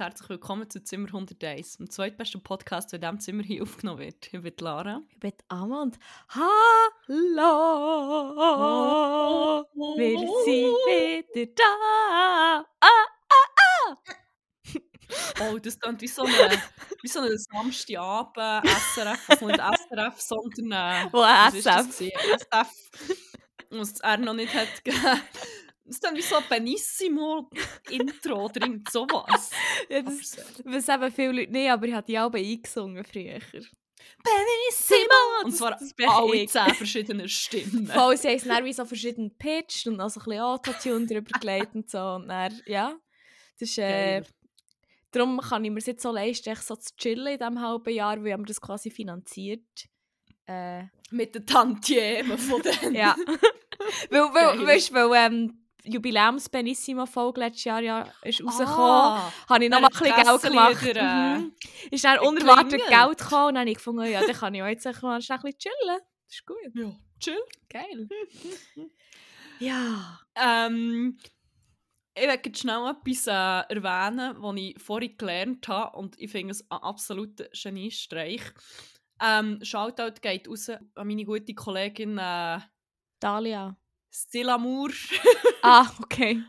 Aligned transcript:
Und 0.00 0.06
herzlich 0.06 0.30
willkommen 0.30 0.70
zu 0.70 0.82
Zimmer 0.82 1.08
101, 1.08 1.76
dem 1.76 1.90
zweitbesten 1.90 2.42
Podcast, 2.42 2.90
der 2.90 2.96
in 2.96 3.02
diesem 3.02 3.20
Zimmer 3.20 3.42
hier 3.42 3.62
aufgenommen 3.62 3.98
wird. 3.98 4.32
Ich 4.32 4.40
bin 4.40 4.54
Lara. 4.58 5.02
Ich 5.10 5.20
bin 5.20 5.34
Amma 5.48 5.82
und 5.82 5.98
Hallo! 6.30 7.36
Wir 9.98 10.18
sind 10.18 10.72
wieder 11.36 11.52
da! 11.54 12.64
Ah, 12.80 13.04
ah, 13.28 13.46
ah! 13.58 13.94
Oh, 15.42 15.58
das 15.58 15.78
klingt 15.78 16.00
wie 16.00 16.08
so 16.08 16.22
wie 16.22 17.08
so 17.08 17.20
eine 17.20 17.36
Samstagabend 17.36 18.70
SRF, 18.94 19.28
also 19.28 19.46
nicht 19.48 19.60
SRF, 19.60 20.18
sondern 20.18 20.72
äh, 20.72 21.12
Wo 21.12 21.22
SF? 21.22 22.00
SF, 22.00 22.70
was 23.68 24.00
er 24.00 24.16
noch 24.16 24.32
nicht 24.32 24.54
hat 24.54 24.82
gegeben. 24.82 25.20
Das 25.90 25.96
ist 25.96 26.04
dann 26.04 26.14
wie 26.14 26.22
so 26.22 26.36
ein 26.36 26.44
Benissimo-Intro 26.48 28.44
oder 28.44 28.62
irgend 28.62 28.88
sowas. 28.92 29.50
Ja, 29.88 30.02
das 30.02 30.36
wissen 30.62 30.94
eben 30.94 31.12
viele 31.12 31.32
Leute 31.32 31.50
nicht, 31.50 31.68
aber 31.68 31.86
ich 31.86 31.94
habe 31.94 32.06
die 32.06 32.16
Alben 32.16 32.36
eingesungen 32.36 33.02
früher. 33.02 33.40
Benissimo! 34.22 35.44
Und 35.44 35.50
zwar 35.50 35.72
das 35.72 35.92
alle 36.06 36.46
zehn 36.46 36.74
verschiedene 36.74 37.28
Stimmen. 37.28 37.86
Voll, 37.92 38.16
sie 38.16 38.28
haben 38.28 38.36
es 38.36 38.44
dann 38.44 38.64
wie 38.64 38.72
so 38.72 38.84
verschieden 38.84 39.30
gepitcht 39.30 39.88
und 39.88 40.00
auch 40.00 40.10
so 40.10 40.20
ein 40.20 40.24
bisschen 40.26 40.42
Autotune 40.42 41.06
drüber 41.06 41.40
gelegt 41.40 41.74
und 41.74 41.90
so. 41.90 41.98
Und 41.98 42.28
dann, 42.28 42.62
ja, 42.66 42.94
das 43.58 43.70
ist... 43.70 43.78
Äh, 43.78 44.22
darum 45.10 45.40
kann 45.40 45.64
ich 45.64 45.72
mir 45.72 45.78
es 45.78 45.86
jetzt 45.86 46.04
so 46.04 46.12
leisten, 46.12 46.50
echt 46.50 46.62
so 46.62 46.76
zu 46.76 46.94
chillen 46.98 47.26
in 47.26 47.38
diesem 47.40 47.60
halben 47.60 47.92
Jahr, 47.92 48.22
weil 48.22 48.32
haben 48.32 48.42
wir 48.42 48.46
das 48.46 48.60
quasi 48.60 48.92
finanziert. 48.92 49.88
Äh, 50.46 50.84
Mit 51.10 51.34
den 51.34 51.46
Tantiemen 51.46 52.38
von 52.38 52.62
den... 52.62 52.94
Ja. 52.94 53.16
weil, 54.08 54.20
weil, 54.20 54.66
weißt, 54.68 54.94
weil 54.94 55.10
ähm, 55.16 55.56
Jubiläums-Benissimo-Folge 55.84 57.40
letztes 57.40 57.64
Jahr 57.64 57.82
ja 57.82 58.06
ist 58.22 58.44
rausgekommen, 58.44 58.78
Ah, 58.78 59.32
habe 59.48 59.64
ich 59.64 59.70
noch 59.70 59.80
mal 59.80 59.88
ein 59.88 59.98
bisschen 59.98 60.14
Geld 60.14 60.42
gemacht. 60.42 60.94
Mhm. 60.94 61.52
Ist 61.90 62.04
dann 62.04 62.18
unerwartet. 62.20 62.82
Geld 62.88 63.18
gekommen 63.18 63.48
und 63.48 63.54
dann 63.54 63.60
habe 63.60 63.70
ich 63.70 63.76
gefunden, 63.76 64.04
ja, 64.04 64.20
dann 64.20 64.36
kann 64.36 64.54
ich 64.54 64.62
auch 64.62 64.66
jetzt 64.66 64.82
schnell 64.82 65.12
ein 65.12 65.20
bisschen 65.20 65.58
chillen. 65.58 66.00
Das 66.26 66.34
ist 66.34 66.46
gut. 66.46 66.56
ja, 66.74 66.92
chill. 67.18 67.42
Geil. 67.68 68.08
ja. 69.58 70.20
Ähm, 70.36 71.18
ich 72.14 72.26
möchte 72.26 72.48
jetzt 72.48 72.60
schnell 72.60 72.90
etwas 72.90 73.26
äh, 73.26 73.74
erwähnen, 73.74 74.36
was 74.38 74.56
ich 74.56 74.82
vorhin 74.82 75.16
gelernt 75.16 75.68
habe 75.68 75.96
und 75.96 76.18
ich 76.18 76.30
finde 76.30 76.52
es 76.52 76.70
ein 76.70 76.78
absoluter 76.78 77.46
Geniestreich. 77.52 78.42
Ähm, 79.22 79.58
Shoutout 79.62 80.20
geht 80.20 80.48
raus 80.48 80.70
an 80.70 81.06
meine 81.06 81.24
gute 81.24 81.54
Kollegin 81.54 82.18
äh, 82.18 82.58
Dalia. 83.20 83.76
Stilamour. 84.10 84.90
Ah, 85.62 85.86
okay. 86.02 86.42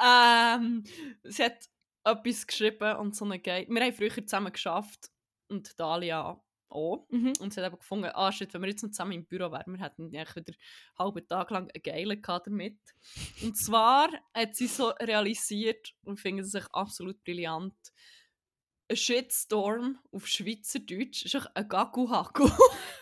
ähm, 0.00 0.84
sie 1.24 1.42
hat 1.42 1.68
etwas 2.04 2.46
geschrieben 2.46 2.96
und 2.98 3.16
so 3.16 3.24
eine 3.24 3.40
geil. 3.40 3.66
Wir 3.68 3.82
haben 3.82 3.92
früher 3.92 4.24
zusammen 4.24 4.52
geschafft 4.52 5.10
und 5.48 5.78
Dalia 5.80 6.40
auch. 6.70 7.06
Mhm. 7.10 7.32
Und 7.40 7.52
sie 7.52 7.60
hat 7.60 7.66
aber 7.66 7.78
gefunden, 7.78 8.10
ah 8.14 8.30
shit, 8.30 8.54
wenn 8.54 8.62
wir 8.62 8.68
jetzt 8.68 8.82
noch 8.82 8.90
zusammen 8.90 9.12
im 9.12 9.26
Büro 9.26 9.50
wären, 9.50 9.72
wir 9.72 9.84
hätten 9.84 10.04
eigentlich 10.04 10.36
wieder 10.36 10.52
einen 10.52 10.98
halben 10.98 11.28
Tag 11.28 11.50
lang 11.50 11.70
einen 11.74 11.82
geilen 11.82 12.22
gehabt 12.22 12.46
damit. 12.46 12.78
Und 13.42 13.56
zwar 13.56 14.10
hat 14.32 14.54
sie 14.54 14.68
so 14.68 14.90
realisiert, 15.00 15.92
und 16.02 16.14
ich 16.14 16.22
finde 16.22 16.42
es 16.42 16.52
sich 16.52 16.64
absolut 16.72 17.22
brillant, 17.24 17.74
ein 18.88 18.96
Shitstorm 18.96 19.98
auf 20.10 20.26
Schweizerdeutsch 20.26 21.24
ist 21.24 21.36
ein 21.54 21.68
Gagu-Hagu. 21.68 22.50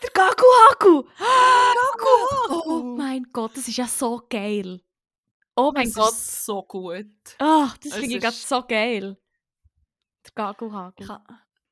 Der 0.03 0.09
Gagu 0.13 0.45
Haku! 0.69 1.03
Gagu-Hagu! 1.17 2.61
Oh 2.65 2.88
mein 3.09 3.27
Gott, 3.33 3.57
das 3.57 3.67
ist 3.67 3.77
ja 3.77 3.87
so 3.87 4.21
geil. 4.29 4.81
Oh 5.55 5.71
mein 5.73 5.85
Das 5.85 5.95
Gott. 5.95 6.11
ist 6.11 6.45
so 6.45 6.61
gut. 6.63 7.07
Ah, 7.39 7.73
das 7.83 7.93
finde 7.95 8.15
ich 8.15 8.21
gerade 8.21 8.35
so 8.35 8.61
geil. 8.61 9.17
Der 10.25 10.31
Gagu 10.35 10.71
Haku. 10.71 11.03
Ich 11.03 11.09
habe 11.09 11.23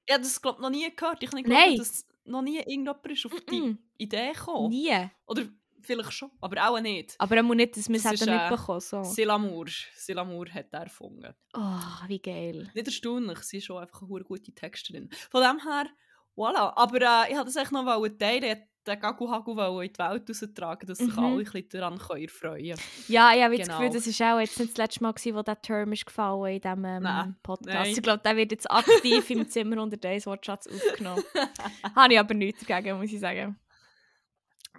ja, 0.09 0.17
das 0.17 0.41
glaube 0.41 0.61
noch 0.61 0.69
nie 0.69 0.89
gehört. 0.95 1.21
Ich 1.21 1.31
Nein. 1.31 1.43
geglaubt, 1.43 1.79
dass 1.79 2.05
noch 2.25 2.41
nie 2.41 2.57
irgendjemand 2.57 3.05
ist 3.07 3.25
auf 3.25 3.33
die 3.49 3.61
Mm-mm. 3.61 3.77
Idee 3.97 4.31
gekommen. 4.31 4.69
Nie. 4.69 5.09
Oder 5.27 5.43
vielleicht 5.81 6.13
schon, 6.13 6.31
aber 6.41 6.69
auch 6.69 6.79
nicht. 6.79 7.15
Aber 7.19 7.35
er 7.35 7.43
muss 7.43 7.55
nicht, 7.55 7.77
dass 7.77 7.87
wir 7.87 7.97
es 7.97 8.03
Das 8.03 8.13
ist, 8.13 8.21
hätten 8.21 8.31
äh, 8.31 8.49
mitbekommen. 8.49 8.79
So. 8.79 9.03
Silamour. 9.03 9.67
Silamour 9.95 10.47
hat 10.49 10.67
er 10.71 10.83
erfunden. 10.83 11.33
Oh, 11.53 12.07
wie 12.07 12.19
geil. 12.19 12.71
Nicht 12.73 12.87
erstaunlich, 12.87 13.39
sie 13.39 13.57
ist 13.57 13.65
schon 13.65 13.81
einfach 13.81 14.01
eine 14.01 14.23
gute 14.23 14.53
Texterin. 14.53 15.09
Von 15.29 15.43
dem 15.43 15.59
her, 15.61 15.87
voilà. 16.35 16.73
Aber 16.75 17.01
äh, 17.01 17.31
ich 17.31 17.37
wollte 17.37 17.45
das 17.51 17.55
echt 17.57 17.71
noch 17.71 17.85
teilen. 18.17 18.63
Den 18.87 18.99
Gagu 18.99 19.29
Hagu 19.29 19.55
wollen 19.55 19.85
in 19.87 19.93
die 19.93 19.99
Welt 19.99 20.29
raustragen, 20.29 20.87
dass 20.87 20.97
sich 20.99 21.13
Mhm. 21.15 21.19
alle 21.19 21.33
ein 21.39 21.43
bisschen 21.43 21.69
daran 21.69 21.97
können 21.97 22.27
freuen 22.29 22.77
Ja, 23.07 23.33
ich 23.35 23.43
habe 23.43 23.57
das 23.57 23.67
Genau. 23.67 23.79
Gefühl, 23.79 23.93
das 24.01 24.19
war 24.19 24.35
auch 24.35 24.39
jetzt 24.39 24.59
nicht 24.59 24.71
das 24.71 24.77
letzte 24.77 25.03
Mal, 25.03 25.11
gewesen, 25.13 25.35
wo 25.35 25.41
der 25.43 25.61
Term 25.61 25.91
ist 25.93 26.05
gefallen 26.05 26.53
in 26.55 26.61
diesem 26.61 26.85
ähm, 26.85 27.35
Podcast. 27.43 27.75
nein. 27.75 27.91
Ich 27.91 28.01
glaube, 28.01 28.21
der 28.23 28.35
wird 28.37 28.51
jetzt 28.51 28.71
aktiv 28.71 29.29
im 29.29 29.47
Zimmer 29.49 29.81
unter 29.81 29.97
Days 29.97 30.25
Wortschatz 30.25 30.67
aufgenommen. 30.67 31.23
habe 31.95 32.13
ich 32.13 32.19
aber 32.19 32.33
nichts 32.33 32.65
dagegen, 32.65 32.97
muss 32.97 33.11
ich 33.11 33.19
sagen. 33.19 33.59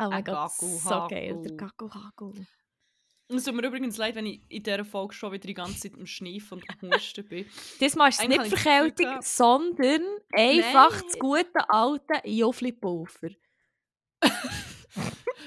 Oh 0.00 0.04
mein 0.04 0.12
Ein 0.12 0.24
Gott, 0.24 0.52
so 0.52 1.06
geil. 1.10 1.40
Der 1.44 1.52
Gagu 1.56 1.90
Hagu. 1.92 2.32
Es 3.30 3.44
tut 3.44 3.54
mir 3.56 3.66
übrigens 3.66 3.98
leid, 3.98 4.14
wenn 4.14 4.24
ich 4.24 4.40
in 4.48 4.62
dieser 4.62 4.86
Folge 4.86 5.12
schon 5.12 5.32
wieder 5.32 5.46
die 5.46 5.52
ganze 5.52 5.80
Zeit 5.80 5.94
am 5.98 6.06
Schneifen 6.06 6.62
und 6.62 6.64
am 6.82 6.90
Husten 6.94 7.28
bin. 7.28 7.44
Diesmal 7.78 8.08
ist 8.08 8.22
es 8.22 8.28
nicht 8.28 8.40
das 8.40 8.48
Verkältung, 8.48 9.16
sondern 9.20 10.00
einfach 10.32 10.92
Nein. 10.92 11.02
das 11.04 11.18
gute 11.18 11.68
alte 11.68 12.14
Joffli-Pulver. 12.24 13.28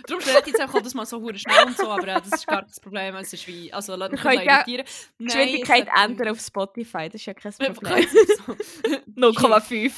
Darum 0.07 0.21
steht 0.21 0.47
jetzt 0.47 0.59
einfach 0.59 0.75
auch 0.75 0.81
das 0.81 0.93
mal 0.93 1.05
so 1.05 1.21
hure 1.21 1.37
schnell 1.37 1.65
und 1.67 1.77
so, 1.77 1.87
aber 1.89 2.07
äh, 2.07 2.21
das 2.21 2.33
ist 2.33 2.47
gar 2.47 2.63
kein 2.63 2.71
Problem. 2.81 3.15
Es 3.15 3.33
ist 3.33 3.47
wie, 3.47 3.71
also 3.71 3.95
lasst 3.95 4.13
mich 4.13 4.23
ja 4.23 4.31
irritieren. 4.31 4.85
Nein, 5.19 5.27
Geschwindigkeit 5.27 5.87
ändern 5.95 6.29
auf 6.29 6.39
Spotify, 6.39 7.07
das 7.07 7.15
ist 7.21 7.25
ja 7.25 7.33
kein 7.33 7.51
Problem. 7.53 8.07
können 8.07 8.27
so- 8.45 8.53
0,5. 9.39 9.93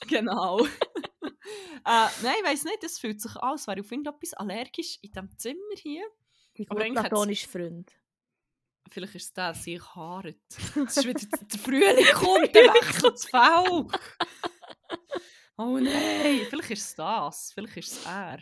genau. 0.08 0.64
äh, 0.64 0.66
nein, 1.84 2.34
ich 2.42 2.44
weiss 2.50 2.64
nicht, 2.64 2.84
es 2.84 2.98
fühlt 2.98 3.20
sich 3.20 3.34
an, 3.36 3.52
als 3.52 3.66
wäre 3.66 3.80
auf 3.80 3.90
irgendetwas 3.90 4.34
allergisch 4.34 4.98
in 5.02 5.10
diesem 5.12 5.38
Zimmer 5.38 5.76
hier. 5.76 6.04
Die 6.58 6.66
gute 6.66 6.90
platonische 6.92 7.48
Freund. 7.48 7.90
Vielleicht 8.90 9.14
ist 9.14 9.24
es 9.26 9.32
der, 9.32 9.54
sich 9.54 9.80
haaret. 9.94 10.40
Es 10.86 10.96
ist 10.96 11.06
wieder 11.06 11.20
der 11.20 11.58
Frühling 11.58 12.12
kommt, 12.14 12.54
der 12.54 12.64
wechselt 12.74 13.14
das 13.14 13.24
Fell. 13.30 13.86
Oh 15.60 15.78
nein, 15.78 16.46
vielleicht 16.48 16.70
ist 16.70 16.82
es 16.88 16.94
das. 16.94 17.52
Vielleicht 17.52 17.76
ist 17.76 17.92
es 17.92 18.06
er. 18.06 18.38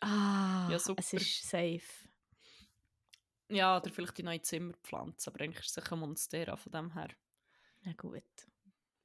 Ah, 0.00 0.68
Ja, 0.70 0.78
super. 0.80 0.98
es 1.00 1.12
ist 1.12 1.48
safe. 1.48 1.80
Ja, 3.48 3.76
oder 3.76 3.90
vielleicht 3.90 4.18
die 4.18 4.24
neue 4.24 4.42
Zimmerpflanze, 4.42 5.30
aber 5.30 5.44
eigentlich 5.44 5.64
ist 5.64 5.78
es 5.78 5.92
ein 5.92 5.98
Monstera 6.00 6.56
von 6.56 6.72
dem 6.72 6.92
her. 6.94 7.08
Na 7.82 7.92
gut. 7.92 8.24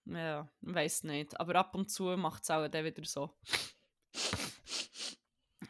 Ja, 0.05 0.49
ich 0.61 0.73
weiß 0.73 1.03
nicht. 1.03 1.39
Aber 1.39 1.53
ab 1.55 1.75
und 1.75 1.91
zu 1.91 2.05
macht 2.17 2.41
es 2.41 2.49
auch 2.49 2.67
dann 2.67 2.83
wieder 2.83 3.05
so. 3.05 3.38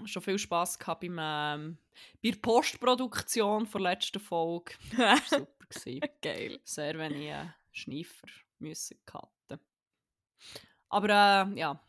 Schon 0.06 0.22
viel 0.22 0.40
Spass 0.40 0.80
gehabt 0.80 1.02
beim, 1.02 1.18
ähm, 1.20 1.78
bei 2.24 2.32
der 2.32 2.40
Postproduktion 2.40 3.70
der 3.70 3.82
letzten 3.82 4.22
Folge. 4.22 4.74
Das 4.96 5.32
war 5.32 5.40
super. 5.40 6.08
Geil. 6.22 6.60
Sehr 6.64 6.98
wenig 6.98 7.28
äh, 7.28 7.50
Schneifer 7.72 8.28
müssen 8.60 8.98
cutten. 9.06 9.60
Aber 10.92 11.08
äh, 11.10 11.60
ja, 11.60 11.82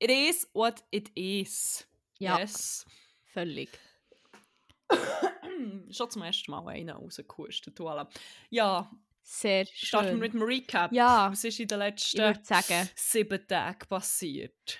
it 0.00 0.10
is 0.10 0.48
what 0.52 0.84
it 0.90 1.10
is. 1.16 1.86
Ja. 2.18 2.38
Yes. 2.38 2.84
Völlig. 3.32 3.70
Schon 5.90 6.10
zum 6.10 6.22
ersten 6.22 6.50
Mal 6.50 6.66
einen 6.68 6.90
rausgehustet. 6.90 7.78
Voilà. 7.78 8.08
Ja, 8.50 8.90
Sehr 9.22 9.64
starten 9.66 10.06
wir 10.06 10.10
schön. 10.12 10.18
mit 10.18 10.32
dem 10.34 10.42
Recap. 10.42 10.92
Ja, 10.92 11.30
Was 11.30 11.44
ist 11.44 11.60
in 11.60 11.68
den 11.68 11.78
letzten 11.78 12.34
sieben 12.96 13.46
Tagen 13.46 13.78
passiert? 13.88 14.78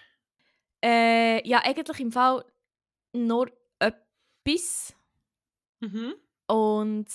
Äh, 0.84 1.46
ja, 1.48 1.60
eigentlich 1.62 2.00
im 2.00 2.10
Fall 2.12 2.44
nur 3.12 3.50
etwas. 3.78 4.94
Mhm. 5.80 6.14
Und 6.46 7.08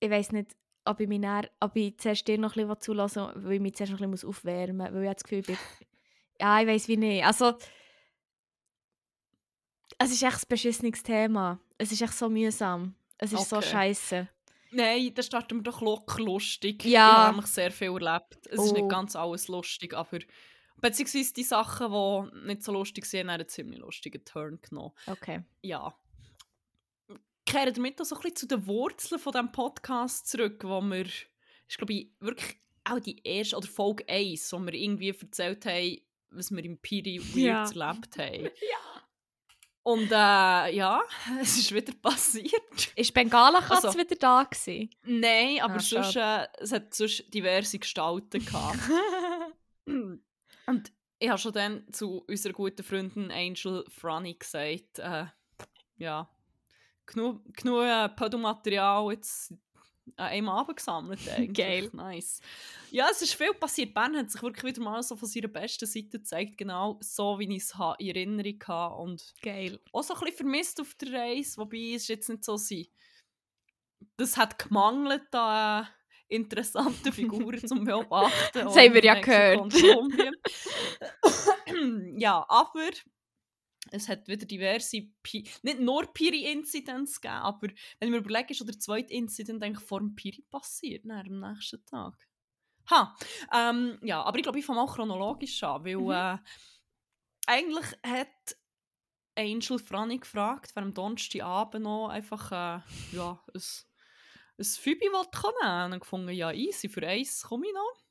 ich 0.00 0.10
weiß 0.10 0.32
nicht, 0.32 0.52
ob 0.88 1.00
ich, 1.00 1.08
mich 1.08 1.20
dann, 1.20 1.46
ob 1.60 1.76
ich 1.76 1.96
zuerst 1.98 2.26
dir 2.26 2.38
noch 2.38 2.56
ein 2.56 2.66
bisschen 2.66 2.80
zulassen 2.80 3.28
weil 3.34 3.54
ich 3.54 3.60
mich 3.60 3.74
zuerst 3.74 3.92
noch 3.92 4.00
ein 4.00 4.10
bisschen 4.10 4.28
aufwärmen 4.28 4.76
muss. 4.76 4.94
Weil 4.94 5.02
ich 5.02 5.08
habe 5.08 5.14
das 5.14 5.24
Gefühl, 5.24 5.42
bin... 5.42 5.56
Ja, 6.40 6.60
ich 6.60 6.66
weiß 6.68 6.88
wie 6.88 6.96
nicht. 6.96 7.24
Also... 7.24 7.54
Es 9.98 10.12
ist 10.12 10.22
echt 10.22 10.36
ein 10.44 10.48
beschissenes 10.48 11.02
Thema. 11.02 11.58
Es 11.76 11.90
ist 11.90 12.02
echt 12.02 12.12
so 12.14 12.28
mühsam. 12.28 12.94
Es 13.16 13.32
ist 13.32 13.48
so 13.48 13.56
Okay. 13.56 13.68
scheiße. 13.68 14.28
Nein, 14.70 15.12
dann 15.14 15.24
starten 15.24 15.56
wir 15.56 15.62
doch 15.62 15.80
locker 15.80 16.22
lustig. 16.22 16.84
Ja. 16.84 16.90
Ich 17.10 17.16
habe 17.16 17.30
nämlich 17.32 17.46
sehr 17.50 17.70
viel 17.72 17.88
erlebt. 17.88 18.46
Es 18.46 18.62
ist 18.62 18.70
Oh. 18.70 18.74
nicht 18.74 18.88
ganz 18.88 19.16
alles 19.16 19.48
lustig, 19.48 19.94
aber 19.94 20.18
beziehungsweise 20.76 21.32
die 21.32 21.42
Sachen, 21.42 21.90
die 21.90 22.46
nicht 22.46 22.62
so 22.62 22.72
lustig 22.72 23.06
sind, 23.06 23.22
haben 23.28 23.40
einen 23.40 23.48
ziemlich 23.48 23.80
lustigen 23.80 24.24
Turn 24.24 24.60
genommen. 24.60 24.92
Okay. 25.06 25.42
Ja. 25.62 25.92
Kehren 27.48 27.74
damit 27.74 28.00
auch 28.00 28.04
so 28.04 28.16
ein 28.16 28.20
bisschen 28.22 28.36
zu 28.36 28.46
den 28.46 28.66
Wurzeln 28.66 29.20
von 29.20 29.32
diesem 29.32 29.52
Podcast 29.52 30.28
zurück, 30.28 30.62
wo 30.64 30.80
wir, 30.82 31.06
ich 31.06 31.76
glaube, 31.76 32.06
wirklich 32.20 32.56
auch 32.84 33.00
die 33.00 33.20
erste, 33.24 33.56
oder 33.56 33.66
Folge 33.66 34.04
1, 34.08 34.52
wo 34.52 34.58
wir 34.58 34.74
irgendwie 34.74 35.08
erzählt 35.10 35.64
haben, 35.66 35.98
was 36.30 36.50
wir 36.50 36.64
im 36.64 36.78
Piri 36.78 37.20
Ja. 37.34 37.64
erlebt 37.64 38.18
haben. 38.18 38.44
Ja. 38.60 39.02
Und 39.84 40.10
äh, 40.10 40.74
ja, 40.76 41.00
es 41.40 41.56
ist 41.56 41.74
wieder 41.74 41.94
passiert. 41.94 42.92
Ist 42.94 43.14
Bengala-Katz 43.14 43.86
Also- 43.86 43.98
wieder 43.98 44.16
da 44.16 44.42
gewesen? 44.42 44.90
Nein, 45.04 45.60
aber 45.62 45.76
Ah, 45.76 45.80
sonst, 45.80 46.16
äh, 46.16 46.46
es 46.58 46.72
hat 46.72 46.92
sonst 46.92 47.32
diverse 47.32 47.78
Gestalten 47.78 48.44
gehabt. 48.44 48.78
Und 49.86 50.92
ich 51.18 51.28
habe 51.30 51.38
schon 51.38 51.52
dann 51.54 51.90
zu 51.92 52.18
unserer 52.28 52.52
guten 52.52 52.82
Freundin 52.82 53.30
Angel 53.30 53.84
Franny 53.88 54.34
gesagt, 54.34 54.98
äh, 54.98 55.24
ja, 55.96 56.28
genug, 57.08 57.42
genug 57.54 57.84
äh, 57.84 58.08
Pödomaterial 58.10 59.12
jetzt 59.12 59.52
an 60.16 60.26
einem 60.26 60.48
Abend 60.48 60.76
gesammelt 60.76 61.20
eigentlich. 61.36 61.56
Geil. 61.56 61.90
Nice. 61.92 62.40
Ja, 62.90 63.08
es 63.10 63.22
ist 63.22 63.34
viel 63.34 63.52
passiert. 63.54 63.92
Ben 63.94 64.16
hat 64.16 64.30
sich 64.30 64.42
wirklich 64.42 64.64
wieder 64.64 64.82
mal 64.82 65.02
so 65.02 65.16
von 65.16 65.28
seiner 65.28 65.48
besten 65.48 65.86
Seite 65.86 66.08
gezeigt, 66.08 66.56
genau 66.56 66.98
so, 67.00 67.38
wie 67.38 67.54
ich 67.56 67.62
es 67.64 67.74
in 67.98 68.08
Erinnerung 68.08 68.62
habe 68.66 68.94
und 68.96 69.34
Geil. 69.42 69.78
auch 69.92 70.02
so 70.02 70.14
ein 70.14 70.20
bisschen 70.20 70.36
vermisst 70.36 70.80
auf 70.80 70.94
der 70.94 71.12
Reise, 71.12 71.58
wobei 71.58 71.94
es 71.94 72.08
jetzt 72.08 72.28
nicht 72.28 72.44
so 72.44 72.56
sein. 72.56 72.86
Das 74.16 74.36
hat 74.36 74.58
gemangelt 74.58 75.34
an 75.34 75.84
äh, 75.84 75.86
interessanten 76.28 77.12
Figuren 77.12 77.66
zum 77.66 77.84
Beobachten. 77.84 78.64
Das 78.64 78.76
haben 78.76 78.94
wir 78.94 79.04
ja 79.04 79.20
Kolumbien. 79.20 80.36
ja, 82.18 82.44
aber 82.48 82.90
es 83.92 84.08
hat 84.08 84.28
wieder 84.28 84.46
diverse, 84.46 85.02
Pi 85.22 85.48
nicht 85.62 85.80
nur 85.80 86.06
Piri-Inzidenz 86.12 87.20
gegeben, 87.20 87.40
aber 87.40 87.68
wenn 87.98 88.08
ich 88.08 88.10
mir 88.10 88.18
überlege, 88.18 88.52
ist 88.52 88.66
der 88.66 88.78
zweite 88.78 89.12
Incident 89.12 89.62
eigentlich 89.62 89.86
vor 89.86 90.00
dem 90.00 90.14
Piri 90.14 90.44
passiert, 90.50 91.04
am 91.10 91.40
nächsten 91.40 91.84
Tag. 91.84 92.14
Ha, 92.90 93.14
ähm, 93.52 93.98
ja, 94.02 94.22
aber 94.22 94.38
ich 94.38 94.42
glaube, 94.42 94.58
ich 94.58 94.64
fange 94.64 94.80
mal 94.80 94.92
chronologisch 94.92 95.62
an, 95.62 95.84
weil 95.84 95.96
Mhm. 95.96 96.10
äh, 96.10 96.38
eigentlich 97.46 97.86
hat 98.02 98.56
Angel 99.36 99.78
Franny 99.78 100.18
gefragt, 100.18 100.72
wer 100.74 100.82
am 100.82 100.94
Donnerstagabend 100.94 101.84
noch 101.84 102.08
einfach 102.08 102.50
äh, 102.50 102.80
ja, 103.12 103.40
ein, 103.54 103.62
ein 104.58 104.64
Fübi 104.64 105.06
wollte 105.12 105.38
nehmen. 105.62 105.84
Und 105.84 105.90
dann 105.92 106.00
gefunden, 106.00 106.30
ja, 106.30 106.52
easy, 106.52 106.88
für 106.88 107.06
eins 107.06 107.42
komme 107.42 107.66
ich 107.66 107.72
noch. 107.72 108.07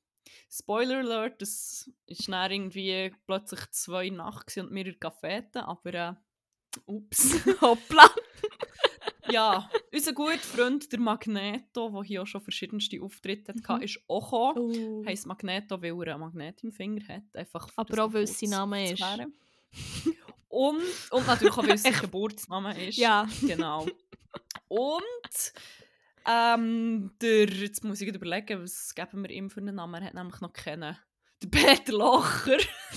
Spoiler 0.49 0.99
Alert, 0.99 1.41
es 1.41 1.89
ist 2.05 2.27
dann 2.27 2.51
irgendwie 2.51 3.13
plötzlich 3.25 3.61
zwei 3.71 4.09
Nacht 4.09 4.55
und 4.57 4.71
mehrere 4.71 4.95
Cafeten, 4.95 5.59
aber 5.59 5.93
äh, 5.93 6.13
ups. 6.85 7.35
Hoppla. 7.61 8.09
ja, 9.29 9.69
unser 9.93 10.13
guter 10.13 10.37
Freund, 10.37 10.91
der 10.91 10.99
Magneto, 10.99 11.89
der 11.89 12.03
hier 12.03 12.21
auch 12.23 12.27
schon 12.27 12.41
verschiedenste 12.41 13.01
Auftritte 13.01 13.53
hatte, 13.53 13.73
Mhm. 13.77 13.81
ist 13.83 13.99
auch 14.07 14.53
gekommen. 14.53 15.03
Oh. 15.03 15.05
Heißt 15.05 15.25
Magneto, 15.25 15.81
weil 15.81 16.07
er 16.07 16.15
einen 16.15 16.21
Magnet 16.21 16.63
im 16.63 16.71
Finger 16.71 17.05
hat. 17.07 17.23
Einfach, 17.33 17.69
Aber 17.75 17.89
das 17.89 17.99
auch, 17.99 18.13
weil 18.13 18.23
es 18.23 18.39
sein 18.39 18.49
Name 18.49 18.91
ist. 18.91 19.03
Und, 20.49 20.81
und 21.11 21.27
natürlich 21.27 21.53
auch, 21.53 21.63
weil 21.63 21.71
es 21.75 21.83
sein 21.83 21.93
Geburtsname 22.01 22.87
ist. 22.87 22.97
Ja. 22.97 23.27
Genau. 23.41 23.85
Und 24.69 25.53
ähm, 26.27 27.11
der, 27.21 27.47
jetzt 27.49 27.83
muss 27.83 28.01
ich 28.01 28.13
überlegen, 28.13 28.61
was 28.61 28.93
geben 28.93 29.23
wir 29.23 29.29
ihm 29.29 29.49
für 29.49 29.61
einen 29.61 29.75
Namen? 29.75 30.01
Er 30.01 30.07
hat 30.07 30.13
nämlich 30.13 30.41
noch 30.41 30.51
kennen. 30.51 30.97
Der 31.41 31.47
Peter 31.49 31.93
Locher. 31.93 32.57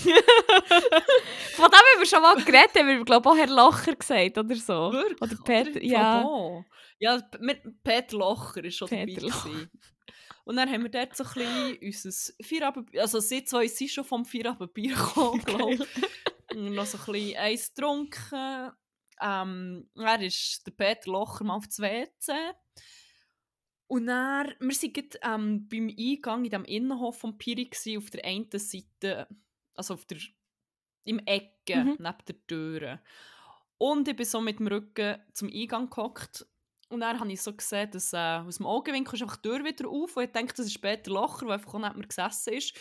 Von 1.53 1.69
dem 1.69 1.79
haben 1.79 1.99
wir 1.99 2.05
schon 2.05 2.21
mal 2.23 2.35
geredet, 2.43 2.75
haben 2.75 2.87
wir, 2.87 3.05
glaube 3.05 3.29
ich, 3.29 3.33
auch 3.33 3.37
Herr 3.37 3.47
Locher 3.47 3.95
gesagt 3.95 4.37
oder 4.37 4.55
so. 4.55 4.91
Wirklich? 4.91 5.21
Oder 5.21 5.35
Peter, 5.43 5.69
Oder? 5.71 5.83
ja. 5.83 6.23
Wo? 6.23 6.65
Ja, 6.97 7.21
mit 7.39 7.61
Peter 7.83 8.17
Locher 8.17 8.63
ist 8.63 8.77
schon 8.77 8.89
Peter 8.89 9.21
dabei. 9.21 9.27
Locher. 9.27 9.69
Und 10.43 10.55
dann 10.55 10.69
haben 10.71 10.83
wir 10.83 10.89
dort 10.89 11.15
so 11.15 11.23
ein 11.23 11.33
bisschen 11.33 11.77
unser 11.81 12.33
Feierabend... 12.43 12.97
Also 12.97 13.19
sie 13.19 13.43
zwei 13.43 13.67
sind 13.67 13.91
schon 13.91 14.03
vom 14.03 14.25
Feierabendbier 14.25 14.95
gekommen, 14.95 15.41
glaube 15.45 15.73
ich. 15.73 16.55
Noch 16.55 16.85
so 16.85 16.97
ein 16.97 17.05
bisschen 17.05 17.37
eins 17.37 17.73
getrunken. 17.73 18.71
Ähm, 19.21 19.89
er 19.95 20.21
ist 20.21 20.65
der 20.65 20.71
Peter 20.71 21.11
Locher 21.11 21.43
mal 21.43 21.57
auf 21.57 21.67
das 21.67 21.79
WC. 21.79 22.33
Und 23.91 24.07
dann, 24.07 24.47
wir 24.59 24.69
waren 24.69 24.93
gerade, 24.93 25.19
ähm, 25.21 25.67
beim 25.67 25.93
Eingang 25.99 26.45
in 26.45 26.49
dem 26.51 26.63
Innenhof 26.63 27.17
vom 27.19 27.37
Piri 27.37 27.65
gsi, 27.65 27.97
auf 27.97 28.09
der 28.09 28.23
einen 28.23 28.47
Seite, 28.53 29.27
also 29.75 29.95
auf 29.95 30.05
der, 30.05 30.17
im 31.03 31.19
Ecke, 31.19 31.75
Mhm. 31.75 31.97
neben 31.99 32.25
der 32.25 32.47
Tür. 32.47 33.01
Und 33.77 34.07
ich 34.07 34.15
bin 34.15 34.25
so 34.25 34.39
mit 34.39 34.59
dem 34.59 34.67
Rücken 34.67 35.17
zum 35.33 35.49
Eingang 35.53 35.89
gehockt. 35.89 36.45
Und 36.87 37.01
dann 37.01 37.19
habe 37.19 37.33
ich 37.33 37.41
so 37.41 37.53
gesehen, 37.53 37.91
dass 37.91 38.13
äh, 38.13 38.17
aus 38.17 38.57
dem 38.57 38.65
Augenwinkel 38.65 39.15
ist 39.15 39.23
einfach 39.23 39.35
die 39.37 39.49
Tür 39.49 39.65
wieder 39.65 39.89
auf. 39.89 40.15
Und 40.15 40.23
ich 40.23 40.31
dachte, 40.31 40.53
das 40.55 40.67
ist 40.67 40.81
Peter 40.81 41.11
Locher, 41.11 41.47
der 41.47 41.55
einfach 41.55 41.73
auch 41.73 41.79
neben 41.79 41.99
mir 41.99 42.07
gesessen 42.07 42.53
ist. 42.53 42.73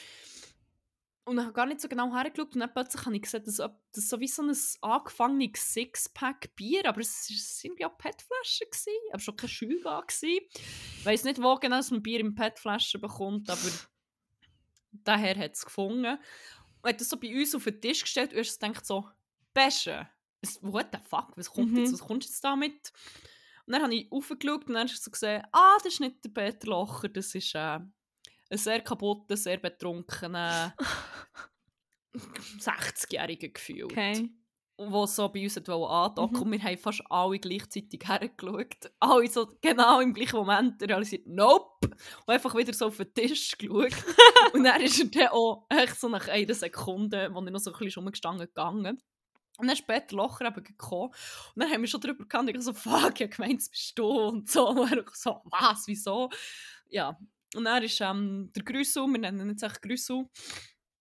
Und 1.24 1.38
ich 1.38 1.44
habe 1.44 1.52
gar 1.52 1.66
nicht 1.66 1.80
so 1.80 1.88
genau 1.88 2.12
hergeschaut. 2.12 2.54
Und 2.54 2.60
dann 2.60 2.72
plötzlich 2.72 3.04
habe 3.04 3.14
ich 3.14 3.22
gesehen, 3.22 3.44
dass 3.44 3.56
das 3.56 4.08
so 4.08 4.18
wie 4.20 4.26
so 4.26 4.42
ein 4.42 4.56
angefangenes 4.80 5.72
Sixpack 5.72 6.54
Bier, 6.56 6.86
aber 6.86 7.00
es 7.00 7.28
waren 7.30 7.60
irgendwie 7.64 7.84
auch 7.84 7.96
PET-Flaschen, 7.98 8.66
aber 9.12 9.20
schon 9.20 9.36
kein 9.36 9.48
Schülgang. 9.48 10.04
Ich 10.22 11.04
weiss 11.04 11.24
nicht, 11.24 11.40
wo 11.42 11.54
genau 11.56 11.80
man 11.90 12.02
Bier 12.02 12.20
in 12.20 12.34
PET-Flaschen 12.34 13.00
bekommt, 13.00 13.48
aber 13.50 13.60
daher 14.92 15.36
hat 15.36 15.52
es 15.54 15.64
gefunden. 15.64 16.18
Und 16.82 16.88
hat 16.88 17.00
das 17.00 17.08
so 17.10 17.16
bei 17.18 17.38
uns 17.38 17.54
auf 17.54 17.64
den 17.64 17.80
Tisch 17.80 18.02
gestellt 18.02 18.32
und 18.32 18.38
erst 18.38 18.60
gedacht 18.60 18.86
so, 18.86 19.08
Besche, 19.52 20.08
was- 20.42 20.58
what 20.62 20.86
the 20.92 20.98
fuck, 21.08 21.36
was 21.36 21.50
kommt 21.50 21.76
jetzt, 21.76 21.88
Mhm. 21.90 21.92
was 21.94 22.00
kommst 22.00 22.28
du 22.28 22.32
jetzt 22.32 22.44
damit? 22.44 22.92
Und 23.66 23.72
dann 23.74 23.82
habe 23.82 23.94
ich 23.94 24.10
aufgeschaut 24.10 24.62
und 24.66 24.68
dann 24.68 24.78
habe 24.78 24.86
ich 24.90 24.98
so 25.00 25.10
gesehen, 25.10 25.44
ah, 25.52 25.76
das 25.82 25.92
ist 25.92 26.00
nicht 26.00 26.24
der 26.24 26.30
Peter 26.30 26.66
Locher, 26.68 27.08
das 27.08 27.34
ist 27.34 27.54
äh, 27.54 27.78
ein 28.50 28.58
sehr 28.58 28.80
kaputter, 28.80 29.36
sehr 29.36 29.58
betrunkener 29.58 30.74
60-Jähriger 32.58 33.48
gefühlt. 33.52 33.92
Okay. 33.92 34.30
Der 34.78 35.06
so 35.06 35.28
bei 35.28 35.42
uns 35.42 35.58
andocken 35.58 36.36
Mhm. 36.36 36.42
und 36.42 36.52
wir 36.52 36.62
haben 36.62 36.78
fast 36.78 37.02
alle 37.10 37.38
gleichzeitig 37.38 38.00
hergeschaut. 38.02 38.90
Alle 38.98 39.28
so 39.28 39.46
genau 39.60 40.00
im 40.00 40.14
gleichen 40.14 40.36
Moment 40.36 40.82
realisiert, 40.82 41.26
nope! 41.26 41.86
Und 42.26 42.28
einfach 42.32 42.54
wieder 42.56 42.72
so 42.72 42.86
auf 42.86 42.96
den 42.96 43.12
Tisch 43.12 43.58
geschaut. 43.58 43.92
und 44.54 44.64
dann 44.64 44.80
ist 44.80 44.98
er 44.98 45.06
dann 45.06 45.28
auch 45.28 45.66
echt 45.68 46.00
so 46.00 46.08
nach 46.08 46.26
einer 46.28 46.54
Sekunde, 46.54 47.28
wo 47.32 47.40
er 47.40 47.50
noch 47.50 47.60
so 47.60 47.72
ein 47.72 47.78
bisschen 47.78 48.02
rumgestanden 48.02 48.46
gegangen. 48.46 49.02
Und 49.58 49.66
dann 49.66 49.76
ist 49.76 49.86
Peter 49.86 50.16
Locher 50.16 50.46
eben 50.46 50.64
gekommen. 50.64 51.12
Und 51.54 51.62
dann 51.62 51.70
haben 51.70 51.82
wir 51.82 51.88
schon 51.88 52.00
darüber 52.00 52.24
gehabt, 52.24 52.48
ich 52.48 52.62
so, 52.62 52.72
fuck, 52.72 53.20
ich 53.20 53.30
gemeint, 53.36 53.58
bist 53.70 53.98
du 53.98 54.06
und 54.06 54.48
so. 54.48 54.68
Und 54.70 54.90
er 54.90 55.04
so, 55.12 55.42
was, 55.44 55.86
wieso? 55.86 56.30
Ja. 56.88 57.18
Und 57.54 57.64
dann 57.64 57.82
ist 57.82 58.00
ähm, 58.00 58.50
der 58.54 58.62
Grüssel, 58.62 59.06
wir 59.06 59.18
nennen 59.18 59.40
ihn 59.40 59.50
jetzt 59.50 59.62
echt 59.62 59.82
Grüssel, 59.82 60.28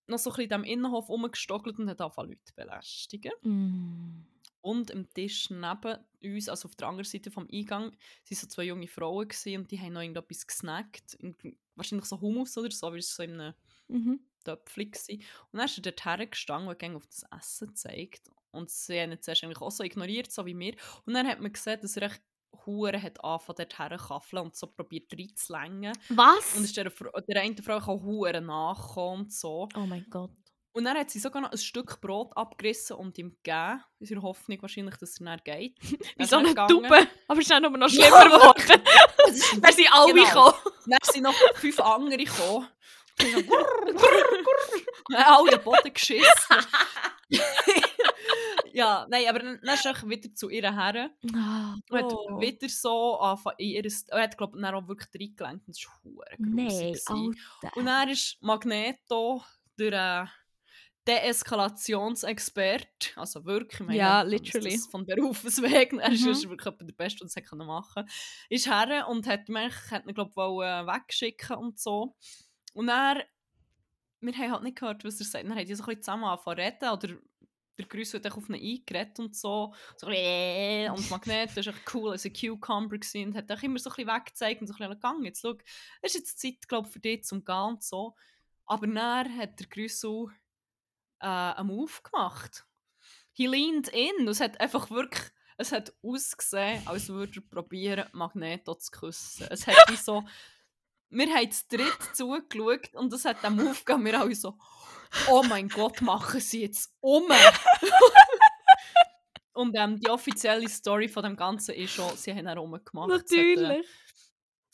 noch 0.08 0.18
so 0.18 0.32
ein 0.32 0.36
bisschen 0.36 0.44
in 0.44 0.50
diesem 0.50 0.64
Innenhof 0.64 1.10
rumgestockelt 1.10 1.78
und 1.80 1.90
hat 1.90 2.02
angefangen, 2.02 2.30
Leute 2.30 2.44
zu 2.44 2.56
belästigen. 2.56 3.32
Mm. 3.44 4.26
Und 4.62 4.92
am 4.94 5.10
Tisch 5.14 5.50
neben 5.52 5.98
uns, 6.24 6.50
also 6.50 6.68
auf 6.68 6.76
der 6.76 6.88
anderen 6.88 7.06
Seite 7.06 7.32
vom 7.32 7.48
Eingang, 7.52 7.92
waren 7.92 7.96
so 8.30 8.48
zwei 8.48 8.64
junge 8.64 8.88
Frauen 8.88 9.28
gewesen, 9.28 9.62
und 9.62 9.72
die 9.72 9.80
haben 9.80 9.94
noch 9.94 10.02
irgendetwas 10.02 10.48
gesnackt. 10.48 11.18
Wahrscheinlich 11.76 12.08
so 12.08 12.20
Hummus 12.20 12.58
oder 12.58 12.72
so, 12.72 12.92
weil 12.92 13.00
es 13.00 13.16
so 13.16 13.24
in 13.24 13.40
einem 13.40 13.54
Mhm. 13.90 14.20
Töpfchen 14.44 14.92
war. 14.94 15.16
Und 15.52 15.58
dann 15.58 15.66
ist 15.66 15.78
er 15.78 15.82
dort 15.82 16.06
hergestanden 16.06 16.70
und 16.70 16.82
hat 16.82 16.96
auf 16.96 17.08
das 17.08 17.26
Essen 17.38 17.68
gezeigt. 17.68 18.30
Und 18.52 18.70
sie 18.70 19.00
haben 19.00 19.12
ihn 19.12 19.22
zuerst 19.22 19.44
eigentlich 19.44 19.62
auch 19.62 19.72
so 19.72 19.84
ignoriert, 19.84 20.32
so 20.32 20.46
wie 20.46 20.58
wir. 20.58 20.76
Und 21.06 21.14
dann 21.14 21.28
hat 21.28 21.40
man 21.40 21.54
gesehen, 21.54 21.80
dass 21.82 21.98
er 21.98 22.04
echt 22.04 22.22
Huren 22.66 23.02
hat 23.02 23.24
angefangen, 23.24 23.58
dort 23.58 23.80
herzukaffeln 23.80 24.44
und 24.44 24.56
so 24.56 24.68
probiert 24.68 25.12
reinzulängen. 25.14 25.98
Was? 26.10 26.56
Und 26.56 26.64
ist 26.64 26.78
der, 26.78 26.92
der 27.28 27.42
einen 27.42 27.58
Frau 27.58 27.78
auch 27.78 28.04
Huren 28.04 28.46
nachgekommen 28.46 29.22
und 29.26 29.34
so. 29.34 29.68
oh 29.76 29.80
mein 29.86 30.06
Gott. 30.10 30.32
Und 30.72 30.86
dann 30.86 30.96
hat 30.98 31.10
sie 31.10 31.20
sogar 31.20 31.42
noch 31.42 31.52
ein 31.52 31.58
Stück 31.58 32.00
Brot 32.00 32.32
abgerissen 32.38 32.96
und 32.96 33.18
ihm 33.18 33.32
gegeben. 33.44 33.84
In 34.00 34.08
der 34.08 34.22
Hoffnung 34.22 34.62
wahrscheinlich, 34.62 34.96
dass 34.98 35.20
er 35.20 35.26
dann 35.26 35.40
geht. 35.44 35.76
Wie 35.82 35.98
Er 36.18 36.28
so 36.28 36.38
eine. 36.38 36.54
Tube. 36.54 36.86
Aber 36.86 37.08
es 37.34 37.40
ist 37.40 37.50
dann 37.52 37.66
aber 37.66 37.78
noch 37.78 37.90
schlimmer 37.90 38.26
geworden. 38.26 38.82
Wer 39.62 39.72
sind 39.74 39.88
alle 39.92 40.14
Genau. 40.14 40.26
gekommen? 40.52 40.76
Dann 40.86 41.00
sind 41.04 41.24
noch 41.24 41.34
fünf 41.56 41.80
andere 41.80 42.18
gekommen. 42.24 42.68
Und 43.20 43.50
Dann 45.10 45.26
haben 45.26 45.48
alle 45.48 45.58
am 45.58 45.64
Boden 45.64 45.94
geschissen. 45.94 46.56
Ja, 48.80 49.08
nein, 49.10 49.26
aber 49.30 49.40
dann, 49.40 49.60
dann 49.64 49.76
ist 49.76 49.86
er 49.86 50.10
wieder 50.10 50.34
zu 50.34 50.50
ihr 50.50 50.62
her 50.74 51.12
Ah, 51.36 51.76
und 51.90 51.98
hat 51.98 52.12
oh. 52.14 52.40
wieder 52.40 52.70
so 52.70 53.20
angefangen, 53.20 53.56
ihr, 53.60 53.84
er 54.10 54.22
hat 54.24 54.38
glaube 54.38 54.58
ich 54.60 54.66
auch 54.66 54.88
wirklich 54.88 55.22
reingelenkt 55.22 55.68
und 55.68 55.76
das 55.76 55.86
war 56.04 56.26
Nein. 56.38 56.96
Alter. 57.08 57.78
Und 57.78 57.86
dann 57.86 58.10
ist 58.10 58.38
Magneto 58.42 59.44
der 59.78 60.24
äh, 60.24 60.28
Deeskalationsexperte, 61.08 63.12
also 63.16 63.46
wirklich, 63.46 63.80
ich 63.82 63.88
meine, 63.88 63.98
Ja, 64.00 64.24
das 64.24 64.32
literally. 64.32 64.74
ist 64.76 64.92
von 64.92 65.06
Berufswegen, 65.06 66.00
er 66.04 66.12
ist 66.12 66.26
Mhm. 66.46 66.50
wirklich 66.52 66.76
der 66.78 66.94
Beste, 66.94 67.26
was 67.26 67.36
er 67.36 67.56
machen 67.56 67.94
konnte, 67.96 68.12
ist 68.50 68.68
her 68.70 69.08
und 69.08 69.28
hat 69.28 69.50
mich, 69.50 69.74
hat 69.92 70.06
ihn, 70.06 70.14
glaube 70.14 70.32
ich, 70.36 70.68
äh, 70.68 70.86
wegschicken 70.86 71.56
und 71.58 71.80
so. 71.80 72.16
Und 72.74 72.88
dann, 72.88 73.22
wir 74.22 74.34
haben 74.38 74.52
halt 74.52 74.64
nicht 74.64 74.78
gehört, 74.78 75.04
was 75.04 75.20
er 75.20 75.26
sagt, 75.26 75.46
dann 75.46 75.56
haben 75.58 75.66
die 75.66 75.74
so 75.76 75.84
ein 75.84 75.88
bisschen 75.88 76.02
zusammen 76.04 76.24
angefangen 76.26 76.58
zu 76.58 76.64
reden, 76.64 76.90
oder 76.94 77.10
der 77.80 77.88
Grüß 77.88 78.14
hat 78.14 78.28
auch 78.28 78.38
auf 78.38 78.50
ihn 78.50 78.56
eingeredet 78.56 79.20
und 79.20 79.36
so. 79.36 79.74
so 79.96 80.08
äh, 80.10 80.90
und 80.90 81.10
Magnet 81.10 81.56
war 81.56 81.68
echt 81.68 81.94
cool, 81.94 82.12
als 82.12 82.26
ein 82.26 82.34
Cucumber 82.34 82.98
gewesen, 82.98 83.28
und 83.28 83.36
hat 83.36 83.52
auch 83.52 83.64
immer 83.64 83.80
so 83.80 83.90
ein 83.90 83.96
bisschen 83.96 84.16
weggezeigt 84.16 84.62
und 84.62 84.68
so 84.68 84.74
ein 84.74 84.78
bisschen 84.78 84.94
gegangen. 84.94 85.24
Jetzt 85.24 85.42
schau, 85.42 85.56
es 86.02 86.16
ist 86.16 86.20
jetzt 86.20 86.40
Zeit, 86.40 86.68
glaube 86.68 86.90
für 86.90 87.00
dich 87.00 87.24
zum 87.24 87.44
Gehen 87.44 87.56
und 87.56 87.84
so. 87.84 88.16
Aber 88.66 88.86
dann 88.86 89.38
hat 89.38 89.60
der 89.60 89.68
Grüssel 89.68 90.28
äh, 91.20 91.26
einen 91.26 91.68
Move 91.68 91.92
gemacht. 92.04 92.66
he 93.34 93.48
leaned 93.48 93.88
in. 93.90 94.28
Es 94.28 94.42
hat 94.42 94.60
einfach 94.60 94.90
wirklich, 94.92 95.24
es 95.58 95.72
hat 95.72 95.94
ausgesehen, 96.04 96.86
als 96.86 97.08
würde 97.08 97.40
er 97.40 97.42
probieren, 97.42 98.10
Magneto 98.12 98.76
zu 98.76 98.92
küssen. 98.92 99.48
Es 99.50 99.66
hat 99.66 99.78
wie 99.90 99.96
so, 99.96 100.24
wir 101.10 101.28
haben 101.34 101.50
das 101.50 101.68
dritt 101.68 102.16
zugeschaut 102.16 102.94
und 102.94 103.14
es 103.14 103.26
hat 103.26 103.44
dem 103.44 103.56
Move 103.56 103.76
gegeben, 103.84 104.06
wir 104.06 104.20
alle 104.20 104.36
so, 104.36 104.58
oh 105.30 105.44
mein 105.48 105.68
Gott, 105.70 106.02
machen 106.02 106.40
sie 106.40 106.62
jetzt 106.62 106.92
um. 107.02 107.26
und 109.54 109.76
ähm, 109.78 110.00
die 110.00 110.10
offizielle 110.10 110.70
Story 110.70 111.08
von 111.10 111.24
dem 111.24 111.36
Ganzen 111.36 111.76
ist 111.76 111.92
schon, 111.94 112.16
sie 112.16 112.32
haben 112.32 112.48
ihn 112.48 112.58
rumgemacht. 112.58 113.10
Natürlich. 113.10 113.86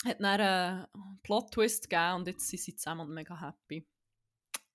Es 0.03 0.09
hat, 0.09 0.19
äh, 0.19 0.23
hat 0.27 0.39
dann 0.39 0.41
einen 0.41 1.19
Plot-Twist 1.23 1.89
gegeben 1.89 2.15
und 2.15 2.27
jetzt 2.27 2.47
sind 2.47 2.61
sie 2.61 2.75
zusammen 2.75 3.01
und 3.07 3.13
mega 3.13 3.39
happy. 3.39 3.87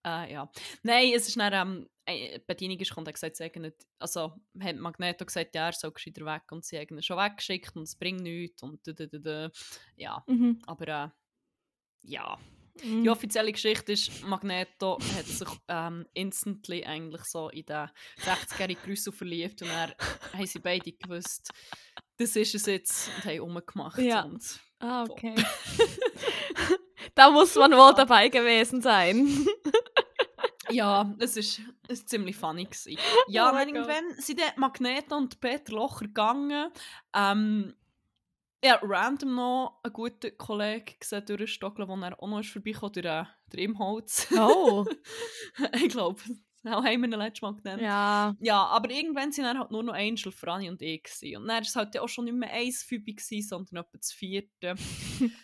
Äh, 0.04 0.32
ja. 0.32 0.50
Nein, 0.82 1.12
es 1.14 1.28
ist 1.28 1.36
dann, 1.38 1.52
ähm, 1.52 1.88
die 2.08 2.42
Bedienung 2.46 2.78
ist 2.80 2.88
gekommen 2.88 3.04
und 3.04 3.08
hat 3.08 3.20
gesagt, 3.20 3.36
sie 3.36 3.60
nicht, 3.60 3.86
also 3.98 4.34
hat 4.58 4.76
Magneto 4.76 5.24
gesagt, 5.26 5.54
ja, 5.54 5.66
er 5.66 5.72
soll 5.72 5.92
gescheiter 5.92 6.24
weg 6.24 6.50
und 6.50 6.64
sie 6.64 6.78
haben 6.78 6.96
ihn 6.96 7.02
schon 7.02 7.18
weggeschickt 7.18 7.76
und 7.76 7.82
es 7.82 7.96
bringt 7.96 8.22
nichts 8.22 8.62
und 8.62 8.84
da, 8.86 8.92
da, 8.92 9.06
da. 9.06 9.50
ja, 9.96 10.24
Mhm. 10.26 10.60
aber 10.66 10.88
äh, 10.88 11.08
ja. 12.02 12.38
Mhm. 12.82 13.04
Die 13.04 13.10
offizielle 13.10 13.52
Geschichte 13.52 13.92
ist, 13.92 14.22
Magneto 14.24 14.98
hat 15.16 15.26
sich 15.26 15.48
ähm, 15.68 16.06
instantly 16.14 16.84
eigentlich 16.84 17.24
so 17.24 17.48
in 17.50 17.66
den 17.66 17.88
60-jährigen 18.24 18.82
Grüssel 18.82 19.12
verliebt 19.12 19.62
und 19.62 19.68
dann 19.68 19.92
haben 20.32 20.46
sie 20.46 20.58
beide 20.58 20.92
gewusst, 20.92 21.50
das 22.16 22.36
ist 22.36 22.54
es 22.54 22.66
jetzt 22.66 23.10
und 23.16 23.24
haben 23.24 23.40
umgemacht. 23.40 23.98
Ja. 23.98 24.22
Und 24.22 24.60
Ah, 24.80 25.04
okay. 25.08 25.34
da 27.14 27.30
muss 27.30 27.54
man 27.54 27.72
wohl 27.72 27.92
dabei 27.94 28.28
gewesen 28.30 28.80
sein. 28.80 29.28
ja, 30.70 31.14
es 31.18 31.36
ist, 31.36 31.60
es 31.86 32.00
ist 32.00 32.08
ziemlich 32.08 32.36
funny 32.36 32.64
gewesen. 32.64 32.96
Ja, 33.28 33.50
Oh 33.50 33.52
mein 33.52 33.68
dann 33.68 33.76
irgendwann 33.76 34.14
sind 34.18 34.40
dann 34.40 34.52
Magneto 34.56 35.16
und 35.16 35.38
Peter 35.38 35.74
Locher 35.74 36.06
gegangen. 36.06 36.70
Ähm, 37.14 37.74
ja, 38.62 38.78
random 38.82 39.34
noch 39.34 39.80
einen 39.82 39.92
guten 39.92 40.36
Kollegen 40.36 40.94
gesehen 40.98 41.24
durchstockeln, 41.24 41.88
wo 41.88 41.96
er 41.96 42.22
auch 42.22 42.28
noch 42.28 42.40
ist 42.40 42.50
vorbeigekommen, 42.50 42.92
durch 42.92 43.04
der 43.04 43.58
Imholz. 43.58 44.28
Oh. 44.36 44.86
ich 45.74 45.88
glaube, 45.88 46.20
das 46.62 46.72
haben 46.72 46.84
wir 46.84 47.08
ihn 47.08 47.12
letztes 47.12 47.42
Mal 47.42 47.54
genannt. 47.56 47.82
ja. 47.82 48.36
Ja, 48.40 48.66
aber 48.66 48.90
irgendwann 48.90 49.32
sind 49.32 49.44
dann 49.44 49.58
halt 49.58 49.70
nur 49.70 49.82
noch 49.82 49.94
Angel, 49.94 50.30
Franny 50.30 50.68
und 50.68 50.82
ich. 50.82 51.02
Gewesen. 51.02 51.36
Und 51.38 51.48
dann 51.48 51.56
war 51.56 51.62
es 51.62 51.76
halt 51.76 51.98
auch 51.98 52.08
schon 52.08 52.26
nicht 52.26 52.34
mehr 52.34 52.52
eins 52.52 52.82
Fübi, 52.82 53.16
sondern 53.18 53.84
etwa 53.84 53.96
das 53.96 54.12
vierte. 54.12 54.74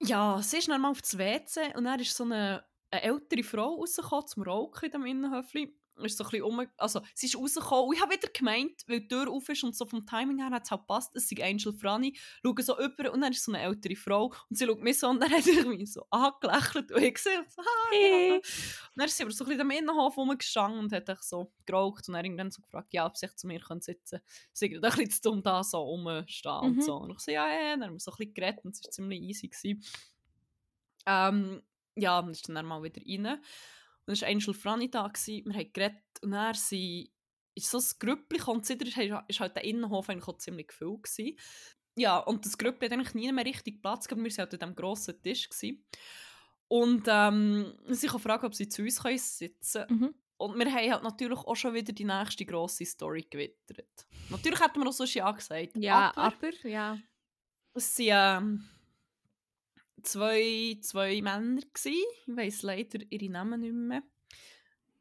ja, 0.00 0.42
sie 0.42 0.58
ist 0.58 0.68
dann 0.68 0.80
mal 0.80 0.90
auf 0.90 1.00
das 1.00 1.16
WC 1.16 1.74
und 1.76 1.84
dann 1.84 2.00
ist 2.00 2.14
so 2.14 2.24
eine, 2.24 2.64
eine 2.90 3.02
ältere 3.02 3.42
Frau 3.42 3.76
rausgekommen 3.76 4.26
zum 4.26 4.42
Rauchen 4.42 4.84
in 4.84 4.92
dem 4.92 5.06
Innenhöfli. 5.06 5.74
Ist 6.02 6.18
so 6.18 6.24
ein 6.24 6.30
bisschen 6.30 6.42
um, 6.44 6.66
also 6.76 7.00
sie 7.14 7.26
ist 7.26 7.36
rausgekommen 7.36 7.88
und 7.88 7.94
ich 7.94 8.02
habe 8.02 8.14
wieder 8.14 8.28
gemeint, 8.28 8.82
weil 8.88 9.00
die 9.00 9.08
Tür 9.08 9.30
auf 9.30 9.48
ist 9.48 9.62
und 9.62 9.76
so 9.76 9.86
vom 9.86 10.04
Timing 10.04 10.38
her 10.38 10.50
hat 10.50 10.64
es 10.64 10.70
halt 10.70 10.80
gepasst, 10.82 11.14
es 11.14 11.30
ist 11.30 11.40
Angel 11.40 11.72
Franny, 11.72 12.16
schaue 12.44 12.62
so 12.62 12.78
über 12.78 13.12
und 13.12 13.20
dann 13.20 13.32
ist 13.32 13.44
so 13.44 13.52
eine 13.52 13.62
ältere 13.62 13.94
Frau 13.96 14.32
und 14.50 14.56
sie 14.58 14.66
schaut 14.66 14.80
mich 14.82 14.98
so 14.98 15.08
und 15.08 15.20
dann 15.20 15.30
hat 15.32 15.44
sie 15.44 15.64
mich 15.64 15.92
so 15.92 16.04
angelächelt 16.10 16.90
und 16.92 17.02
ich 17.02 17.18
sehe 17.18 17.44
so, 17.48 17.62
ah, 17.62 17.94
ja. 17.94 18.34
Und 18.94 19.00
dann 19.00 19.06
ist 19.06 19.16
sie 19.16 19.22
aber 19.24 19.32
so 19.32 19.44
ein 19.44 19.48
bisschen 19.48 19.60
am 19.62 19.70
Innenhof 19.70 20.16
rumgestanden 20.16 20.78
und 20.80 20.92
hat 20.92 21.08
so 21.24 21.52
geraucht 21.66 22.08
und 22.08 22.14
dann 22.14 22.24
irgendwann 22.24 22.50
so 22.50 22.62
gefragt, 22.62 22.92
ja, 22.92 23.06
ob 23.06 23.16
sie 23.16 23.28
zu 23.34 23.46
mir 23.46 23.60
können 23.60 23.80
sitzen 23.80 24.18
können. 24.18 24.22
Sie 24.52 24.68
sind 24.68 24.84
ein 24.84 24.90
bisschen 24.90 25.10
zu 25.10 25.20
dumm 25.22 25.42
da 25.42 25.62
so 25.64 25.78
rumstehen 25.78 26.60
Mhm. 26.60 26.66
und 26.78 26.84
so. 26.84 26.96
Und 26.96 27.10
ich 27.12 27.18
so, 27.20 27.30
ja, 27.32 27.46
ja, 27.48 27.70
dann 27.76 27.84
haben 27.84 27.92
wir 27.94 28.00
so 28.00 28.10
ein 28.12 28.16
bisschen 28.18 28.34
geredet 28.34 28.64
und 28.64 28.74
es 28.74 28.84
war 28.84 28.90
ziemlich 28.90 29.20
easy. 29.22 29.48
Gewesen. 29.48 29.82
Ähm, 31.06 31.62
ja, 31.96 32.18
und 32.18 32.26
dann 32.26 32.32
ist 32.32 32.48
dann 32.48 32.66
mal 32.66 32.82
wieder 32.82 33.00
rein. 33.06 33.42
Und 34.06 34.20
dann 34.20 34.46
war 34.46 34.88
da, 34.88 35.08
gewesen. 35.08 35.44
wir 35.46 35.54
haben 35.54 35.72
geredet 35.72 36.02
und 36.22 36.30
dann 36.32 36.54
sie 36.54 37.10
ist 37.56 37.70
so 37.70 37.78
ein 37.78 37.84
Grüppli 37.98 38.38
gekommen 38.38 38.58
und 38.58 38.66
seitdem 38.66 38.88
ist 39.28 39.40
halt 39.40 39.56
der 39.56 39.64
Innenhof 39.64 40.08
eigentlich 40.08 40.28
auch 40.28 40.38
ziemlich 40.38 40.68
gefüllt 40.68 41.04
gewesen. 41.04 41.38
Ja, 41.96 42.18
und 42.18 42.44
das 42.44 42.58
Grüppli 42.58 42.88
hat 42.88 42.92
eigentlich 42.92 43.14
nie 43.14 43.30
mehr 43.32 43.44
richtig 43.44 43.80
Platz 43.80 44.08
gehabt, 44.08 44.22
wir 44.22 44.30
waren 44.30 44.38
halt 44.38 44.54
an 44.54 44.58
diesem 44.58 44.74
grossen 44.74 45.22
Tisch. 45.22 45.48
Gewesen. 45.48 45.84
Und 46.68 47.04
ähm, 47.06 47.72
sie 47.88 48.08
kann 48.08 48.20
fragen, 48.20 48.46
ob 48.46 48.54
sie 48.54 48.68
zu 48.68 48.82
uns 48.82 49.02
können 49.02 49.18
sitzen 49.18 49.86
können. 49.86 50.00
Mhm. 50.00 50.14
Und 50.36 50.58
wir 50.58 50.66
haben 50.66 50.92
halt 50.92 51.02
natürlich 51.04 51.38
auch 51.38 51.54
schon 51.54 51.74
wieder 51.74 51.92
die 51.92 52.04
nächste 52.04 52.44
grosse 52.44 52.84
Story 52.84 53.26
gewittert. 53.30 54.06
Natürlich 54.30 54.60
hätten 54.60 54.80
wir 54.80 54.88
auch 54.88 54.92
so 54.92 55.04
Ja 55.04 55.30
gesagt. 55.30 55.76
Ja, 55.76 56.12
aber 56.16 56.22
aber, 56.22 56.68
ja. 56.68 56.98
es 57.74 57.94
ähm, 58.10 58.68
zwei, 60.04 60.78
zwei 60.80 61.20
Männer. 61.20 61.60
Gewesen. 61.60 62.04
Ich 62.26 62.36
weiss 62.36 62.62
leider 62.62 63.00
ihre 63.10 63.30
Namen 63.30 63.60
nicht 63.60 63.72
mehr. 63.72 64.02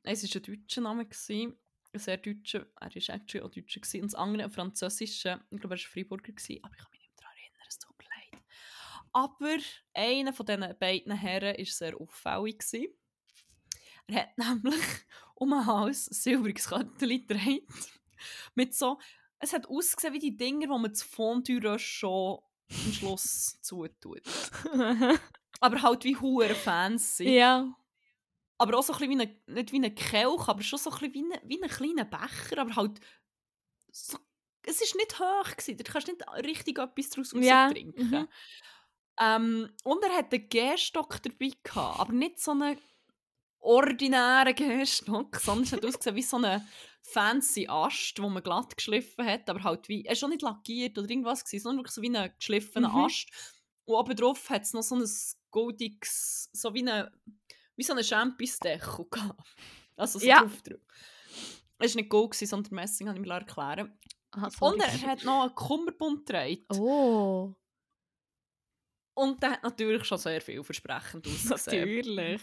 Es 0.03 0.23
war 0.23 0.41
ein 0.41 0.43
deutscher 0.43 0.81
Name. 0.81 1.05
Gewesen. 1.05 1.57
Ein 1.93 1.99
sehr 1.99 2.17
deutscher. 2.17 2.67
Er 2.79 2.87
war 2.87 3.15
actually 3.15 3.45
auch 3.45 3.51
deutscher. 3.51 3.79
Gewesen. 3.79 4.01
Und 4.01 4.11
das 4.11 4.15
andere 4.15 4.43
ein 4.45 4.51
französischer. 4.51 5.45
Ich 5.51 5.59
glaube, 5.59 5.75
er 5.75 5.79
war 5.81 5.89
Freiburger. 5.89 6.31
Gewesen. 6.31 6.59
Aber 6.63 6.73
ich 6.75 6.81
kann 6.81 6.91
mich 6.91 7.01
nicht 7.01 7.11
mehr 7.11 7.21
daran 7.21 7.37
erinnern. 7.37 7.67
Es 7.67 7.79
tut 7.79 7.97
mir 7.97 8.05
leid. 8.05 8.43
Aber 9.11 9.57
einer 9.93 10.33
von 10.33 10.45
diesen 10.45 10.79
beiden 10.79 11.13
Herren 11.13 11.57
war 11.57 11.65
sehr 11.65 11.99
auffällig. 11.99 12.59
Gewesen. 12.59 12.93
Er 14.07 14.21
hat 14.21 14.37
nämlich 14.37 14.83
um 15.35 15.49
den 15.49 15.65
Hals 15.65 16.09
ein 16.09 16.13
silbriges 16.13 16.67
getragen. 16.69 17.67
Mit 18.55 18.73
so... 18.73 18.99
Es 19.39 19.51
hat 19.51 19.67
ausgesehen 19.67 20.13
wie 20.13 20.19
die 20.19 20.37
Dinger, 20.37 20.67
die 20.67 20.67
man 20.67 20.85
das 20.85 21.03
Fondue 21.03 21.77
schon 21.77 22.39
am 22.69 22.93
Schluss 22.93 23.59
zutut. 23.61 24.21
Aber 25.59 25.81
halt 25.81 26.03
wie 26.03 26.15
hure 26.17 26.55
fancy. 26.55 27.29
ja. 27.29 27.73
Aber 28.59 28.77
auch 28.77 28.83
so 28.83 28.93
ein 28.93 28.99
bisschen 28.99 29.19
wie 29.19 29.21
eine, 29.23 29.39
nicht 29.61 29.71
wie 29.71 29.83
ein 29.83 29.95
Kelch, 29.95 30.47
aber 30.47 30.61
schon 30.61 30.79
so 30.79 30.91
ein 30.91 30.99
bisschen 30.99 31.13
wie 31.13 31.33
ein, 31.33 31.41
wie 31.43 31.61
ein 31.61 31.69
kleiner 31.69 32.05
Becher, 32.05 32.59
aber 32.61 32.75
halt 32.75 32.99
so, 33.91 34.17
es 34.65 34.79
war 34.79 34.97
nicht 34.97 35.19
hoch, 35.19 35.51
gewesen. 35.57 35.77
da 35.77 35.83
kannst 35.91 36.07
du 36.07 36.11
nicht 36.13 36.45
richtig 36.45 36.77
etwas 36.79 37.09
daraus 37.09 37.33
Ja, 37.35 37.69
trinken. 37.69 38.09
mhm. 38.09 38.27
Ähm, 39.19 39.69
und 39.83 40.03
er 40.03 40.15
hatte 40.17 40.37
einen 40.37 40.49
Gärstock 40.49 41.21
dabei, 41.23 41.51
gehabt, 41.63 41.99
aber 41.99 42.13
nicht 42.13 42.39
so 42.39 42.51
einen 42.51 42.77
ordinären 43.63 44.53
Gärstock, 44.55 45.37
sondern 45.37 45.63
es 45.63 45.71
hat 45.73 45.85
ausgesehen 45.85 46.15
wie 46.15 46.21
so 46.21 46.37
eine 46.37 46.67
fancy 47.01 47.67
Ast, 47.69 48.21
wo 48.21 48.29
man 48.29 48.43
glatt 48.43 48.75
geschliffen 48.77 49.25
hat, 49.25 49.49
aber 49.49 49.63
halt 49.63 49.89
wie, 49.89 50.05
er 50.05 50.13
ist 50.13 50.19
schon 50.19 50.29
nicht 50.29 50.41
lackiert 50.41 50.97
oder 50.97 51.09
irgendwas 51.09 51.43
gewesen, 51.43 51.63
sondern 51.63 51.79
wirklich 51.79 51.95
so 51.95 52.01
wie 52.01 52.15
ein 52.15 52.33
geschliffener 52.37 52.89
Mhm. 52.89 53.05
Ast. 53.05 53.29
Und 53.85 53.95
oben 53.95 54.15
drauf 54.15 54.49
hat 54.49 54.61
es 54.63 54.73
noch 54.73 54.83
so 54.83 54.95
ein 54.95 55.09
goldiges, 55.51 56.49
so 56.53 56.73
wie 56.73 56.81
eine, 56.81 57.11
wie 57.75 57.83
so 57.83 57.93
eine 57.93 58.03
Champisdeckel 58.03 59.05
gehabt. 59.09 59.39
Also 59.97 60.19
so 60.19 60.25
Ja. 60.25 60.41
draufgedrückt. 60.41 60.89
Es 61.79 61.93
war 61.95 62.01
nicht 62.01 62.09
Gold, 62.09 62.31
gewesen, 62.31 62.47
sondern 62.47 62.75
Messing, 62.75 63.07
habe 63.09 63.19
ich 63.19 63.25
mir 63.25 63.33
erklären. 63.33 63.97
Aha, 64.31 64.49
Und 64.61 64.79
er 64.81 65.01
hat 65.01 65.23
noch 65.23 65.43
einen 65.43 65.55
Kummerbund 65.55 66.25
getragen. 66.25 66.65
Oh, 66.73 67.53
Und 69.15 69.43
der 69.43 69.51
hat 69.51 69.63
natürlich 69.63 70.05
schon 70.05 70.17
sehr 70.17 70.41
vielversprechend 70.41 71.27
ausgesehen. 71.27 71.97
natürlich. 71.97 72.41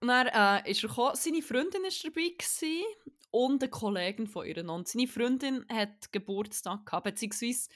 Und 0.00 0.08
dann 0.08 0.26
äh, 0.28 0.70
ist 0.70 0.82
er 0.82 0.88
gekommen, 0.88 1.14
seine 1.14 1.42
Freundin 1.42 1.82
war 1.82 1.90
dabei 2.04 2.28
gewesen, 2.38 2.84
und 3.30 3.62
eine 3.62 3.70
Kollegin 3.70 4.26
von 4.26 4.46
ihr. 4.46 4.68
Und 4.68 4.88
seine 4.88 5.06
Freundin 5.06 5.64
hat 5.70 6.12
Geburtstag 6.12 6.86
gehabt, 6.86 7.04
beziehungsweise 7.04 7.68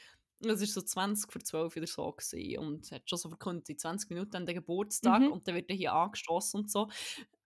es 0.45 0.49
war 0.49 0.57
so 0.57 0.81
20 0.81 1.31
vor 1.31 1.43
12 1.43 1.77
oder 1.77 1.87
so 1.87 2.11
gewesen, 2.13 2.59
und 2.59 2.91
hat 2.91 3.09
schon 3.09 3.19
so 3.19 3.29
verkündet, 3.29 3.69
in 3.69 3.79
20 3.79 4.11
Minuten 4.11 4.37
an 4.37 4.47
den 4.47 4.55
Geburtstag 4.57 5.21
Mhm. 5.21 5.33
und 5.33 5.47
dann 5.47 5.55
wird 5.55 5.69
er 5.69 5.77
hier 5.77 5.93
angestoßen 5.93 6.61
und 6.61 6.71
so. 6.71 6.89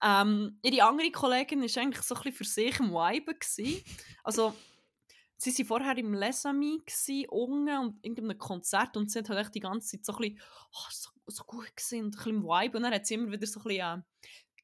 Ähm, 0.01 0.57
ihre 0.63 0.87
andere 0.87 1.11
Kollegin 1.11 1.61
war 1.61 1.81
eigentlich 1.83 2.03
so 2.03 2.15
ein 2.15 2.21
bisschen 2.21 2.37
für 2.37 2.43
sich 2.45 2.79
im 2.79 2.91
Vibe. 2.91 3.35
Gewesen. 3.35 3.83
Also, 4.23 4.53
sie 5.37 5.51
waren 5.57 5.65
vorher 5.65 5.97
im 5.97 6.13
Les 6.13 6.45
Amis 6.45 6.79
gewesen, 6.85 7.29
unten 7.29 7.77
und 7.77 8.03
irgendeinem 8.05 8.37
Konzert 8.37 8.95
und 8.97 9.11
sie 9.11 9.19
hat 9.19 9.29
halt 9.29 9.39
echt 9.39 9.55
die 9.55 9.59
ganze 9.59 9.97
Zeit 9.97 10.05
so 10.05 10.13
ein 10.13 10.19
bisschen 10.19 10.41
oh, 10.71 10.87
so, 10.91 11.09
so 11.27 11.43
gut 11.43 11.75
gewesen 11.75 12.05
und 12.05 12.07
ein 12.07 12.11
bisschen 12.11 12.35
im 12.37 12.43
Vibe 12.43 12.77
und 12.77 12.83
dann 12.83 12.93
hat 12.93 13.05
sie 13.05 13.15
immer 13.15 13.31
wieder 13.31 13.45
so 13.45 13.59
ein 13.59 13.63
bisschen 13.63 13.81
äh, 13.81 14.01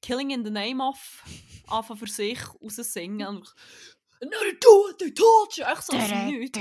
Killing 0.03 0.31
in 0.31 0.43
the 0.45 0.51
Name 0.51 0.83
of 0.83 1.23
anfangen 1.67 1.99
für 1.99 2.07
sich 2.07 2.39
raussingen 2.61 3.25
und 3.27 3.53
do 4.19 4.69
what 4.69 4.99
they 4.99 5.13
told 5.13 5.55
you! 5.57 5.63
Echt 5.65 5.83
so 5.83 5.95
Nichts. 5.97 6.59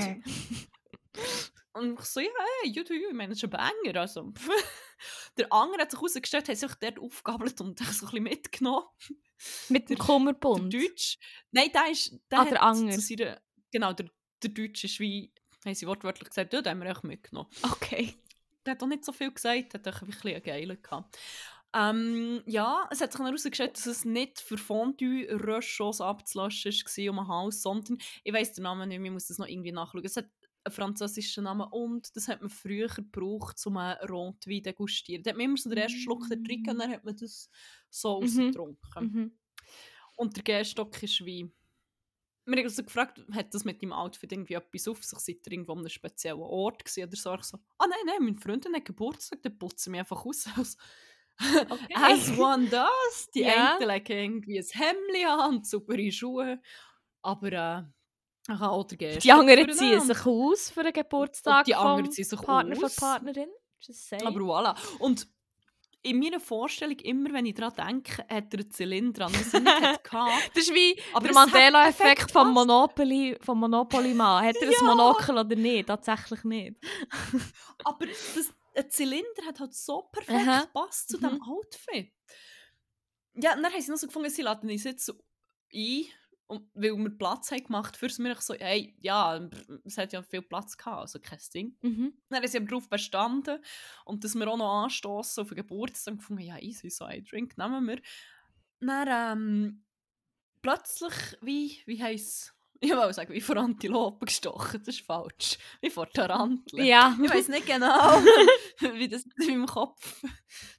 Und 1.74 1.98
ich 1.98 2.04
so, 2.04 2.20
ja, 2.20 2.28
hey, 2.62 2.70
you 2.70 2.84
do 2.84 2.92
you, 2.94 3.08
ich 3.08 3.14
meine, 3.14 3.30
das 3.30 3.38
ist 3.38 3.44
ein 3.44 3.50
Banger. 3.50 4.00
Also. 4.00 4.32
der 5.38 5.52
andere 5.52 5.82
hat 5.82 5.90
sich 5.90 5.98
herausgestellt, 6.00 6.48
hat 6.48 6.56
sich 6.56 6.74
dort 6.74 6.98
aufgegabelt 6.98 7.60
und 7.62 7.80
hat 7.80 7.94
so 7.94 8.06
ein 8.06 8.10
bisschen 8.10 8.22
mitgenommen. 8.24 8.84
Mit 9.70 9.88
dem 9.88 9.96
Der 9.96 10.04
Kummerbund. 10.06 10.72
Deutsch. 10.72 11.18
Nein, 11.50 11.70
der 11.72 11.90
ist. 11.90 12.12
Der 12.30 12.38
Ah, 12.40 12.44
der 12.44 12.90
zu 12.92 13.00
seiner- 13.00 13.40
Genau, 13.70 13.92
der, 13.94 14.06
der 14.42 14.50
Deutsche 14.50 14.86
ist 14.86 15.00
wie. 15.00 15.32
Haben 15.64 15.74
sie 15.74 15.86
wortwörtlich 15.86 16.28
gesagt, 16.28 16.52
ja, 16.52 16.60
den 16.60 16.70
haben 16.72 16.82
wir 16.82 16.90
echt 16.90 17.04
mitgenommen. 17.04 17.48
Okay. 17.62 18.14
Der 18.66 18.72
hat 18.74 18.82
auch 18.82 18.86
nicht 18.86 19.04
so 19.04 19.12
viel 19.12 19.32
gesagt, 19.32 19.74
hat 19.74 19.88
auch 19.88 20.02
ein 20.02 20.08
bisschen 20.08 20.34
einen 20.34 20.42
geilen 20.42 20.82
gehabt. 20.82 21.18
Ähm, 21.74 22.42
ja, 22.46 22.86
es 22.90 23.00
hat 23.00 23.12
sich 23.12 23.20
herausgestellt, 23.20 23.76
dass 23.76 23.86
es 23.86 24.04
nicht 24.04 24.40
für 24.40 24.58
Fondue-Röschos 24.58 26.00
abzulöschen 26.02 26.72
war 26.72 27.10
um 27.12 27.18
ein 27.20 27.28
Haus, 27.28 27.62
sondern, 27.62 27.98
ich 28.24 28.32
weiss 28.32 28.52
den 28.52 28.64
Namen 28.64 28.88
nicht 28.88 28.98
mehr, 29.00 29.10
ich 29.10 29.12
muss 29.14 29.28
das 29.28 29.38
noch 29.38 29.46
irgendwie 29.48 29.72
nachschauen. 29.72 30.04
Es 30.04 30.16
hat 30.16 30.28
einen 30.64 30.74
französischen 30.74 31.44
Namen 31.44 31.66
und 31.70 32.14
das 32.14 32.28
hat 32.28 32.40
man 32.42 32.50
früher 32.50 32.88
gebraucht, 32.88 33.56
um 33.66 33.78
einen 33.78 33.98
Rotwein 34.08 34.56
zu 34.58 34.62
degustieren. 34.62 35.22
Da 35.22 35.30
hat 35.30 35.36
man 35.38 35.46
immer 35.46 35.56
so 35.56 35.70
den 35.70 35.78
ersten 35.78 35.98
Schluck 35.98 36.28
drin 36.28 36.62
und 36.68 36.78
dann 36.78 36.90
hat 36.90 37.04
man 37.04 37.16
das 37.16 37.48
so 37.90 38.20
Mhm. 38.20 38.22
rausgetrunken. 38.22 38.78
Mhm. 38.98 39.38
Und 40.16 40.36
der 40.36 40.44
Gärstock 40.44 41.02
ist 41.02 41.24
wie 41.26 41.50
wir 42.46 42.56
haben 42.58 42.64
also 42.64 42.82
gefragt, 42.82 43.20
hat 43.32 43.54
das 43.54 43.64
mit 43.64 43.82
deinem 43.82 43.92
Outfit 43.92 44.32
irgendwie 44.32 44.54
etwas 44.54 44.88
auf 44.88 45.04
sich? 45.04 45.18
Seid 45.20 45.46
ihr 45.46 45.52
irgendwo 45.52 45.72
an 45.72 45.78
einem 45.78 45.88
speziellen 45.90 46.40
Ort 46.40 46.84
gewesen? 46.84 47.08
Oder 47.08 47.16
so? 47.16 47.34
Ich 47.36 47.44
so, 47.44 47.58
ah 47.78 47.86
nein, 47.88 47.98
nein, 48.06 48.16
meine 48.24 48.38
Freundin 48.40 48.74
hat 48.74 48.84
Geburtstag, 48.84 49.42
dann 49.42 49.58
putzen 49.58 49.92
wir 49.92 50.00
einfach 50.00 50.24
aus. 50.26 50.46
Okay. 51.68 51.94
as 51.94 52.30
one 52.38 52.66
does. 52.68 53.30
Die 53.34 53.40
Ja. 53.42 53.76
einen 53.78 53.88
legen 53.88 54.12
irgendwie 54.18 54.58
ein 54.58 54.66
Hemd 54.72 55.26
an 55.28 55.54
und 55.56 55.66
saubere 55.66 56.10
Schuhe. 56.12 56.60
Aber 57.22 57.52
äh, 57.52 57.82
ich 58.52 58.58
habe 58.60 58.70
auch 58.70 58.86
Gäste 58.88 59.20
Die 59.20 59.32
anderen 59.32 59.72
ziehen 59.72 60.00
sich 60.00 60.26
aus 60.26 60.70
für 60.70 60.82
den 60.82 60.92
Geburtstag 60.92 61.58
Und 61.58 61.66
die 61.68 61.74
anderen 61.74 62.10
ziehen 62.10 62.24
sich 62.24 62.40
Partner 62.40 62.76
aus. 62.84 62.94
von 62.94 63.08
Partnerin. 63.08 63.48
Aber 64.24 64.40
voilà. 64.40 64.76
Und 64.98 65.26
in 66.04 66.18
meiner 66.18 66.40
Vorstellung, 66.40 66.98
immer 66.98 67.32
wenn 67.32 67.46
ich 67.46 67.54
daran 67.54 67.74
denke, 68.02 68.22
hat 68.28 68.52
er 68.52 68.58
einen 68.60 68.70
Zylinder 68.72 69.26
an, 69.26 69.32
nicht 69.32 69.52
hatte. 70.10 70.32
das 70.54 70.64
ist 70.64 70.74
wie 70.74 71.00
Aber 71.12 71.26
der 71.28 71.34
Mandela-Effekt 71.34 72.32
vom. 72.32 72.52
Monopoly, 72.52 73.38
vom 73.40 73.60
Monopoly-Mann. 73.60 74.44
Hat 74.44 74.56
er 74.56 74.66
ein 74.68 74.72
Ja. 74.80 74.82
Monokel 74.82 75.38
oder 75.38 75.54
nicht? 75.56 75.86
Tatsächlich 75.86 76.42
nicht. 76.42 76.76
Aber 77.84 78.06
das, 78.06 78.52
ein 78.74 78.90
Zylinder 78.90 79.44
hat 79.46 79.60
halt 79.60 79.74
so 79.74 80.02
perfekt 80.12 80.48
Aha. 80.48 80.62
gepasst 80.62 81.10
zu 81.10 81.18
Mhm. 81.18 81.22
diesem 81.22 81.42
Outfit. 81.42 82.12
Ja, 83.34 83.54
und 83.54 83.62
dann 83.62 83.72
haben 83.72 83.80
sie 83.80 83.90
noch 83.90 83.98
so 83.98 84.06
gefunden, 84.06 84.30
sie 84.30 84.42
laden 84.42 84.70
uns 84.70 84.84
jetzt 84.84 85.06
so 85.06 85.14
ein, 85.74 86.04
und, 86.46 86.68
weil 86.74 86.94
wir 86.96 87.10
Platz 87.10 87.50
haben 87.50 87.64
gemacht 87.64 87.96
für 87.96 88.08
mir. 88.20 88.32
Ich 88.32 88.40
so, 88.40 88.54
hey, 88.54 88.94
ja, 89.00 89.48
es 89.84 89.96
hat 89.96 90.12
ja 90.12 90.22
viel 90.22 90.42
Platz 90.42 90.76
gehabt, 90.76 90.98
also 91.00 91.18
kein 91.18 91.38
Ding. 91.54 91.76
Mhm. 91.80 92.12
Dann 92.28 92.40
haben 92.42 92.48
sie 92.48 92.58
aber 92.58 92.66
darauf 92.66 92.90
bestanden 92.90 93.64
und 94.04 94.22
dass 94.22 94.34
wir 94.34 94.46
auch 94.48 94.58
noch 94.58 94.82
anstoßen 94.84 95.42
auf 95.42 95.48
den 95.48 95.56
Geburtstag 95.56 96.16
gefunden, 96.18 96.42
ja, 96.42 96.58
easy, 96.58 96.90
so 96.90 97.04
ein 97.06 97.24
Drink 97.24 97.56
nehmen 97.56 97.86
wir. 97.86 98.02
Dann 98.80 99.38
ähm, 99.38 99.84
plötzlich, 100.60 101.14
wie, 101.40 101.80
wie 101.86 102.02
heisst 102.02 102.54
ich 102.82 102.90
wollte 102.90 103.14
sagen, 103.14 103.32
wie 103.32 103.40
vor 103.40 103.56
Antilopen 103.56 104.26
gestochen, 104.26 104.82
das 104.84 104.96
ist 104.96 105.06
falsch. 105.06 105.56
Wie 105.80 105.90
vor 105.90 106.10
Taranteln. 106.10 106.84
Ja. 106.84 107.16
Ich 107.22 107.30
weiß 107.30 107.48
nicht 107.48 107.66
genau, 107.66 107.86
wie 108.94 109.08
das 109.08 109.24
in 109.24 109.46
meinem 109.46 109.66
Kopf 109.66 110.20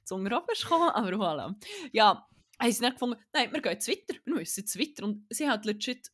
zu 0.04 0.16
oben 0.16 0.26
ist 0.52 0.62
gekommen, 0.62 0.90
aber 0.90 1.10
voilà. 1.12 1.54
Ja, 1.92 2.28
haben 2.60 2.72
sie 2.72 2.82
dann 2.82 2.92
gefunden, 2.92 3.18
nein, 3.32 3.50
wir 3.52 3.62
gehen 3.62 3.72
jetzt 3.72 3.88
weiter, 3.88 4.20
wir 4.24 4.34
müssen 4.34 4.60
jetzt 4.60 4.78
weiter. 4.78 5.04
Und 5.04 5.26
sie 5.30 5.48
hat 5.48 5.64
legit, 5.64 6.10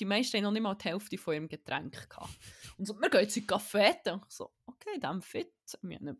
die 0.00 0.04
meisten 0.04 0.38
haben 0.38 0.44
noch 0.44 0.50
nicht 0.50 0.62
mal 0.62 0.74
die 0.74 0.88
Hälfte 0.88 1.18
von 1.18 1.34
ihrem 1.34 1.48
Getränk 1.48 2.08
gehabt. 2.08 2.36
Und 2.76 2.86
so, 2.86 3.00
wir 3.00 3.08
gehen 3.08 3.20
jetzt 3.20 3.36
in 3.36 3.42
die 3.42 3.46
Cafete. 3.46 4.14
Und 4.14 4.24
ich 4.28 4.34
so, 4.34 4.52
okay, 4.66 4.98
dann 5.00 5.22
fit. 5.22 5.52
Wir 5.82 5.98
haben 5.98 6.18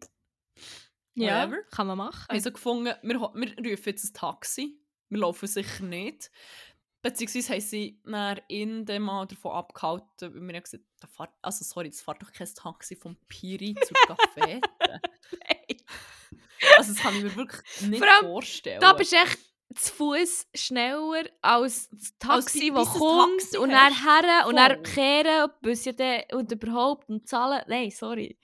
ja, 1.14 1.46
whatever. 1.46 1.62
kann 1.72 1.86
man 1.88 1.98
machen. 1.98 2.26
also 2.28 2.52
gefunden, 2.52 2.94
wir, 3.02 3.20
wir 3.20 3.72
rufen 3.72 3.82
jetzt 3.86 4.04
ein 4.04 4.14
Taxi. 4.14 4.80
Wir 5.08 5.18
laufen 5.18 5.48
sicher 5.48 5.84
nicht. 5.84 6.30
Beziehungsweise 7.00 7.52
haben 7.52 7.60
sie 7.60 8.00
dann 8.04 8.40
in 8.48 8.84
dem 8.84 9.02
mal 9.02 9.26
davon 9.26 9.52
abgehalten, 9.52 10.34
weil 10.34 10.48
wir 10.48 10.54
haben 10.56 10.62
gesagt, 10.62 10.84
da 11.00 11.06
fahrt, 11.06 11.30
also 11.42 11.64
sorry, 11.64 11.90
das 11.90 12.00
fährt 12.00 12.20
doch 12.22 12.32
kein 12.32 12.48
Taxi 12.52 12.96
vom 12.96 13.16
Piri 13.28 13.74
zur 13.74 13.96
Cafete. 14.06 14.60
also 16.76 16.92
das 16.92 17.02
kann 17.02 17.16
ich 17.16 17.22
mir 17.22 17.36
wirklich 17.36 17.62
nicht 17.82 18.02
allem, 18.02 18.26
vorstellen. 18.26 18.80
Da 18.80 18.94
bist 18.94 19.12
du 19.12 19.16
echt 19.16 19.38
zu 19.76 19.92
Fuß 19.94 20.46
schneller 20.54 21.24
als 21.40 21.88
das 21.90 22.18
Taxi, 22.18 22.72
das 22.74 22.88
kommt 22.88 23.40
Taxi 23.40 23.58
und 23.58 23.70
dann 23.70 23.92
her 23.92 24.46
und 24.46 24.56
dann 24.56 24.82
kehren 24.82 25.50
dann 25.96 26.22
und 26.32 26.50
überhaupt 26.50 27.08
und 27.08 27.28
zahlen. 27.28 27.62
Nein, 27.68 27.90
sorry. 27.90 28.38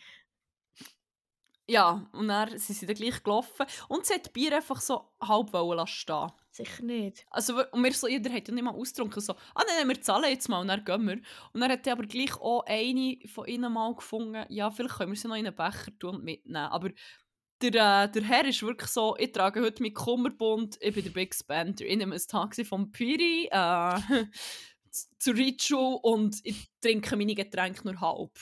Ja, 1.66 2.06
und 2.12 2.28
dann 2.28 2.58
sind 2.58 2.76
sie 2.76 2.84
dann 2.84 2.94
gleich 2.94 3.22
gelaufen. 3.22 3.64
Und 3.88 4.04
sie 4.04 4.14
hat 4.14 4.32
Bier 4.34 4.54
einfach 4.54 4.80
so 4.82 5.12
halb 5.20 5.52
wollen 5.54 5.78
lassen 5.78 5.92
stehen. 5.92 6.32
Sicher 6.50 6.82
nicht. 6.82 7.24
Also, 7.30 7.64
und 7.72 7.82
wir 7.82 7.92
so, 7.92 8.06
jeder 8.06 8.30
hat 8.32 8.46
ja 8.46 8.54
nicht 8.54 8.64
mal 8.64 8.74
ausgetrunken. 8.74 9.22
So, 9.22 9.32
ah 9.32 9.62
nein, 9.66 9.76
nein, 9.78 9.88
wir 9.88 10.00
zahlen 10.02 10.30
jetzt 10.30 10.48
mal 10.48 10.60
und 10.60 10.68
dann 10.68 10.84
gehen 10.84 11.06
wir. 11.06 11.20
Und 11.52 11.60
dann 11.60 11.70
hat 11.70 11.86
er 11.86 11.94
aber 11.94 12.04
gleich 12.04 12.34
auch 12.36 12.64
eine 12.66 13.16
von 13.26 13.46
ihnen 13.46 13.72
mal 13.72 13.94
gefunden, 13.94 14.44
ja, 14.50 14.70
vielleicht 14.70 14.96
können 14.96 15.12
wir 15.12 15.16
sie 15.16 15.26
noch 15.26 15.36
in 15.36 15.46
einen 15.46 15.56
Becher 15.56 15.98
tun 15.98 16.16
und 16.16 16.24
mitnehmen. 16.24 16.66
Aber 16.66 16.90
der, 17.62 18.04
äh, 18.04 18.10
der 18.10 18.22
Herr 18.22 18.44
ist 18.44 18.62
wirklich 18.62 18.90
so, 18.90 19.16
ich 19.18 19.32
trage 19.32 19.62
heute 19.62 19.82
meinen 19.82 19.94
Kummerbund, 19.94 20.76
ich 20.80 20.94
bin 20.94 21.04
der 21.04 21.10
Big 21.12 21.34
Spender. 21.34 21.84
Ich 21.84 21.96
nehme 21.96 22.14
ein 22.14 22.22
Taxi 22.28 22.64
vom 22.64 22.92
Piri 22.92 23.48
äh, 23.50 23.98
zu 25.18 25.30
Richu 25.30 25.94
und 25.94 26.36
ich 26.44 26.68
trinke 26.82 27.16
meine 27.16 27.34
Getränke 27.34 27.84
nur 27.84 28.00
halb. 28.00 28.38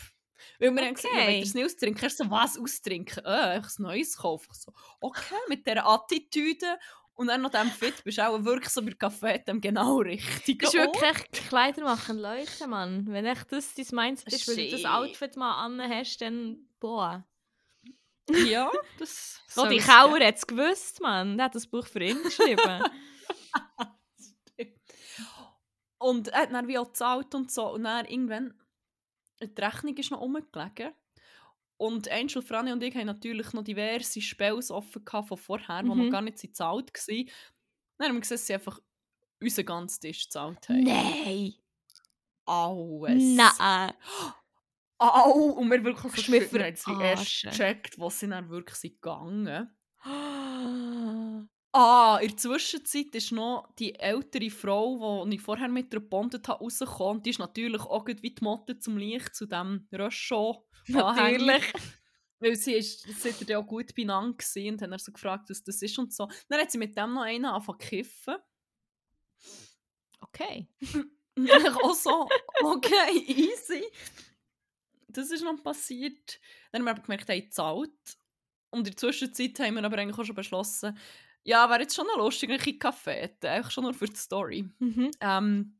Weil 0.59 0.75
wir 0.75 0.85
haben 0.85 0.95
gesagt, 0.95 1.15
ja, 1.15 1.21
Okay. 1.21 1.29
wenn 1.29 1.37
ihr 1.37 1.43
es 1.43 1.55
nicht 1.55 1.65
austrinken, 1.67 2.11
so, 2.11 2.31
was 2.31 2.59
austrinken? 2.59 3.25
Äh, 3.25 3.29
einfach 3.29 3.79
ein 3.79 3.83
neues 3.83 4.17
kaufen. 4.17 4.49
Ich 4.53 4.59
so, 4.61 4.73
okay, 5.01 5.35
mit 5.49 5.67
dieser 5.67 5.87
Attitüde 5.87 6.79
und 7.15 7.27
dann 7.29 7.43
noch 7.43 7.51
dem 7.51 7.71
Fit 7.71 8.03
bist 8.05 8.19
du 8.19 8.29
auch 8.29 8.43
wirklich 8.45 8.71
so 8.71 8.83
bei 8.83 8.93
Kaffee 8.93 9.39
dem 9.47 9.61
genau 9.61 9.99
richtig. 9.99 10.61
Das 10.61 10.73
ist 10.73 10.81
wirklich 10.81 11.31
Kleider 11.49 11.85
machen 11.85 12.19
leuchten, 12.19 12.71
Mann. 12.71 13.07
Wenn 13.07 13.27
echt 13.27 13.53
das 13.53 13.75
dein 13.75 13.87
Mindset 13.93 14.33
ist, 14.33 14.49
weil 14.49 14.57
du 14.57 14.71
das. 14.71 14.85
Outfit 14.85 15.37
mal 15.37 15.65
an 15.65 15.81
hast, 15.81 16.19
dann 16.19 16.67
boah. 16.81 17.25
Ja, 18.47 18.71
das 18.99 19.41
So, 19.49 19.67
die 19.67 19.79
Kauer 19.79 20.21
hat 20.21 20.37
es 20.37 20.47
gewusst, 20.47 21.01
Mann. 21.01 21.37
Der 21.37 21.47
hat 21.47 21.55
das 21.55 21.67
Buch 21.67 21.87
für 21.87 22.03
ihn 22.03 22.23
geschrieben. 22.23 22.83
Und 25.99 26.29
er 26.29 26.43
hat 26.43 26.53
dann 26.53 26.67
wie 26.67 26.79
auch 26.79 26.89
gezahlt 26.89 27.33
und 27.35 27.53
so. 27.53 27.71
Und 27.75 27.85
dann 27.85 28.07
irgendwann, 28.07 28.55
die 29.49 29.61
Rechnung 29.61 29.97
ist 29.97 30.11
noch 30.11 30.21
rumgelegen. 30.21 30.93
Und 31.77 32.09
Angel, 32.11 32.43
Franny 32.43 32.73
und 32.73 32.83
ich 32.83 32.95
haben 32.95 33.07
natürlich 33.07 33.53
noch 33.53 33.65
diverse 33.65 34.21
Spells 34.21 34.71
offen 34.71 35.05
gehabt 35.05 35.29
von 35.29 35.37
vorher, 35.39 35.83
die 35.83 35.89
Mhm. 35.91 36.05
noch 36.05 36.11
gar 36.11 36.23
nicht 36.23 36.41
gezahlt 36.41 36.93
waren. 36.95 37.27
Dann 37.99 38.09
haben 38.09 38.15
wir 38.17 38.21
gesehen, 38.21 38.37
dass 38.37 38.47
sie 38.47 38.55
einfach 38.55 38.79
unseren 39.41 39.67
ganzen 39.67 40.01
Tisch 40.01 40.25
gezahlt 40.25 40.69
haben. 40.69 40.85
Nein. 40.85 41.55
Alles. 42.47 43.23
Nein. 43.37 43.93
Au! 44.99 45.33
Und 45.57 45.71
wir 45.71 45.83
wirklich 45.83 46.13
so 46.15 46.23
schütteln, 46.23 46.63
haben 46.65 46.77
sie 46.77 47.03
erst 47.03 47.43
gecheckt, 47.43 47.99
was 47.99 48.21
sie 48.21 48.29
dann 48.29 48.49
wirklich 48.49 48.77
sind 48.77 49.03
gegangen 49.03 49.77
Ah, 51.75 52.19
in 52.21 52.29
der 52.29 52.37
Zwischenzeit 52.37 53.15
ist 53.15 53.33
noch 53.33 53.67
die 53.79 53.99
ältere 53.99 54.51
Frau, 54.51 55.25
die 55.25 55.37
ich 55.37 55.43
vorher 55.43 55.69
mit 55.69 55.93
ihr 55.95 56.01
gebondet 56.01 56.47
habe, 56.47 56.63
rausgekommen. 56.63 57.23
Die 57.23 57.31
ist 57.31 57.39
natürlich 57.39 57.81
auch 57.81 58.05
gut 58.05 58.23
wie 58.23 58.35
die 58.35 58.45
Motte 58.45 58.79
zum 58.79 58.99
Licht 58.99 59.35
zu 59.35 59.47
diesem 59.47 59.89
Röschon. 59.91 60.59
Natürlich. 60.89 61.73
Weil 62.41 62.57
sie 62.57 62.75
ist, 62.75 63.07
ja 63.49 63.59
auch 63.59 63.67
gut 63.67 63.95
beieinander 63.95 64.37
gewesen 64.37 64.75
und 64.75 64.83
haben 64.83 64.99
so 64.99 65.13
gefragt, 65.13 65.49
was 65.49 65.63
das 65.63 65.81
ist 65.81 65.99
und 65.99 66.13
so. 66.13 66.29
Dann 66.49 66.61
hat 66.61 66.71
sie 66.71 66.79
mit 66.79 66.97
dem 66.97 67.15
noch 67.15 67.23
einen 67.23 67.47
angefangen 67.47 67.79
kiffen. 67.79 68.37
Okay. 70.21 70.69
Auch 71.83 71.95
so, 71.95 72.29
okay, 72.63 73.17
easy. 73.27 73.85
Das 75.09 75.31
ist 75.31 75.43
noch 75.43 75.63
passiert. 75.63 76.39
Dann 76.71 76.81
haben 76.81 76.87
wir 76.87 76.91
aber 76.91 77.03
gemerkt, 77.03 77.29
hey, 77.29 77.49
zahlt. 77.49 77.91
Und 78.71 78.81
in 78.81 78.85
der 78.85 78.97
Zwischenzeit 78.97 79.59
haben 79.61 79.75
wir 79.77 79.85
aber 79.85 79.99
eigentlich 79.99 80.19
auch 80.19 80.25
schon 80.25 80.35
beschlossen, 80.35 80.99
ja, 81.45 81.69
wäre 81.71 81.81
jetzt 81.83 81.95
schon 81.97 82.07
noch 82.07 82.17
lustig, 82.19 82.51
ein 82.51 82.59
bisschen 82.59 82.79
Kaffee, 82.79 83.31
eigentlich 83.43 83.71
schon 83.73 83.85
nur 83.85 83.95
für 83.95 84.07
die 84.07 84.17
Story. 84.17 84.69
Mhm. 84.79 85.11
Ähm, 85.21 85.75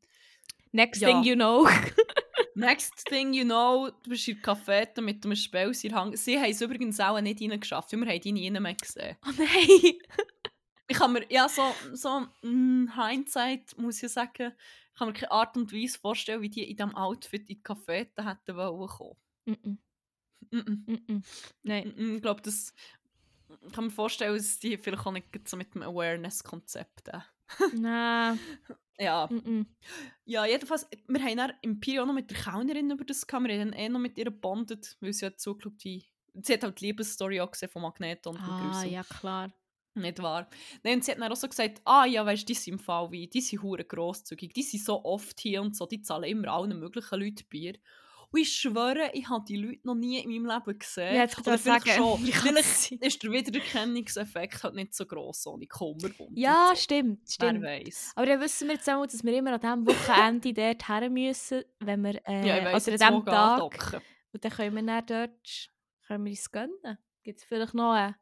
Next 0.75 1.03
Ja. 1.03 1.09
thing 1.09 1.23
you 1.23 1.35
know. 1.35 1.67
next 2.55 3.05
thing 3.07 3.33
you 3.35 3.45
know, 3.45 3.91
du 4.03 4.11
bist 4.11 4.27
in 4.29 4.41
Cafete 4.41 5.03
mit 5.03 5.25
einem 5.25 5.37
Spels 5.37 5.85
in 5.85 5.95
Hand. 5.95 6.19
Sie 6.19 6.39
haben 6.39 6.51
es 6.51 6.61
übrigens 6.63 6.99
auch 7.01 7.21
nicht 7.21 7.41
reingeschafft, 7.43 7.93
weil 7.93 8.01
wir 8.01 8.09
haben 8.13 8.21
die 8.21 8.33
nie 8.33 8.51
mehr 8.51 8.75
gesehen. 8.75 9.17
Oh 9.27 9.31
nein. 9.37 9.95
Ich 10.89 10.99
kann 10.99 11.13
mir, 11.13 11.25
ja, 11.33 11.49
so, 11.49 11.63
so 11.95 12.27
in 12.43 12.91
Hindsight 12.95 13.79
muss 13.79 14.03
ich 14.03 14.11
sagen, 14.13 14.53
ich 14.93 14.99
kann 14.99 15.09
mir 15.09 15.15
keine 15.15 15.31
Art 15.31 15.57
und 15.57 15.73
Weise 15.73 15.99
vorstellen, 15.99 16.43
wie 16.43 16.51
die 16.51 16.69
in 16.69 16.77
diesem 16.77 16.95
Outfit 16.95 17.43
in 17.49 17.57
die 17.57 17.63
Cafete 17.63 18.27
hätten 18.27 18.57
wollen 18.57 18.89
kommen. 18.89 19.17
Mm-mm. 19.47 19.79
Mhm. 20.51 20.85
Mm-mm. 20.87 21.23
Nein. 21.63 21.95
Mhm, 21.97 22.17
Ich 22.17 22.23
glaube, 22.23 22.43
das 22.43 22.75
ich 23.67 23.73
kann 23.73 23.85
mir 23.85 23.91
vorstellen, 23.91 24.37
dass 24.37 24.59
die 24.59 24.77
vielleicht 24.77 25.07
auch 25.07 25.13
nicht 25.13 25.49
so 25.49 25.57
mit 25.57 25.75
dem 25.75 25.83
Awareness-Konzept. 25.83 27.09
äh. 27.09 27.21
Nein. 27.75 28.39
Ja. 28.99 29.25
Mm-mm. 29.25 29.67
ja, 30.27 30.45
jedenfalls, 30.45 30.87
wir 31.09 31.21
haben 31.23 31.37
dann 31.37 31.53
im 31.63 31.81
auch 31.99 32.07
noch 32.07 32.13
mit 32.13 32.31
der 32.31 32.39
Kellnerin 32.39 32.91
über 32.91 33.05
das 33.05 33.27
gehabt. 33.27 33.47
Wir 33.47 33.59
haben 33.59 33.71
dann 33.73 33.81
eh 33.81 33.89
noch 33.89 33.99
mit 33.99 34.17
ihr 34.17 34.27
gebondet, 34.27 34.97
weil 35.01 35.13
sie 35.13 35.27
hat 35.27 35.41
zugeschaut, 35.41 35.83
wie... 35.83 36.05
Sie 36.35 36.53
hat 36.53 36.63
halt 36.63 36.81
die 36.81 36.87
Liebesstory 36.87 37.41
auch 37.41 37.51
gesehen 37.51 37.71
von 37.71 37.83
Magneto 37.83 38.31
und 38.31 38.39
Ah, 38.39 38.85
ja 38.85 39.03
klar. 39.03 39.51
Nicht 39.95 40.23
wahr? 40.23 40.49
Nein, 40.83 40.97
und 40.97 41.05
sie 41.05 41.11
hat 41.11 41.19
dann 41.19 41.33
auch 41.33 41.37
so 41.37 41.49
gesagt, 41.49 41.83
ah 41.85 42.07
ja, 42.07 42.25
weißt 42.25 42.43
du, 42.43 42.47
die 42.47 42.55
sind 42.55 42.75
im 42.75 42.79
Fall 42.79 43.11
wie, 43.11 43.29
die 43.29 43.41
sind 43.41 43.63
hure 43.63 43.85
grosszügig, 43.85 44.55
die 44.55 44.63
sind 44.63 44.85
so 44.85 45.05
oft 45.05 45.39
hier 45.41 45.61
und 45.61 45.77
so, 45.77 45.87
die 45.87 46.01
zahlen 46.01 46.25
immer 46.25 46.49
allen 46.49 46.79
möglichen 46.79 47.21
Leuten 47.21 47.47
Bier. 47.49 47.75
Und 48.33 48.41
ich 48.41 48.53
schwöre, 48.55 49.11
ich 49.13 49.29
habe 49.29 49.45
die 49.47 49.57
Leute 49.57 49.81
noch 49.87 49.95
nie 49.95 50.19
in 50.19 50.31
meinem 50.31 50.47
Leben 50.47 50.79
gesehen. 50.79 51.15
Ja, 51.15 51.25
Oder 51.25 51.59
vielleicht 51.59 51.87
sagen, 51.87 51.91
schon. 51.91 52.19
Vielleicht 52.33 52.93
ist 52.93 53.23
der 53.23 53.31
Wiedererkennungseffekt 53.31 54.63
halt 54.65 54.75
nicht 54.75 54.95
so 54.95 55.05
gross 55.05 55.47
ohne 55.47 55.67
Kummerbund. 55.67 56.31
Ja, 56.39 56.69
so. 56.71 56.77
stimmt. 56.81 57.21
Wer 57.39 57.49
stimmt. 57.51 57.63
weiß. 57.63 58.13
Aber 58.17 58.27
dann 58.27 58.41
wissen 58.41 58.69
wir 58.69 58.75
jetzt 58.77 58.89
auch, 58.89 59.05
dass 59.05 59.23
wir 59.23 59.35
immer 59.37 59.53
an 59.53 59.61
diesem 59.61 59.87
Wochenende 59.87 60.53
dort 60.55 60.89
her 60.89 61.11
müssen, 61.11 61.65
wenn 61.81 62.03
wir, 62.03 62.27
äh, 62.27 62.47
Ja, 62.49 62.65
weiss, 62.65 62.89
also 62.89 62.91
an 62.93 62.97
diesem 62.97 63.25
Tag. 63.27 63.53
andocken. 63.53 64.01
Und 64.33 64.45
dann 64.45 64.51
können 64.53 64.77
wir 64.77 64.83
dann 64.83 65.07
dort, 65.07 65.71
können 66.07 66.25
wir 66.25 66.31
uns 66.31 66.51
gönnen. 66.51 66.99
Gibt 67.23 67.39
es 67.41 67.45
vielleicht 67.45 67.75
noch 67.75 67.93
eine, 67.93 68.17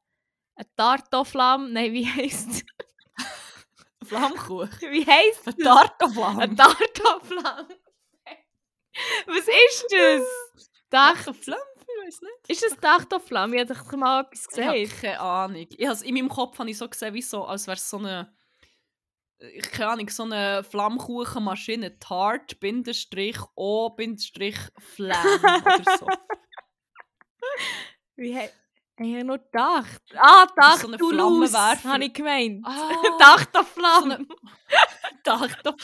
eine 0.56 0.66
Tarte 0.76 1.16
au 1.18 1.22
Flamme? 1.24 1.70
Nein, 1.70 1.92
wie 1.92 2.04
heisst 2.06 2.50
es? 2.50 2.64
Flammkuchen. 4.08 4.90
Wie 4.90 5.06
heisst 5.06 5.46
Ein 5.46 5.54
das? 5.58 5.66
Tartoflamm. 5.66 6.38
Ein 6.40 6.56
Tartaflamm. 6.56 7.68
Was 9.26 9.48
ist 9.48 9.86
das? 9.90 10.70
Dach 10.90 11.14
Tartoflamm? 11.24 11.58
Ich 11.78 12.06
weiß 12.06 12.20
nicht. 12.22 12.50
ist 12.50 12.62
das 12.64 12.76
Tartaflamm? 12.78 13.54
Ich 13.54 13.60
habe 13.68 13.96
mal 13.96 14.22
etwas 14.22 14.46
Ich 14.56 14.64
habe 14.64 14.88
keine 14.88 15.20
Ahnung. 15.20 15.66
Ich 15.76 15.88
has, 15.88 16.02
in 16.02 16.14
meinem 16.14 16.28
Kopf 16.28 16.58
habe 16.58 16.70
ich 16.70 16.78
so 16.78 16.88
gesehen, 16.88 17.14
wie 17.14 17.22
so, 17.22 17.44
als 17.44 17.66
wäre 17.66 17.76
es 17.76 17.88
so 17.88 17.98
eine, 17.98 18.32
ich 19.38 19.70
keine 19.70 19.90
Ahnung, 19.90 20.08
so 20.08 20.24
eine 20.24 20.64
Flammkuchenmaschine, 20.64 21.98
Tart, 21.98 22.60
Bindestrich, 22.60 23.38
O, 23.54 23.90
Bindestrich, 23.90 24.58
Flam 24.78 25.26
oder 25.64 25.98
so. 25.98 26.06
Wie 28.16 28.38
he 28.38 28.48
ich 29.02 29.14
habe 29.14 29.24
nur 29.24 29.38
gedacht. 29.38 30.02
Ah, 30.16 30.46
Dach 30.56 30.76
so 30.78 30.88
eine 30.88 30.96
Toulouse, 30.98 31.50
Flammenwerfer. 31.50 31.88
habe 31.92 32.04
ich 32.04 32.12
gemeint. 32.12 32.64
Ah, 32.66 32.90
Tartaflamm. 33.18 34.04
so 34.10 34.14
eine- 34.14 34.26
dachte, 35.48 35.74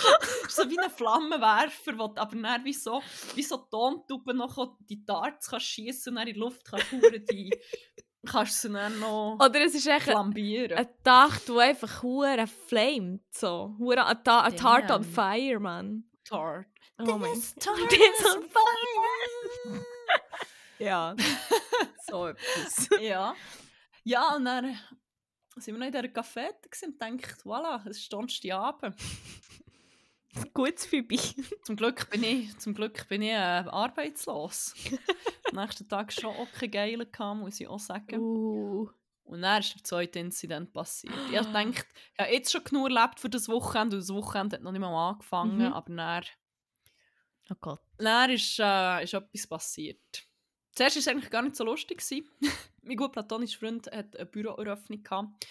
so 0.48 0.70
wie 0.70 0.78
ein 0.78 0.90
Flammenwerfer, 0.90 1.98
wo 1.98 2.08
du 2.08 2.20
aber 2.20 2.36
dann 2.36 2.64
wie 2.64 2.72
so, 2.72 3.02
wie 3.34 3.42
so 3.42 3.56
Tontauben 3.58 4.36
noch 4.36 4.76
die 4.80 5.04
Darts 5.04 5.48
kannst 5.50 5.66
schiessen 5.66 6.10
und 6.10 6.16
dann 6.16 6.28
in 6.28 6.34
die 6.34 6.40
Luft 6.40 6.64
kannst 6.64 6.86
die 6.92 7.50
kannst 8.26 8.60
sie 8.62 8.70
dann 8.72 8.98
noch 8.98 9.38
Oder 9.40 9.60
es 9.64 9.74
ist 9.74 9.86
echt 9.86 10.04
flambieren. 10.06 10.76
ein 10.78 10.88
Dach, 11.04 11.38
der 11.40 11.56
einfach 11.58 12.02
hure 12.02 12.46
flamed. 12.46 13.20
So. 13.30 13.74
Hure 13.78 14.04
ein, 14.06 14.24
Ta 14.24 14.50
Tart 14.50 14.90
on 14.90 15.04
fire, 15.04 15.60
man. 15.60 16.04
Tart. 16.24 16.66
Oh 16.98 17.18
This 17.18 17.54
tart 17.54 17.78
is 17.92 18.34
on 18.34 18.42
fire. 18.48 19.80
Ja. 20.78 21.14
so 22.06 22.26
etwas. 22.28 22.88
ja. 23.00 23.34
Ja, 24.04 24.36
und 24.36 24.44
dann 24.44 24.78
sind 25.56 25.74
wir 25.74 25.78
noch 25.78 25.86
in 25.86 25.92
dieser 25.92 26.04
Café 26.22 26.48
und 26.84 27.00
dachten, 27.00 27.48
voilà, 27.48 27.80
es 27.88 27.98
ist 27.98 28.12
Donnerstagabend. 28.12 28.94
Gutes 30.54 30.84
Phoebe. 30.86 31.16
Zum 31.62 31.76
Glück 31.76 32.10
bin 32.10 32.22
ich, 32.22 32.56
zum 32.58 32.74
Glück 32.74 33.08
bin 33.08 33.22
ich 33.22 33.30
äh, 33.30 33.34
arbeitslos. 33.34 34.74
Am 35.50 35.56
nächsten 35.56 35.88
Tag 35.88 36.12
schon 36.12 36.34
auch 36.34 36.50
kein 36.52 36.70
Geiler 36.70 37.06
gehabt, 37.06 37.40
muss 37.40 37.58
ich 37.58 37.66
auch 37.66 37.78
sagen. 37.78 38.20
Uh. 38.20 38.90
Und 39.24 39.42
dann 39.42 39.60
ist 39.60 39.74
der 39.74 39.82
zweite 39.82 40.18
Inzident 40.18 40.72
passiert. 40.74 41.14
Ich 41.32 41.38
habe 41.38 41.46
gedacht, 41.72 41.86
ich 42.12 42.20
habe 42.20 42.32
jetzt 42.32 42.52
schon 42.52 42.62
genug 42.64 42.90
erlebt 42.90 43.18
für 43.18 43.30
das 43.30 43.48
Wochenende 43.48 43.96
und 43.96 44.02
das 44.02 44.14
Wochenende 44.14 44.56
hat 44.56 44.62
noch 44.62 44.72
nicht 44.72 44.80
mal 44.80 45.08
angefangen, 45.10 45.56
Mhm. 45.58 45.72
aber 45.72 45.94
dann, 45.96 46.24
Oh 47.50 47.54
Gott. 47.60 47.80
dann 47.96 48.30
ist, 48.30 48.58
äh, 48.60 49.04
ist 49.04 49.14
etwas 49.14 49.46
passiert. 49.46 50.26
Zuerst 50.76 50.96
war 50.96 51.00
es 51.00 51.08
eigentlich 51.08 51.30
gar 51.30 51.42
nicht 51.42 51.56
so 51.56 51.64
lustig. 51.64 52.02
mein 52.82 52.96
gut 52.96 53.12
platonischer 53.12 53.58
Freund 53.58 53.90
hat 53.90 54.14
eine 54.14 54.26
Büroeröffnung 54.26 55.02
gehabt. 55.02 55.46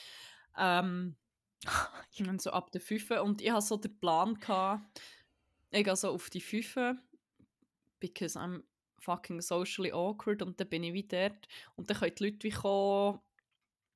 Ähm, 0.58 1.16
und 2.20 2.42
so 2.42 2.52
ab 2.52 2.72
der 2.72 2.80
5 2.80 3.12
und 3.22 3.42
ich 3.42 3.52
hatte 3.52 3.66
so 3.66 3.78
den 3.78 4.00
Plan, 4.00 4.40
gehabt, 4.40 5.02
ich 5.72 5.84
gehe 5.84 5.96
so 5.96 6.12
auf 6.12 6.30
die 6.30 6.40
5, 6.40 6.96
because 8.00 8.40
I'm 8.40 8.62
fucking 9.00 9.42
socially 9.42 9.92
awkward 9.92 10.44
und 10.44 10.60
dann 10.60 10.70
bin 10.70 10.84
ich 10.84 10.94
wieder 10.94 11.30
dort. 11.30 11.48
Und 11.76 11.90
dann 11.90 11.98
können 11.98 12.16
die 12.16 12.24
Leute 12.24 12.44
wie 12.44 12.52
kommen, 12.52 13.20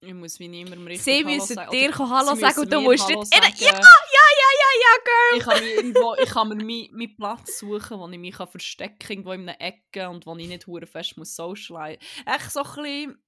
ich 0.02 0.14
muss 0.14 0.40
wie 0.40 0.48
niemandem 0.48 0.88
richtig 0.88 1.04
Sie 1.04 1.24
Hallo 1.24 1.36
müssen 1.36 1.56
sagen, 1.56 1.72
dir 1.72 1.98
Hallo 1.98 2.36
sagen 2.36 2.60
und 2.60 2.74
du 2.74 2.82
musst 2.82 3.08
Hallo 3.08 3.20
nicht... 3.20 3.62
Ja, 3.62 3.72
ja, 3.72 3.80
ja, 4.82 5.04
girl! 5.04 5.38
Ich 5.38 5.44
kann, 5.46 5.64
mich 5.64 5.76
irgendwo, 5.76 6.16
ich 6.16 6.30
kann 6.30 6.48
mir 6.50 6.56
meinen 6.56 6.98
meinen 6.98 7.16
Platz 7.16 7.60
suchen, 7.60 8.00
wo 8.00 8.08
ich 8.08 8.18
mich 8.18 8.36
kann 8.36 8.48
verstecken 8.48 9.00
kann, 9.00 9.12
irgendwo 9.12 9.32
in 9.34 9.50
einer 9.50 9.62
Ecke 9.62 10.10
und 10.10 10.26
wo 10.26 10.36
ich 10.36 10.48
nicht 10.48 10.68
hure 10.68 10.86
fest 10.86 11.18
muss 11.18 11.36
socialisen. 11.36 12.02
Echt 12.26 12.52
so 12.52 12.62
ein 12.62 12.66
bisschen 12.76 13.24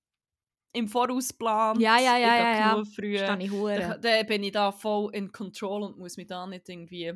im 0.74 0.88
Vorausplan. 0.88 1.80
Ja, 1.80 2.00
ja, 2.00 2.18
ja, 2.18 2.36
ja, 2.36 2.60
ja. 2.60 2.84
früh. 2.84 3.18
Verstehe 3.18 3.46
ich 3.46 3.52
hure. 3.52 3.78
Dann, 3.78 4.02
dann 4.02 4.26
bin 4.26 4.44
ich 4.44 4.52
da 4.52 4.72
voll 4.72 5.14
in 5.14 5.32
Control 5.32 5.84
und 5.84 5.98
muss 5.98 6.18
mich 6.18 6.28
da 6.28 6.46
nicht 6.48 6.70
irgendwie 6.70 7.14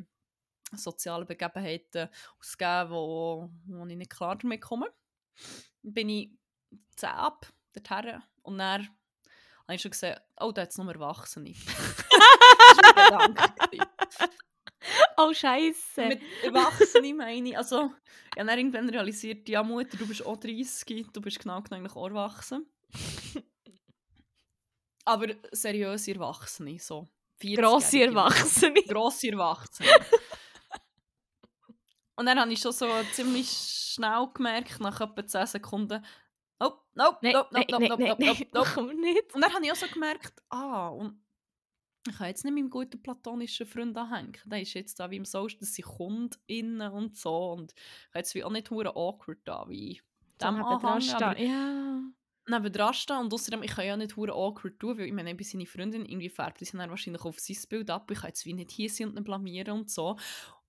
soziale 0.72 1.24
Begebenheiten 1.24 2.08
ausgeben, 2.38 2.90
wo, 2.90 3.50
wo 3.66 3.86
ich 3.86 3.96
nicht 3.96 4.10
klar 4.10 4.36
damit 4.36 4.60
komme. 4.60 4.92
Dann 5.82 5.94
bin 5.94 6.08
ich 6.08 6.30
10 6.96 7.08
ab 7.10 7.46
dorthin 7.72 8.22
und 8.42 8.58
dann 8.58 8.88
habe 9.66 9.74
ich 9.74 9.82
schon 9.82 9.90
gesehen, 9.90 10.18
oh, 10.40 10.52
da 10.52 10.62
hat 10.62 10.70
es 10.70 10.78
noch 10.78 10.88
Erwachsene. 10.88 11.54
das 12.76 12.94
war 13.10 13.18
mein 13.18 13.34
Gedanke. 13.34 13.68
gewesen. 13.70 13.86
Oh, 15.16 15.32
Scheiße. 15.32 16.06
Mit 16.06 16.22
Erwachsenen 16.42 17.16
meine 17.16 17.48
ich, 17.48 17.58
also 17.58 17.90
ich 18.34 18.38
habe 18.38 18.46
dann 18.48 18.58
irgendwann 18.58 18.88
realisiert, 18.88 19.48
ja 19.48 19.62
Mutter, 19.62 19.96
du 19.96 20.06
bist 20.06 20.24
auch 20.24 20.36
30, 20.36 21.08
du 21.12 21.20
bist 21.20 21.40
genau 21.40 21.60
genommen 21.62 21.90
auch 21.90 22.06
erwachsen. 22.06 22.66
Aber 25.04 25.28
seriöse 25.52 26.12
Erwachsene, 26.12 26.78
so 26.78 27.08
40 27.38 27.56
Grosse 27.58 28.02
Erwachsene. 28.02 28.82
Grosse 28.82 29.28
Erwachsene. 29.28 29.88
Und 32.16 32.26
dann 32.26 32.40
habe 32.40 32.52
ich 32.52 32.60
schon 32.60 32.72
so 32.72 32.88
ziemlich 33.12 33.48
schnell 33.48 34.26
gemerkt, 34.32 34.80
nach 34.80 35.00
etwa 35.00 35.26
10 35.26 35.46
Sekunden, 35.46 36.04
nope, 36.58 36.80
nope, 36.94 37.18
Nein, 37.20 37.32
nope, 37.32 37.48
nein, 37.52 37.66
nope, 37.68 37.80
nein, 37.80 37.88
nope, 37.88 38.02
nein, 38.02 38.08
nope, 38.08 38.24
nein, 38.24 38.36
nope, 38.36 38.48
nope. 38.52 38.70
komm 38.74 39.00
nicht. 39.00 39.34
Und 39.34 39.40
dann 39.42 39.52
habe 39.52 39.64
ich 39.64 39.72
auch 39.72 39.76
so 39.76 39.86
gemerkt, 39.86 40.42
ah, 40.48 40.88
und 40.88 41.20
ich 42.08 42.16
kann 42.18 42.28
jetzt 42.28 42.44
nicht 42.44 42.54
meinem 42.54 42.70
guten 42.70 43.02
platonischen 43.02 43.66
Freund 43.66 43.96
anhängen. 43.96 44.36
Der 44.46 44.62
ist 44.62 44.74
jetzt 44.74 44.98
da 45.00 45.10
wie 45.10 45.16
im 45.16 45.24
Social, 45.24 45.58
dass 45.58 45.74
sie 45.74 45.82
KundInnen 45.82 46.92
und 46.92 47.16
so. 47.16 47.52
Und 47.52 47.72
ich 47.72 48.08
habe 48.10 48.18
jetzt 48.18 48.34
wie 48.34 48.44
auch 48.44 48.50
nicht 48.50 48.70
hure 48.70 48.94
awkward 48.96 49.38
da, 49.44 49.68
wie 49.68 50.00
Dann 50.38 50.56
dem 50.56 50.64
anhängen. 50.64 51.00
Stehen. 51.00 51.50
Ja. 51.50 52.00
neben 52.48 52.72
dran 52.72 52.94
stehen 52.94 53.18
und 53.18 53.32
außerdem, 53.32 53.62
ich 53.62 53.72
kann 53.72 53.86
ja 53.86 53.96
nicht 53.96 54.16
hure 54.16 54.32
awkward 54.32 54.78
tun, 54.78 54.98
weil 54.98 55.06
ich 55.06 55.12
meine, 55.12 55.34
bei 55.34 55.44
seine 55.44 55.66
Freundin 55.66 56.04
irgendwie 56.06 56.28
färbt, 56.28 56.60
die 56.60 56.64
sind 56.64 56.78
dann 56.78 56.90
wahrscheinlich 56.90 57.24
auf 57.24 57.38
sein 57.40 57.56
Bild 57.68 57.90
ab. 57.90 58.10
Ich 58.10 58.20
kann 58.20 58.28
jetzt 58.28 58.44
wie 58.46 58.54
nicht 58.54 58.70
hier 58.70 58.90
sein 58.90 59.08
und 59.08 59.16
ihn 59.18 59.24
blamieren 59.24 59.78
und 59.78 59.90
so. 59.90 60.16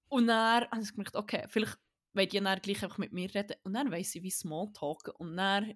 Und 0.10 0.28
dann 0.28 0.64
habe 0.72 0.82
ich 0.82 0.92
gemerkt, 0.92 1.16
okay, 1.16 1.46
vielleicht 1.50 1.78
wollen 2.14 2.30
die 2.30 2.40
dann 2.40 2.62
gleich 2.62 2.84
einfach 2.84 2.98
mit 2.98 3.14
mir 3.14 3.34
reden. 3.34 3.58
Und 3.64 3.74
dann 3.74 3.92
weiss 3.92 4.16
ich, 4.16 4.24
wie 4.24 4.32
Smalltalken. 4.32 5.14
Und 5.18 5.38
dann 5.38 5.74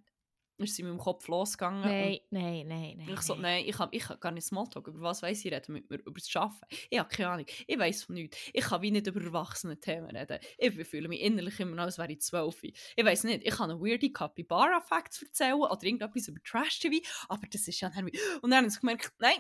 ist 0.64 0.76
sie 0.76 0.82
in 0.82 0.90
meinem 0.90 1.00
Kopf 1.00 1.28
losgegangen. 1.28 1.82
Nein, 1.82 2.20
nein, 2.30 2.68
nein, 2.68 2.96
nein. 2.98 3.10
ich 3.14 3.22
so, 3.22 3.36
nein, 3.36 3.64
ich, 3.66 3.78
hab, 3.78 3.94
ich 3.94 4.04
kann 4.04 4.20
gar 4.20 4.32
nicht 4.32 4.46
Smalltalk. 4.46 4.88
Über 4.88 5.02
was 5.02 5.22
weiss 5.22 5.44
ich 5.44 5.52
reden 5.52 5.74
mit 5.74 5.90
mir? 5.90 6.00
Über 6.00 6.20
das 6.20 6.36
Arbeiten? 6.36 6.66
Ich 6.90 7.00
habe 7.00 7.10
keine 7.10 7.30
Ahnung. 7.30 7.46
Ich 7.68 7.80
weiss 7.80 8.04
von 8.04 8.16
nichts. 8.16 8.38
Ich 8.54 8.64
kann 8.64 8.82
wie 8.82 8.92
nicht 8.92 9.08
über 9.08 9.22
erwachsene 9.22 9.80
Themen 9.80 10.16
reden. 10.16 10.40
Ich 10.58 10.74
fühle 10.88 11.08
mich 11.08 11.22
innerlich 11.22 11.60
immer 11.60 11.76
noch, 11.76 11.84
als 11.84 11.98
wäre 11.98 12.12
ich 12.12 12.22
zwölf. 12.22 12.62
Ich 12.64 12.76
weiss 12.98 13.24
nicht, 13.24 13.46
ich 13.46 13.56
kann 13.56 13.72
eine 13.72 13.80
weirde 13.80 14.12
Capybara-Facts 14.12 15.24
erzählen 15.24 15.56
oder 15.56 15.84
irgendetwas 15.84 16.28
über 16.28 16.42
Trash-TV, 16.44 17.06
aber 17.30 17.48
das 17.52 17.68
ist 17.68 17.80
ja 17.82 17.90
dann 17.90 18.06
wie... 18.06 18.20
Und 18.42 18.52
dann 18.52 18.60
habe 18.60 18.68
ich 18.68 18.80
gemerkt, 18.80 19.14
nein, 19.20 19.38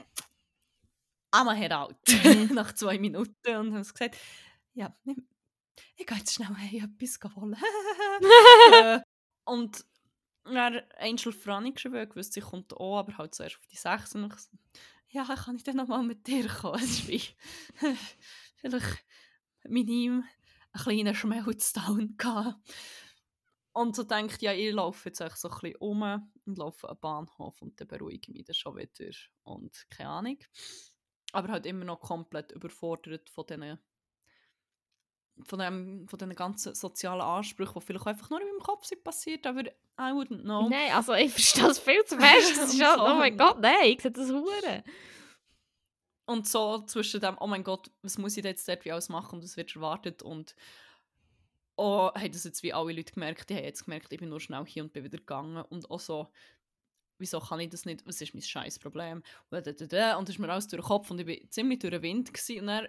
out. 1.31 1.95
Mhm. 2.07 2.49
Nach 2.53 2.73
zwei 2.73 2.97
Minuten 2.97 3.55
und 3.55 3.73
habe 3.73 3.81
gesagt, 3.81 4.17
ja, 4.73 4.95
ich, 5.05 5.17
ich 5.97 6.05
gehe 6.05 6.17
jetzt 6.17 6.33
schnell 6.33 6.55
hey, 6.55 6.83
etwas 6.83 7.19
holen. 7.35 7.55
äh, 8.73 8.99
und 9.45 9.85
dann 10.43 10.81
Angel 10.97 11.31
Franny 11.31 11.71
geschrieben, 11.71 12.07
ich 12.09 12.15
wusste, 12.15 12.33
sie 12.33 12.41
kommt 12.41 12.73
auch, 12.73 12.99
aber 12.99 13.17
halt 13.17 13.35
zuerst 13.35 13.57
auf 13.57 13.67
die 13.67 13.77
6. 13.77 14.15
Und 14.15 14.33
ich 14.33 15.13
ja, 15.13 15.25
kann 15.25 15.55
ich 15.55 15.63
dann 15.63 15.75
nochmal 15.75 16.03
mit 16.03 16.27
dir 16.27 16.47
kommen? 16.47 16.81
Es 16.81 17.07
ist 17.09 17.35
vielleicht 18.55 19.05
mit 19.65 19.89
ihm 19.89 20.23
einen 20.71 20.83
kleinen 20.83 21.15
Schmelzdown 21.15 22.15
gehabt. 22.17 22.73
Und 23.73 23.95
so 23.95 24.03
denkt 24.03 24.41
ja, 24.41 24.53
ich 24.53 24.73
laufe 24.73 25.09
jetzt 25.09 25.21
echt 25.21 25.37
so 25.37 25.49
ein 25.49 25.57
bisschen 25.59 25.77
um 25.77 26.29
und 26.45 26.57
laufe 26.57 26.87
den 26.87 26.99
Bahnhof 26.99 27.61
und 27.61 27.79
dann 27.79 27.87
beruhige 27.87 28.31
ich 28.31 28.35
mich 28.35 28.45
dann 28.45 28.53
schon 28.53 28.75
wieder. 28.75 29.11
Und 29.43 29.85
keine 29.89 30.09
Ahnung. 30.09 30.37
Aber 31.31 31.49
halt 31.49 31.65
immer 31.65 31.85
noch 31.85 32.01
komplett 32.01 32.51
überfordert 32.51 33.29
von 33.29 33.45
diesen 33.47 33.79
von 35.45 35.59
dem, 35.59 36.07
von 36.07 36.19
diesen 36.19 36.35
ganzen 36.35 36.75
sozialen 36.75 37.21
Ansprüchen, 37.21 37.79
die 37.79 37.85
vielleicht 37.85 38.07
einfach 38.07 38.29
nur 38.29 38.41
in 38.41 38.47
meinem 38.47 38.59
Kopf 38.59 38.85
sind 38.85 39.03
passiert, 39.03 39.45
aber 39.45 39.63
I 39.63 40.11
wouldn't 40.11 40.41
know. 40.41 40.69
Nein, 40.69 40.93
also 40.93 41.13
ich 41.13 41.31
verstehe 41.31 41.63
das 41.63 41.79
viel 41.79 42.03
zu 42.05 42.17
fest. 42.17 42.57
Das 42.57 42.73
ist 42.73 42.83
halt, 42.85 42.99
oh 42.99 43.15
mein 43.15 43.37
Gott, 43.37 43.59
nein, 43.59 43.75
ich 43.85 44.01
sehe 44.01 44.11
das 44.11 44.29
hure. 44.29 44.83
Und 46.25 46.47
so 46.47 46.79
zwischen 46.85 47.19
dem, 47.19 47.37
oh 47.39 47.47
mein 47.47 47.63
Gott, 47.63 47.91
was 48.01 48.17
muss 48.17 48.37
ich 48.37 48.43
jetzt 48.43 48.67
dort 48.67 48.85
wie 48.85 48.91
alles 48.91 49.09
machen 49.09 49.35
und 49.35 49.43
was 49.43 49.57
wird 49.57 49.75
erwartet 49.75 50.23
und 50.23 50.55
oh, 51.75 52.11
haben 52.13 52.31
das 52.31 52.43
jetzt 52.43 52.63
wie 52.63 52.73
alle 52.73 52.93
Leute 52.93 53.13
gemerkt, 53.13 53.49
die 53.49 53.55
haben 53.55 53.63
jetzt 53.63 53.85
gemerkt, 53.85 54.13
ich 54.13 54.19
bin 54.19 54.29
nur 54.29 54.39
schnell 54.39 54.65
hier 54.65 54.83
und 54.83 54.93
bin 54.93 55.03
wieder 55.03 55.17
gegangen 55.17 55.63
und 55.69 55.89
auch 55.89 55.99
so, 55.99 56.31
wieso 57.17 57.39
kann 57.39 57.59
ich 57.59 57.69
das 57.69 57.85
nicht, 57.85 58.05
was 58.05 58.21
ist 58.21 58.33
mein 58.33 58.43
scheiß 58.43 58.79
Problem 58.79 59.23
und 59.49 59.67
das 59.67 60.29
ist 60.29 60.39
mir 60.39 60.49
alles 60.49 60.67
durch 60.67 60.81
den 60.81 60.87
Kopf 60.87 61.11
und 61.11 61.19
ich 61.19 61.25
bin 61.25 61.49
ziemlich 61.49 61.79
durch 61.79 61.91
den 61.91 62.01
Wind 62.01 62.33
gewesen. 62.33 62.61
und 62.61 62.67
dann 62.67 62.87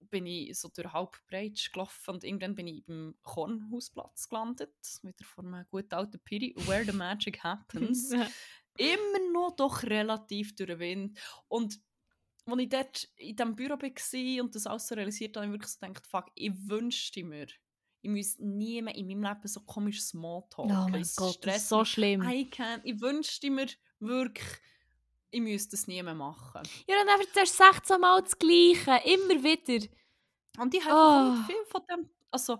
bin 0.00 0.26
ich 0.26 0.58
so 0.58 0.68
durch 0.68 0.92
halb 0.92 1.16
Breitsch 1.26 1.72
gelaufen 1.72 2.14
und 2.14 2.24
irgendwann 2.24 2.54
bin 2.54 2.66
ich 2.68 2.84
beim 2.84 3.16
Kornhausplatz 3.22 4.28
gelandet, 4.28 4.74
wieder 5.02 5.24
vor 5.24 5.44
einem 5.44 5.64
guten 5.70 5.94
alten 5.94 6.20
Piri, 6.20 6.54
where 6.66 6.84
the 6.84 6.92
magic 6.92 7.42
happens. 7.42 8.12
immer 8.78 9.32
noch 9.32 9.56
doch 9.56 9.82
relativ 9.82 10.54
durch 10.54 10.68
den 10.68 10.78
Wind. 10.78 11.18
Und 11.48 11.80
als 12.46 12.60
ich 12.60 12.68
dort 12.68 13.08
in 13.16 13.36
diesem 13.36 13.56
Büro 13.56 13.70
war 13.70 14.44
und 14.44 14.54
das 14.54 14.66
alles 14.66 14.86
so 14.86 14.94
realisiert 14.94 15.36
habe, 15.36 15.46
habe 15.46 15.56
ich 15.56 15.60
wirklich 15.60 15.72
so 15.72 15.86
gedacht, 15.86 16.06
fuck, 16.06 16.26
ich 16.34 16.52
wünschte 16.68 17.24
mir, 17.24 17.46
ich 18.02 18.10
müsste 18.10 18.46
nie 18.46 18.80
mehr 18.82 18.94
in 18.94 19.06
meinem 19.06 19.24
Leben 19.24 19.48
so 19.48 19.60
komisch 19.60 20.02
Smalltalk. 20.02 20.70
Oh 20.70 20.88
mein 20.88 21.06
Gott, 21.16 21.44
das 21.44 21.56
ist 21.56 21.68
so 21.68 21.84
schlimm. 21.84 22.22
I 22.22 22.48
can. 22.48 22.80
Ich 22.84 23.00
wünschte 23.00 23.50
mir 23.50 23.66
wirklich, 23.98 24.46
ich 25.36 25.42
müsste 25.42 25.76
das 25.76 25.86
nie 25.86 26.02
mehr 26.02 26.14
machen. 26.14 26.62
Ja, 26.88 26.96
dann 27.04 27.20
erzählst 27.20 27.60
du 27.60 27.64
16 27.64 28.00
Mal 28.00 28.22
das 28.22 28.38
Gleiche, 28.38 29.00
immer 29.04 29.42
wieder. 29.42 29.86
Und 30.58 30.74
ich 30.74 30.84
habe 30.84 31.42
Oh. 31.42 31.46
viel 31.46 31.64
von 31.66 31.82
dem, 31.90 32.10
also, 32.30 32.58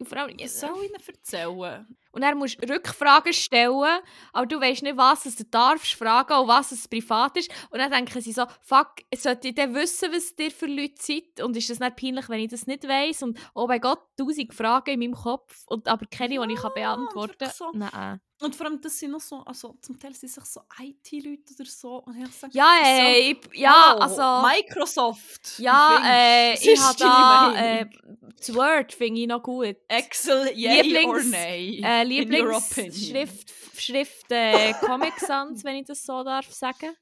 Und 0.00 0.08
vor 0.08 0.18
allem, 0.18 0.38
was 0.40 0.60
soll 0.60 0.70
ich 0.84 0.90
ihnen 0.90 0.94
erzählen? 1.06 1.86
Und 2.10 2.22
dann 2.22 2.38
musst 2.38 2.62
du 2.62 2.68
Rückfragen 2.72 3.32
stellen, 3.32 4.00
aber 4.32 4.46
du 4.46 4.60
weißt 4.60 4.82
nicht, 4.82 4.96
was 4.96 5.26
es 5.26 5.36
du 5.36 5.44
darfst 5.44 5.92
fragen 5.94 6.32
und 6.38 6.48
was 6.48 6.72
es 6.72 6.88
privat 6.88 7.36
ist. 7.36 7.50
Und 7.70 7.78
dann 7.80 7.90
denken 7.90 8.20
sie 8.20 8.32
so, 8.32 8.44
fuck, 8.62 8.94
sollte 9.14 9.48
ich 9.48 9.54
denn 9.54 9.74
wissen, 9.74 10.10
was 10.12 10.34
ihr 10.38 10.50
für 10.50 10.66
Leute 10.66 10.94
seid? 10.98 11.40
Und 11.42 11.56
ist 11.56 11.68
das 11.70 11.80
nicht 11.80 11.96
peinlich, 11.96 12.28
wenn 12.28 12.40
ich 12.40 12.50
das 12.50 12.66
nicht 12.66 12.86
weiss? 12.88 13.22
Und 13.22 13.38
oh 13.54 13.66
mein 13.66 13.80
Gott, 13.80 14.00
tausend 14.16 14.54
Fragen 14.54 14.90
in 14.92 15.00
meinem 15.00 15.14
Kopf, 15.14 15.64
und 15.66 15.86
aber 15.86 16.06
keine, 16.06 16.38
die 16.46 16.52
ich 16.54 16.60
kann 16.60 16.72
Ja, 16.76 16.94
beantworten 16.96 17.32
wirklich 17.40 17.50
so. 17.50 17.70
kann. 17.72 17.88
Nein. 17.92 18.20
Und 18.40 18.54
vor 18.54 18.66
allem, 18.66 18.80
das 18.80 18.96
sind 18.96 19.10
noch 19.10 19.20
so, 19.20 19.38
also 19.44 19.76
zum 19.82 19.98
Teil 19.98 20.14
sind 20.14 20.28
es 20.36 20.52
so 20.52 20.60
IT-Leute 20.80 21.54
oder 21.58 21.68
so. 21.68 21.96
Und 22.04 22.22
ich 22.22 22.30
sage, 22.36 22.52
Ja, 22.54 22.72
ey, 22.84 23.32
ich- 23.32 23.58
ja, 23.58 23.96
oh, 23.96 24.00
also... 24.00 24.46
Microsoft. 24.46 25.58
Ja, 25.58 26.00
äh, 26.04 26.54
ich 26.54 26.78
habe 26.80 26.96
da... 27.00 27.54
Äh, 27.56 27.86
das 28.38 28.54
Word 28.54 28.92
finde 28.92 29.22
ich 29.22 29.26
noch 29.26 29.42
gut. 29.42 29.76
Excel, 29.88 30.52
yay 30.54 30.82
Lieblings- 30.82 31.08
or 31.08 31.22
nay? 31.24 31.80
Äh. 31.84 32.02
Lieblingsschrift 32.08 33.52
Schrift, 33.80 34.26
äh, 34.30 34.72
Comic 34.80 35.14
Sans, 35.18 35.62
wenn 35.64 35.76
ich 35.76 35.86
das 35.86 36.04
so 36.04 36.24
darf 36.24 36.52
sagen. 36.52 36.94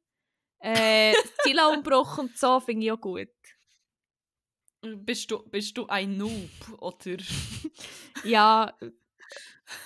Äh, 0.58 1.14
Stilumbruch 1.40 2.18
und 2.18 2.36
so 2.36 2.60
finde 2.60 2.86
ich 2.86 2.92
auch 2.92 3.00
gut. 3.00 3.28
Bist 4.82 5.30
du, 5.30 5.42
bist 5.48 5.76
du 5.76 5.86
ein 5.86 6.16
Noob, 6.16 6.50
oder? 6.78 7.16
Ja, 8.24 8.74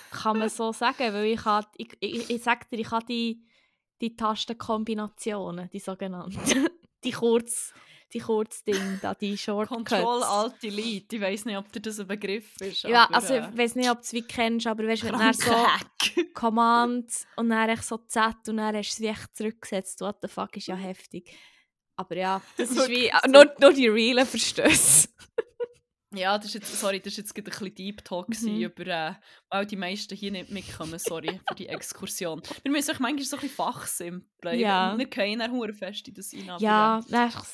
kann 0.09 0.39
man 0.39 0.49
so 0.49 0.71
sagen, 0.71 1.13
weil 1.13 1.25
ich, 1.25 1.41
kann, 1.41 1.65
ich, 1.77 1.89
ich, 1.99 2.29
ich 2.29 2.43
sag 2.43 2.69
dir, 2.69 2.79
ich 2.79 2.91
habe 2.91 3.05
die, 3.05 3.43
die 3.99 4.15
Tastenkombinationen, 4.15 5.69
die 5.69 5.79
sogenannten, 5.79 6.69
die 7.03 7.11
kurz, 7.11 7.73
die 8.13 8.19
Kurzdinge, 8.19 8.99
da, 9.01 9.13
die 9.13 9.37
Shortcuts. 9.37 9.89
Control 9.89 10.23
Alt 10.23 10.61
Delete. 10.61 11.15
Ich 11.15 11.21
weiß 11.21 11.45
nicht, 11.45 11.57
ob 11.57 11.71
dir 11.71 11.79
das 11.79 11.99
ein 11.99 12.07
Begriff 12.07 12.59
ist. 12.61 12.83
Ja, 12.83 13.05
aber, 13.05 13.15
also 13.15 13.33
äh, 13.33 13.49
ich 13.49 13.57
weiß 13.57 13.75
nicht, 13.75 13.89
ob 13.89 13.97
du 13.97 14.03
es 14.03 14.13
wie 14.13 14.21
kennst, 14.21 14.67
aber 14.67 14.87
weißt, 14.87 15.03
wenn 15.03 15.17
du 15.17 15.33
so. 15.33 16.23
Command 16.33 17.11
und 17.35 17.49
dann 17.49 17.77
so 17.77 17.97
Z 17.97 18.35
und 18.47 18.57
dann 18.57 18.75
hast 18.75 18.89
du 18.89 18.93
es 18.93 18.99
wie 19.01 19.07
echt 19.07 19.35
zurückgesetzt. 19.35 20.01
What 20.01 20.17
the 20.21 20.27
fuck, 20.27 20.55
ist 20.57 20.67
ja 20.67 20.75
heftig. 20.77 21.31
Aber 21.95 22.15
ja, 22.15 22.41
das 22.57 22.71
ist 22.71 22.89
wie, 22.89 23.11
nur, 23.27 23.53
nur 23.59 23.73
die 23.73 23.87
realen 23.87 24.25
Verstöße. 24.25 25.09
Ja, 26.13 26.37
das 26.37 26.47
ist 26.47 26.53
jetzt, 26.55 26.79
sorry, 26.79 26.99
das 26.99 27.13
ist 27.13 27.17
jetzt 27.17 27.37
ein 27.37 27.43
bisschen 27.43 27.73
Deep 27.73 28.03
Talk 28.03 28.27
Mhm. 28.41 28.61
über, 28.61 28.87
äh, 28.87 29.13
weil 29.49 29.65
die 29.65 29.77
meisten 29.77 30.15
hier 30.15 30.31
nicht 30.31 30.51
mitkommen, 30.51 30.99
sorry 30.99 31.39
für 31.47 31.55
die 31.55 31.67
Exkursion. 31.67 32.41
Wir 32.63 32.71
müssen 32.71 32.91
euch 32.91 32.99
manchmal 32.99 33.23
so 33.23 33.37
ein 33.37 33.41
bisschen 33.41 33.55
fachsimpeln. 33.55 34.59
Ja. 34.59 34.97
Wir 34.97 35.09
können 35.09 35.39
dann 35.39 35.51
hure 35.51 35.73
fest 35.73 36.07
in 36.09 36.13
das 36.13 36.33
aber, 36.33 36.61
Ja, 36.61 37.01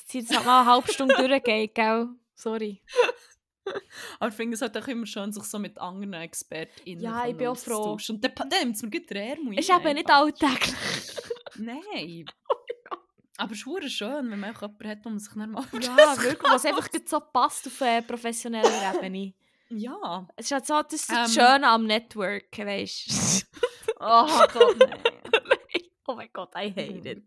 zieht 0.08 0.30
es 0.30 0.36
halt 0.36 0.46
mal 0.46 0.62
eine 0.62 0.72
halbe 0.72 0.92
Stunde 0.92 1.14
durchgeht, 1.16 1.76
gell? 1.76 2.08
Sorry. 2.36 2.82
Aber 4.20 4.30
ich 4.30 4.36
finde 4.36 4.56
es 4.56 4.62
halt 4.62 4.78
auch 4.78 4.88
immer 4.88 5.06
schön, 5.06 5.34
sich 5.34 5.44
so 5.44 5.60
mit 5.60 5.78
anderen 5.78 6.14
ExpertInnen 6.14 7.04
Ja, 7.04 7.28
ich 7.28 7.36
bin 7.36 7.48
auch 7.48 7.58
froh. 7.58 7.98
Und 8.10 8.24
dann, 8.24 8.50
nimmt 8.64 8.76
es 8.78 8.82
mir 8.82 8.90
gut 8.90 9.12
Ärmel 9.12 9.60
Ist 9.60 9.70
eben 9.70 9.94
nicht 9.94 10.10
alltäglich. 10.10 10.74
Nein. 11.58 12.26
Aber 13.38 13.52
es 13.54 13.66
ist 13.66 13.94
schön, 13.94 14.32
wenn 14.32 14.40
man 14.40 14.56
auch 14.56 14.62
jemanden 14.62 14.90
hat, 14.90 15.06
wo 15.06 15.10
man 15.10 15.20
sich 15.20 15.34
dann 15.34 15.52
mal 15.52 15.64
Ja, 15.74 15.96
wirklich, 16.22 16.52
was 16.52 16.66
einfach 16.66 16.90
so 17.06 17.20
passt 17.20 17.68
auf 17.68 17.82
äh, 17.82 18.02
professioneller 18.02 18.96
Ebene. 18.96 19.34
Ja. 19.70 20.28
Es 20.36 20.46
ist 20.46 20.52
halt 20.52 20.66
so, 20.66 20.82
das 20.82 20.94
ist 20.94 21.12
das 21.12 21.36
Ähm. 21.36 21.42
Schöne 21.42 21.68
am 21.68 21.86
Network, 21.86 22.58
weißt 22.58 23.08
du? 23.10 23.48
Oh 24.00 24.28
Gott, 24.54 24.78
nein. 24.78 25.04
oh 26.08 26.14
mein 26.14 26.30
Gott, 26.32 26.54
I 26.56 26.70
hate 26.70 27.10
it. 27.10 27.24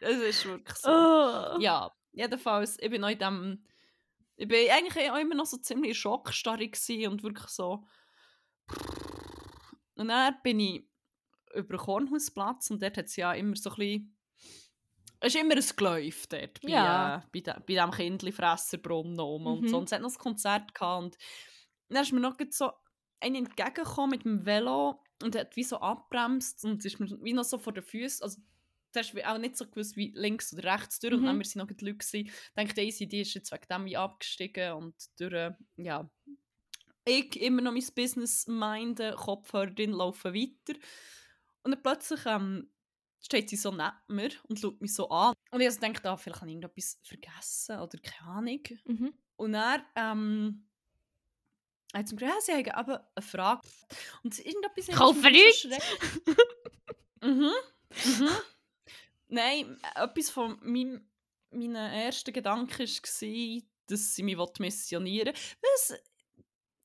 Es 0.00 0.18
ist 0.18 0.44
wirklich 0.44 0.76
so. 0.76 0.90
Oh. 0.90 1.58
Ja, 1.60 1.90
jedenfalls, 2.12 2.78
ich 2.78 2.90
bin 2.90 3.00
noch 3.00 3.08
in 3.08 3.18
dem... 3.18 3.64
Ich 4.36 4.46
bin 4.46 4.70
eigentlich 4.70 5.10
auch 5.10 5.16
immer 5.16 5.34
noch 5.34 5.46
so 5.46 5.56
ziemlich 5.56 6.02
gewesen 6.02 7.08
und 7.10 7.22
wirklich 7.22 7.48
so... 7.48 7.86
Und 9.94 10.08
dann 10.08 10.36
bin 10.42 10.60
ich 10.60 10.86
über 11.54 11.78
den 11.78 11.80
Kornhausplatz 11.80 12.70
und 12.70 12.82
dort 12.82 12.98
hat 12.98 13.06
es 13.06 13.16
ja 13.16 13.32
immer 13.32 13.56
so 13.56 13.70
ein 13.70 13.76
bisschen... 13.76 14.17
Es 15.20 15.34
ist 15.34 15.40
immer 15.40 15.56
ein 15.56 15.64
Geläuf 15.76 16.26
dort, 16.28 16.64
bei, 16.64 16.72
Ja. 16.72 17.16
äh, 17.16 17.20
bei, 17.32 17.40
de, 17.40 17.54
bei 17.54 17.60
diesem 17.66 17.90
Kindli-Fresserbrunnen 17.90 19.18
und 19.20 19.62
Mhm. 19.62 19.74
Und 19.74 19.84
es 19.86 19.92
hat 19.92 20.00
noch 20.02 20.12
ein 20.12 20.18
Konzert 20.18 20.74
gehabt 20.74 21.02
und 21.04 21.18
dann 21.88 22.02
ist 22.02 22.12
mir 22.12 22.20
noch 22.20 22.36
so 22.50 22.70
einer 23.20 23.38
entgegengekommen 23.38 24.10
mit 24.10 24.24
dem 24.24 24.46
Velo 24.46 25.02
und 25.22 25.34
hat 25.36 25.56
wie 25.56 25.64
so 25.64 25.78
abbremst 25.80 26.64
und 26.64 26.78
es 26.84 26.92
ist 26.92 27.00
mir 27.00 27.08
wie 27.22 27.32
noch 27.32 27.44
so 27.44 27.58
vor 27.58 27.72
den 27.72 27.82
Füßen, 27.82 28.22
also 28.22 28.40
zuerst 28.92 29.14
wie 29.14 29.24
auch 29.24 29.38
nicht 29.38 29.56
so 29.56 29.66
gewusst, 29.66 29.96
wie 29.96 30.12
links 30.14 30.52
oder 30.52 30.72
rechts 30.74 31.00
durch 31.00 31.14
und 31.14 31.22
Mhm. 31.22 31.26
dann 31.26 31.38
wir 31.38 31.44
sind 31.44 31.60
noch 31.68 31.76
die 31.76 31.84
Leute. 31.84 32.16
Ich 32.16 32.78
easy, 32.78 33.08
die 33.08 33.22
ist 33.22 33.34
jetzt 33.34 33.50
wegen 33.52 33.66
dem 33.68 33.84
wie 33.86 33.96
abgestiegen 33.96 34.72
und 34.74 34.94
durch, 35.18 35.32
äh, 35.34 35.50
ja, 35.76 36.08
ich 37.04 37.40
immer 37.40 37.62
noch 37.62 37.72
mein 37.72 37.84
Business 37.94 38.46
minden, 38.46 39.14
Kopfhörer 39.16 39.70
drin, 39.70 39.92
laufen 39.92 40.34
weiter 40.34 40.78
und 41.64 41.72
dann 41.74 41.82
plötzlich 41.82 42.20
ähm, 42.26 42.70
steht 43.20 43.50
sie 43.50 43.56
so 43.56 43.70
neben 43.70 43.92
mir 44.08 44.30
und 44.48 44.58
schaut 44.58 44.80
mich 44.80 44.94
so 44.94 45.08
an 45.08 45.34
und 45.50 45.60
ich 45.60 45.66
also 45.66 45.80
dachte, 45.80 46.08
ah, 46.10 46.16
vielleicht 46.16 46.40
habe 46.40 46.50
ich 46.50 46.56
irgendetwas 46.56 46.98
vergessen 47.02 47.78
oder 47.80 47.98
keine 47.98 48.30
Ahnung 48.30 48.60
Mhm. 48.84 49.14
und 49.36 49.52
dann 49.52 49.82
ähm, 49.96 50.68
hat 51.94 52.04
gesagt, 52.04 52.22
ja, 52.22 52.40
sie 52.40 52.52
haben 52.52 52.70
aber 52.72 53.10
eine 53.14 53.26
Frage. 53.26 53.62
Und 54.22 54.38
irgendetwas... 54.38 54.88
Mich 54.88 55.64
nichts? 55.64 55.86
mhm. 57.22 57.50
Mhm. 58.04 58.28
Nein, 59.28 59.78
etwas 59.94 60.30
von 60.30 60.58
meinem, 60.62 61.08
meinen 61.50 61.76
ersten 61.76 62.32
Gedanken 62.32 62.78
war, 62.78 63.62
dass 63.86 64.14
sie 64.14 64.22
mich 64.22 64.36
missionieren 64.58 65.34
will. 65.34 65.60
Was... 65.62 65.94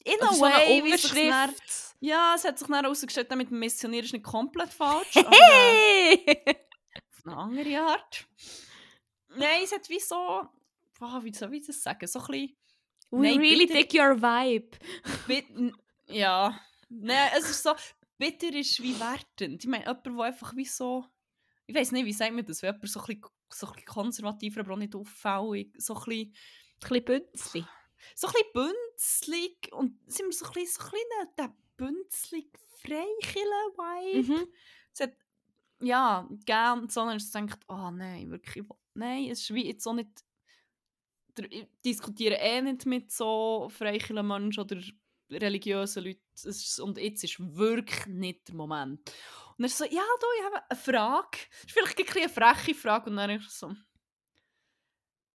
In 0.03 0.21
a 0.21 0.33
so 0.33 0.41
way, 0.41 0.83
wie 0.83 0.91
sich's 0.97 1.13
dann-. 1.13 1.53
Ja, 1.99 2.33
es 2.35 2.43
hat 2.43 2.59
sich 2.59 2.67
dann 2.67 2.81
herausgestellt, 2.83 3.33
mit 3.35 3.49
dem 3.49 3.59
Missionieren 3.59 4.05
ist 4.05 4.11
nicht 4.13 4.25
komplett 4.25 4.73
falsch. 4.73 5.15
aber, 5.15 5.31
äh, 5.31 6.17
Hey! 6.17 6.43
auf 7.11 7.25
eine 7.25 7.37
andere 7.37 7.79
Art. 7.81 8.27
Nein, 9.35 9.61
es 9.63 9.71
hat 9.71 9.87
wie 9.89 9.99
so... 9.99 10.45
Boah, 10.99 11.23
wie 11.23 11.33
soll 11.33 11.53
ich 11.55 11.65
das 11.65 11.81
sagen? 11.81 12.05
So 12.07 12.19
ein 12.19 12.25
bisschen... 12.27 12.57
We 13.11 13.19
Nein, 13.21 13.37
really 13.39 13.65
bitte- 13.67 13.85
dig 13.87 13.93
your 13.93 14.21
vibe. 14.21 14.77
Bit 15.27 15.45
ja. 16.07 16.59
Nein, 16.89 17.29
es 17.37 17.49
ist 17.49 17.63
so, 17.63 17.73
bitter 18.17 18.53
ist 18.53 18.81
wie 18.81 18.99
wertend. 18.99 19.63
Ich 19.63 19.69
meine, 19.69 19.85
jemand, 19.85 20.05
der 20.05 20.19
einfach 20.19 20.55
wie 20.55 20.65
so, 20.65 21.05
ich 21.67 21.75
weiß 21.75 21.91
nicht, 21.91 22.05
wie 22.05 22.13
sagt 22.13 22.33
man 22.33 22.43
das, 22.45 22.61
wenn 22.61 22.73
jemand 22.73 22.89
so 22.89 22.99
ein 22.99 23.05
bisschen, 23.05 23.21
so 23.49 23.67
ein 23.67 23.73
bisschen 23.73 23.85
konservativer, 23.87 24.59
aber 24.61 24.73
auch 24.73 24.77
nicht 24.77 24.95
auffällig, 24.95 25.73
so 25.77 25.93
ein 25.95 26.03
bisschen, 26.03 26.33
Ein 26.83 26.89
bisschen 26.89 27.05
Bünzli. 27.05 27.65
So 28.15 28.27
ein 28.27 28.33
bisschen 28.33 28.53
bünzlig 28.53 29.73
und 29.73 29.99
sind 30.11 30.27
wir 30.27 30.33
so 30.33 30.45
ein 30.45 30.51
bisschen, 30.53 30.83
so 30.83 30.97
ein 30.97 31.35
bisschen 31.35 31.55
bünzlig 31.77 32.49
freikiller-Vibe. 32.81 34.33
Mhm. 34.33 34.47
Es 34.93 34.99
hat, 35.01 35.13
ja, 35.81 36.27
gern, 36.45 36.89
sondern 36.89 37.17
es 37.17 37.31
denkt, 37.31 37.59
oh 37.67 37.91
nein, 37.91 38.29
wirklich, 38.31 38.63
ich 38.63 38.69
nein, 38.93 39.29
es 39.29 39.41
ist 39.41 39.53
wie 39.53 39.67
jetzt 39.67 39.87
auch 39.87 39.93
nicht, 39.93 40.23
ich 41.49 41.67
diskutiere 41.83 42.35
eh 42.35 42.61
nicht 42.61 42.85
mit 42.85 43.11
so 43.11 43.69
freikillen 43.69 44.27
Menschen 44.27 44.61
oder 44.61 44.79
religiösen 45.31 46.03
Leuten 46.03 46.21
ist, 46.33 46.79
und 46.79 46.97
jetzt 46.97 47.23
ist 47.23 47.39
wirklich 47.39 48.05
nicht 48.05 48.47
der 48.47 48.55
Moment. 48.55 49.11
Und 49.57 49.65
er 49.65 49.69
so, 49.69 49.85
ja, 49.85 50.01
du, 50.19 50.27
ich 50.39 50.45
habe 50.45 50.69
eine 50.69 50.79
Frage. 50.79 51.37
Das 51.51 51.63
ist 51.65 51.71
vielleicht 51.71 51.99
ein 51.99 52.21
eine 52.23 52.29
freche 52.29 52.75
Frage 52.75 53.09
und 53.09 53.17
dann 53.17 53.29
ist 53.31 53.45
er 53.45 53.69
so, 53.69 53.75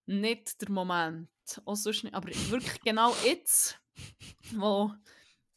nicht 0.06 0.62
der 0.62 0.72
Moment. 0.72 1.30
Auch 1.66 1.76
sonst 1.76 2.04
nicht, 2.04 2.16
aber 2.16 2.30
wirklich 2.50 2.82
genau 2.82 3.16
jetzt, 3.24 3.80
wo 4.54 4.92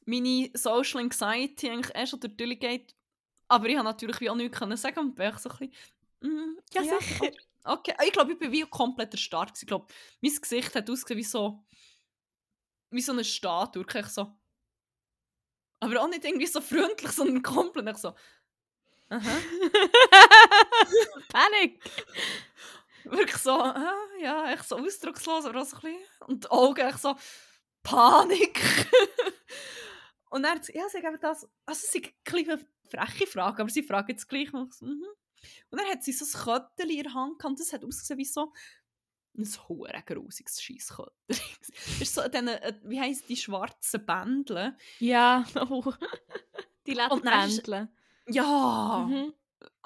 meine 0.07 0.51
Social 0.55 1.01
Anxiety 1.01 1.69
eigentlich 1.69 1.95
erst 1.95 2.11
schon 2.11 2.21
durch 2.21 2.37
die 2.37 2.59
geht, 2.59 2.95
aber 3.49 3.69
ich 3.69 3.77
habe 3.77 3.85
natürlich 3.85 4.21
wie 4.21 4.31
auch 4.31 4.37
nichts 4.37 4.59
können 4.59 4.77
sagen 4.77 5.01
und 5.01 5.15
bin 5.15 5.33
so 5.39 5.51
ein 5.51 5.59
bisschen, 5.59 5.73
mm, 6.21 6.59
Ja, 6.73 6.83
sicher. 6.83 7.31
Okay, 7.65 7.95
ich 8.05 8.13
glaube, 8.13 8.33
ich 8.33 8.39
bin 8.39 8.53
wie 8.53 8.63
komplett 8.63 9.13
erstarrt. 9.13 9.59
Ich 9.61 9.67
glaube, 9.67 9.87
mein 10.23 10.35
Gesicht 10.35 10.75
hat 10.75 10.89
ausgesehen 10.89 11.19
wie 11.19 11.25
so, 11.25 11.63
wie 12.91 13.03
so 13.03 13.13
eine 13.13 13.25
Statue. 13.25 13.85
Ich 13.85 14.07
so, 14.07 14.35
aber 15.81 16.03
auch 16.03 16.09
nicht 16.09 16.25
irgendwie 16.25 16.47
so 16.47 16.61
freundlich, 16.61 17.11
sondern 17.11 17.43
komplett 17.43 17.99
so, 17.99 18.15
aha. 19.09 19.39
Panik! 21.33 21.81
Wirklich 23.05 23.37
so, 23.37 23.53
ah, 23.53 23.95
ja, 24.21 24.53
echt 24.53 24.69
so 24.69 24.77
ausdruckslos, 24.77 25.45
aber 25.45 25.63
auch 25.63 25.67
so 25.67 25.77
ein 25.77 25.83
bisschen, 25.83 25.99
und 26.27 26.45
die 26.45 26.51
Augen 26.51 26.81
echt 26.87 27.01
so, 27.01 27.15
Panik. 27.83 28.61
und 30.31 30.43
dann 30.43 30.57
hat 30.57 30.65
sie, 30.65 30.77
ja, 30.77 30.89
sie 30.89 31.01
geben 31.01 31.19
das, 31.21 31.49
also 31.67 31.87
sie 31.87 31.99
ist 32.01 32.35
eine 32.35 32.67
freche 32.89 33.27
Frage, 33.27 33.63
aber 33.63 33.71
sie 33.71 33.83
fragen 33.83 34.11
jetzt 34.11 34.29
gleich 34.29 34.53
noch 34.53 34.71
so, 34.73 34.87
mhm. 34.87 35.05
Und 35.71 35.81
dann 35.81 35.89
hat 35.89 36.03
sie 36.03 36.13
so 36.13 36.25
ein 36.25 36.45
Köttchen 36.45 36.91
in 36.91 37.03
der 37.03 37.15
Hand 37.15 37.39
gehabt, 37.39 37.45
und 37.53 37.61
das 37.61 37.73
hat 37.73 37.85
ausgesehen 37.85 38.19
wie 38.19 38.25
so 38.25 38.53
ein 39.37 39.49
hure 39.69 40.03
grusiges 40.05 40.61
Scheissköttchen. 40.63 41.15
ist 42.01 42.15
so 42.15 42.27
dann, 42.29 42.49
äh, 42.49 42.75
wie 42.83 43.01
heisst 43.01 43.29
die 43.29 43.37
schwarzen 43.37 44.05
Bändel? 44.05 44.77
Ja, 44.99 45.45
oh. 45.57 45.83
die 46.87 46.97
Und 46.97 47.25
Lederbändle. 47.25 47.89
Ja, 48.29 49.07
Mhm. 49.09 49.35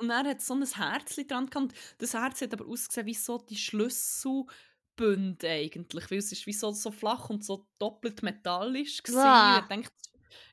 Und 0.00 0.08
dann 0.08 0.26
hat 0.26 0.40
so 0.40 0.54
ein 0.54 0.64
Herzchen 0.64 1.26
dran 1.26 1.46
gehabt. 1.50 1.74
Das 1.98 2.14
Herz 2.14 2.40
hat 2.42 2.52
aber 2.52 2.66
ausgesehen 2.66 3.06
wie 3.06 3.14
so 3.14 3.38
die 3.38 3.56
Schlüsselbünde 3.56 5.48
eigentlich, 5.48 6.10
weil 6.10 6.18
es 6.18 6.32
ist 6.32 6.46
wie 6.46 6.52
so, 6.52 6.72
so 6.72 6.90
flach 6.90 7.30
und 7.30 7.44
so 7.44 7.66
doppelt 7.78 8.22
metallisch 8.22 9.02
war. 9.12 9.68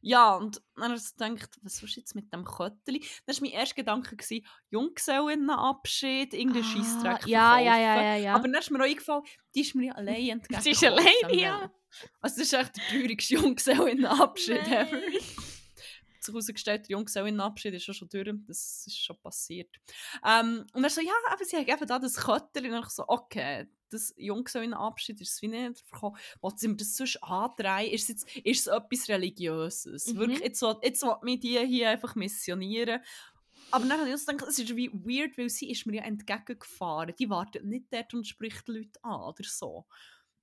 Ja, 0.02 0.36
und 0.36 0.62
dann 0.76 0.92
habe 0.92 0.96
ich 0.96 1.16
gedacht, 1.16 1.58
was 1.64 1.82
ist 1.82 1.96
jetzt 1.96 2.14
mit 2.16 2.32
dem 2.34 2.46
Kötteli? 2.46 3.04
Das 3.26 3.42
war 3.42 3.48
mein 3.48 3.58
erster 3.58 3.76
Gedanke, 3.76 4.16
gewesen, 4.16 4.46
Junggesellinnenabschied, 4.70 6.34
irgendein 6.34 6.64
Ah, 6.64 6.66
Scheissdreck 6.66 7.28
ja, 7.28 7.60
ja, 7.60 7.78
ja, 7.78 8.02
ja, 8.04 8.16
ja. 8.16 8.36
Aber 8.36 8.48
dann 8.48 8.62
ist 8.62 8.70
mir 8.72 8.80
auch 8.80 8.86
eingefallen, 8.88 9.24
die 9.56 9.62
ist 9.62 9.76
mir 9.76 9.88
ja 9.88 9.94
allein 9.94 10.16
entgegengekommen. 10.30 10.62
Sie 10.64 10.72
ist 10.72 10.80
Samuel. 10.82 11.40
ja. 11.40 11.72
Also 12.22 12.38
das 12.38 12.46
ist 12.48 12.54
echt 12.54 12.78
der 12.78 12.84
traurigste 12.90 13.34
Junggesellinnenabschied 13.36 14.62
Nein. 14.68 14.88
ever. 14.88 15.00
Sich 16.24 16.34
herausgestellt, 16.34 16.88
der 16.88 16.92
Junggesellinnenabschied 16.98 17.74
ist 17.74 17.84
schon 17.84 17.96
schon 17.96 18.10
durch. 18.10 18.30
Das 18.48 18.84
ist 18.86 18.98
schon 19.04 19.18
passiert. 19.22 19.76
Ähm, 20.26 20.66
und 20.74 20.84
er 20.84 20.90
so, 20.90 21.02
ja, 21.02 21.14
aber 21.30 21.44
sie 21.44 21.58
haben 21.58 21.68
eben 21.68 21.88
da 21.88 22.00
das 22.00 22.16
Kötterchen. 22.16 22.74
Und 22.74 22.84
ich 22.84 22.90
so, 22.90 23.04
okay, 23.08 23.68
das 23.90 24.14
Junggesellinnenabschied 24.18 25.20
ist 25.20 25.34
es 25.34 25.42
wie 25.42 25.48
nicht 25.48 25.82
verkommen. 25.82 26.18
Wollen 26.40 26.58
sie 26.58 26.68
mir 26.68 26.78
das 26.78 26.96
sonst 26.96 27.18
andrehen? 27.24 27.92
Ist 27.92 28.04
es, 28.04 28.10
jetzt, 28.10 28.38
ist 28.46 28.60
es 28.62 28.68
etwas 28.68 29.10
Religiöses? 29.10 30.14
Mhm. 30.14 30.20
Wirklich, 30.20 30.40
jetzt, 30.42 30.62
will- 30.62 30.78
jetzt 30.84 31.02
will 31.04 31.16
mich 31.24 31.40
die 31.40 31.60
hier 31.66 31.90
einfach 31.90 32.16
missionieren. 32.16 33.02
Aber 33.72 33.86
dann 33.86 34.00
habe 34.00 34.10
ich 34.10 34.26
gedacht, 34.26 34.48
es 34.50 34.60
ist 34.60 34.76
wie 34.76 34.92
weird, 34.94 35.38
weil 35.38 35.50
sie 35.50 35.72
ist 35.72 35.86
mir 35.86 35.96
ja 35.98 36.04
entgegengefahren. 36.04 37.16
Die 37.18 37.30
wartet 37.30 37.64
nicht 37.66 37.86
dort 37.92 38.14
und 38.14 38.28
spricht 38.28 38.68
die 38.68 38.72
Leute 38.74 39.04
an 39.04 39.22
oder 39.22 39.44
so. 39.44 39.86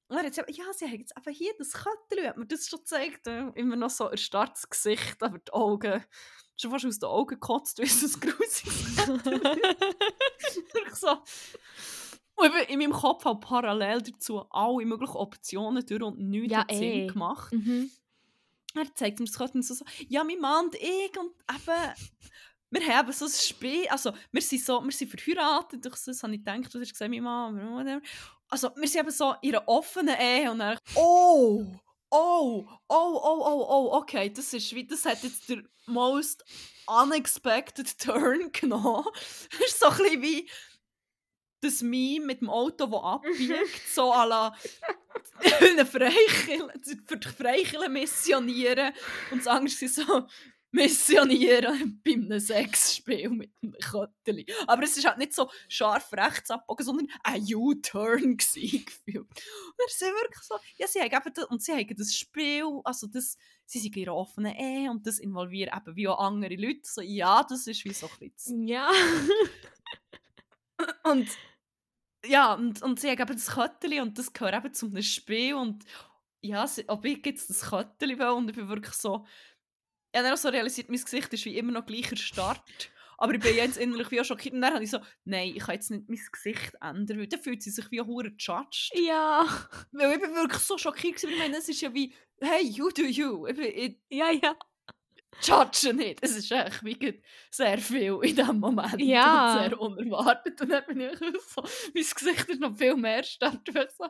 Und 0.09 0.17
dann 0.17 0.25
hat 0.25 0.33
gesagt, 0.33 0.57
ja, 0.57 0.65
sie 0.73 0.87
haben 0.87 1.01
jetzt 1.01 1.15
eben 1.17 1.35
hier 1.35 1.53
das 1.59 1.73
Kötterchen, 1.73 2.29
hat 2.29 2.37
mir 2.39 2.47
das 2.47 2.67
schon 2.67 2.79
gezeigt. 2.79 3.27
Immer 3.27 3.77
noch 3.77 3.91
so 3.91 4.09
erstarrtes 4.09 4.69
Gesicht, 4.71 5.23
aber 5.23 5.39
die 5.39 5.53
Augen, 5.53 6.03
schon 6.57 6.71
fast 6.71 6.87
aus 6.87 6.99
den 6.99 7.09
Augen 7.09 7.35
gekotzt, 7.35 7.79
wie 7.79 7.83
es 7.83 8.03
ein 8.03 8.21
grusiges 8.21 8.97
so. 11.01 11.23
Und 12.37 12.47
eben 12.47 12.69
in 12.69 12.79
meinem 12.79 12.93
Kopf 12.93 13.25
habe 13.25 13.41
parallel 13.41 14.01
dazu 14.01 14.41
alle 14.51 14.87
möglichen 14.87 15.17
Optionen 15.17 15.85
durch 15.85 16.03
und 16.03 16.19
nichts 16.19 16.53
Ja, 16.53 16.65
Sinn 16.71 16.83
eh. 16.83 17.07
gemacht. 17.07 17.53
Mhm. 17.53 17.91
Er 18.75 18.95
zeigt 18.95 19.19
mir 19.19 19.27
das 19.27 19.37
Kötterchen 19.37 19.63
so, 19.63 19.75
so, 19.75 19.85
ja, 20.09 20.25
mein 20.25 20.39
Mann 20.39 20.67
und 20.67 20.75
ich 20.77 21.19
und 21.19 21.33
eben, 21.51 21.95
wir 22.71 22.97
haben 22.97 23.13
so 23.13 23.25
ein 23.25 23.31
Spiel, 23.31 23.89
also 23.89 24.13
wir 24.31 24.43
sind 24.43 24.63
so, 24.63 24.83
wir 24.85 24.93
sind 24.93 25.11
verheiratet, 25.11 25.85
durch 25.85 25.97
das 26.05 26.23
habe 26.23 26.35
ich 26.35 26.45
gedacht, 26.45 26.73
du 26.73 26.81
hast 26.81 26.93
gesagt, 26.93 27.11
mein 27.11 27.23
Mann, 27.23 27.57
oder 27.57 27.73
whatever. 27.73 28.01
Also 28.49 28.71
wir 28.77 28.89
sind 28.89 29.01
eben 29.03 29.11
so 29.11 29.35
in 29.43 29.55
einer 29.55 29.69
offenen 29.69 30.17
Ehe 30.19 30.51
und 30.51 30.59
dann, 30.61 30.79
oh, 30.95 31.67
oh, 32.11 32.65
oh, 32.89 33.21
oh, 33.23 33.43
oh, 33.45 33.67
oh, 33.69 33.97
okay, 33.99 34.31
das 34.31 34.53
ist 34.53 34.75
wie, 34.75 34.87
das 34.87 35.05
hat 35.05 35.23
jetzt 35.23 35.49
der 35.49 35.63
most 35.87 36.45
unexpected 36.87 37.99
turn 37.99 38.51
genommen. 38.53 39.05
Das 39.51 39.61
ist 39.61 39.81
so 39.81 39.87
ein 39.87 39.97
bisschen 39.99 40.23
wie 40.23 40.51
das 41.61 41.83
Meme 41.83 42.27
mit 42.27 42.41
dem 42.41 42.51
Auto, 42.51 42.87
das 42.87 43.03
abbiegt, 43.03 43.89
so 43.93 44.13
à 44.13 44.25
la 44.25 44.55
für 47.07 47.17
die 47.17 47.29
Freikirche 47.29 47.89
missionieren 47.89 48.93
und 49.33 49.41
das 49.41 49.47
andere 49.49 49.89
so 49.89 50.27
missionieren 50.71 52.01
bei 52.05 52.13
einem 52.13 52.41
Sexspiel 52.41 53.31
mit 53.31 53.53
einem 53.63 53.73
Kötteli. 53.73 54.47
Aber 54.67 54.83
es 54.83 55.03
war 55.03 55.11
halt 55.11 55.19
nicht 55.19 55.35
so 55.35 55.51
scharf 55.69 56.13
rechts 56.13 56.51
abgebogen, 56.51 56.85
sondern 56.85 57.09
ein 57.25 57.43
U-Turn 57.55 58.37
gefühlt. 58.37 58.87
Und 59.07 59.79
er 59.79 59.89
sind 59.89 60.15
wirklich 60.15 60.43
so, 60.43 60.57
ja, 60.77 60.87
sie 60.87 61.01
haben 61.01 61.13
eben 61.13 61.35
das, 61.35 61.45
und 61.47 61.63
sie 61.63 61.73
haben 61.73 61.97
das 61.97 62.15
Spiel, 62.15 62.81
also 62.85 63.07
das, 63.07 63.37
sie 63.67 63.79
sind 63.79 63.97
in 63.97 64.05
einer 64.05 64.17
offenen 64.17 64.55
Ehe 64.55 64.91
und 64.91 65.07
das 65.07 65.19
involviert 65.19 65.75
eben 65.75 65.97
wie 65.97 66.09
auch 66.09 66.19
andere 66.19 66.57
Leute. 66.57 66.81
So, 66.85 67.01
ja, 67.01 67.43
das 67.45 67.67
ist 67.67 67.85
wie 67.85 67.95
so 67.95 68.09
ein 68.09 68.31
bisschen 68.31 68.67
Ja. 68.67 68.91
und 71.05 71.29
ja, 72.27 72.55
und, 72.55 72.83
und 72.83 73.01
sie 73.01 73.09
haben 73.09 73.21
eben 73.21 73.35
das 73.35 73.51
Kötteli 73.51 74.01
und 74.01 74.19
das 74.19 74.33
gehört 74.33 74.55
eben 74.55 74.75
zu 74.75 74.87
einem 74.87 75.03
Spiel 75.03 75.55
und 75.55 75.85
ja, 76.41 76.67
sie, 76.67 76.89
ob 76.89 77.05
ich 77.05 77.25
jetzt 77.25 77.51
das 77.51 77.71
Kötteli 77.71 78.19
will 78.19 78.29
und 78.29 78.51
ich 78.51 78.57
bin 78.57 78.69
wirklich 78.69 78.95
so, 78.95 79.27
habe 80.19 80.25
dann 80.29 80.35
auch 80.35 80.39
so 80.39 80.49
realisiert, 80.49 80.89
mein 80.91 81.01
Gesicht 81.03 81.33
ist 81.33 81.45
wie 81.45 81.57
immer 81.57 81.73
noch 81.73 81.87
gleicher 81.87 82.17
Start, 82.17 82.61
aber 83.17 83.35
ich 83.35 83.41
bin 83.41 83.55
jetzt 83.57 83.79
innerlich 83.79 84.11
wie 84.11 84.21
auch 84.21 84.25
schockiert 84.25 84.55
und 84.55 84.61
dann 84.61 84.75
habe 84.75 84.85
ich 84.85 84.91
so, 84.91 84.99
nein, 85.25 85.53
ich 85.57 85.63
kann 85.65 85.75
jetzt 85.75 85.91
nicht 85.91 86.09
mein 86.09 86.21
Gesicht 86.31 86.73
ändern, 86.81 87.19
weil 87.19 87.27
dann 87.27 87.41
fühlt 87.43 87.63
sie 87.63 87.71
sich 87.71 87.91
wie 87.91 88.01
hure 88.01 88.33
judged. 88.39 88.91
Ja. 88.95 89.47
Weil 89.93 90.13
ich 90.13 90.21
bin 90.21 90.35
wirklich 90.35 90.63
so 90.63 90.79
schockiert 90.79 91.23
weil 91.25 91.33
ich 91.33 91.39
meine, 91.39 91.57
es 91.57 91.69
ist 91.69 91.81
ja 91.81 91.93
wie, 91.95 92.15
hey, 92.41 92.63
you 92.65 92.91
do 92.91 93.03
you, 93.03 93.47
ich, 93.47 93.57
bin, 93.57 93.65
ich 93.67 93.97
Ja, 94.11 94.31
ja. 94.31 94.57
judge 95.43 95.93
nicht. 95.95 96.19
Es 96.23 96.37
ist 96.37 96.51
echt 96.53 96.85
wie 96.85 97.23
sehr 97.51 97.79
viel 97.79 98.19
in 98.23 98.37
diesem 98.37 98.61
Moment 98.61 99.01
Ja. 99.01 99.53
und 99.55 99.59
sehr 99.71 99.81
unerwartet. 99.81 100.61
Und 100.61 100.69
dann 100.69 100.85
bin 100.87 101.01
ich 101.01 101.19
so, 101.55 101.63
mein 101.63 102.05
Gesicht 102.05 102.49
ist 102.49 102.61
noch 102.61 102.77
viel 102.77 102.95
mehr 102.97 103.23
stark. 103.25 103.61
Ich 103.69 103.75
so, 103.97 104.07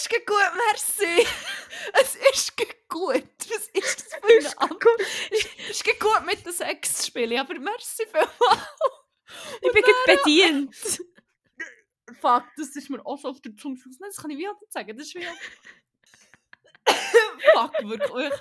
ist 0.00 0.26
gut, 0.26 0.52
merci. 0.68 1.26
es 2.00 2.16
ist 2.16 2.56
gut. 2.88 3.24
Was 3.48 3.68
ist 3.68 4.00
das 4.00 4.14
für 4.20 4.38
eine 4.38 4.58
Antwort? 4.58 5.00
Es 5.30 5.70
ist 5.70 5.84
gut 6.00 6.26
mit 6.26 6.44
den 6.44 6.52
Sex 6.52 7.06
spielen, 7.06 7.38
aber 7.38 7.58
merci 7.58 8.04
vielmals. 8.06 8.32
Ich 9.62 9.72
bin 9.72 9.82
gerade 9.82 10.18
bedient. 10.18 10.74
Fuck, 12.20 12.44
das 12.56 12.74
ist 12.74 12.90
mir 12.90 13.04
auch 13.06 13.16
so 13.16 13.28
auf 13.28 13.40
der 13.40 13.54
Zunge. 13.54 13.78
Nein, 14.00 14.10
Das 14.10 14.16
kann 14.16 14.30
ich 14.32 14.38
wie 14.38 14.48
auch 14.48 14.60
nicht 14.60 14.72
sagen. 14.72 14.96
Das 14.98 15.06
ist 15.06 15.14
wie. 15.14 15.24
fuck, 17.52 17.72
wirklich. 17.84 18.32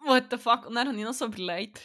What 0.00 0.24
the 0.30 0.36
fuck? 0.36 0.66
Und 0.66 0.74
dann 0.74 0.88
habe 0.88 0.98
ich 0.98 1.04
noch 1.04 1.14
so 1.14 1.24
überlegt. 1.24 1.80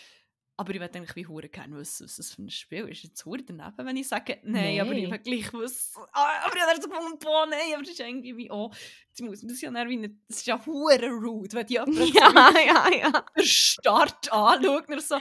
Aber 0.58 0.74
ich 0.74 0.80
würde 0.80 0.98
eigentlich 0.98 1.16
wie 1.18 1.28
hure 1.28 1.50
gerne 1.50 1.76
wissen, 1.76 2.06
was 2.06 2.16
das 2.16 2.34
für 2.34 2.42
ein 2.44 2.50
Spiel 2.50 2.88
ist. 2.88 3.04
Jetzt 3.04 3.26
hure 3.26 3.44
daneben, 3.44 3.76
wenn 3.78 3.98
ich 3.98 4.08
sage, 4.08 4.40
nein, 4.44 4.80
aber 4.80 4.94
ich 4.94 5.12
will 5.12 5.20
gleich 5.20 5.52
wissen. 5.52 6.02
Ah, 6.14 6.46
aber 6.46 6.56
ich 6.56 6.62
habe 6.62 6.82
so 6.82 6.88
gefunden, 6.88 7.20
boah, 7.20 7.46
nein, 7.46 7.74
aber 7.74 7.82
das 7.84 7.92
ist 7.92 8.00
irgendwie 8.00 8.38
wie, 8.38 8.50
oh, 8.50 8.72
jetzt 9.10 9.22
muss 9.22 9.42
man 9.42 9.50
das 9.50 9.60
ja 9.60 9.90
wie 9.90 9.98
nicht, 9.98 10.16
das 10.30 10.38
ist 10.38 10.46
ja 10.48 10.66
hure 10.66 11.10
rude, 11.10 11.54
wenn 11.58 11.68
die 11.68 11.74
jemand 11.74 11.96
so 11.98 12.06
Ja, 12.06 12.54
ja, 12.58 12.90
ja. 12.90 13.26
den 13.38 13.46
Start 13.46 14.32
anschaut 14.32 14.88
und 14.88 15.02
so, 15.02 15.18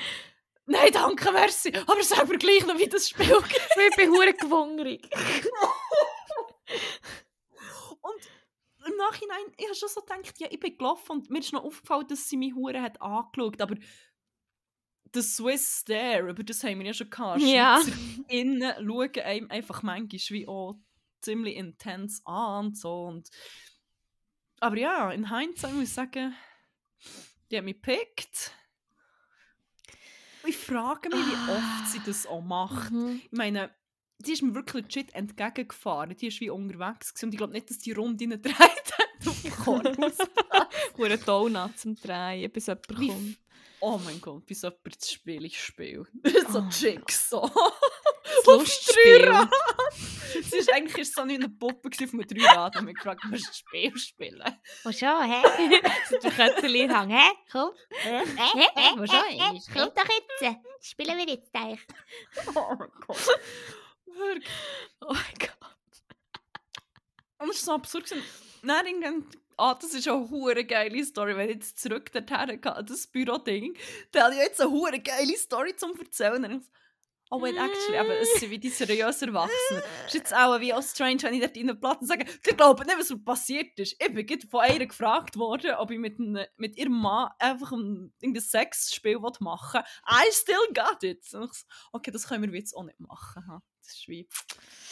nein, 0.67 0.93
danke, 0.93 1.33
merci, 1.33 1.73
aber 1.85 2.03
selber 2.05 2.37
gleich 2.37 2.65
noch, 2.67 2.79
wie 2.79 2.89
das 2.89 3.09
Spiel 3.09 3.27
geht. 3.27 3.61
Ich 3.91 3.97
bin 3.97 4.11
hure 4.11 4.35
gewungrig. 4.35 5.11
Und 8.01 8.21
im 8.87 8.97
Nachhinein, 8.97 9.53
ich 9.57 9.65
habe 9.65 9.75
schon 9.75 9.89
so 9.89 10.01
gedacht, 10.03 10.39
ja, 10.39 10.49
ich 10.51 10.61
bin 10.61 10.77
gelaufen 10.77 11.13
und 11.13 11.31
mir 11.31 11.39
ist 11.39 11.53
noch 11.53 11.65
aufgefallen, 11.65 12.07
dass 12.07 12.29
sie 12.29 12.37
mich 12.37 12.55
hure 12.55 12.83
hat 12.83 13.01
angeschaut, 13.01 13.61
aber 13.63 13.77
das 15.15 15.37
Swiss 15.37 15.81
Stare, 15.83 16.31
über 16.31 16.43
das 16.43 16.63
haben 16.65 16.79
wir 16.81 16.87
ja 16.87 16.93
schon 16.93 17.11
gehabt. 17.11 17.41
Ja. 17.41 17.81
Innen 18.29 18.73
schauen 18.87 19.21
einem 19.25 19.51
einfach 19.51 19.83
manchmal 19.83 20.21
wie 20.31 20.49
auch 20.49 20.79
ziemlich 21.21 21.57
intens 21.57 22.21
an 22.25 22.67
und 22.67 22.79
so. 22.79 23.05
Und 23.05 23.31
aber 24.61 24.79
ja, 24.79 25.11
in 25.11 25.31
Hindsight 25.31 25.75
muss 25.75 25.85
ich 25.85 25.93
sagen, 25.93 26.35
die 27.51 27.59
hat 27.59 27.65
mich 27.65 27.81
gepickt. 27.81 28.53
Ich 30.47 30.57
frage 30.57 31.09
mich, 31.09 31.19
wie 31.19 31.51
oft 31.51 31.89
sie 31.91 32.01
das 32.05 32.27
auch 32.27 32.43
macht. 32.43 32.93
Mhm. 32.93 33.23
Ich 33.25 33.33
meine, 33.33 33.71
die 34.19 34.33
ist 34.33 34.43
mir 34.43 34.55
wirklich 34.55 34.85
legit 34.85 35.15
entgegengefahren. 35.15 36.17
Die 36.17 36.27
ist 36.27 36.41
wie 36.41 36.51
unterwegs 36.51 37.15
gewesen. 37.15 37.27
und 37.27 37.33
ich 37.33 37.39
glaube 37.39 37.53
nicht, 37.53 37.71
dass 37.71 37.79
die 37.79 37.93
Runde 37.93 38.27
gedreht 38.27 38.55
hat 38.55 39.27
auf 39.27 39.43
dem 39.43 39.53
Korpus. 39.53 40.19
Hure 40.97 41.19
Donut 41.19 41.79
zum 41.79 41.95
Drehen, 41.97 42.51
bis 42.53 42.67
jemand 42.67 43.01
Wie 43.01 43.09
kommt. 43.09 43.39
Oh 43.85 43.99
mein 43.99 44.21
Gott, 44.21 44.47
bis 44.47 44.63
jemand 44.63 44.81
das 44.97 45.11
Spiel 45.11 45.45
ich 45.45 45.61
spiele. 45.61 46.07
so 46.51 46.59
Oh. 46.61 46.69
Jigsaw. 46.71 47.51
Das 48.25 48.47
Lustspiel. 48.47 49.49
Sie 50.43 50.67
war 50.67 50.75
eigentlich 50.75 51.13
so 51.13 51.25
nicht 51.25 51.43
eine 51.43 51.51
Puppe 51.51 51.91
von 51.93 52.21
einem 52.21 52.27
Dreirad 52.27 52.77
und 52.77 52.87
mich 52.87 52.97
gefragt, 52.97 53.25
musst 53.25 53.45
du 53.45 53.49
das 53.49 53.59
Spiel 53.59 53.97
spielen? 53.99 54.43
Wo 54.83 54.93
schon, 54.93 55.31
hä? 55.31 55.43
So 56.09 56.19
der 56.19 56.31
Kötterli 56.31 56.89
hang, 56.89 57.11
hä? 57.11 57.31
Komm. 57.53 57.71
Hä? 57.91 58.23
Hä? 58.25 58.69
Hä? 58.75 58.91
Wo 58.97 59.07
schon? 59.07 59.61
Komm 59.73 59.91
doch 59.95 60.09
jetzt. 60.41 60.59
Spielen 60.81 61.19
wir 61.19 61.27
jetzt 61.27 61.55
eigentlich. 61.55 61.87
Oh 62.55 62.75
mein 62.79 62.91
Gott. 63.07 63.29
Wirklich. 64.07 64.49
Oh 65.01 65.13
mein 65.13 65.35
Gott. 65.39 65.75
Und 67.39 67.51
es 67.51 67.67
war 67.67 67.75
so 67.75 67.99
absurd. 67.99 68.15
Dann 68.63 68.87
irgendwann, 68.87 69.29
ah, 69.57 69.75
das 69.75 69.95
ist 69.95 70.09
eine 70.09 70.31
hure 70.31 70.65
geile 70.65 71.05
Story, 71.05 71.37
wenn 71.37 71.49
ich 71.49 71.57
jetzt 71.57 71.79
zurück 71.79 72.11
dorthin 72.13 72.61
gehe, 72.61 72.85
das 72.85 73.07
Büro-Ding, 73.07 73.77
dann 74.13 74.25
habe 74.25 74.35
ich 74.35 74.41
jetzt 74.41 74.61
eine 74.61 74.71
hure 74.71 74.99
geile 75.01 75.37
Story 75.37 75.75
zum 75.77 75.99
Erzählen. 75.99 76.37
Und 76.37 76.43
dann 76.43 76.65
Oh, 77.31 77.41
wait, 77.41 77.57
actually, 77.57 77.99
aber 77.99 78.21
es 78.21 78.35
sind 78.35 78.51
wie 78.51 78.59
die 78.59 78.69
seriösen 78.69 79.29
Erwachsenen. 79.29 79.83
Es 80.01 80.07
ist 80.09 80.15
jetzt 80.15 80.35
auch 80.35 80.61
wie 80.61 80.75
auch 80.75 80.83
strange, 80.83 81.23
wenn 81.23 81.35
ich 81.35 81.41
dort 81.41 81.57
in 81.57 81.67
den 81.69 81.81
Platz 81.81 82.03
und 82.03 82.07
sage, 82.07 82.25
ich 82.27 82.57
glaube 82.57 82.85
nicht, 82.85 82.99
was 82.99 83.11
mir 83.11 83.25
passiert 83.25 83.79
ist. 83.79 83.97
Ich 83.99 84.15
bin 84.15 84.41
von 84.49 84.61
einer 84.61 84.87
gefragt 84.87 85.37
worden, 85.37 85.75
ob 85.77 85.91
ich 85.91 85.99
mit, 85.99 86.19
einem, 86.21 86.45
mit 86.57 86.77
ihrem 86.77 87.01
Mann 87.01 87.31
einfach 87.39 87.73
ein, 87.73 88.13
ein 88.23 88.39
Sexspiel 88.39 89.19
machen 89.41 89.81
will. 89.81 90.27
I 90.27 90.33
still 90.33 90.75
got 90.75 91.03
it. 91.03 91.25
Und 91.33 91.45
ich 91.51 91.53
so, 91.59 91.67
okay, 91.93 92.11
das 92.11 92.29
können 92.29 92.53
wir 92.53 92.59
jetzt 92.59 92.77
auch 92.77 92.85
nicht 92.85 93.01
machen. 93.01 93.63
Das 93.81 93.95
ist 93.95 94.09
wie... 94.09 94.29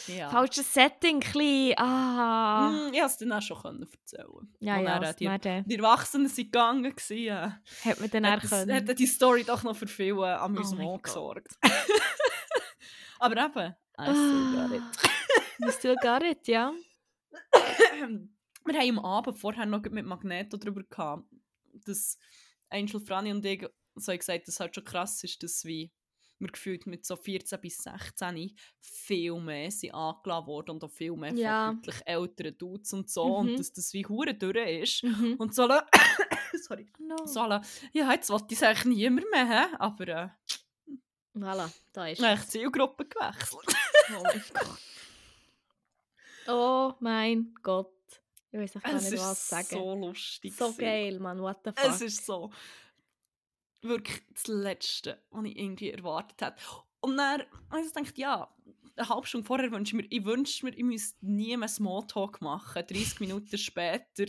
Ja. 0.08 0.30
Falsches 0.30 0.74
Setting, 0.74 1.16
ein 1.16 1.20
bisschen. 1.20 1.78
Ah. 1.78 2.70
Mm, 2.70 2.92
ich 2.92 3.00
konnte 3.00 3.06
es 3.06 3.16
dann 3.18 3.32
auch 3.32 3.42
schon 3.42 3.62
können 3.62 3.82
erzählen 3.82 4.54
Ja, 4.58 4.76
Und 4.76 4.84
ja, 4.84 4.98
dann, 4.98 5.02
äh, 5.04 5.14
die, 5.14 5.38
die, 5.38 5.62
die 5.68 5.76
Erwachsenen 5.76 6.28
sind 6.28 6.46
gegangen. 6.46 6.82
Gewesen, 6.82 7.28
äh. 7.28 7.50
hat 7.88 8.00
man 8.00 8.10
dann 8.10 8.26
auch 8.26 8.40
können. 8.40 8.88
hat 8.88 8.98
die 8.98 9.06
Story 9.06 9.44
doch 9.44 9.62
noch 9.62 9.76
für 9.76 9.86
viel 9.86 10.14
äh, 10.14 10.14
Oh 10.16 10.44
Amüsement 10.44 10.90
Gott. 10.90 11.02
gesorgt. 11.04 11.52
Aber 13.22 13.36
eben, 13.36 13.74
I 14.00 14.10
still 14.10 14.52
got 14.52 14.72
it. 14.72 14.82
You 15.60 15.70
still 15.70 15.96
got 16.02 16.22
it, 16.24 16.48
ja. 16.48 16.72
Wir 18.64 18.78
haben 18.80 18.98
am 18.98 19.04
Abend 19.04 19.38
vorher 19.38 19.66
noch 19.66 19.82
mit 19.82 20.04
Magneto 20.04 20.56
darüber 20.56 20.82
gehabt, 20.82 21.24
dass 21.86 22.18
Angel, 22.68 23.00
Franny 23.00 23.30
und 23.30 23.44
ich 23.44 23.64
so 23.94 24.12
gesagt, 24.16 24.48
dass 24.48 24.54
es 24.54 24.60
halt 24.60 24.74
schon 24.74 24.84
krass 24.84 25.22
ist, 25.22 25.42
dass 25.42 25.64
wie 25.64 25.92
wir 26.40 26.48
gefühlt 26.48 26.86
mit 26.86 27.04
so 27.06 27.14
14 27.14 27.60
bis 27.60 27.76
16 27.78 28.56
viel 28.80 29.34
mehr 29.40 29.70
sind 29.70 29.94
angeladen 29.94 30.46
worden 30.48 30.70
und 30.72 30.82
auch 30.84 30.90
viel 30.90 31.12
mehr 31.14 31.32
Ja. 31.34 31.66
von 31.68 31.76
deutlich 31.82 32.02
älteren 32.06 32.58
Dudes 32.58 32.92
und 32.92 33.08
so 33.08 33.26
Mhm. 33.42 33.50
und 33.50 33.58
dass 33.60 33.72
das 33.72 33.92
wie 33.92 34.04
hure 34.04 34.34
durch 34.34 34.80
ist. 34.82 35.04
Mhm. 35.04 35.34
Und 35.38 35.54
so, 35.54 35.68
sorry, 36.66 36.90
No. 36.98 37.24
so, 37.26 37.40
ja, 37.92 38.12
jetzt 38.12 38.30
wollte 38.30 38.46
ich 38.50 38.56
es 38.56 38.62
eigentlich 38.64 38.96
niemand 38.96 39.26
mehr, 39.30 39.46
hä? 39.48 39.76
aber 39.78 40.08
äh, 40.08 40.28
Voilà, 41.34 41.70
da 41.92 42.08
ist 42.08 42.18
ich 42.18 42.24
habe 42.24 42.40
die 42.40 42.46
Zielgruppe 42.48 43.06
gewechselt. 43.06 43.66
Oh 44.10 44.22
mein 44.22 44.42
Gott. 44.54 44.78
Oh 46.46 46.94
mein 47.00 47.54
Gott. 47.62 47.92
Ich 48.50 48.58
weiß 48.58 48.72
gar 48.82 48.94
Es 48.94 49.10
nicht, 49.10 49.22
was 49.22 49.48
sagen. 49.48 49.66
so 49.70 49.94
lustig. 49.94 50.54
So 50.54 50.74
geil, 50.74 51.18
Mann. 51.20 51.40
What 51.40 51.60
the 51.64 51.70
fuck. 51.70 51.90
Es 51.90 52.00
ist 52.02 52.26
so 52.26 52.52
wirklich 53.80 54.22
das 54.30 54.46
Letzte, 54.48 55.22
was 55.30 55.44
ich 55.44 55.58
irgendwie 55.58 55.90
erwartet 55.90 56.40
hätte. 56.42 56.56
Und 57.00 57.16
dann 57.16 57.42
habe 57.70 57.80
ich 57.80 57.92
gedacht, 57.92 58.18
ja, 58.18 58.54
eine 58.96 59.08
halbe 59.08 59.26
Stunde 59.26 59.46
vorher 59.46 59.70
wünsche 59.72 59.96
ich 59.96 60.02
mir, 60.02 60.08
ich 60.10 60.24
wünschte 60.24 60.66
mir, 60.66 60.76
ich 60.76 60.84
müsste 60.84 61.24
nie 61.24 61.56
mehr 61.56 61.68
Smalltalk 61.68 62.40
machen. 62.42 62.84
30 62.86 63.20
Minuten 63.20 63.56
später 63.58 64.26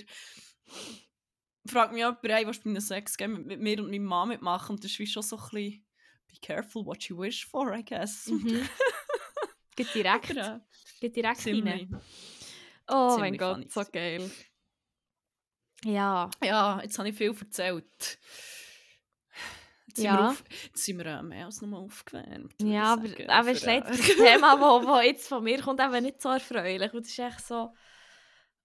fragt 1.65 1.91
mich 1.91 1.99
jemand, 1.99 2.19
hey, 2.23 2.47
was 2.47 2.59
bei 2.59 2.69
einem 2.69 2.79
Sex 2.81 3.17
gehen, 3.17 3.33
mit, 3.33 3.45
mit 3.45 3.59
mir 3.59 3.79
und 3.79 3.91
meiner 3.91 4.03
Mama 4.03 4.25
mitmachen. 4.33 4.75
Und 4.75 4.83
das 4.83 4.91
ist 4.91 4.99
wie 4.99 5.07
schon 5.07 5.23
so 5.23 5.37
ein 5.37 5.41
bisschen, 5.51 5.85
be 6.33 6.39
careful 6.41 6.85
what 6.85 7.03
you 7.09 7.17
wish 7.17 7.45
for, 7.45 7.73
I 7.73 7.83
guess. 7.83 8.27
Mhm. 8.27 8.67
Geht 9.75 9.93
direkt, 9.95 10.29
äh, 10.37 10.59
geht 10.99 11.15
direkt 11.15 11.39
ziemlich. 11.41 11.73
rein. 11.89 12.01
Oh 12.87 13.17
mein 13.17 13.33
ziemlich 13.33 13.41
funny 13.41 13.63
Gott, 13.63 13.71
so 13.71 13.79
gewesen. 13.81 13.91
geil. 13.91 14.31
Ja. 15.93 16.29
Ja, 16.43 16.79
jetzt 16.83 16.97
habe 16.99 17.09
ich 17.09 17.15
viel 17.17 17.35
erzählt. 17.39 17.85
Jetzt 19.87 19.97
sind 19.97 20.05
Ja. 20.05 20.17
wir, 20.19 20.29
auf, 20.29 20.43
jetzt 20.67 20.85
sind 20.85 20.97
wir 20.99 21.05
äh, 21.07 21.23
mehr 21.23 21.45
als 21.45 21.61
nur 21.61 21.79
aufgewärmt. 21.79 22.53
Ja, 22.61 22.93
aber, 22.93 23.07
für, 23.07 23.51
ist 23.51 23.63
äh, 23.67 23.81
das 23.81 23.99
Thema, 23.99 24.55
das 24.57 24.61
wo, 24.61 24.87
wo 24.87 24.99
jetzt 24.99 25.27
von 25.27 25.43
mir 25.43 25.59
kommt, 25.61 25.81
eben 25.81 26.03
nicht 26.03 26.21
so 26.21 26.29
erfreulich. 26.29 26.93
Und 26.93 27.01
es 27.05 27.09
ist 27.11 27.19
echt 27.19 27.41
so, 27.45 27.73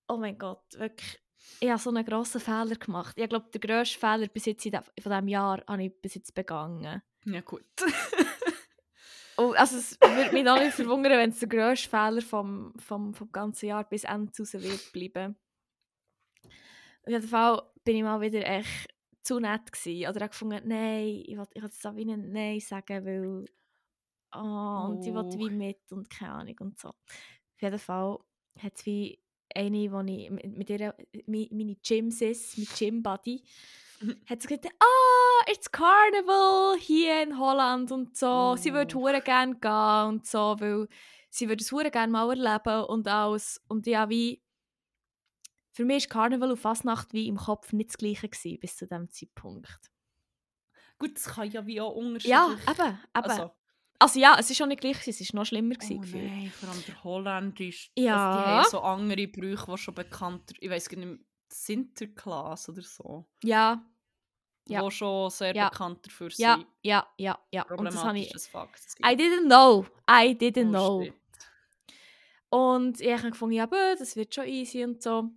oh 0.08 0.16
mein 0.18 0.36
Gott, 0.38 0.62
wirklich, 0.76 1.18
ich 1.60 1.68
habe 1.70 1.80
so 1.80 1.90
einen 1.90 2.04
grossen 2.04 2.40
Fehler 2.40 2.76
gemacht. 2.76 3.14
Ich 3.18 3.28
glaube, 3.28 3.48
der 3.50 3.60
grösste 3.60 3.98
Fehler 3.98 4.28
bis 4.28 4.44
jetzt 4.44 4.62
von 4.64 4.82
diesem 5.02 5.28
Jahr 5.28 5.62
habe 5.66 5.84
ich 5.84 6.00
bis 6.00 6.14
jetzt 6.14 6.34
begangen. 6.34 7.02
Ja, 7.32 7.40
gut. 7.40 7.64
Und, 9.36 9.56
also 9.56 9.76
es 9.76 9.98
würde 10.00 10.32
mich 10.32 10.44
noch 10.44 10.58
nicht 10.58 10.74
verwundern, 10.74 11.12
wenn 11.12 11.30
es 11.30 11.38
der 11.38 11.48
grösste 11.48 11.88
Fehler 11.88 12.22
vom, 12.22 12.72
vom, 12.78 13.14
vom 13.14 13.30
ganzen 13.30 13.66
Jahr 13.66 13.88
bis 13.88 14.04
Ende 14.04 14.32
raus 14.36 14.52
wird 14.54 14.92
bleiben. 14.92 15.36
Auf 17.02 17.08
jeden 17.12 17.28
Fall 17.28 17.62
bin 17.84 17.96
ich 17.96 18.02
mal 18.02 18.20
wieder 18.20 18.44
echt 18.46 18.88
zu 19.22 19.38
nett 19.38 19.70
gewesen. 19.70 20.08
Oder 20.10 20.20
habe 20.22 20.28
gefunden, 20.30 20.66
nein, 20.66 21.22
ich 21.26 21.36
will, 21.36 21.46
ich 21.54 21.62
will 21.62 21.70
Sabine 21.70 22.16
Nein 22.18 22.60
sagen, 22.60 23.04
weil 23.04 23.44
oh, 24.34 24.86
und 24.90 25.06
ich 25.06 25.14
will 25.14 25.24
Oh. 25.24 25.38
wie 25.38 25.50
mit 25.50 25.80
und 25.92 26.10
keine 26.10 26.32
Ahnung 26.32 26.56
und 26.60 26.78
so. 26.78 26.88
Auf 26.88 27.62
jeden 27.62 27.78
Fall 27.78 28.18
hat 28.60 28.74
es 28.76 28.86
wie 28.86 29.22
eine, 29.54 29.90
wo 29.92 30.00
ich 30.00 30.30
mit, 30.30 30.56
mit 30.56 30.70
ihr, 30.70 30.94
mi- 31.26 31.48
meine 31.52 31.76
Gym-Sis, 31.76 32.56
mein 32.58 32.66
Gym-Buddy, 32.76 33.42
hat 34.28 34.42
sie 34.42 34.48
gesagt, 34.48 34.66
ah, 34.80 35.50
it's 35.50 35.70
Carnival 35.70 36.76
hier 36.78 37.22
in 37.22 37.38
Holland 37.38 37.90
und 37.92 38.16
so. 38.16 38.56
Sie 38.56 38.72
würde 38.72 38.96
Oh. 38.96 39.00
hure 39.00 39.20
gerne 39.20 39.56
gehen 39.56 40.08
und 40.08 40.26
so, 40.26 40.56
weil 40.58 40.88
sie 41.30 41.48
würde 41.48 41.62
es 41.62 41.72
hure 41.72 41.90
gerne 41.90 42.12
mal 42.12 42.28
erleben 42.28 42.84
und 42.84 43.08
alles. 43.08 43.60
Und 43.68 43.86
ja, 43.86 44.08
wie 44.08 44.42
für 45.72 45.84
mich 45.84 45.98
ist 46.04 46.10
Carnival 46.10 46.50
und 46.50 46.56
Fasnacht 46.56 47.12
wie 47.12 47.28
im 47.28 47.36
Kopf 47.36 47.72
nicht 47.72 47.90
das 47.90 47.98
gleiche 47.98 48.28
gewesen, 48.28 48.58
bis 48.60 48.76
zu 48.76 48.86
dem 48.86 49.08
Zeitpunkt. 49.10 49.78
gut, 50.98 51.14
das 51.16 51.26
kann 51.26 51.48
ja 51.50 51.64
wie 51.66 51.80
auch 51.80 51.92
unterschiedlich... 51.92 52.32
Ja, 52.32 52.46
eben, 52.68 52.88
eben. 52.88 52.98
Also, 53.12 53.50
Also, 54.00 54.18
ja, 54.18 54.36
es 54.40 54.50
ist 54.50 54.56
schon 54.56 54.68
nicht 54.70 54.80
gleich, 54.80 55.06
es 55.06 55.20
war 55.20 55.40
noch 55.40 55.46
schlimmer. 55.46 55.74
oh 55.76 55.78
gewesen, 55.78 56.00
gefühlt. 56.00 56.24
nein, 56.24 56.50
vor 56.50 56.68
allem 56.68 56.84
der 56.84 57.04
Holländisch. 57.04 57.92
Ja. 57.96 58.30
Also, 58.30 58.38
die 58.40 58.46
haben 58.50 58.70
so 58.70 58.80
andere 58.80 59.28
Brüche, 59.28 59.70
die 59.70 59.78
schon 59.78 59.94
bekannter... 59.94 60.54
Ich 60.58 60.68
weiß 60.70 60.88
gar 60.88 60.98
nicht 60.98 61.20
Sinterklaas 61.52 62.68
oder 62.68 62.82
so. 62.82 63.26
Ja, 63.42 63.84
Ja. 64.66 64.82
Die 64.82 64.90
schon 64.90 65.30
sehr 65.30 65.54
Ja. 65.56 65.70
bekannt 65.70 66.04
dafür 66.06 66.28
ja, 66.36 66.56
sind. 66.56 66.66
ja, 66.82 67.06
ja, 67.16 67.38
ja. 67.50 67.62
Und 67.70 67.84
das 67.86 67.96
habe 68.04 68.18
ich... 68.18 68.30
Problematisches 68.30 68.46
Fakt. 68.48 68.82
I 69.02 69.14
didn't 69.16 69.46
know. 69.46 69.86
I 70.10 70.34
didn't 70.34 70.68
Oh, 70.68 70.98
know. 70.98 71.04
shit. 71.04 71.14
Und 72.50 73.00
ich 73.00 73.12
habe 73.16 73.30
gefunden, 73.30 73.54
ja, 73.54 73.66
das 73.66 74.16
wird 74.16 74.34
schon 74.34 74.46
easy 74.46 74.84
und 74.84 75.02
so. 75.02 75.30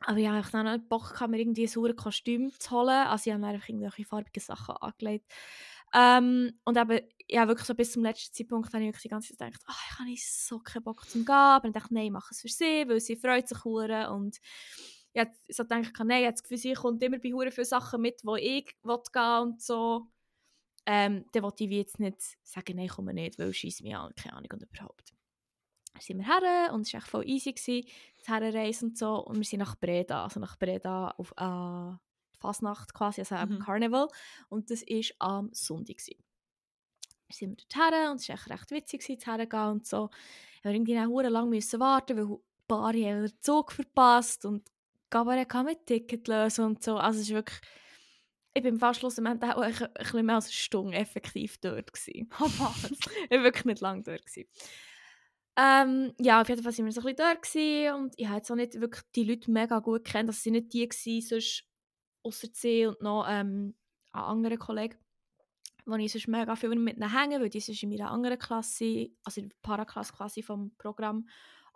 Aber 0.00 0.18
ich 0.18 0.28
habe 0.28 0.46
dann 0.50 0.66
nicht 0.72 0.88
Bock, 0.88 1.20
mir 1.28 1.38
irgendwie 1.38 1.64
ein 1.64 1.68
saures 1.68 1.96
Kostüm 1.96 2.52
zu 2.58 2.70
holen. 2.70 3.06
Also 3.06 3.28
ich 3.30 3.32
habe 3.34 3.42
dann 3.42 3.54
einfach 3.54 3.68
irgendwelche 3.68 4.04
farbigen 4.04 4.42
Sachen 4.42 4.76
angelegt. 4.76 5.32
Ähm, 5.92 6.58
und 6.64 6.76
eben, 6.76 7.00
ja, 7.28 7.46
wirklich 7.48 7.66
so 7.66 7.74
bis 7.74 7.92
zum 7.92 8.02
letzten 8.02 8.34
Zeitpunkt 8.34 8.72
habe 8.74 8.82
ich 8.82 8.88
wirklich 8.88 9.02
die 9.02 9.08
ganze 9.08 9.34
Zeit 9.36 9.52
gedacht, 9.52 9.64
ah, 9.66 9.74
ich 9.90 9.98
habe 9.98 10.08
nicht 10.10 10.28
so 10.28 10.58
keinen 10.58 10.82
Bock 10.82 11.08
zum 11.08 11.24
gehen. 11.24 11.34
Aber 11.34 11.66
ich 11.68 11.72
dachte, 11.74 11.94
nein, 11.94 12.06
ich 12.06 12.10
mache 12.10 12.28
es 12.32 12.40
für 12.40 12.48
sie, 12.48 12.84
weil 12.88 13.00
sie 13.00 13.16
freut 13.16 13.48
sich 13.48 13.64
hure 13.64 14.10
und 14.10 14.38
ich 15.14 15.20
habe 15.20 15.30
so 15.48 15.62
gedacht, 15.62 15.92
nein, 16.00 16.20
ich 16.22 16.26
habe 16.26 16.32
das 16.32 16.42
Gefühl, 16.42 16.58
sie 16.58 16.72
kommt 16.74 17.02
immer 17.02 17.18
bei 17.18 17.32
hure 17.32 17.52
viele 17.52 17.64
Sachen 17.64 18.02
mit, 18.02 18.20
wo 18.24 18.34
ich 18.34 18.76
will 18.82 18.98
gehen 19.12 19.40
und 19.42 19.62
so. 19.62 20.08
Ähm, 20.86 21.24
dann 21.32 21.42
wollte 21.44 21.64
ich 21.64 21.70
jetzt 21.70 22.00
nicht 22.00 22.20
sagen, 22.42 22.76
nein, 22.76 22.86
ich 22.86 22.92
komme 22.92 23.14
nicht, 23.14 23.38
weil 23.38 23.52
schießt 23.52 23.82
mich 23.82 23.96
an, 23.96 24.12
keine 24.16 24.34
Ahnung 24.36 24.50
und 24.52 24.62
überhaupt. 24.64 25.14
Dann 25.92 26.02
sind 26.02 26.18
wir 26.18 26.26
her 26.26 26.74
und 26.74 26.82
es 26.82 26.92
war 26.92 26.98
echt 27.00 27.08
voll 27.08 27.28
easy, 27.28 27.52
gewesen, 27.52 27.88
das 28.18 28.28
Herrenreise 28.28 28.86
und 28.86 28.98
so. 28.98 29.24
Und 29.24 29.36
wir 29.36 29.44
sind 29.44 29.60
nach 29.60 29.76
Breda, 29.76 30.24
also 30.24 30.40
nach 30.40 30.58
Breda 30.58 31.10
auf 31.16 31.32
äh, 31.36 31.96
Fasnacht 32.40 32.92
quasi, 32.92 33.20
also 33.20 33.36
am 33.36 33.50
Mhm. 33.50 33.58
Carnival. 33.60 34.08
Und 34.48 34.70
das 34.70 34.82
war 34.82 35.28
am 35.28 35.50
Sonntag. 35.52 35.98
Gewesen. 35.98 36.18
Wir 37.28 37.34
sind 37.36 37.60
wir 37.60 37.66
dorthin 37.68 38.10
und 38.10 38.20
es 38.20 38.28
war 38.28 38.34
echt 38.34 38.50
recht 38.50 38.70
witzig, 38.72 39.00
gewesen, 39.00 39.20
zu 39.20 39.30
hergehen 39.30 39.70
und 39.70 39.86
so. 39.86 40.10
Wir 40.62 40.72
mussten 40.72 40.88
irgendwie 40.88 40.98
auch 40.98 41.30
lang 41.30 41.48
müssen 41.48 41.78
warten, 41.80 42.16
weil 42.16 42.24
ein 42.26 42.42
paar 42.66 42.88
haben 42.88 43.26
den 43.26 43.40
Zug 43.40 43.70
verpasst 43.72 44.44
und 44.44 44.68
Gabaret 45.14 45.48
kann 45.48 45.66
mit 45.66 45.86
Ticket 45.86 46.26
lösen 46.26 46.64
und 46.64 46.82
so. 46.82 46.96
Also 46.96 47.20
es 47.20 47.28
ist 47.28 47.34
wirklich... 47.34 47.60
Ich 48.52 48.62
bin 48.62 48.78
fast 48.78 49.00
schlussendlich 49.00 49.52
auch 49.52 49.58
ein, 49.58 49.72
ein 49.72 49.92
bisschen 49.94 50.26
mehr 50.26 50.34
als 50.34 50.46
eine 50.46 50.52
Stunde 50.52 50.96
effektiv 50.96 51.58
dort. 51.58 51.92
Gewesen. 51.92 52.28
Oh, 52.40 52.46
ich 53.30 53.30
war 53.30 53.44
wirklich 53.44 53.64
nicht 53.64 53.80
lange 53.80 54.02
dort. 54.02 54.26
Gewesen. 54.26 54.48
Ähm, 55.56 56.12
ja, 56.18 56.40
auf 56.40 56.48
jeden 56.48 56.64
Fall 56.64 56.76
waren 56.76 56.84
wir 56.84 56.92
so 56.92 57.00
ein 57.00 57.14
bisschen 57.14 57.28
dort 57.28 57.42
gewesen 57.42 57.94
und 57.94 58.14
ich 58.16 58.26
habe 58.26 58.38
jetzt 58.38 58.50
auch 58.50 58.56
nicht 58.56 58.80
wirklich 58.80 59.04
die 59.14 59.24
Leute 59.24 59.50
mega 59.52 59.78
gut 59.78 60.04
kennt. 60.04 60.28
Das 60.28 60.42
sind 60.42 60.54
nicht 60.54 60.72
die 60.72 60.88
gewesen, 60.88 61.20
sonst 61.28 61.64
außer 62.24 62.48
sie 62.52 62.86
und 62.86 63.00
noch 63.00 63.26
ähm, 63.28 63.74
ein 64.12 64.22
anderer 64.22 64.56
Kollege, 64.56 64.96
wo 65.86 65.94
ich 65.94 66.10
sonst 66.10 66.26
mega 66.26 66.56
viel 66.56 66.74
mit 66.74 66.96
ihnen 66.96 67.16
hänge, 67.16 67.40
weil 67.40 67.50
die 67.50 67.60
sonst 67.60 67.84
in 67.84 67.90
meiner 67.90 68.10
anderen 68.10 68.38
Klasse, 68.38 69.10
also 69.22 69.40
in 69.40 69.50
der 69.50 69.56
Paraklasse 69.62 70.12
quasi 70.12 70.42
vom 70.42 70.74
Programm 70.76 71.28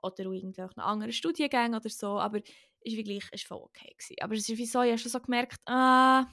oder 0.03 0.29
auch 0.29 0.33
irgendwelchen 0.33 0.81
anderen 0.81 1.13
Studiengängen 1.13 1.79
oder 1.79 1.89
so, 1.89 2.19
aber 2.19 2.41
ist 2.81 2.97
wie 2.97 3.05
gleich, 3.05 3.29
ist 3.33 3.45
voll 3.47 3.59
okay 3.63 3.95
gewesen. 3.97 4.17
Aber 4.21 4.35
es 4.35 4.49
ist 4.49 4.59
wie 4.59 4.67
so, 4.67 4.83
ich 4.83 4.91
habe 4.91 4.99
schon 4.99 5.11
so 5.11 5.21
gemerkt, 5.21 5.61
ah, 5.67 6.27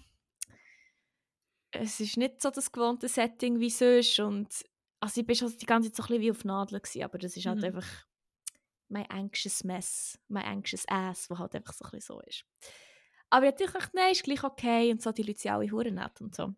es 1.71 1.99
ist 1.99 2.17
nicht 2.17 2.41
so 2.41 2.49
das 2.49 2.71
gewohnte 2.71 3.07
Setting 3.07 3.59
wie 3.59 3.69
sonst 3.69 4.19
und 4.19 4.47
also 4.99 5.21
ich 5.21 5.27
war 5.27 5.35
schon 5.35 5.57
die 5.57 5.65
ganze 5.65 5.91
Zeit 5.91 5.97
so 5.97 6.03
ein 6.03 6.07
bisschen 6.07 6.21
wie 6.21 6.31
auf 6.31 6.45
Nadeln, 6.45 6.81
gewesen, 6.81 7.03
aber 7.03 7.17
das 7.17 7.35
ist 7.37 7.45
halt 7.45 7.59
Mhm. 7.59 7.65
einfach 7.65 7.87
mein 8.87 9.09
anxious 9.09 9.63
mess, 9.63 10.19
mein 10.27 10.45
anxious 10.45 10.85
ass, 10.87 11.29
wo 11.29 11.37
halt 11.37 11.55
einfach 11.55 11.73
so 11.73 11.85
ein 11.85 11.91
bisschen 11.91 12.15
so 12.15 12.21
ist. 12.21 12.45
Aber 13.29 13.47
ich 13.47 13.53
habe 13.53 13.65
gedacht, 13.65 13.93
nein, 13.93 14.11
ist 14.11 14.23
gleich 14.23 14.43
okay 14.43 14.91
und 14.91 15.01
so, 15.01 15.11
die 15.11 15.23
Leute 15.23 15.39
sind 15.39 15.51
alle 15.51 15.69
hure 15.71 15.91
nett 15.91 16.21
und 16.21 16.35
so. 16.35 16.53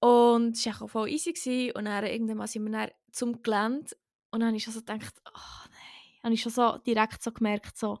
Und 0.00 0.56
es 0.56 0.66
war 0.66 0.82
auch 0.82 0.88
voll 0.88 1.08
easy 1.08 1.32
gewesen. 1.32 1.72
und 1.76 1.84
dann 1.86 2.04
irgendwann 2.04 2.46
sind 2.46 2.64
wir 2.64 2.72
dann 2.72 2.90
zum 3.12 3.42
Gelände 3.42 3.96
und 4.30 4.40
dann 4.40 4.48
habe 4.48 4.56
ich 4.56 4.64
schon 4.64 4.74
so 4.74 4.80
gedacht, 4.80 5.20
oh 5.26 5.68
nein, 5.70 6.22
habe 6.22 6.34
ich 6.34 6.40
schon 6.42 6.52
so 6.52 6.78
direkt 6.78 7.22
so 7.22 7.32
gemerkt, 7.32 7.76
so 7.76 8.00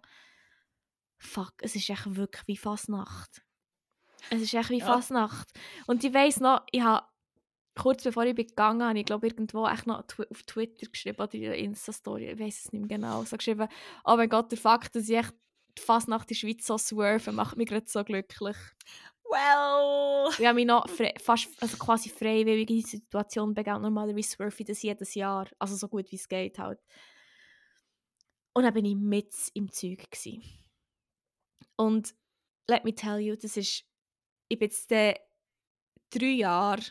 fuck, 1.18 1.52
es 1.62 1.74
ist 1.76 1.88
echt 1.90 2.16
wirklich 2.16 2.46
wie 2.46 2.56
Fasnacht. 2.56 3.42
Es 4.30 4.40
ist 4.42 4.54
echt 4.54 4.70
wie 4.70 4.78
Ja. 4.78 4.86
Fasnacht. 4.86 5.48
Und 5.86 6.02
ich 6.04 6.12
weiss 6.14 6.40
noch, 6.40 6.62
ich 6.70 6.82
habe 6.82 7.06
kurz 7.76 8.02
bevor 8.02 8.24
ich 8.24 8.34
bin 8.34 8.46
gegangen 8.46 8.82
habe 8.82 8.98
ich 8.98 9.06
glaube 9.06 9.28
irgendwo 9.28 9.64
echt 9.66 9.86
noch 9.86 9.98
auf 10.00 10.42
Twitter 10.42 10.88
geschrieben 10.90 11.20
oder 11.22 11.34
in 11.34 11.42
der 11.42 11.56
Insta-Story, 11.56 12.32
ich 12.32 12.38
weiß 12.38 12.64
es 12.64 12.72
nicht 12.72 12.80
mehr 12.88 12.98
genau, 12.98 13.22
so 13.22 13.36
geschrieben, 13.36 13.68
oh 14.04 14.16
mein 14.16 14.28
Gott, 14.28 14.50
der 14.50 14.58
Fakt, 14.58 14.96
dass 14.96 15.08
ich 15.08 15.16
echt 15.16 15.34
fast 15.78 16.08
nach 16.08 16.24
der 16.24 16.34
Schweiz 16.34 16.66
so 16.66 16.76
swerve, 16.76 17.30
macht 17.30 17.56
mich 17.56 17.68
gerade 17.68 17.86
so 17.86 18.02
glücklich. 18.02 18.56
Well, 19.30 20.30
Ich 20.38 20.46
habe 20.46 20.54
mich 20.54 20.66
noch 20.66 20.88
fast 21.20 21.48
also 21.60 21.76
quasi 21.76 22.08
freiwillig 22.08 22.70
in 22.70 22.76
die 22.76 22.82
Situation 22.82 23.52
begeben. 23.52 23.82
Normalerweise 23.82 24.36
surfe 24.36 24.62
ich 24.62 24.66
das 24.66 24.82
jedes 24.82 25.14
Jahr. 25.14 25.46
Also 25.58 25.76
so 25.76 25.86
gut 25.86 26.10
wie 26.10 26.16
es 26.16 26.28
geht 26.28 26.58
halt. 26.58 26.80
Und 28.54 28.64
dann 28.64 28.72
bin 28.72 28.86
ich 28.86 28.96
mit 28.96 29.34
im 29.52 29.70
Zeug. 29.70 30.10
Gewesen. 30.10 30.42
Und 31.78 32.14
let 32.66 32.84
me 32.84 32.94
tell 32.94 33.18
you, 33.18 33.36
das 33.36 33.56
ist. 33.56 33.84
Ich 34.48 34.58
bin 34.58 34.68
jetzt 34.68 34.90
drei 34.90 35.20
Jahre 36.10 36.82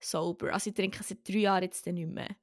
sober. 0.00 0.52
Also 0.52 0.70
ich 0.70 0.76
trinke 0.76 1.02
seit 1.02 1.26
drei 1.28 1.38
Jahren 1.38 1.62
jetzt 1.62 1.86
nicht 1.86 2.08
mehr. 2.08 2.36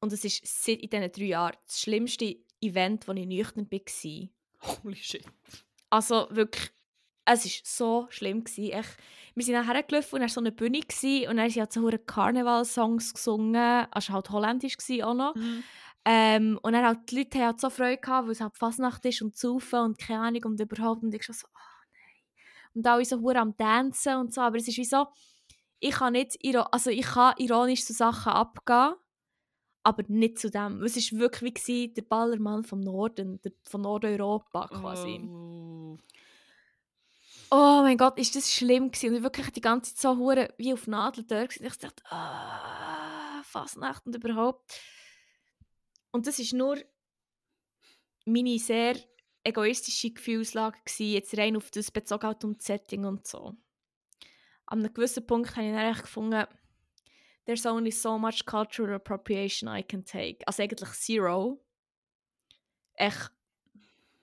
Und 0.00 0.12
es 0.12 0.24
ist 0.24 0.46
seit 0.46 0.80
in 0.80 0.88
diesen 0.88 1.12
drei 1.12 1.24
Jahren 1.24 1.56
das 1.66 1.80
schlimmste 1.80 2.36
Event, 2.60 3.06
wo 3.06 3.12
ich 3.12 3.26
nüchtern 3.26 3.70
war. 3.70 4.28
Holy 4.82 4.96
shit. 4.96 5.24
Also 5.90 6.28
wirklich, 6.30 6.70
es 7.24 7.44
war 7.44 7.50
so 7.64 8.06
schlimm. 8.10 8.44
Gewesen. 8.44 8.78
Ich, 8.80 8.86
wir 9.34 9.44
sind 9.44 9.54
nachher 9.54 9.82
gelaufen 9.82 10.16
und 10.16 10.22
es 10.22 10.30
war 10.30 10.34
so 10.34 10.40
eine 10.40 10.52
Bühne 10.52 10.80
gewesen, 10.80 11.28
und 11.28 11.40
haben 11.40 11.50
sie 11.50 11.60
halt 11.60 11.72
so 11.72 11.88
Karneval-Songs 11.88 13.14
gesungen. 13.14 13.86
Es 13.94 14.08
war 14.08 14.14
halt 14.14 14.30
holländisch 14.30 14.76
auch 15.02 15.14
noch. 15.14 15.34
Mhm. 15.34 15.62
Ähm, 16.04 16.58
und 16.62 16.72
dann 16.72 16.84
halt 16.84 17.10
die 17.10 17.18
Leute 17.18 17.38
haben 17.38 17.46
halt 17.46 17.60
so 17.60 17.70
Freude 17.70 17.98
gehabt, 17.98 18.26
weil 18.26 18.32
es 18.32 18.40
halt 18.40 18.56
Fasnacht 18.56 19.04
ist 19.04 19.22
und 19.22 19.36
Saufen 19.36 19.80
und 19.80 19.98
keine 19.98 20.20
Ahnung 20.20 20.44
und 20.44 20.60
überhaupt. 20.60 21.02
Und 21.02 21.14
ich 21.14 21.24
schon 21.24 21.34
so, 21.34 21.46
oh 21.46 21.82
nein. 21.92 22.22
Und 22.74 22.86
alle 22.86 23.04
so 23.04 23.20
hure 23.20 23.38
am 23.38 23.56
Tanzen 23.56 24.16
und 24.16 24.32
so. 24.32 24.40
Aber 24.40 24.56
es 24.56 24.68
ist 24.68 24.78
wie 24.78 24.84
so, 24.84 25.06
ich 25.78 25.92
kann 25.92 26.12
nicht, 26.12 26.38
also 26.72 26.90
ich 26.90 27.06
kann 27.06 27.34
ironisch 27.38 27.84
zu 27.84 27.92
Sachen 27.92 28.32
abgehen, 28.32 28.94
aber 29.82 30.02
nicht 30.08 30.38
zu 30.38 30.50
dem. 30.50 30.82
Es 30.82 30.96
war 31.12 31.20
wirklich 31.20 31.66
wie 31.66 31.92
der 31.92 32.02
Ballermann 32.02 32.64
vom 32.64 32.80
Norden, 32.80 33.40
der, 33.42 33.52
von 33.64 33.82
Nordeuropa 33.82 34.68
quasi. 34.68 35.20
Oh. 35.22 35.98
Oh 37.52 37.80
mein 37.82 37.96
Gott, 37.96 38.16
ist 38.18 38.36
das 38.36 38.52
schlimm 38.52 38.92
gewesen. 38.92 39.10
Und 39.10 39.16
ich 39.16 39.22
wirklich 39.22 39.50
die 39.50 39.60
ganze 39.60 39.94
Zeit 39.94 40.02
so 40.02 40.16
hure 40.16 40.54
wie 40.56 40.72
auf 40.72 40.86
Nadel 40.86 41.24
dort 41.24 41.50
gewesen. 41.50 41.66
Ich 41.66 41.78
dachte, 41.78 42.02
ah, 42.10 43.42
Fasnacht 43.42 44.06
und 44.06 44.14
überhaupt. 44.14 44.80
Und 46.12 46.26
das 46.26 46.38
ist 46.38 46.52
nur 46.52 46.78
meine 48.24 48.58
sehr 48.58 48.96
egoistische 49.44 50.10
Gefühlslage 50.10 50.78
gewesen, 50.84 51.12
jetzt 51.12 51.36
rein 51.36 51.56
auf 51.56 51.70
das 51.70 51.90
bezogen 51.90 52.26
halt 52.26 52.44
um 52.44 52.56
das 52.56 52.66
Setting 52.66 53.04
und 53.04 53.26
so. 53.26 53.56
An 54.66 54.80
einem 54.80 54.92
gewissen 54.92 55.26
Punkt 55.26 55.56
habe 55.56 55.66
ich 55.66 55.72
dann 55.72 55.94
gefunden, 55.94 56.46
there's 57.46 57.66
only 57.66 57.90
so 57.90 58.18
much 58.18 58.44
cultural 58.44 58.94
appropriation 58.94 59.68
I 59.68 59.82
can 59.82 60.04
take. 60.04 60.46
Also 60.46 60.62
eigentlich 60.62 60.90
zero. 60.90 61.64
Ich 62.96 63.14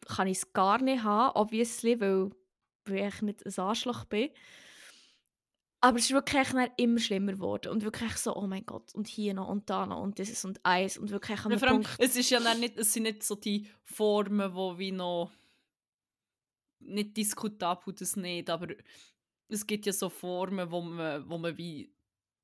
kann 0.07 0.27
ich 0.27 0.38
es 0.38 0.53
gar 0.53 0.81
nicht 0.81 1.03
haben, 1.03 1.35
obviously, 1.35 1.99
weil, 1.99 2.31
weil 2.85 3.07
ich 3.09 3.21
nicht 3.21 3.45
ein 3.45 3.53
Arschloch 3.57 4.05
bin. 4.05 4.29
Aber 5.80 5.97
es 5.99 6.05
ist 6.05 6.11
wirklich 6.11 6.47
immer 6.78 6.99
schlimmer 6.99 7.34
geworden. 7.34 7.71
Und 7.71 7.84
wirklich 7.84 8.17
so, 8.17 8.36
oh 8.36 8.47
mein 8.47 8.65
Gott, 8.65 8.95
und 8.95 9.07
hier 9.07 9.34
noch 9.36 9.47
und 9.47 9.69
da 9.69 9.86
noch 9.86 10.01
und 10.01 10.17
dieses 10.17 10.43
und 10.43 10.59
eins. 10.65 10.97
Und 10.97 11.11
wirklich 11.11 11.39
an 11.39 11.51
Ja, 11.51 11.51
einem 11.51 11.59
vor 11.59 11.67
allem, 11.67 11.84
Punkt... 11.84 11.97
es, 11.99 12.15
ist 12.15 12.30
ja 12.32 12.39
nicht, 12.55 12.78
es 12.78 12.93
sind 12.93 13.03
nicht 13.03 13.23
so 13.23 13.36
die 13.36 13.67
Formen, 13.84 14.53
wo 14.55 14.78
wie 14.78 14.91
noch 14.91 15.32
nicht 16.80 17.15
diskutabel 17.17 17.93
das 17.93 18.15
nicht, 18.15 18.49
aber 18.49 18.67
es 19.49 19.65
gibt 19.65 19.86
ja 19.86 19.93
so 19.93 20.09
Formen, 20.09 20.69
wo 20.71 20.82
man, 20.82 21.30
wo 21.30 21.38
man 21.38 21.57
wie 21.57 21.93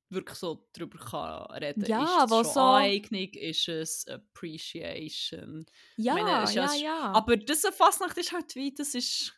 wirklich 0.09 0.38
so 0.38 0.67
drüber 0.73 0.99
kann 0.99 1.41
reden 1.61 1.86
Ja, 1.86 2.03
ist 2.03 2.15
das 2.21 2.29
schon 2.29 2.43
so- 2.53 2.59
Aneignung, 2.59 3.29
ist 3.34 3.67
es 3.67 4.07
Appreciation. 4.07 5.65
Ja, 5.97 6.13
meine, 6.13 6.29
ja 6.29 6.49
ja, 6.51 6.73
ja. 6.75 7.11
Aber 7.13 7.36
diese 7.38 7.71
Fasnacht 7.71 8.17
ist 8.17 8.31
halt 8.31 8.53
wie, 8.55 8.71
das 8.73 8.93
ist 8.95 9.34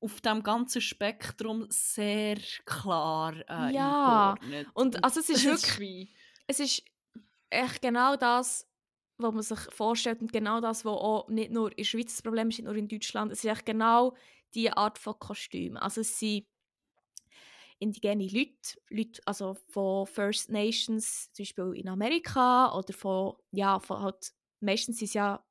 auf 0.00 0.20
dem 0.20 0.42
ganzen 0.42 0.80
Spektrum 0.80 1.66
sehr 1.70 2.38
klar 2.64 3.34
äh, 3.48 3.72
Ja, 3.74 4.38
eingeordnet. 4.38 4.72
und 4.74 5.02
also 5.04 5.20
es 5.20 5.28
ist 5.30 5.44
das 5.46 5.78
wirklich... 5.78 5.78
wie, 5.78 6.14
es 6.46 6.60
ist 6.60 6.82
echt 7.50 7.82
genau 7.82 8.16
das, 8.16 8.68
was 9.18 9.34
man 9.34 9.42
sich 9.42 9.58
vorstellt 9.74 10.20
und 10.22 10.32
genau 10.32 10.60
das, 10.60 10.84
was 10.84 10.92
auch 10.94 11.28
nicht 11.28 11.50
nur 11.52 11.70
in 11.70 11.76
der 11.78 11.84
Schweiz 11.84 12.14
das 12.14 12.22
Problem 12.22 12.48
ist, 12.48 12.58
nicht 12.58 12.66
nur 12.66 12.76
in 12.76 12.88
Deutschland. 12.88 13.32
Es 13.32 13.44
ist 13.44 13.50
echt 13.50 13.66
genau 13.66 14.16
diese 14.54 14.76
Art 14.76 14.98
von 14.98 15.18
Kostüm. 15.18 15.76
Also 15.76 16.00
es 16.00 16.18
sind 16.18 16.46
indigene 17.78 18.24
Leute, 18.26 18.78
Leute 18.90 19.20
also 19.26 19.54
von 19.68 20.06
First 20.06 20.50
Nations, 20.50 21.32
zum 21.32 21.42
Beispiel 21.44 21.72
in 21.74 21.88
Amerika 21.88 22.76
oder 22.76 22.92
von, 22.92 23.34
ja, 23.52 23.80
von 23.80 24.00
halt, 24.02 24.32
meistens 24.60 24.98
sind 24.98 25.06
es 25.08 25.14
ja, 25.14 25.44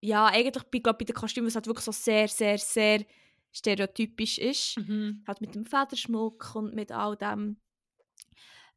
ja, 0.00 0.26
eigentlich 0.26 0.64
bei, 0.70 0.78
glaub, 0.78 0.98
bei 0.98 1.04
den 1.04 1.14
Kostümen, 1.14 1.48
was 1.48 1.54
halt 1.56 1.66
wirklich 1.66 1.84
so 1.84 1.92
sehr, 1.92 2.28
sehr, 2.28 2.58
sehr 2.58 3.04
stereotypisch 3.52 4.38
ist 4.38 4.78
mhm. 4.78 5.24
halt 5.26 5.40
mit 5.40 5.54
dem 5.54 5.64
Federschmuck 5.64 6.54
und 6.54 6.74
mit 6.74 6.92
all 6.92 7.16
dem. 7.16 7.56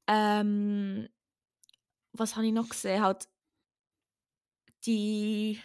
Ähm, 0.07 1.07
was 2.13 2.35
habe 2.35 2.47
ich 2.47 2.53
noch 2.53 2.69
gesehen? 2.69 3.01
Halt 3.01 3.27
die 4.85 5.59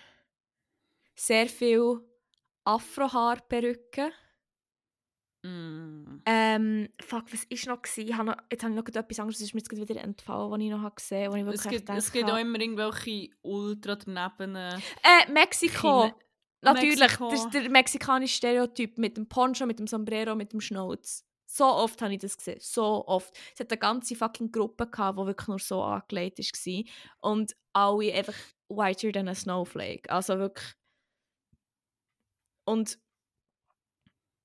sehr 1.14 1.48
viel 1.48 2.00
Afrohaarperücken. 2.64 4.12
Mm. 5.42 6.22
Ähm, 6.26 6.88
fuck, 7.00 7.32
was 7.32 7.44
ist 7.44 7.66
noch 7.66 7.80
gewesen? 7.80 8.08
Ich 8.08 8.14
habe 8.14 8.30
noch, 8.30 8.36
jetzt 8.50 8.62
habe 8.62 8.72
ich 8.72 8.76
noch 8.76 8.86
etwas 8.86 9.20
anderes, 9.20 9.38
das 9.38 9.48
ist 9.48 9.54
mir 9.54 9.60
jetzt 9.60 9.70
wieder 9.88 10.02
entfallen, 10.02 10.50
was 10.50 10.60
ich 10.60 10.70
noch 10.70 10.94
gesehen 10.94 11.32
habe. 11.32 11.54
Es 11.54 11.68
gibt, 11.68 11.88
es 11.88 12.12
gibt 12.12 12.30
auch 12.30 12.38
immer 12.38 12.60
irgendwelche 12.60 13.30
ultra 13.42 13.96
daneben. 13.96 14.56
Äh, 14.56 15.30
Mexiko! 15.30 16.02
China- 16.02 16.14
Natürlich, 16.62 16.98
Mexiko. 16.98 17.30
das 17.30 17.44
ist 17.44 17.54
der 17.54 17.70
mexikanische 17.70 18.36
Stereotyp 18.36 18.98
mit 18.98 19.16
dem 19.16 19.28
Poncho, 19.28 19.66
mit 19.66 19.78
dem 19.78 19.86
Sombrero, 19.86 20.34
mit 20.34 20.52
dem 20.52 20.60
Schnauz. 20.60 21.24
So 21.46 21.64
oft 21.64 22.02
habe 22.02 22.14
ich 22.14 22.20
das 22.20 22.36
gesehen, 22.36 22.58
so 22.60 23.06
oft. 23.06 23.32
Es 23.54 23.60
hat 23.60 23.70
eine 23.70 23.78
ganze 23.78 24.16
fucking 24.16 24.50
Gruppe 24.50 24.88
gehabt, 24.88 25.18
die 25.18 25.26
wirklich 25.26 25.48
nur 25.48 25.58
so 25.58 25.82
angelegt 25.82 26.38
war. 26.38 26.84
Und 27.20 27.56
alle 27.72 28.12
einfach 28.12 28.34
whiter 28.68 29.12
than 29.12 29.28
a 29.28 29.34
snowflake. 29.34 30.10
Also 30.10 30.38
wirklich. 30.38 30.74
Und 32.64 32.98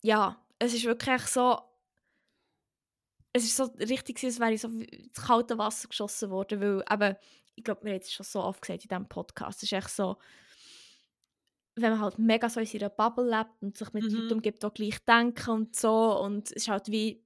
ja, 0.04 0.46
es 0.60 0.74
ist 0.74 0.86
wirklich 0.86 1.22
so. 1.24 1.60
Es 3.34 3.46
ist 3.46 3.56
so 3.56 3.64
richtig, 3.80 4.24
als 4.24 4.40
wäre 4.40 4.54
ich 4.54 4.62
so 4.62 4.68
ins 4.68 5.22
kalte 5.22 5.58
Wasser 5.58 5.88
geschossen 5.88 6.30
worden, 6.30 6.60
weil 6.60 6.84
eben, 6.92 7.16
ich 7.56 7.64
glaube, 7.64 7.86
wir 7.86 7.94
haben 7.94 8.02
es 8.02 8.12
schon 8.12 8.26
so 8.26 8.44
oft 8.44 8.62
gesagt 8.62 8.84
in 8.84 8.90
diesem 8.90 9.08
Podcast, 9.08 9.60
es 9.60 9.72
ist 9.72 9.74
echt 9.74 9.90
so, 9.90 10.18
wenn 11.76 11.92
man 11.92 12.02
halt 12.02 12.20
mega 12.20 12.50
so 12.50 12.60
in 12.60 12.66
seiner 12.66 12.90
Bubble 12.90 13.30
lebt 13.30 13.62
und 13.62 13.78
sich 13.78 13.94
mit 13.94 14.12
Mhm. 14.12 14.12
Leuten 14.14 14.36
umgibt, 14.36 14.64
die 14.64 14.70
gleich 14.74 15.00
denken 15.06 15.50
und 15.52 15.76
so. 15.76 16.20
Und 16.20 16.48
es 16.48 16.52
ist 16.54 16.68
halt 16.70 16.90
wie, 16.92 17.26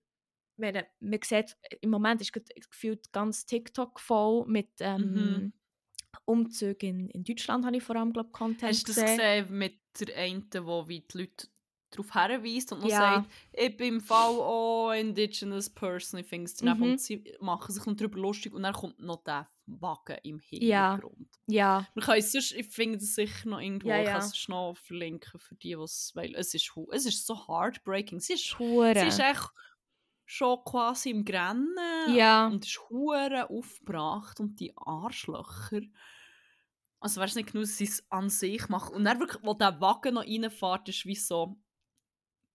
wenn, 0.57 0.83
man 1.01 1.19
sieht, 1.23 1.57
im 1.81 1.91
Moment 1.91 2.21
ist 2.21 2.33
gefühlt 2.33 3.11
ganz 3.13 3.45
TikTok 3.45 3.99
voll 3.99 4.45
mit 4.47 4.69
ähm, 4.81 5.45
Mhm. 5.45 5.51
Umzügen 6.25 6.89
in, 6.89 7.09
in 7.11 7.23
Deutschland, 7.25 7.65
habe 7.65 7.77
ich 7.77 7.83
vor 7.83 7.95
allem, 7.97 8.13
glaube 8.13 8.31
Content 8.31 8.83
Hast 8.83 8.87
du 8.87 8.91
das 8.93 9.03
gesehen. 9.03 9.21
gesehen 9.21 9.57
mit 9.57 9.79
der 9.99 10.15
einen, 10.17 10.47
wo 10.65 10.87
wie 10.87 11.01
die 11.01 11.17
Leute 11.19 11.47
darauf 11.91 12.11
hinweist 12.13 12.71
und 12.73 12.81
noch 12.81 12.89
Ja. 12.89 12.91
sagt, 12.91 13.31
ich 13.53 13.77
bin 13.77 13.95
im 13.95 14.01
Fall 14.01 14.35
auch 14.39 14.91
indigenous 14.91 15.69
person, 15.69 16.19
ich 16.19 16.27
finde 16.27 16.45
es. 16.51 16.61
Mhm. 16.61 16.75
Und 16.79 16.99
sie 16.99 17.23
machen 17.39 17.73
sich 17.73 17.83
darüber 17.83 18.19
lustig 18.19 18.53
und 18.53 18.63
dann 18.63 18.73
kommt 18.73 18.99
noch 18.99 19.23
der 19.23 19.49
Wagen 19.67 20.17
im 20.23 20.41
Ja. 20.49 20.91
Hintergrund. 20.93 21.29
Ja, 21.47 21.87
Wir 21.93 22.03
können 22.03 22.19
es 22.19 22.31
sonst, 22.31 22.51
ich 22.53 22.67
finde 22.67 22.97
es 22.97 23.15
sicher 23.15 23.49
noch 23.49 23.59
irgendwo, 23.59 23.89
Ja, 23.89 23.99
ich 23.99 24.05
ja. 24.07 24.11
kann 24.19 24.21
es 24.21 24.47
noch 24.47 24.75
verlinken 24.77 25.39
für 25.39 25.55
die, 25.55 25.77
was 25.77 26.11
weil 26.15 26.35
es 26.35 26.53
ist, 26.53 26.71
es 26.91 27.05
ist 27.05 27.25
so 27.25 27.47
heartbreaking. 27.47 28.19
Sie 28.19 28.33
ist, 28.33 28.57
Hure. 28.59 28.93
sie 28.95 29.07
ist 29.07 29.19
echt 29.19 29.49
schon 30.25 30.63
quasi 30.65 31.09
im 31.11 31.23
Grennen 31.25 31.75
Ja. 32.15 32.47
und 32.47 32.65
ist 32.65 32.79
hure 32.89 33.49
aufgebracht 33.49 34.39
und 34.39 34.59
die 34.59 34.73
Arschlöcher. 34.75 35.81
Also 36.99 37.17
wäre 37.17 37.27
es 37.29 37.35
nicht 37.35 37.51
genug, 37.51 37.65
dass 37.65 37.77
sie 37.77 37.83
es 37.85 38.03
an 38.11 38.29
sich 38.29 38.67
machen. 38.69 38.95
Und 38.95 39.03
dann 39.03 39.19
wirklich, 39.19 39.43
wo 39.43 39.53
der 39.53 39.79
Wagen 39.81 40.15
noch 40.15 40.23
reinfährt, 40.25 40.89
ist 40.89 41.05
wie 41.05 41.15
so... 41.15 41.57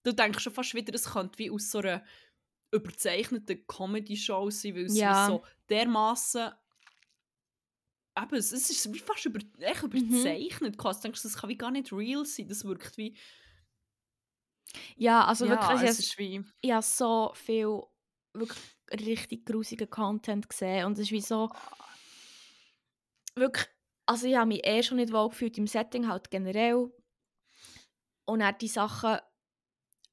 Du 0.02 0.12
denkst 0.12 0.42
schon 0.42 0.52
fast 0.54 0.74
wieder, 0.74 0.94
es 0.94 1.10
könnte 1.12 1.38
wie 1.38 1.50
aus 1.50 1.70
so 1.70 1.78
einer 1.78 2.02
überzeichneten 2.72 3.66
Comedy-Show 3.66 4.50
sein, 4.50 4.74
weil 4.74 4.84
es 4.86 4.96
Ja. 4.96 5.26
so 5.26 5.42
dermaßen 5.68 6.50
Eben, 8.20 8.34
es 8.36 8.52
ist 8.52 8.92
wie 8.92 8.98
fast 8.98 9.24
über, 9.24 9.40
echt 9.60 9.82
Mhm. 9.82 9.90
überzeichnet. 9.92 10.78
quasi. 10.78 11.00
Du 11.00 11.02
denkst, 11.04 11.22
das 11.22 11.36
kann 11.36 11.50
wie 11.50 11.56
gar 11.56 11.70
nicht 11.70 11.92
real 11.92 12.24
sein. 12.24 12.48
Das 12.48 12.64
wirkt 12.64 12.96
wie... 12.98 13.16
ja, 14.96 15.24
also 15.24 15.46
ja, 15.46 15.52
wirklich, 15.52 15.82
es 15.82 15.98
ich, 15.98 16.06
ist 16.06 16.18
wie... 16.18 16.44
ich 16.60 16.70
habe 16.72 16.82
so 16.82 17.32
viel 17.34 17.82
wirklich 18.34 18.58
richtig 18.92 19.46
grusigen 19.46 19.90
Content 19.90 20.48
gesehen 20.48 20.86
und 20.86 20.92
es 20.94 21.00
ist 21.00 21.10
wie 21.12 21.20
so 21.20 21.50
wirklich, 23.34 23.66
also 24.06 24.26
ich 24.26 24.36
habe 24.36 24.48
mich 24.48 24.64
eh 24.66 24.82
schon 24.82 24.98
nicht 24.98 25.12
wohl 25.12 25.28
gefühlt 25.28 25.56
im 25.58 25.66
Setting 25.66 26.08
halt 26.08 26.30
generell 26.30 26.92
und 28.26 28.40
dann 28.40 28.58
die 28.58 28.68
Sachen 28.68 29.18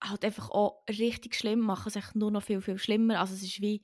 halt 0.03 0.25
einfach 0.25 0.49
auch 0.51 0.83
richtig 0.89 1.35
schlimm 1.35 1.59
machen, 1.59 1.89
es 1.89 1.95
echt 1.95 2.15
nur 2.15 2.31
noch 2.31 2.43
viel, 2.43 2.61
viel 2.61 2.77
schlimmer, 2.77 3.19
also 3.19 3.33
es 3.33 3.43
ist 3.43 3.61
wie 3.61 3.83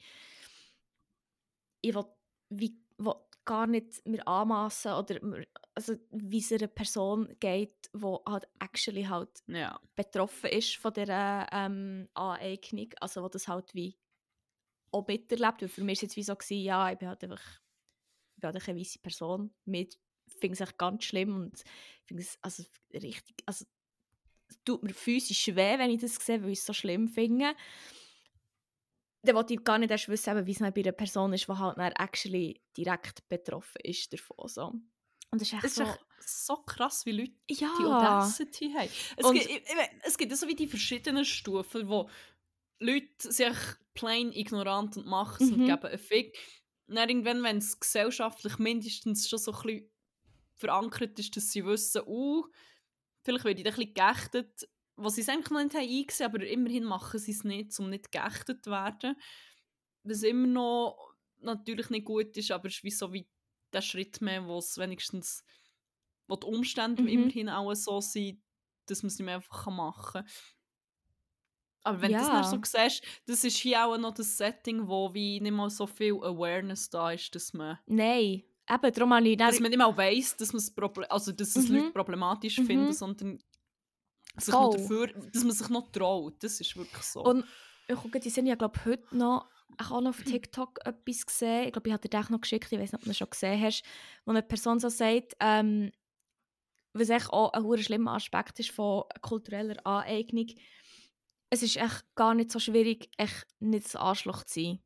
ich 1.82 1.94
will, 1.94 2.06
wie, 2.50 2.83
gar 3.46 3.68
nicht 3.68 4.06
mir 4.08 4.28
anmassen 4.28 4.94
oder 4.94 5.20
also 5.76 5.96
wie 6.12 6.39
es 6.39 6.52
einer 6.52 6.68
Person 6.68 7.36
geht, 7.39 7.89
die 7.94 8.02
halt 8.28 8.48
actually 8.60 9.04
halt 9.04 9.44
Ja. 9.48 9.80
betroffen 9.96 10.50
ist 10.52 10.76
von 10.78 10.94
dieser 10.94 11.48
ähm, 11.52 12.10
Aneignung, 12.14 12.89
also 13.02 13.24
wo 13.24 13.30
das 13.30 13.48
halt 13.48 13.74
wie 13.74 13.98
auch 14.91 15.08
miterlebt, 15.08 15.62
weil 15.62 15.70
für 15.70 15.84
mich 15.84 15.89
war 15.89 15.94
es 15.94 16.02
jetzt 16.02 16.16
wie 16.18 16.24
so, 16.24 16.36
gewesen, 16.36 16.64
ja, 16.64 16.91
ich 16.91 16.98
bin 16.98 17.08
halt 17.10 17.24
einfach, 17.24 17.41
ich 18.36 18.41
bin 18.41 18.54
halt 18.54 18.70
eine 18.70 18.80
weisse 18.80 19.00
Person, 19.00 19.54
mir 19.66 19.88
finde 20.39 20.54
es 20.56 20.62
echt 20.62 20.78
ganz 20.78 21.04
schlimm 21.06 21.36
und 21.36 21.64
finde 22.06 22.24
es 22.24 22.38
also 22.41 22.64
richtig, 22.94 23.36
also 23.46 23.66
es 24.50 24.60
tut 24.66 24.84
mir 24.84 24.94
physisch 24.94 25.48
weh, 25.50 25.80
wenn 25.80 25.91
ich 25.91 26.02
das 26.02 26.16
sehe, 26.16 26.44
weil 26.44 26.52
ich 26.52 26.60
es 26.60 26.66
so 26.66 26.74
schlimm 26.74 27.10
finde. 27.10 27.56
Dann 29.26 29.36
wollte 29.36 29.54
ich 29.54 29.64
gar 29.64 29.78
nicht 29.78 29.90
erst 29.92 30.10
wissen, 30.10 30.46
wie 30.46 30.52
es 30.52 30.60
bei 30.60 30.68
einer 30.76 30.92
Person 30.92 31.34
ist, 31.34 31.48
die 31.48 31.52
halt 31.54 31.78
dann 31.78 31.94
actually 31.94 32.62
direkt 32.76 33.28
betroffen 33.30 33.80
ist 33.84 34.12
davon. 34.12 34.48
So. 34.50 34.66
Und 34.68 35.42
das 35.42 35.44
ist 35.44 35.54
echt 35.54 35.64
Es 35.64 35.72
ist 35.72 35.76
so... 35.78 35.84
echt 35.84 36.06
so 36.26 36.56
krass, 36.58 37.06
wie 37.06 37.12
Leute 37.12 37.32
ja. 37.50 37.74
die 37.80 37.84
Audacity 37.86 38.72
haben. 38.78 38.90
Es, 39.18 39.26
Und- 39.26 39.34
gibt, 39.34 39.46
ich, 39.50 39.56
ich, 39.58 39.64
es 40.04 40.18
gibt 40.18 40.36
so 40.36 40.48
wie 40.48 40.56
die 40.56 40.68
verschiedenen 40.68 41.26
Stufen, 41.26 41.88
wo 41.90 42.10
Leute 42.80 43.32
sich 43.32 43.56
plain 43.94 44.32
ignorant 44.34 44.98
und 44.98 45.06
machen 45.06 45.48
Mhm. 45.48 45.54
und 45.54 45.66
geben 45.68 45.84
einen 45.86 46.00
Fick. 46.00 46.38
Und 46.88 46.96
dann 46.96 47.08
irgendwann, 47.10 47.44
wenn 47.44 47.58
es 47.58 47.80
gesellschaftlich 47.80 48.58
mindestens 48.58 49.30
schon 49.30 49.40
so 49.40 49.52
ein 49.54 49.62
bisschen 49.62 49.90
verankert 50.56 51.18
ist, 51.20 51.36
dass 51.38 51.50
sie 51.52 51.66
wissen, 51.66 52.02
uh, 52.06 52.44
vielleicht 53.24 53.46
werde 53.46 53.62
ich 53.62 53.68
ein 53.68 53.74
bisschen 53.74 53.94
geächtet, 53.94 54.70
was 54.96 55.16
sie 55.16 55.22
es 55.22 55.30
eigentlich 55.30 55.50
noch 55.52 55.64
nicht 55.64 55.76
haben 55.76 55.82
eingesehen 55.89 56.30
aber 56.34 56.46
immerhin 56.48 56.84
machen 56.86 57.20
sie 57.20 57.32
es 57.32 57.44
nicht, 57.44 57.78
um 57.80 57.89
nicht 57.89 58.12
geächtet 58.12 58.64
zu 58.66 58.72
werden. 58.72 59.16
Was 60.04 60.24
immer 60.24 60.48
noch 60.48 61.16
natürlich 61.39 61.89
nicht 61.89 62.06
gut 62.06 62.38
ist, 62.38 62.52
aber 62.52 62.68
es 62.70 62.76
ist 62.76 62.84
wie 62.84 62.91
so 62.91 63.14
wie 63.14 63.30
der 63.74 63.82
Schritt 63.82 64.22
mehr, 64.22 64.46
wo 64.48 64.60
es 64.60 64.78
wenigstens 64.78 65.44
wo 66.28 66.36
die 66.38 66.48
Umstände 66.48 67.02
Mhm. 67.02 67.10
immerhin 67.10 67.50
auch 67.50 67.74
so 67.76 68.02
sind, 68.02 68.41
dass 68.88 69.04
man 69.04 69.08
es 69.10 69.20
nicht 69.20 69.26
mehr 69.26 69.36
einfach 69.38 69.68
machen 69.68 70.24
kann. 70.24 70.28
Aber 71.84 72.02
wenn 72.02 72.16
du 72.18 72.26
das 72.30 72.30
Ja. 72.30 72.50
so 72.50 72.60
siehst, 72.64 73.04
das 73.26 73.44
ist 73.44 73.58
hier 73.58 73.86
auch 73.86 73.98
noch 73.98 74.14
das 74.14 74.38
Setting, 74.38 74.88
wo 74.88 75.14
wie 75.14 75.39
nicht 75.41 75.52
mal 75.52 75.70
so 75.70 75.86
viel 75.88 76.14
Awareness 76.16 76.89
da 76.89 77.12
ist, 77.12 77.36
dass 77.36 77.54
man, 77.54 77.80
Nein, 77.88 78.44
eben, 78.70 78.94
darum 78.94 79.14
habe 79.14 79.28
ich 79.28 79.38
dass 79.38 79.60
man 79.60 79.70
nicht 79.72 79.78
mal 79.80 79.96
weiss, 79.98 80.36
dass, 80.38 80.54
man's 80.54 80.74
also, 81.10 81.32
dass 81.32 81.56
es 81.56 81.68
Mhm. 81.68 81.70
Leute 81.70 81.91
problematisch 81.91 82.62
Mhm. 82.62 82.62
finden, 82.62 82.94
sondern 82.94 83.39
sich 84.38 84.54
noch 84.54 84.76
dafür, 84.76 85.08
dass 85.08 85.44
man 85.44 85.54
sich 85.54 85.70
noch 85.70 85.92
traut. 85.92 86.44
Das 86.44 86.60
ist 86.60 86.76
wirklich 86.76 87.04
so. 87.04 87.24
Und 87.24 87.46
ich 87.88 87.96
gucke, 87.96 88.20
die 88.20 88.30
sind 88.30 88.48
ja, 88.48 88.56
glaube 88.56 88.78
ich, 88.78 88.86
heute 88.86 89.18
noch, 89.18 89.50
ich 89.80 89.86
habe 89.86 89.96
auch 89.96 90.02
noch 90.02 90.10
auf 90.12 90.24
TikTok 90.24 90.80
etwas 90.86 91.26
gesehen. 91.26 91.66
Ich 91.68 91.74
glaube, 91.74 91.90
ich 91.90 91.94
habe 91.94 92.02
dir 92.02 92.10
das 92.10 92.30
noch 92.30 92.42
geschickt, 92.42 92.72
ich 92.72 92.80
weiß 92.80 92.92
nicht, 92.92 92.96
ob 92.96 93.02
du 93.02 93.10
das 93.10 93.18
schon 93.18 93.30
gesehen 93.30 93.62
hast, 93.62 93.84
wo 94.26 94.32
eine 94.32 94.44
Person 94.44 94.80
so 94.80 94.90
sagt, 94.90 95.34
ähm, 95.40 95.92
was 96.94 97.10
echt 97.10 97.30
auch 97.32 97.52
ein 97.54 97.78
schlimmer 97.80 98.14
Aspekt 98.14 98.60
ist 98.60 98.72
von 98.72 99.04
kultureller 99.22 99.86
Aneignung. 99.86 100.48
Es 101.50 101.64
ist 101.64 101.78
echt 101.78 102.04
gar 102.16 102.34
nicht 102.34 102.52
so 102.52 102.60
schwierig, 102.60 103.10
echt 103.18 103.48
nicht 103.60 103.86
das 103.86 103.96
Arschloch 103.96 104.44
zu 104.44 104.62
sein. 104.62 104.83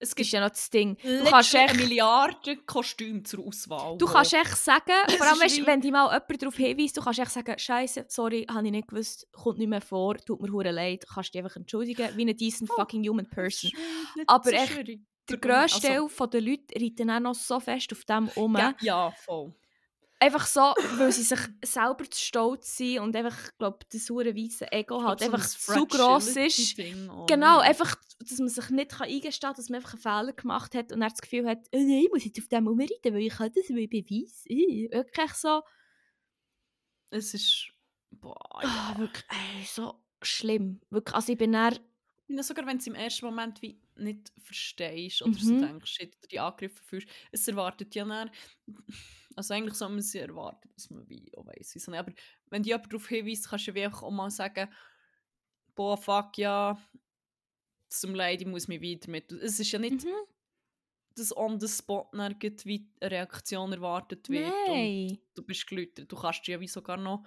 Es 0.00 0.14
gibt 0.14 0.26
ist 0.26 0.32
ja 0.32 0.40
noch 0.40 0.50
das 0.50 0.70
Ding. 0.70 0.96
Du 1.02 1.24
kannst 1.24 1.54
echt, 1.54 1.76
Milliarde 1.76 2.56
Kostüme 2.66 3.22
zur 3.22 3.46
Auswahl. 3.46 3.96
du 3.98 4.06
kannst 4.06 4.32
echt 4.34 4.56
sagen, 4.56 4.92
vor 5.18 5.26
allem 5.26 5.40
wie- 5.40 5.66
wenn 5.66 5.80
dich 5.80 5.90
mal 5.90 6.04
jemand 6.12 6.42
darauf 6.42 6.56
hinweist, 6.56 6.96
du 6.96 7.00
kannst 7.02 7.18
echt 7.18 7.30
sagen, 7.30 7.58
Scheiße, 7.58 8.04
sorry, 8.08 8.46
habe 8.50 8.66
ich 8.66 8.72
nicht 8.72 8.88
gewusst, 8.88 9.26
kommt 9.32 9.58
nicht 9.58 9.68
mehr 9.68 9.80
vor, 9.80 10.16
tut 10.18 10.40
mir 10.40 10.52
hure 10.52 10.70
leid, 10.70 11.04
kannst 11.12 11.34
dich 11.34 11.42
einfach 11.42 11.56
entschuldigen, 11.56 12.08
wie 12.16 12.22
eine 12.22 12.34
decent 12.34 12.70
Oh, 12.70 12.76
fucking 12.76 13.06
human 13.08 13.28
person. 13.28 13.70
Aber 14.26 14.50
so 14.50 14.56
echt. 14.56 14.98
Der 15.30 15.36
grösste 15.36 15.92
also, 15.92 16.08
Teil 16.08 16.28
der 16.28 16.40
Leute 16.40 16.80
reiten 16.80 17.10
auch 17.10 17.20
noch 17.20 17.34
so 17.34 17.60
fest 17.60 17.92
auf 17.92 18.02
dem 18.04 18.28
um. 18.28 18.56
ja, 18.56 18.74
ja, 18.80 19.10
voll. 19.10 19.52
Einfach 20.20 20.46
so, 20.46 20.60
weil 20.96 21.12
sie 21.12 21.22
sich 21.22 21.38
selber 21.64 22.04
zu 22.10 22.20
stolz 22.20 22.76
sind 22.76 22.98
und 22.98 23.14
einfach, 23.14 23.36
glaube, 23.58 23.78
das 23.92 24.10
hure 24.10 24.34
weisse 24.34 24.70
Ego 24.72 25.04
halt 25.04 25.20
So 25.20 25.26
einfach 25.26 25.44
ein 25.44 25.48
zu 25.48 25.86
gross 25.86 26.34
ist. 26.34 26.76
Genau, 26.76 27.60
ja. 27.60 27.60
einfach, 27.60 27.94
dass 28.18 28.38
man 28.38 28.48
sich 28.48 28.70
nicht 28.70 28.90
kann 28.90 29.08
eingestehen 29.08 29.48
kann, 29.50 29.54
dass 29.56 29.68
man 29.68 29.76
einfach 29.76 29.92
einen 29.94 30.02
Fehler 30.02 30.32
gemacht 30.32 30.74
hat 30.74 30.92
und 30.92 31.02
er 31.02 31.10
das 31.10 31.20
Gefühl 31.20 31.46
hat, 31.46 31.58
oh 31.72 31.78
nein, 31.78 32.02
ich 32.04 32.10
muss 32.12 32.24
jetzt 32.24 32.38
auf 32.40 32.48
dem 32.48 32.66
umreiten, 32.66 33.14
weil 33.14 33.22
ich 33.22 33.34
kann 33.34 33.52
das, 33.54 33.70
weil 33.70 33.78
ich 33.78 33.90
beweise. 33.90 34.48
Äh, 34.48 34.90
Wirklich 34.90 35.32
so, 35.34 35.62
Es 37.10 37.34
ist. 37.34 37.70
Boah, 38.10 38.36
ah, 38.62 38.94
ja. 38.94 38.98
wirklich, 38.98 39.24
ey, 39.28 39.64
so 39.64 40.02
schlimm. 40.22 40.80
Wirklich, 40.90 41.14
also 41.14 41.32
ich 41.32 41.38
bin 41.38 41.52
dann, 41.52 41.78
meine, 42.26 42.42
sogar 42.42 42.66
wenn 42.66 42.78
du 42.78 42.80
es 42.80 42.86
im 42.86 42.94
ersten 42.94 43.26
Moment 43.26 43.60
wie 43.62 43.80
nicht 43.96 44.32
verstehst 44.38 45.22
oder 45.22 45.38
so 45.38 45.54
Mhm. 45.54 45.60
denkst, 45.60 45.90
shit, 45.90 46.16
oder 46.16 46.26
die 46.28 46.40
Angriffe 46.40 46.82
fühlst, 46.82 47.08
es 47.32 47.48
erwartet 47.48 47.94
ja 47.94 48.04
dann. 48.04 48.30
Also 49.38 49.54
eigentlich 49.54 49.74
soll 49.74 49.90
man 49.90 50.02
sie 50.02 50.18
erwarten, 50.18 50.68
dass 50.74 50.90
man 50.90 51.08
wie 51.08 51.30
auch 51.36 51.46
weiss. 51.46 51.88
Aber 51.88 52.12
wenn 52.50 52.62
dir 52.64 52.70
jemand 52.70 52.92
darauf 52.92 53.06
hinweist, 53.06 53.48
kannst 53.48 53.68
du 53.68 53.74
wie 53.74 53.84
einfach 53.84 54.02
auch 54.02 54.10
mal 54.10 54.30
sagen, 54.30 54.68
boah, 55.76 55.96
fuck, 55.96 56.36
ja, 56.38 56.76
mir 58.04 58.16
leid, 58.16 58.40
ich 58.40 58.48
muss 58.48 58.66
mich 58.66 58.80
wieder 58.80 59.08
mit. 59.10 59.30
Es 59.30 59.60
ist 59.60 59.70
ja 59.70 59.78
nicht, 59.78 60.04
mhm, 60.04 60.10
dass 61.14 61.36
on 61.36 61.60
the 61.60 61.68
spot 61.68 62.08
dann 62.12 62.36
gleich 62.40 62.64
wie 62.64 62.90
eine 63.00 63.12
Reaktion 63.12 63.72
erwartet 63.72 64.28
wird. 64.28 64.52
Und 64.66 64.74
nein. 64.74 65.18
du 65.34 65.42
bist 65.44 65.68
geläutert. 65.68 66.10
Du 66.10 66.16
kannst 66.16 66.46
ja 66.48 66.58
wie 66.58 66.66
sogar 66.66 66.96
noch, 66.96 67.22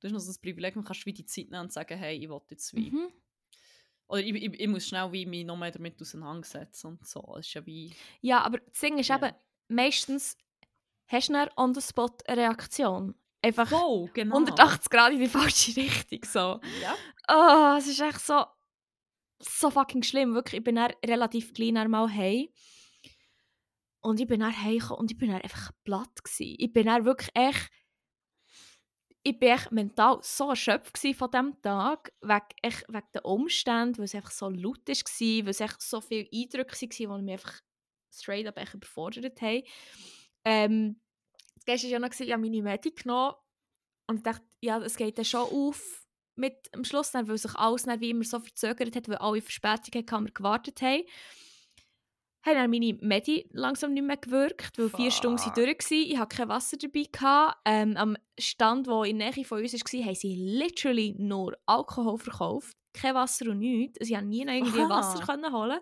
du 0.00 0.06
hast 0.08 0.12
noch 0.12 0.20
so 0.20 0.28
das 0.28 0.38
Privileg, 0.38 0.72
du 0.72 0.82
kannst 0.82 1.04
wie 1.04 1.12
die 1.12 1.26
Zeit 1.26 1.50
nehmen 1.50 1.64
und 1.64 1.72
sagen, 1.74 1.98
hey, 1.98 2.16
ich 2.16 2.28
will 2.30 2.40
jetzt 2.48 2.74
wie, 2.74 2.90
Mhm. 2.90 3.12
oder 4.06 4.22
ich, 4.22 4.34
ich, 4.34 4.60
ich 4.60 4.66
muss 4.68 4.86
schnell 4.86 5.12
wie 5.12 5.26
mich 5.26 5.44
noch 5.44 5.58
mehr 5.58 5.70
damit 5.72 6.00
auseinandersetzen 6.00 6.86
und 6.86 7.06
so. 7.06 7.36
Es 7.38 7.46
ist 7.48 7.52
ja 7.54 7.66
wie, 7.66 7.92
Ja, 8.22 8.40
aber 8.40 8.60
das 8.60 8.80
Ding 8.80 8.96
ist 8.98 9.08
Ja. 9.08 9.16
eben, 9.18 9.34
meistens 9.68 10.38
hast 11.10 11.28
du 11.28 11.32
dann 11.32 11.50
on 11.56 11.74
the 11.74 11.80
spot 11.80 12.10
eine 12.26 12.42
Reaktion. 12.42 13.14
Einfach 13.42 13.68
voll, 13.68 14.10
genau. 14.12 14.36
180 14.36 14.90
Grad 14.90 15.12
in 15.12 15.20
die 15.20 15.28
falsche 15.28 15.74
Richtung. 15.76 16.20
So. 16.24 16.60
Ja, 16.82 16.94
Oh, 17.28 17.76
es 17.78 17.86
ist 17.86 18.00
echt 18.00 18.20
so, 18.20 18.44
so 19.38 19.70
fucking 19.70 20.02
schlimm. 20.02 20.34
Wirklich, 20.34 20.58
ich 20.58 20.64
bin 20.64 20.74
dann 20.74 20.92
relativ 21.06 21.54
klein 21.54 21.76
dann 21.76 21.90
mal 21.90 22.12
heim. 22.12 22.48
Und 24.00 24.18
ich 24.18 24.26
bin 24.26 24.40
dann 24.40 24.56
heimgekommen 24.56 25.00
und 25.00 25.10
ich 25.10 25.18
bin 25.18 25.30
dann 25.30 25.42
einfach 25.42 25.70
platt 25.84 26.24
gewesen. 26.24 26.56
Ich 26.58 26.72
bin 26.72 26.86
dann 26.86 27.04
wirklich 27.04 27.30
echt... 27.34 27.70
Ich 29.22 29.38
bin 29.38 29.50
echt 29.50 29.70
mental 29.70 30.18
so 30.22 30.48
erschöpft 30.48 30.98
von 30.98 31.30
diesem 31.30 31.60
Tag, 31.60 32.10
wegen, 32.22 32.40
echt, 32.62 32.86
wegen 32.88 33.06
den 33.14 33.22
Umständen, 33.22 33.98
weil 33.98 34.06
es 34.06 34.14
einfach 34.14 34.30
so 34.30 34.48
laut 34.48 34.88
war, 34.88 35.44
weil 35.44 35.48
es 35.48 35.60
echt 35.60 35.82
so 35.82 36.00
viele 36.00 36.26
Eindrücke 36.32 36.74
waren, 36.80 37.18
die 37.18 37.24
mich 37.24 37.32
einfach 37.34 37.60
straight 38.10 38.46
up 38.46 38.56
echt 38.56 38.72
überfordert 38.72 39.40
haben. 39.42 39.62
Ähm, 40.44 41.00
das 41.56 41.64
Geilste 41.64 41.86
war 41.88 41.92
ja 41.92 41.98
noch, 41.98 42.10
ich 42.10 42.32
habe 42.32 42.42
meine 42.42 42.62
Medi 42.62 42.90
genommen 42.90 43.34
und 44.06 44.16
ich 44.18 44.22
dachte, 44.22 44.44
ja, 44.60 44.78
es 44.80 44.96
geht 44.96 45.18
dann 45.18 45.24
schon 45.24 45.40
auf 45.40 46.06
mit 46.36 46.56
am 46.72 46.84
Schluss, 46.84 47.12
dann, 47.12 47.28
weil 47.28 47.38
sich 47.38 47.54
alles 47.54 47.84
dann 47.84 48.00
wie 48.00 48.10
immer 48.10 48.24
so 48.24 48.40
verzögert 48.40 48.96
hat, 48.96 49.08
weil 49.08 49.16
alle 49.16 49.42
Verspätungen 49.42 50.06
hatten, 50.06 50.24
wir 50.24 50.32
gewartet 50.32 50.82
haben. 50.82 51.04
Haben 52.42 52.54
dann 52.54 52.70
meine 52.70 52.94
Medi 53.02 53.46
langsam 53.52 53.92
nicht 53.92 54.02
mehr 54.02 54.16
gewirkt, 54.16 54.78
weil 54.78 54.88
vier 54.88 55.10
Stunden 55.10 55.36
sind 55.36 55.54
Fuck. 55.54 55.64
durch 55.66 55.90
waren. 55.90 56.10
Ich 56.10 56.18
hatte 56.18 56.36
kein 56.36 56.48
Wasser 56.48 56.78
dabei. 56.78 57.04
Gehabt. 57.12 57.58
Ähm, 57.66 57.96
am 57.98 58.16
Stand, 58.38 58.86
der 58.86 59.04
in 59.04 59.18
der 59.18 59.34
Nähe 59.34 59.44
von 59.44 59.60
uns 59.60 59.74
war, 59.74 60.04
haben 60.04 60.14
sie 60.14 60.34
literally 60.36 61.14
nur 61.18 61.54
Alkohol 61.66 62.16
verkauft. 62.16 62.74
Kein 62.94 63.14
Wasser 63.14 63.50
und 63.50 63.58
nichts. 63.58 64.00
Also 64.00 64.14
ich 64.14 64.18
konnte 64.18 64.30
nie 64.30 64.44
noch 64.46 64.54
irgendwie. 64.54 64.88
Wasser 64.88 65.22
können 65.22 65.52
holen. 65.52 65.80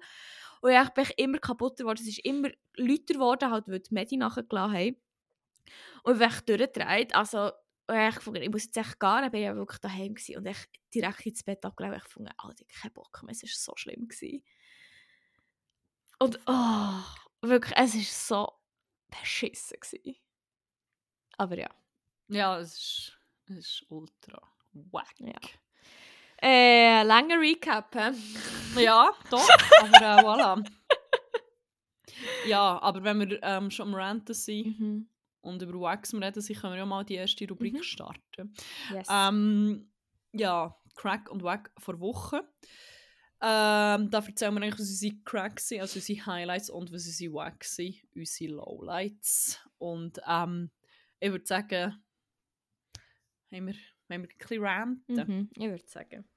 Und 0.60 0.70
ich 0.70 0.88
bin 0.90 1.06
immer 1.16 1.38
kaputt 1.38 1.76
geworden. 1.76 1.98
Es 2.00 2.08
ist 2.08 2.24
immer 2.24 2.50
lauter 2.76 3.14
geworden, 3.14 3.50
halt, 3.50 3.68
weil 3.68 3.80
die 3.80 3.94
Medi 3.94 4.16
nachgelassen 4.16 4.76
haben. 4.76 4.96
Und 6.02 6.12
ich 6.14 6.18
bin 6.18 6.28
echt 6.28 6.48
durchgedreht. 6.48 7.14
Also, 7.14 7.52
und 7.86 7.96
ich 7.96 8.14
gefunden, 8.14 8.42
ich 8.42 8.50
muss 8.50 8.64
jetzt 8.64 8.76
echt 8.76 9.00
gehen. 9.00 9.22
Dann 9.22 9.30
bin 9.30 9.40
ich 9.40 9.46
ja 9.46 9.56
wirklich 9.56 9.78
daheim 9.78 10.14
gewesen 10.14 10.36
und 10.36 10.46
echt 10.46 10.68
direkt 10.94 11.26
ins 11.26 11.42
Bett 11.42 11.64
abgelegt. 11.64 11.96
Ich 11.96 12.04
gefunden, 12.04 12.32
Alter, 12.36 12.64
ich 12.66 12.80
keinen 12.80 12.92
Bock 12.92 13.22
mehr. 13.22 13.32
Es 13.32 13.42
war 13.42 13.48
so 13.50 13.72
schlimm. 13.76 14.08
Gewesen. 14.08 14.44
Und 16.18 16.38
oh, 16.46 17.02
wirklich, 17.42 17.74
es 17.76 17.94
war 17.94 18.02
so 18.02 18.52
beschissen. 19.08 19.78
Gewesen. 19.80 20.16
Aber 21.36 21.56
ja. 21.56 21.70
ja, 22.28 22.58
es 22.58 22.74
ist, 22.74 23.18
es 23.46 23.56
ist 23.56 23.86
ultra 23.88 24.42
wack. 24.72 25.14
Ja. 25.20 25.32
Äh, 26.42 27.02
langer 27.02 27.40
Recap, 27.40 27.94
hä? 27.94 28.10
Ja, 28.78 29.10
doch, 29.30 29.48
aber 29.80 29.96
äh, 29.96 30.22
voilà. 30.22 30.64
Ja, 32.46 32.78
aber 32.82 33.02
wenn 33.02 33.20
wir 33.20 33.42
ähm, 33.42 33.70
schon 33.70 33.88
am 33.88 33.94
Ranten 33.94 34.34
sind 34.34 34.78
Mhm. 34.78 35.08
und 35.40 35.62
über 35.62 35.80
Wax 35.80 36.12
reden 36.14 36.40
sind, 36.40 36.58
können 36.60 36.74
wir 36.74 36.78
ja 36.78 36.86
mal 36.86 37.04
die 37.04 37.14
erste 37.14 37.48
Rubrik 37.48 37.74
Mhm. 37.74 37.82
starten. 37.82 38.54
Yes. 38.92 39.06
Ähm, 39.10 39.90
ja, 40.32 40.76
Crack 40.94 41.30
und 41.30 41.42
Wack 41.42 41.70
vor 41.78 41.98
Wochen. 42.00 42.40
Ähm, 43.40 44.10
da 44.10 44.18
erzählen 44.18 44.52
wir 44.54 44.62
eigentlich, 44.62 44.74
was 44.80 44.90
unsere 44.90 45.14
Cracks 45.24 45.68
sind, 45.68 45.80
also 45.80 45.98
unsere 45.98 46.26
Highlights 46.26 46.70
und 46.70 46.92
was 46.92 47.06
unsere 47.06 47.32
Wacks 47.34 47.76
sind, 47.76 47.96
unsere 48.14 48.52
Lowlights. 48.54 49.60
Und 49.78 50.18
ähm, 50.28 50.70
ich 51.20 51.30
würde 51.30 51.46
sagen, 51.46 52.02
haben 53.52 53.66
wir, 53.68 53.74
haben 54.10 54.22
wir 54.22 54.28
ein 54.28 54.38
bisschen 54.38 54.64
ranten. 54.64 55.14
mhm. 55.16 55.50
Ich 55.56 55.68
würde 55.68 55.86
sagen. 55.88 56.28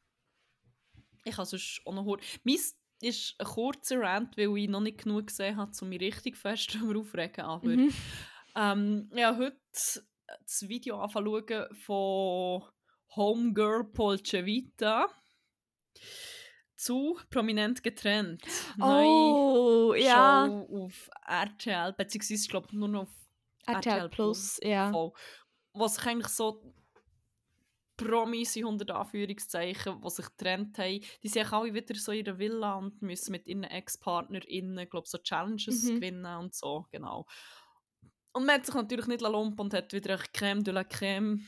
Ich 1.24 1.36
kann 1.36 1.46
sonst 1.46 1.82
auch 1.86 1.94
noch 1.94 2.18
Meins 2.44 2.78
ist 3.02 3.36
ein 3.40 3.46
kurzer 3.48 4.00
Rant, 4.00 4.38
weil 4.38 4.56
ich 4.58 4.70
noch 4.70 4.80
nicht 4.82 5.04
genug 5.04 5.28
gesehen 5.28 5.58
habe, 5.58 5.72
um 5.82 5.90
mich 5.90 6.02
richtig 6.02 6.38
fest 6.38 6.76
darüber 6.76 7.00
aufregen. 7.00 7.44
Aber 7.46 7.68
Mhm. 7.70 7.94
ähm, 8.56 9.10
ja, 9.16 9.36
heute 9.38 9.58
das 9.74 10.68
Video 10.68 11.00
anfangen 11.00 11.66
von 11.76 12.64
Homegirl 13.16 13.84
Polce 13.86 14.46
Vita 14.46 15.08
zu 16.76 17.20
prominent 17.30 17.84
getrennt. 17.84 18.44
Oh, 18.80 19.94
ja. 19.98 20.46
Show 20.48 20.86
auf 20.86 21.10
RTL, 21.28 21.94
beziehungsweise 21.94 22.42
ich 22.44 22.50
glaube 22.50 22.76
nur 22.76 22.88
noch 22.88 23.02
auf 23.04 23.10
RTL 23.68 24.10
Plus, 24.10 24.60
ja. 24.64 24.92
voll. 24.92 25.12
Was 25.74 25.96
sich 25.96 26.06
eigentlich 26.08 26.28
so 26.30 26.74
Promis 28.06 28.56
in 28.56 28.66
100 28.66 28.92
Anführungszeichen, 28.92 30.02
die 30.02 30.10
sich 30.10 30.26
getrennt 30.26 30.78
haben, 30.78 31.00
die 31.24 31.28
sind 31.28 31.52
alle 31.54 31.74
wieder 31.74 31.96
so 31.96 32.12
in 32.12 32.26
ihrer 32.26 32.38
Villa 32.40 32.76
und 32.76 33.02
müssen 33.02 33.32
mit 33.32 33.48
ihren 33.48 33.64
Ex-PartnerInnen, 33.64 34.90
glaube 34.90 35.08
so 35.08 35.18
Challenges 35.18 35.84
Mhm. 35.84 35.96
gewinnen 35.96 36.38
und 36.38 36.54
so, 36.56 36.86
genau. 36.92 37.26
Und 38.34 38.46
man 38.46 38.56
hat 38.56 38.66
sich 38.66 38.76
natürlich 38.76 39.08
nicht 39.08 39.22
lump 39.22 39.60
und 39.60 39.74
hat 39.74 39.92
wieder 39.94 40.14
eine 40.16 40.24
Creme 40.34 40.64
de 40.64 40.74
la 40.74 40.84
Creme. 40.84 41.46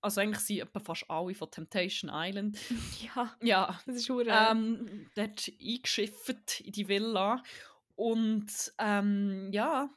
Also 0.00 0.20
eigentlich 0.20 0.40
sind 0.44 0.60
etwa 0.60 0.78
fast 0.78 1.04
alle 1.10 1.34
von 1.34 1.50
Temptation 1.50 2.10
Island. 2.14 2.56
Ja, 3.16 3.36
Ja, 3.42 3.80
das 3.84 3.96
ist 3.96 4.08
hure. 4.08 4.28
ähm, 4.30 5.08
dort 5.16 5.50
eingeschifft 5.60 6.60
in 6.60 6.70
die 6.72 6.86
Villa. 6.86 7.42
Und 7.96 8.46
ähm, 8.78 9.50
ja, 9.52 9.90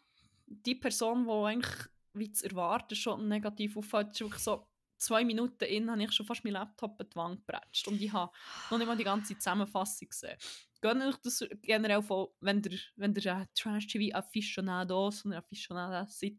die 0.48 0.74
Person, 0.74 1.26
die 1.26 1.32
eigentlich, 1.32 1.88
wie 2.14 2.32
zu 2.32 2.48
erwarten, 2.50 2.96
schon 2.96 3.28
negativ 3.28 3.78
auffällt, 3.78 4.10
ist 4.14 4.22
wirklich 4.22 4.42
so 4.42 4.66
zwei 5.02 5.24
Minuten 5.26 5.64
in, 5.66 5.90
habe 5.90 6.04
ich 6.04 6.12
schon 6.12 6.26
fast 6.26 6.44
meinen 6.44 6.54
Laptop 6.54 7.00
an 7.00 7.08
die 7.10 7.16
Wand 7.16 7.38
gepratscht. 7.46 7.88
Und 7.88 8.02
ich 8.02 8.12
habe 8.14 8.32
noch 8.70 8.78
nicht 8.78 8.88
mal 8.88 8.98
die 8.98 9.04
ganze 9.04 9.36
Zusammenfassung 9.38 10.10
gesehen. 10.10 10.38
Gönnt 10.82 11.04
euch 11.04 11.18
das 11.18 11.44
generell 11.62 12.02
von, 12.02 12.28
wenn 12.40 12.62
ihr, 12.64 12.80
wenn 12.96 13.14
ihr 13.16 13.36
ein 13.36 13.48
Trash-TV-Aficionados 13.56 15.26
und 15.26 15.34
Aficionada 15.34 16.08
seid. 16.08 16.36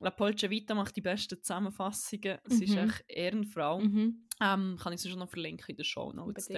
La 0.00 0.10
Polce 0.10 0.50
Vita 0.50 0.74
macht 0.74 0.96
die 0.96 1.00
besten 1.00 1.40
Zusammenfassungen. 1.42 2.38
Sie 2.46 2.64
ist 2.64 2.72
Mhm. 2.72 2.78
echt 2.88 3.04
Ehrenfrau. 3.08 3.80
mhm. 3.80 4.26
Ähm, 4.40 4.76
kann 4.80 4.92
ich 4.92 5.00
sie 5.00 5.10
schon 5.10 5.20
noch 5.20 5.30
verlinken 5.30 5.66
in 5.68 5.76
den 5.76 5.84
Show 5.84 6.12
Notes. 6.12 6.48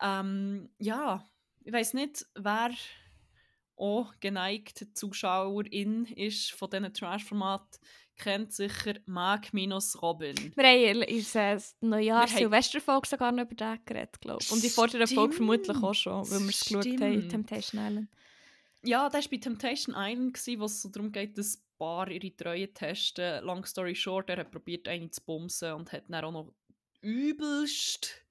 Ähm, 0.00 0.70
ja, 0.78 1.24
ich 1.64 1.72
weiß 1.72 1.94
nicht, 1.94 2.26
wer 2.34 2.70
auch 3.76 4.12
geneigte 4.20 4.92
Zuschauerin 4.92 6.04
ist 6.06 6.52
von 6.52 6.70
diesen 6.70 6.92
Trash-Formaten, 6.92 7.80
kennt 8.16 8.52
sicher 8.52 8.94
Mag 9.06 9.52
minus 9.52 10.00
Robin. 10.00 10.36
Wir 10.54 10.64
haben 10.64 11.02
in 11.02 11.88
Neujahr 11.88 12.28
Silvesterfolge 12.28 13.08
sogar 13.08 13.32
noch 13.32 13.44
über 13.44 13.54
den 13.54 13.84
geredet, 13.84 14.20
glaube 14.20 14.42
ich. 14.42 14.50
Und 14.50 14.62
die 14.62 14.68
vorderen 14.68 15.06
Folge 15.06 15.34
vermutlich 15.34 15.76
auch 15.76 15.94
schon, 15.94 16.30
weil 16.30 16.40
wir 16.40 16.48
es 16.48 16.60
geschaut 16.60 16.86
haben. 16.86 17.28
Temptation 17.28 17.84
Island. 17.84 18.08
Ja, 18.82 19.08
das 19.08 19.24
war 19.24 19.30
bei 19.30 19.36
Temptation 19.38 19.94
Island, 19.96 20.60
wo 20.60 20.64
es 20.64 20.82
so 20.82 20.88
darum 20.88 21.10
geht, 21.10 21.38
dass 21.38 21.56
ein 21.56 21.62
Paar 21.78 22.10
ihre 22.10 22.36
Treue 22.36 22.72
testen. 22.72 23.44
Long 23.44 23.64
story 23.64 23.94
short, 23.94 24.28
er 24.30 24.38
hat 24.38 24.50
probiert, 24.50 24.86
eine 24.88 25.10
zu 25.10 25.22
bumsen 25.22 25.72
und 25.72 25.90
hat 25.92 26.04
dann 26.08 26.24
auch 26.24 26.32
noch 26.32 26.52
übelst 27.00 28.24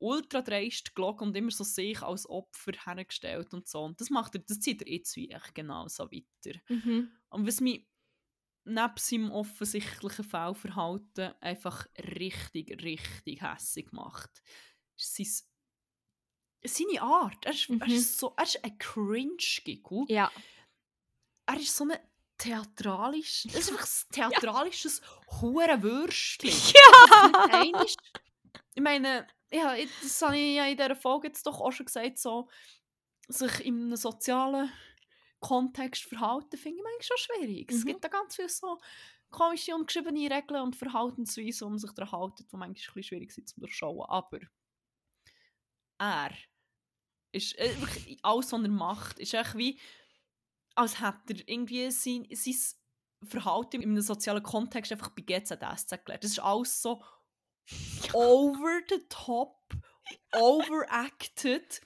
ultra 0.00 0.40
dreist 0.40 0.94
gelogen 0.94 1.28
und 1.28 1.36
immer 1.36 1.50
so 1.50 1.62
sich 1.62 2.02
als 2.02 2.28
Opfer 2.28 2.72
hergestellt 2.84 3.52
und 3.52 3.68
so. 3.68 3.82
Und 3.82 4.00
das 4.00 4.10
macht 4.10 4.34
er, 4.34 4.40
das 4.40 4.60
zieht 4.60 4.82
er 4.82 4.88
jetzt 4.88 5.14
wie 5.16 5.30
echt 5.30 5.54
genau 5.54 5.86
so 5.88 6.10
weiter. 6.10 6.58
Mhm. 6.68 7.10
Und 7.28 7.46
was 7.46 7.60
mich 7.60 7.86
neben 8.70 8.94
seinem 8.96 9.30
offensichtlichen 9.32 10.24
Fehlverhalten 10.24 11.34
einfach 11.40 11.86
richtig, 11.98 12.82
richtig 12.82 13.42
hässig 13.42 13.92
macht, 13.92 14.42
ist 14.96 15.16
sein, 15.16 15.26
seine 16.64 17.02
Art. 17.02 17.44
Er 17.46 17.52
ist, 17.52 17.68
er 17.70 17.76
Mhm. 17.76 17.82
ist, 17.92 18.18
so, 18.18 18.34
er 18.36 18.44
ist 18.44 18.64
ein 18.64 18.78
Cringe-Giggle. 18.78 20.04
Ja. 20.08 20.30
Er 21.46 21.56
ist 21.56 21.76
so 21.76 21.84
ein 21.84 21.98
theatralisch, 22.38 23.44
es 23.46 23.54
ist 23.54 23.70
einfach 23.72 23.86
ein 23.86 24.12
theatralisches 24.12 25.02
Hurenwürstchen. 25.40 26.50
Ja! 26.74 27.84
Ich 28.74 28.82
meine, 28.82 29.26
ja, 29.52 29.74
das 30.02 30.22
habe 30.22 30.38
ich 30.38 30.54
ja 30.56 30.64
in 30.66 30.76
dieser 30.76 30.94
Folge 30.96 31.26
jetzt 31.28 31.44
doch 31.46 31.60
auch 31.60 31.72
schon 31.72 31.86
gesagt, 31.86 32.18
so, 32.18 32.48
sich 33.28 33.64
in 33.66 33.82
einem 33.82 33.96
sozialen 33.96 34.70
Kontext 35.40 36.04
verhalten, 36.04 36.56
finde 36.56 36.78
ich 36.78 36.84
manchmal 36.84 37.02
schon 37.02 37.16
schwierig. 37.18 37.72
Es 37.72 37.84
Mhm. 37.84 37.86
gibt 37.86 38.04
da 38.04 38.08
ganz 38.08 38.36
viele 38.36 38.48
so 38.48 38.78
komische 39.30 39.74
ungeschriebene 39.74 40.30
Regeln 40.30 40.62
und 40.62 40.76
Verhaltensweisen, 40.76 41.66
um 41.66 41.78
sich 41.78 41.92
daran 41.92 42.10
zu 42.10 42.18
halten, 42.18 42.36
die 42.50 42.56
manchmal 42.56 42.68
ein 42.70 42.74
bisschen 42.74 43.02
schwierig 43.02 43.32
sind 43.32 43.48
zu 43.48 43.60
durchschauen. 43.60 44.04
Aber 44.08 44.40
er 45.98 46.30
ist, 47.32 47.56
äh, 47.58 47.74
alles, 48.22 48.52
was 48.52 48.62
er 48.62 48.68
macht, 48.68 49.18
ist 49.18 49.34
echt 49.34 49.56
wie, 49.56 49.78
als 50.74 51.00
hätte 51.00 51.34
er 51.34 51.48
irgendwie 51.48 51.90
sein, 51.90 52.26
sein 52.32 52.54
Verhalten 53.28 53.82
in 53.82 53.90
einem 53.90 54.00
sozialen 54.02 54.42
Kontext 54.42 54.92
einfach 54.92 55.10
bei 55.10 55.22
GZSZ 55.22 56.04
gelernt. 56.04 56.24
Das 56.24 56.32
ist 56.32 56.40
alles 56.40 56.80
so 56.82 57.02
over 58.14 58.80
the 58.88 59.00
top, 59.08 59.74
overacted. 60.32 61.80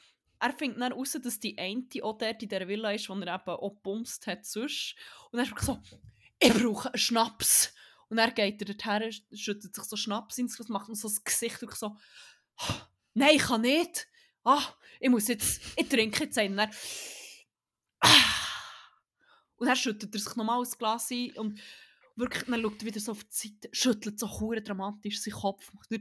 Er 0.45 0.53
findet 0.53 0.79
dann 0.79 0.93
raus, 0.93 1.17
dass 1.23 1.41
die 1.41 1.57
eine 1.57 1.87
auch 2.03 2.19
dort 2.19 2.43
in 2.43 2.51
dieser 2.51 2.69
Villa 2.69 2.93
ist, 2.93 3.09
wo 3.09 3.15
er 3.15 3.35
eben 3.35 3.49
auch 3.49 3.77
gebumst 3.77 4.27
hat 4.27 4.45
sonst. 4.45 4.95
Und 5.31 5.39
er 5.39 5.47
ist 5.47 5.59
so, 5.65 5.81
ich 6.39 6.53
brauche 6.53 6.89
einen 6.89 6.99
Schnaps. 6.99 7.73
Und 8.11 8.19
er 8.19 8.31
geht 8.31 8.61
er 8.61 8.75
dorthin, 8.75 9.11
schüttet 9.33 9.75
sich 9.75 9.85
so 9.85 9.97
Schnaps 9.97 10.37
ins 10.37 10.59
Gesicht, 10.59 10.69
macht 10.69 10.91
noch 10.91 10.97
so 10.97 11.09
das 11.09 11.25
Gesicht 11.25 11.63
wirklich 11.63 11.79
so, 11.81 11.97
nein, 13.15 13.37
ich 13.37 13.43
kann 13.43 13.63
nicht. 13.63 14.07
Ah, 14.43 14.63
ich 15.01 15.09
muss 15.09 15.29
jetzt, 15.29 15.63
ich 15.77 15.89
trinke 15.89 16.25
jetzt 16.25 16.37
einen. 16.37 16.53
Und 16.53 16.59
dann, 16.59 16.71
ah. 18.01 18.11
Und 19.57 19.67
dann 19.67 19.77
schüttet 19.77 20.15
er 20.15 20.21
sich 20.21 20.37
nochmal 20.37 20.61
das 20.61 20.77
Glas 20.77 21.11
ein 21.11 21.33
und 21.39 21.59
wirklich, 22.17 22.45
dann 22.45 22.61
schaut 22.61 22.83
er 22.83 22.87
wieder 22.87 23.01
so 23.01 23.13
auf 23.13 23.25
die 23.25 23.31
Seite, 23.49 23.71
schüttelt 23.73 24.19
so 24.21 24.29
hure 24.29 24.61
dramatisch 24.61 25.23
seinen 25.23 25.41
Kopf, 25.41 25.73
macht 25.73 25.91
er 25.91 26.01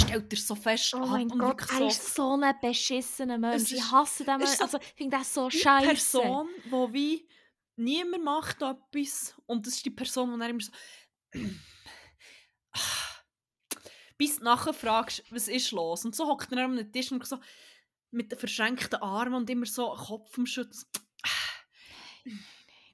stellt 0.00 0.32
er 0.32 0.38
so 0.38 0.54
fest 0.54 0.94
Oh 0.94 1.06
mein 1.06 1.30
und 1.30 1.38
Gott, 1.38 1.62
er 1.72 1.86
ist 1.86 2.14
so 2.14 2.38
ein 2.40 2.54
beschissener 2.60 3.38
Mensch. 3.38 3.62
Es 3.62 3.72
Ich 3.72 3.78
ist- 3.78 3.92
hasse 3.92 4.24
den 4.24 4.34
es 4.34 4.38
Mensch. 4.40 4.50
ist 4.52 4.58
so 4.58 4.64
Also, 4.64 4.78
ich 4.80 4.94
finde 4.96 5.16
das 5.18 5.34
so 5.34 5.48
die 5.48 5.58
scheiße. 5.58 5.86
Person, 5.86 6.48
wo 6.70 6.92
wie 6.92 7.28
niemand 7.76 8.24
macht 8.24 8.62
etwas 8.62 9.34
und 9.46 9.66
das 9.66 9.74
ist 9.74 9.84
die 9.86 9.90
Person, 9.90 10.32
die 10.32 10.38
dann 10.38 10.50
immer 10.50 10.60
so 10.60 10.72
bis 14.18 14.36
du 14.38 14.44
nachher 14.44 14.74
fragst, 14.74 15.22
was 15.30 15.48
ist 15.48 15.70
los? 15.72 16.04
Und 16.04 16.14
so 16.14 16.26
hockt 16.28 16.52
er 16.52 16.58
einem 16.64 16.92
Tisch 16.92 17.10
und 17.10 17.26
so 17.26 17.38
mit 18.10 18.30
den 18.30 18.38
verschränkten 18.38 19.00
Armen 19.00 19.34
und 19.34 19.48
immer 19.48 19.64
so 19.66 19.88
Kopf 19.94 20.36
am 20.36 20.44
Schütteln. 20.46 20.74
so, 20.74 20.86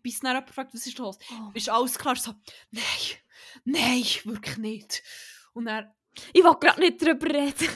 Bis 0.02 0.20
dann 0.20 0.32
jemand 0.36 0.50
fragt, 0.50 0.72
was 0.74 0.86
ist 0.86 0.98
los? 0.98 1.18
Oh. 1.32 1.50
Ist 1.54 1.68
alles 1.68 1.98
klar? 1.98 2.14
So, 2.14 2.34
nein, 2.70 2.84
nein, 3.64 4.04
wirklich 4.24 4.56
nicht. 4.58 5.02
Und 5.52 5.66
er, 5.66 5.95
Ich 6.32 6.42
will 6.42 6.54
gerade 6.60 6.80
nicht 6.80 7.00
drüber 7.02 7.26
reden. 7.28 7.68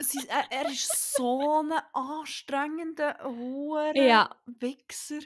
sie, 0.00 0.26
er, 0.28 0.50
er 0.50 0.70
ist 0.70 1.14
so 1.14 1.60
ein 1.62 1.72
anstrengender, 1.92 3.18
hoher 3.24 3.94
Ja. 3.96 4.34
Wichser. 4.46 5.20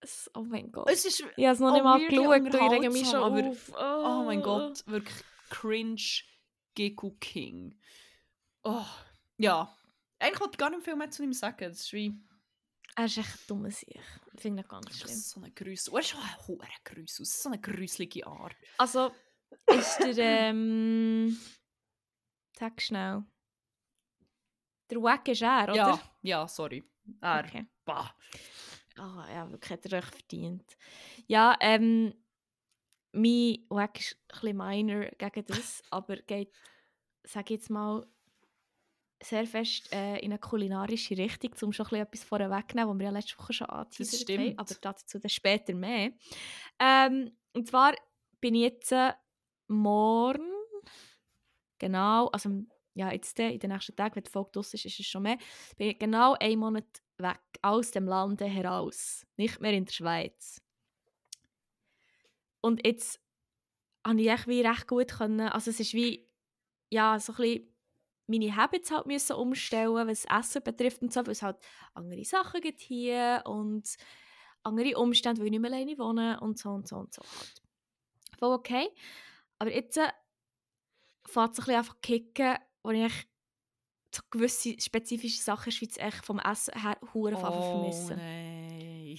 Es- 0.00 0.30
Oh 0.34 0.42
mein 0.42 0.70
Gott. 0.70 0.88
Es 0.90 1.04
ist 1.04 1.20
Ich 1.36 1.44
habe 1.44 1.54
es 1.54 1.60
noch 1.60 1.72
nicht 1.72 1.82
mal 1.84 1.98
geschaut 1.98 2.12
ich 2.12 2.70
rege 2.72 2.90
mich 2.90 3.08
schon 3.08 3.22
unterhaltsam, 3.22 3.74
auf. 3.76 4.20
Oh 4.20 4.24
mein 4.24 4.42
Gott, 4.42 4.86
wirklich 4.86 5.16
cringe 5.50 5.96
Geku 6.74 7.12
King. 7.20 7.78
Oh, 8.64 8.84
ja. 9.38 9.74
Eigentlich 10.18 10.40
wollte 10.40 10.52
ich 10.54 10.58
gar 10.58 10.70
nicht 10.70 10.84
viel 10.84 10.96
mehr 10.96 11.10
zu 11.10 11.22
ihm 11.22 11.32
sagen. 11.32 11.56
Das 11.70 11.80
ist 11.80 11.92
wie 11.92 12.14
Er 12.96 13.04
ist 13.06 13.18
echt 13.18 13.50
dumm 13.50 13.68
sich. 13.70 13.98
Ich 14.34 14.40
finde 14.40 14.62
das 14.62 14.70
ganz 14.70 14.98
schlimm. 14.98 15.14
so 15.16 15.40
eine 15.40 15.50
Grüße. 15.52 15.90
Er 15.92 15.98
ist 16.00 16.08
schon 16.08 16.20
ein 16.20 16.46
hoher 16.48 16.68
Grüße. 16.84 17.24
So 17.24 17.48
eine 17.48 17.60
grüßlige 17.60 18.26
Art. 18.26 18.56
Also, 18.78 19.12
ist 19.66 19.98
der, 19.98 20.50
ähm... 20.50 21.38
Sag 22.58 22.80
schnell. 22.80 23.24
Der 24.90 25.02
Wack 25.02 25.28
ist 25.28 25.42
er, 25.42 25.64
oder? 25.64 25.74
Ja, 25.74 26.00
ja, 26.22 26.48
sorry. 26.48 26.84
Er, 27.20 27.44
Okay. 27.44 27.66
bah. 27.84 28.14
Ah, 28.96 29.26
ja, 29.32 29.50
wirklich, 29.50 29.70
hat 29.72 29.86
er 29.86 29.98
echt 29.98 30.14
verdient. 30.14 30.76
Ja, 31.26 31.56
ähm... 31.60 32.14
Mein 33.12 33.64
Wack 33.68 34.00
ist 34.00 34.16
ein 34.28 34.40
bisschen 34.40 34.56
minor 34.56 35.06
gegen 35.18 35.46
das, 35.46 35.82
aber 35.90 36.16
geht, 36.16 36.52
sag 37.22 37.48
jetzt 37.48 37.70
mal, 37.70 38.04
sehr 39.22 39.46
fest 39.46 39.92
äh, 39.92 40.18
in 40.18 40.32
eine 40.32 40.38
kulinarische 40.38 41.16
Richtung, 41.16 41.52
um 41.62 41.72
schon 41.72 41.86
ein 41.86 41.90
bisschen 41.90 42.06
etwas 42.06 42.24
vorwegzunehmen, 42.24 42.90
was 42.90 42.98
wir 42.98 43.04
ja 43.06 43.10
letzte 43.10 43.38
Woche 43.38 43.52
schon 43.52 43.68
angeteasert 43.68 44.28
haben, 44.28 44.40
stimmt. 44.40 44.58
aber 44.58 44.74
dazu 44.80 45.18
dann 45.18 45.28
später 45.30 45.74
mehr. 45.74 46.12
Ähm, 46.78 47.36
und 47.52 47.68
zwar 47.68 47.94
bin 48.40 48.54
ich 48.54 48.62
jetzt 48.62 48.92
äh, 48.92 49.12
morgen, 49.68 50.50
genau, 51.78 52.28
also 52.28 52.50
ja, 52.94 53.12
jetzt 53.12 53.38
in 53.38 53.58
den 53.58 53.70
nächsten 53.70 53.96
Tagen, 53.96 54.16
wenn 54.16 54.22
die 54.22 54.30
Folge 54.30 54.52
draus 54.52 54.72
ist, 54.74 54.84
ist 54.84 55.00
es 55.00 55.06
schon 55.06 55.22
mehr, 55.24 55.38
bin 55.76 55.88
ich 55.88 55.98
genau 55.98 56.34
einen 56.34 56.60
Monat 56.60 56.86
weg 57.18 57.40
aus 57.62 57.90
dem 57.90 58.06
Lande 58.06 58.44
heraus, 58.44 59.26
nicht 59.36 59.60
mehr 59.60 59.72
in 59.72 59.84
der 59.84 59.92
Schweiz. 59.92 60.60
Und 62.60 62.86
jetzt 62.86 63.20
habe 64.06 64.20
ich 64.20 64.28
echt 64.28 64.46
wie 64.46 64.60
recht 64.60 64.86
gut 64.86 65.12
können, 65.12 65.48
also 65.48 65.70
es 65.70 65.80
ist 65.80 65.94
wie, 65.94 66.28
ja, 66.90 67.18
so 67.18 67.32
ein 67.32 67.36
bisschen 67.36 67.74
meine 68.26 68.56
Habits 68.56 68.90
halt 68.90 69.06
müssen 69.06 69.36
umstellen, 69.36 70.08
was 70.08 70.24
Essen 70.24 70.62
betrifft 70.62 71.02
und 71.02 71.12
so, 71.12 71.20
weil 71.26 71.32
es 71.32 71.42
halt 71.42 71.58
andere 71.92 72.24
Sachen 72.24 72.60
gibt 72.60 72.80
hier 72.80 73.42
und 73.44 73.96
andere 74.62 74.96
Umstände, 74.98 75.40
weil 75.40 75.46
ich 75.46 75.50
nicht 75.52 75.60
mehr 75.60 75.70
alleine 75.70 75.98
wohne 75.98 76.40
und 76.40 76.58
so 76.58 76.70
und 76.70 76.88
so 76.88 76.96
und 76.96 77.12
so. 77.12 77.22
Voll 78.38 78.54
okay. 78.54 78.88
Aber 79.64 79.74
jetzt 79.74 79.96
äh, 79.96 80.10
fängt 81.24 81.52
es 81.52 81.58
ein 81.58 81.64
bisschen 81.64 81.74
einfach 81.76 82.00
kicken, 82.02 82.56
wo 82.82 82.90
ich 82.90 83.12
so 84.14 84.20
gewisse 84.30 84.78
spezifische 84.78 85.40
Sachen 85.40 85.64
in 85.64 85.70
der 85.70 85.76
Schweiz 85.78 85.96
echt 85.96 86.26
vom 86.26 86.38
Essen 86.38 86.78
her 86.78 86.98
hure 87.14 87.34
Oh 87.34 87.40
vermissen. 87.40 88.16
nein. 88.18 89.18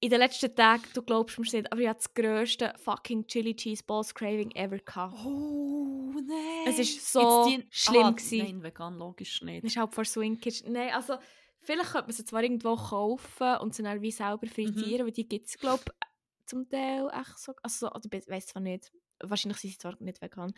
In 0.00 0.08
den 0.08 0.20
letzten 0.20 0.56
Tagen, 0.56 0.84
du 0.94 1.02
glaubst 1.02 1.38
mir 1.38 1.44
nicht, 1.44 1.70
aber 1.70 1.82
ich 1.82 1.88
hatte 1.88 1.98
das 1.98 2.14
grösste 2.14 2.72
fucking 2.78 3.26
Chili 3.26 3.54
Cheese 3.54 3.84
Balls 3.84 4.14
Craving 4.14 4.52
ever 4.52 4.78
gehabt. 4.78 5.18
Oh 5.22 6.14
nein. 6.14 6.64
Es 6.66 6.78
ist 6.78 7.12
so 7.12 7.46
Jetzt 7.46 7.66
schlimm 7.76 8.04
ah, 8.04 8.10
gewesen. 8.12 8.38
Nein, 8.38 8.62
vegan 8.62 8.96
logisch 8.96 9.42
nicht. 9.42 9.64
Das 9.64 9.72
ist 9.72 9.76
halt 9.76 9.92
vor 9.92 10.06
Swing 10.06 10.40
Kitchen. 10.40 10.72
Nein, 10.72 10.94
also 10.94 11.18
vielleicht 11.60 11.92
könnte 11.92 12.06
man 12.06 12.16
sie 12.16 12.24
zwar 12.24 12.42
irgendwo 12.42 12.74
kaufen 12.74 13.56
und 13.58 13.74
sie 13.74 13.82
dann 13.82 14.00
wie 14.00 14.12
selber 14.12 14.46
frittieren, 14.46 15.04
weil 15.04 15.12
die 15.12 15.28
gibt 15.28 15.46
es, 15.46 15.58
glaube 15.58 15.82
ich, 15.84 16.07
zum 16.48 16.68
Teil 16.68 17.08
echt 17.12 17.38
so. 17.38 17.52
Also, 17.62 17.86
so- 17.86 17.92
oder 17.92 18.08
ich 18.18 18.28
weiß 18.28 18.46
zwar 18.46 18.62
nicht. 18.62 18.90
Wahrscheinlich 19.20 19.58
sind 19.58 19.70
sie 19.70 19.78
zwar 19.78 19.96
nicht 20.00 20.20
vegan. 20.22 20.52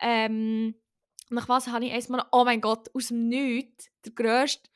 Ähm, 0.00 0.74
nach 1.30 1.48
was 1.48 1.68
habe 1.68 1.84
ich 1.86 1.92
einmal, 1.92 2.26
oh 2.32 2.44
mein 2.44 2.60
Gott, 2.60 2.88
aus 2.94 3.08
dem 3.08 3.28
Nichts, 3.28 3.90
der 4.04 4.12
grösste 4.12 4.68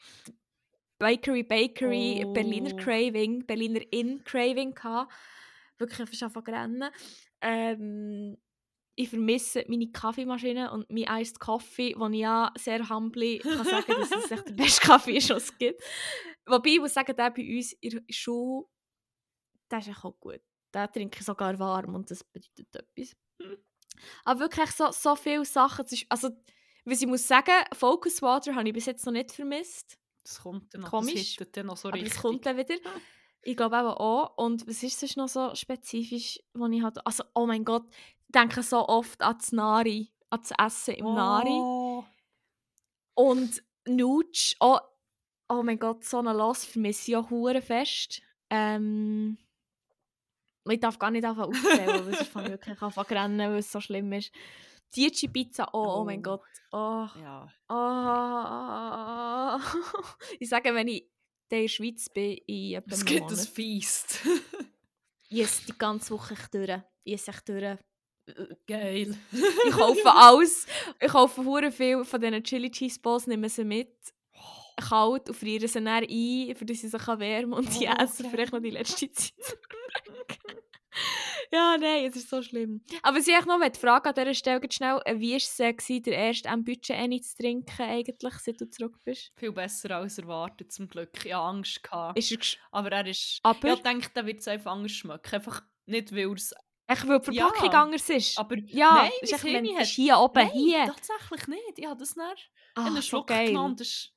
Bakery 0.98 1.42
Bakery 1.42 2.24
Oh. 2.26 2.32
Berliner 2.32 2.76
Craving, 2.76 3.44
Berliner 3.46 3.80
Inn 3.90 4.22
Craving 4.24 4.74
gehabt. 4.74 5.12
Wirklich 5.78 6.08
fast 6.08 6.22
anfangen 6.22 6.54
rennen. 6.54 6.90
Ähm, 7.40 8.38
ich 8.94 9.08
vermisse 9.08 9.64
meine 9.68 9.90
Kaffeemaschine 9.90 10.70
und 10.70 10.88
mein 10.90 11.22
Iced 11.22 11.40
Coffee, 11.40 11.94
wo 11.96 12.06
ich 12.08 12.20
ja 12.20 12.52
sehr 12.58 12.86
humbly 12.88 13.38
kann 13.38 13.64
sagen 13.64 13.84
dass 13.88 14.10
es 14.12 14.30
echt 14.30 14.48
der 14.48 14.52
beste 14.54 14.86
Kaffee 14.86 15.16
ist, 15.16 15.30
was 15.30 15.44
es 15.44 15.58
gibt. 15.58 15.82
Wobei, 16.46 16.70
ich 16.70 16.78
muss 16.80 16.92
sagen, 16.94 17.16
der 17.16 17.30
bei 17.30 17.56
uns 17.56 17.72
in 17.80 17.90
der 17.90 18.02
Schule, 18.10 18.66
der 19.70 19.78
ist 19.78 20.04
auch 20.04 20.20
gut. 20.20 20.40
Den 20.74 20.92
trinke 20.92 21.18
ich 21.20 21.26
sogar 21.26 21.58
warm 21.58 21.94
und 21.94 22.10
das 22.10 22.24
bedeutet 22.24 22.74
etwas. 22.74 23.16
Aber 24.24 24.40
wirklich 24.40 24.70
so, 24.70 24.90
so 24.90 25.16
viele 25.16 25.44
Sachen. 25.44 25.84
Also, 26.08 26.30
was 26.84 27.00
ich 27.00 27.06
muss 27.06 27.26
sagen, 27.26 27.52
Focus 27.72 28.22
Water 28.22 28.54
habe 28.54 28.68
ich 28.68 28.74
bis 28.74 28.86
jetzt 28.86 29.04
noch 29.06 29.12
nicht 29.12 29.32
vermisst. 29.32 29.98
Das 30.24 30.40
kommt 30.40 30.72
dann 30.72 30.82
noch. 30.82 30.90
Komisch, 30.90 31.36
Das 31.36 31.48
dann 31.52 31.66
noch 31.66 31.76
so 31.76 31.88
Aber 31.88 31.96
richtig. 31.96 32.14
es 32.14 32.20
kommt 32.20 32.46
dann 32.46 32.56
wieder. 32.56 32.76
Ich 33.42 33.56
glaube 33.56 33.76
eben 33.76 33.86
auch. 33.88 34.36
Und 34.36 34.66
was 34.68 34.82
ist 34.82 35.00
sonst 35.00 35.16
noch 35.16 35.28
so 35.28 35.54
spezifisch, 35.54 36.40
wo 36.54 36.66
ich 36.66 36.82
halt... 36.82 37.04
Also, 37.06 37.24
oh 37.34 37.46
mein 37.46 37.64
Gott, 37.64 37.86
ich 37.90 38.32
denke 38.32 38.62
so 38.62 38.88
oft 38.88 39.20
an 39.20 39.36
das 39.36 39.52
Nari, 39.52 40.12
an 40.30 40.40
das 40.40 40.52
Essen 40.58 40.94
im 40.94 41.14
Nari. 41.14 41.50
Oh. 41.50 42.04
Und 43.14 43.62
Nutsch, 43.86 44.54
oh, 44.60 44.78
oh 45.48 45.62
mein 45.62 45.78
Gott, 45.78 46.04
so 46.04 46.18
eine 46.18 46.32
Loss 46.32 46.64
vermisse 46.64 47.10
ich 47.10 47.16
auch 47.16 47.28
fest. 47.62 48.22
Ähm, 48.48 49.38
ich 50.70 50.80
darf 50.80 50.98
gar 50.98 51.10
nicht 51.10 51.24
anfangen 51.24 51.54
aufzählen, 51.54 51.88
weil 51.88 52.14
sonst 52.14 52.28
fange 52.30 52.46
ich 52.46 52.52
wirklich 52.52 52.80
an 52.82 52.92
zu 52.92 53.00
rennen, 53.00 53.38
weil 53.50 53.58
es 53.58 53.72
so 53.72 53.80
schlimm 53.80 54.12
ist. 54.12 54.32
Dietschi 54.94 55.28
Pizza, 55.28 55.68
oh, 55.72 56.00
oh 56.00 56.04
mein 56.04 56.20
Oh. 56.20 56.22
Gott. 56.22 56.42
Oh, 56.72 57.06
Ja. 57.20 57.48
oh. 57.68 59.58
ich 60.40 60.48
sage, 60.48 60.74
wenn 60.74 60.88
ich 60.88 61.02
in 61.02 61.08
der 61.50 61.68
Schweiz 61.68 62.08
bin, 62.08 62.38
in 62.46 62.74
etwa 62.74 62.94
Es 62.94 63.04
gibt 63.04 63.30
ein. 63.30 63.36
Feast. 63.36 64.20
Ich 65.28 65.40
esse 65.40 65.66
die 65.66 65.78
ganze 65.78 66.10
Woche 66.14 66.34
durch. 66.52 66.80
Ich 67.04 67.14
esse 67.14 67.30
echt 67.30 67.48
durch. 67.48 67.78
Geil. 68.66 69.16
Ich 69.32 69.72
kaufe 69.72 70.10
alles. 70.14 70.66
Ich 71.00 71.08
kaufe 71.08 71.42
hure 71.44 71.72
viel 71.72 72.04
von 72.04 72.20
diesen 72.20 72.44
Chili 72.44 72.70
Cheese 72.70 73.00
Balls, 73.00 73.26
nehme 73.26 73.48
sie 73.48 73.64
mit. 73.64 73.96
Kalt 74.76 75.28
und 75.28 75.34
friere 75.34 75.66
sie 75.68 75.74
dann 75.82 75.88
ein, 75.88 76.56
für 76.56 76.64
dass 76.64 76.80
sie 76.80 76.88
sich 76.88 77.06
wärmen 77.06 77.52
und 77.54 77.80
die 77.80 77.88
Oh, 77.88 78.02
essen 78.02 78.30
vielleicht 78.30 78.52
noch 78.52 78.60
die 78.60 78.70
letzte 78.70 79.10
Zeit. 79.10 79.32
ja, 81.52 81.76
nein, 81.78 82.04
es 82.06 82.16
ist 82.16 82.30
so 82.30 82.42
schlimm. 82.42 82.82
Aber 83.02 83.18
was 83.18 83.26
ich 83.26 83.44
noch 83.46 83.58
möchte 83.58 83.80
fragen 83.80 84.08
an 84.08 84.14
dieser 84.14 84.34
Stelle 84.34 84.60
schnell, 84.70 85.00
wie 85.16 85.30
war 85.30 85.36
es 85.36 85.60
äh, 85.60 86.00
der 86.00 86.14
erste 86.16 86.48
am 86.48 86.64
Budget 86.64 86.96
Any 86.96 87.20
zu 87.20 87.36
trinken, 87.36 87.82
eigentlich, 87.82 88.34
seit 88.40 88.60
du 88.60 88.68
zurück 88.68 88.98
bist? 89.04 89.32
Viel 89.36 89.52
besser 89.52 89.96
als 89.96 90.18
erwartet, 90.18 90.72
zum 90.72 90.88
Glück. 90.88 91.10
Ich 91.24 91.32
hatte 91.32 91.36
Angst. 91.36 91.82
Gehabt. 91.82 92.18
Ist 92.18 92.32
er 92.32 92.38
Aber 92.70 92.92
er 92.92 93.06
ist... 93.06 93.40
aber, 93.42 93.72
Ich 93.74 93.82
denke, 93.82 94.08
der 94.14 94.26
wird 94.26 94.40
es 94.40 94.48
einfach 94.48 94.72
anders 94.72 94.92
schmecken. 94.92 95.34
Einfach 95.34 95.62
nicht, 95.86 96.14
weil 96.14 96.32
es... 96.34 96.54
echt, 96.86 97.08
weil 97.08 97.20
die 97.20 97.32
Ja. 97.36 97.46
Verpackung 97.48 97.70
anders 97.74 98.08
ist. 98.10 98.38
Aber 98.38 98.56
ja, 98.66 98.94
nein, 98.94 99.10
ist 99.22 99.32
echt, 99.32 99.42
Hirn 99.42 99.64
ist 99.64 99.78
hat- 99.78 99.86
hier 99.86 100.18
oben, 100.18 100.34
nein, 100.42 100.50
hier. 100.52 100.86
tatsächlich 100.86 101.46
nicht. 101.48 101.78
Ich 101.78 101.86
habe 101.86 101.98
das 102.00 102.16
Ah, 102.74 102.86
einen 102.86 103.02
Schluck 103.02 103.28
geil. 103.28 103.48
genommen. 103.48 103.76
Das 103.76 103.88
ist, 103.88 104.12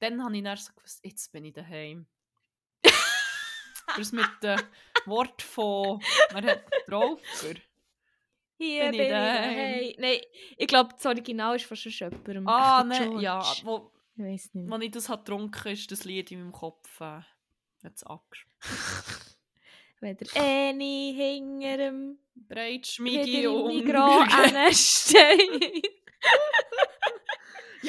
dann 0.00 0.22
habe 0.22 0.36
ich 0.36 0.42
dann 0.42 0.56
so 0.56 0.72
gewusst, 0.74 1.00
jetzt 1.04 1.32
bin 1.32 1.44
ich 1.44 1.54
daheim. 1.54 2.06
das 3.96 4.12
mit 4.12 4.26
dem 4.42 4.58
Wort 5.06 5.42
von... 5.42 6.02
Man 6.32 6.44
hat 6.46 6.64
Traufer. 6.86 7.54
Hier 8.56 8.84
Bin 8.84 8.92
bin 8.92 9.00
ich 9.00 9.08
daheim. 9.08 9.92
Nein, 9.98 10.20
ich 10.56 10.66
glaube, 10.66 10.94
das 10.94 11.06
Original 11.06 11.56
ist 11.56 11.66
von 11.66 11.76
schon 11.76 11.92
jemandem. 11.92 12.48
Ah, 12.48 12.84
nein, 12.84 13.18
ja. 13.18 13.42
Wo, 13.64 13.90
Ich 14.16 14.24
weiß 14.24 14.54
nicht. 14.54 14.72
als 14.72 14.84
ich 14.84 14.90
das 14.90 15.08
habe 15.08 15.22
getrunken 15.24 15.72
ist 15.72 15.90
das 15.90 16.04
Lied 16.04 16.30
in 16.30 16.40
meinem 16.40 16.52
Kopf 16.52 17.00
äh, 17.00 17.20
jetzt 17.82 18.04
abgespielt. 18.04 18.54
Wenn 20.00 20.16
der 20.16 20.28
Eni 20.36 21.14
hinter 21.16 21.76
dem 21.78 22.18
Breit, 22.34 22.82
wieder 22.82 22.84
Schmigi 22.84 23.44
im 23.44 23.54
und... 23.54 23.84
Mikro 23.84 24.24
steht. 24.72 25.90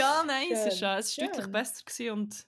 Ja, 0.05 0.23
nein, 0.25 0.47
es, 0.51 0.65
ist, 0.65 0.79
Schön, 0.79 0.87
äh, 0.89 0.97
es 0.99 1.17
war 1.17 1.25
deutlich 1.27 1.43
schön. 1.43 1.51
besser 1.51 1.83
gewesen 1.85 2.11
und 2.11 2.45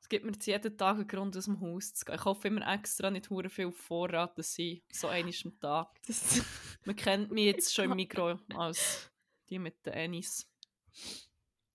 es 0.00 0.08
gibt 0.08 0.24
mir 0.24 0.32
jetzt 0.32 0.46
jeden 0.46 0.76
Tag 0.78 0.96
einen 0.96 1.06
Grund, 1.08 1.36
aus 1.36 1.44
dem 1.44 1.60
Haus 1.60 1.92
zu 1.94 2.04
gehen. 2.04 2.14
Ich 2.14 2.24
hoffe 2.24 2.48
immer 2.48 2.66
extra 2.72 3.10
nicht 3.10 3.28
hure 3.30 3.50
viel 3.50 3.70
Vorrat, 3.72 4.38
dass 4.38 4.58
ich 4.58 4.82
so 4.92 5.08
einmal 5.08 5.34
am 5.44 5.60
Tag. 5.60 5.88
Das, 6.06 6.42
Man 6.84 6.96
kennt 6.96 7.30
mich 7.30 7.44
jetzt 7.44 7.74
schon 7.74 7.86
im 7.90 7.96
Mikro 7.96 8.38
als 8.56 9.10
die 9.48 9.58
mit 9.58 9.84
den 9.84 9.92
Ennis. 9.94 10.46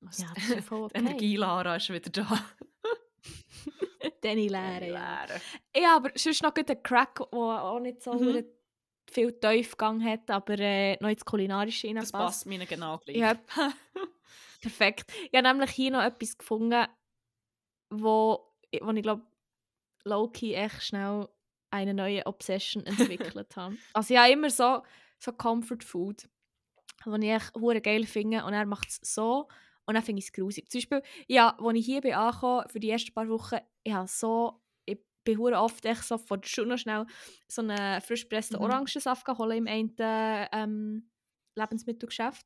Also, 0.06 0.24
ja, 0.24 0.32
das 0.36 0.50
ist 0.50 0.68
voll 0.68 0.84
okay. 0.86 0.98
Energie-Lara 1.00 1.76
ist 1.78 1.90
wieder 1.90 2.10
da. 2.10 2.46
Danny 4.22 4.48
Lehre, 4.48 4.90
ja. 4.92 5.26
Ja, 5.76 5.96
aber 5.98 6.12
sonst 6.16 6.42
noch 6.44 6.54
gut 6.54 6.70
ein 6.70 6.82
Crack, 6.84 7.16
der 7.32 7.40
auch 7.40 7.80
nicht 7.80 8.02
so 8.04 8.14
Mhm. 8.14 8.46
viel 9.10 9.34
Tiefgang 9.40 10.04
hat, 10.04 10.30
aber 10.30 10.58
äh, 10.60 10.98
noch 11.02 11.10
ins 11.10 11.24
Kulinarische 11.26 11.88
Das 11.88 11.96
reinpasst. 11.96 12.14
passt 12.14 12.46
mir 12.46 12.66
genau 12.66 12.98
gleich. 13.00 13.18
Ja, 13.18 13.36
perfekt. 14.64 15.12
Ich 15.32 15.38
habe 15.38 15.48
nämlich 15.48 15.72
hier 15.72 15.92
noch 15.92 16.02
etwas 16.02 16.38
gefunden, 16.38 16.88
wo, 17.92 18.54
wo 18.82 18.92
ich 18.92 19.04
glaube, 19.04 19.24
Loki 20.06 20.54
echt 20.54 20.84
schnell 20.84 21.28
eine 21.70 21.94
neue 21.94 22.26
Obsession 22.26 22.86
entwickelt 22.86 23.56
habe. 23.56 23.78
Also 23.94 24.14
ich 24.14 24.20
habe 24.20 24.32
immer 24.32 24.50
so, 24.50 24.82
so 25.20 25.32
Comfort 25.34 25.84
Food, 25.84 26.30
die 27.06 27.26
ich 27.26 27.32
echt 27.32 27.56
hure 27.56 27.82
geil 27.82 28.06
finde 28.06 28.44
und 28.46 28.54
er 28.54 28.66
macht 28.66 28.90
es 28.90 29.00
so 29.04 29.48
und 29.86 29.96
dann 29.96 30.04
finde 30.04 30.20
ich 30.20 30.26
es 30.26 30.34
grusig. 30.34 30.70
Zum 30.72 30.80
Beispiel, 30.80 31.04
ja, 31.28 31.58
als 31.60 31.78
ich 31.78 31.86
hier 31.86 32.02
bin 32.02 32.14
angekommen, 32.14 32.68
für 32.70 32.80
die 32.80 32.90
ersten 32.90 33.14
paar 33.14 33.28
Wochen, 33.28 33.58
ich 33.84 33.94
habe 33.94 34.08
so, 34.08 34.62
ich 34.86 35.00
bin 35.24 35.38
hure 35.38 35.60
oft 35.60 35.84
echt 35.86 36.04
so 36.04 36.18
der 36.18 36.48
Schule 36.48 36.68
noch 36.68 36.78
schnell 36.78 37.06
so 37.48 37.62
einen 37.62 38.02
frisch 38.02 38.24
gepressten 38.24 38.58
Mhm. 38.58 38.64
Orangensaft 38.64 39.26
geholt 39.26 39.56
im 39.56 39.68
einen 39.68 39.94
ähm, 40.00 41.10
Lebensmittelgeschäft. 41.56 42.46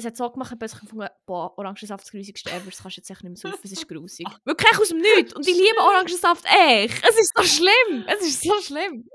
Es 0.00 0.06
hat 0.06 0.16
so 0.16 0.30
gemacht, 0.30 0.54
dass 0.60 0.74
ich 0.74 0.80
gefunden 0.80 1.08
boah, 1.26 1.58
Orangensaft 1.58 2.04
ist 2.04 2.06
das 2.06 2.12
grusigste 2.12 2.50
ever, 2.50 2.66
das 2.66 2.80
kannst 2.80 2.96
du 2.96 3.00
jetzt 3.00 3.10
echt 3.10 3.24
nicht 3.24 3.42
mehr 3.42 3.52
saufen, 3.52 3.60
es 3.64 3.72
ist 3.72 3.88
grusig. 3.88 4.28
Wirklich 4.44 4.78
aus 4.78 4.88
dem 4.90 4.98
Nichts. 4.98 5.34
Und 5.34 5.46
ich 5.46 5.56
liebe 5.56 5.80
Orangensaft 5.80 6.44
echt. 6.44 7.04
Es 7.04 7.18
ist 7.18 7.36
so 7.36 7.42
schlimm. 7.42 8.04
Es 8.06 8.20
ist 8.20 8.42
so 8.42 8.54
schlimm. 8.62 9.08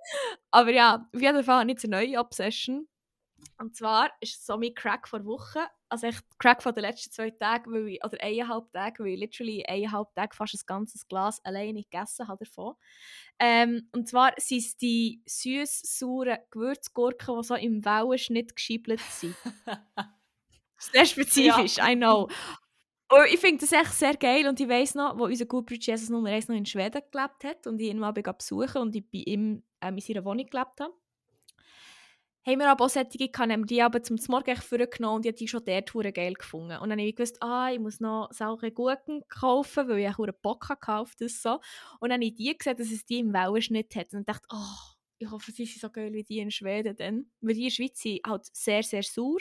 Aber 0.51 0.71
ja, 0.71 1.07
auf 1.13 1.21
jeden 1.21 1.41
Fall 1.41 1.61
habe 1.61 1.69
ich 1.71 1.75
jetzt 1.75 1.85
eine 1.85 1.95
neue 1.95 2.19
Obsession. 2.19 2.89
Und 3.59 3.77
zwar 3.77 4.11
ist 4.19 4.39
es 4.39 4.45
so 4.45 4.57
mein 4.57 4.73
Crack 4.73 5.07
vor 5.07 5.23
Woche, 5.23 5.65
also 5.87 6.07
echt 6.07 6.23
Crack 6.37 6.61
von 6.61 6.73
den 6.73 6.81
letzten 6.81 7.11
zwei 7.11 7.31
Tagen, 7.31 7.71
weil 7.71 7.87
ich, 7.87 8.03
oder 8.03 8.21
eineinhalb 8.21 8.71
Tage, 8.73 9.03
weil 9.03 9.13
ich 9.13 9.19
literally 9.19 9.65
eineinhalb 9.65 10.13
Tage 10.15 10.35
fast 10.35 10.55
ein 10.55 10.65
ganzes 10.65 11.07
Glas 11.07 11.39
alleine 11.45 11.83
gegessen 11.83 12.27
habe 12.27 12.43
davon. 12.43 12.73
Ähm, 13.39 13.87
und 13.93 14.09
zwar 14.09 14.33
sind 14.37 14.59
es 14.59 14.75
die 14.75 15.21
süß-sauren 15.25 16.39
Gewürzgurken, 16.51 17.37
die 17.39 17.47
so 17.47 17.55
im 17.55 17.85
Wellenschnitt 17.85 18.53
geschiebelt 18.55 19.01
sind. 19.01 19.35
Sehr 20.91 21.05
spezifisch, 21.05 21.77
I 21.77 21.95
know. 21.95 22.27
Und 23.09 23.27
ich 23.31 23.39
finde 23.39 23.59
das 23.61 23.71
echt 23.71 23.93
sehr 23.93 24.17
geil 24.17 24.47
und 24.47 24.59
ich 24.59 24.67
weiss 24.67 24.95
noch, 24.95 25.17
wo 25.17 25.25
unser 25.25 25.45
Bridge 25.45 25.91
Jesus 25.91 26.09
Nummer 26.09 26.29
1 26.29 26.47
noch 26.47 26.55
in 26.55 26.65
Schweden 26.65 27.01
gelebt 27.11 27.43
hat 27.43 27.67
und 27.67 27.79
ich 27.79 27.89
ihn 27.89 27.99
mal 27.99 28.11
besuchen 28.11 28.81
und 28.81 28.95
ich 28.95 29.03
bei 29.03 29.19
ihm 29.19 29.63
ähm, 29.81 29.95
in 29.95 30.01
seiner 30.01 30.25
Wohnung 30.25 30.47
gelebt 30.47 30.79
habe. 30.79 30.93
Haben 32.45 32.59
wir 32.59 32.69
aber 32.69 32.85
auch 32.85 32.89
solche 32.89 33.29
gehabt, 33.29 33.69
die 33.69 33.81
aber 33.81 34.03
zum 34.03 34.17
Morgen 34.27 34.49
echt 34.49 34.63
vorgenommen 34.63 35.17
und 35.17 35.25
ich 35.25 35.29
habe 35.29 35.37
die 35.37 35.47
schon 35.47 35.63
dort 35.63 35.93
hure 35.93 36.11
geil 36.11 36.33
gefunden. 36.33 36.77
Und 36.77 36.89
dann 36.89 36.99
habe 36.99 37.07
ich 37.07 37.15
gewusst, 37.15 37.41
ah, 37.41 37.71
ich 37.71 37.79
muss 37.79 38.01
noch 38.01 38.29
saure 38.31 38.71
Gurken 38.71 39.21
kaufen, 39.29 39.87
weil 39.87 39.99
ich 39.99 40.09
auch 40.09 40.17
hure 40.17 40.33
Bock 40.33 40.67
hatte 40.67 40.93
auf 40.93 41.15
das 41.15 41.41
so. 41.41 41.59
Und 41.99 42.09
dann 42.09 42.13
habe 42.13 42.25
ich 42.25 42.35
die 42.35 42.57
gesehen, 42.57 42.75
dass 42.75 42.91
es 42.91 43.05
die 43.05 43.19
im 43.19 43.31
Wellenschnitt 43.31 43.95
hat 43.95 44.13
und 44.13 44.27
dachte, 44.27 44.47
oh, 44.51 44.93
ich 45.19 45.31
hoffe, 45.31 45.51
sie 45.51 45.65
sind 45.65 45.79
so 45.79 45.89
geil 45.89 46.11
wie 46.11 46.23
die 46.23 46.39
in 46.39 46.51
Schweden 46.51 46.97
dann. 46.97 47.31
Weil 47.39 47.53
die 47.53 47.61
in 47.61 47.67
der 47.67 47.75
Schweiz 47.75 48.01
sind 48.01 48.19
halt 48.27 48.45
sehr, 48.51 48.83
sehr 48.83 49.03
sauer. 49.03 49.39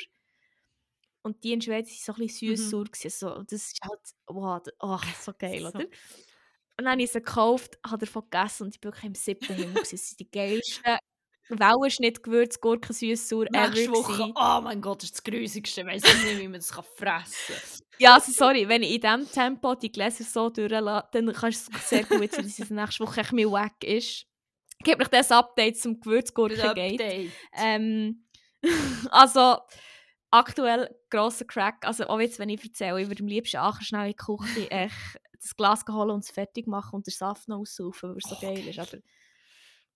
Und 1.22 1.42
die 1.44 1.52
in 1.52 1.60
Schweden 1.62 1.86
sind 1.86 2.00
so 2.00 2.12
ein 2.12 2.18
bisschen 2.26 2.56
süß 2.56 2.72
Mhm. 2.72 3.10
So, 3.10 3.42
das 3.44 3.52
ist 3.52 3.78
halt, 3.82 4.00
wow, 4.26 4.60
oh, 4.80 4.98
so 5.20 5.32
geil, 5.38 5.66
oder? 5.66 5.80
Und 5.80 5.88
Und 6.78 6.84
dann 6.86 6.92
habe 6.92 7.02
ich 7.02 7.12
sie 7.12 7.20
gekauft, 7.20 7.78
habe 7.86 7.98
davon 8.06 8.22
gegessen 8.30 8.64
und 8.64 8.74
ich 8.74 8.80
bin 8.80 8.92
im 9.02 9.14
siebten 9.14 9.54
Himmel. 9.54 9.74
gewesen. 9.74 9.96
Das 9.96 10.08
sind 10.08 10.20
die 10.20 10.30
geilsten 10.30 10.98
Wellenschnitt, 11.48 12.22
Gewürz, 12.22 12.60
Gurken, 12.60 12.94
süß, 12.94 13.28
sauer 13.28 13.46
Nächste 13.50 13.90
ever 13.90 13.92
Woche, 13.92 14.12
gewesen. 14.12 14.32
oh 14.36 14.60
mein 14.62 14.80
Gott, 14.80 15.02
das 15.02 15.10
ist 15.10 15.16
das 15.18 15.24
Grusigste. 15.24 15.82
Ich 15.82 15.86
weiss 15.86 16.02
nicht, 16.02 16.38
wie 16.40 16.48
man 16.48 16.60
das 16.60 16.72
kann 16.72 16.84
fressen 16.96 17.54
kann. 17.54 17.62
Ja, 17.98 18.14
also 18.14 18.32
sorry, 18.32 18.68
wenn 18.68 18.82
ich 18.82 18.94
in 18.94 19.00
diesem 19.00 19.30
Tempo 19.30 19.74
die 19.74 19.92
Gläser 19.92 20.24
so 20.24 20.48
durchlasse, 20.50 21.08
dann 21.12 21.32
kann 21.32 21.50
es 21.50 21.66
sehr 21.86 22.04
gut 22.04 22.32
sein, 22.32 22.44
dass 22.44 22.58
es 22.58 22.70
nächste 22.70 23.04
Woche 23.04 23.20
echt 23.20 23.32
mir 23.32 23.50
weg 23.52 23.84
ist. 23.84 24.26
Ich 24.78 24.84
gebe 24.84 25.02
euch 25.02 25.08
das 25.08 25.30
Update 25.30 25.78
zum 25.78 26.00
Gewürzgurken 26.00 26.74
geht. 26.74 27.00
Update. 27.00 27.30
Ähm, 27.54 28.24
also, 29.10 29.58
aktuell 30.32 30.94
grosser 31.10 31.44
Crack. 31.44 31.86
Also, 31.86 32.06
auch 32.08 32.20
jetzt, 32.20 32.38
wenn 32.38 32.48
ich 32.48 32.64
erzähle, 32.64 33.00
ich 33.00 33.08
würde 33.08 33.22
am 33.22 33.28
liebsten 33.28 33.58
nachher 33.58 33.84
schnell 33.84 34.06
in 34.06 34.12
die 34.12 34.16
Küche 34.16 34.70
echt 34.70 35.20
das 35.40 35.56
Glas 35.56 35.84
holen 35.88 36.10
und 36.10 36.24
es 36.24 36.30
fertig 36.30 36.66
machen 36.66 36.96
und 36.96 37.06
den 37.06 37.12
Saft 37.12 37.48
noch 37.48 37.58
aussaufen, 37.58 38.10
weil 38.10 38.18
es 38.18 38.28
so 38.28 38.36
Oh, 38.36 38.40
geil 38.40 38.66
ist. 38.66 38.78
Aber 38.78 39.02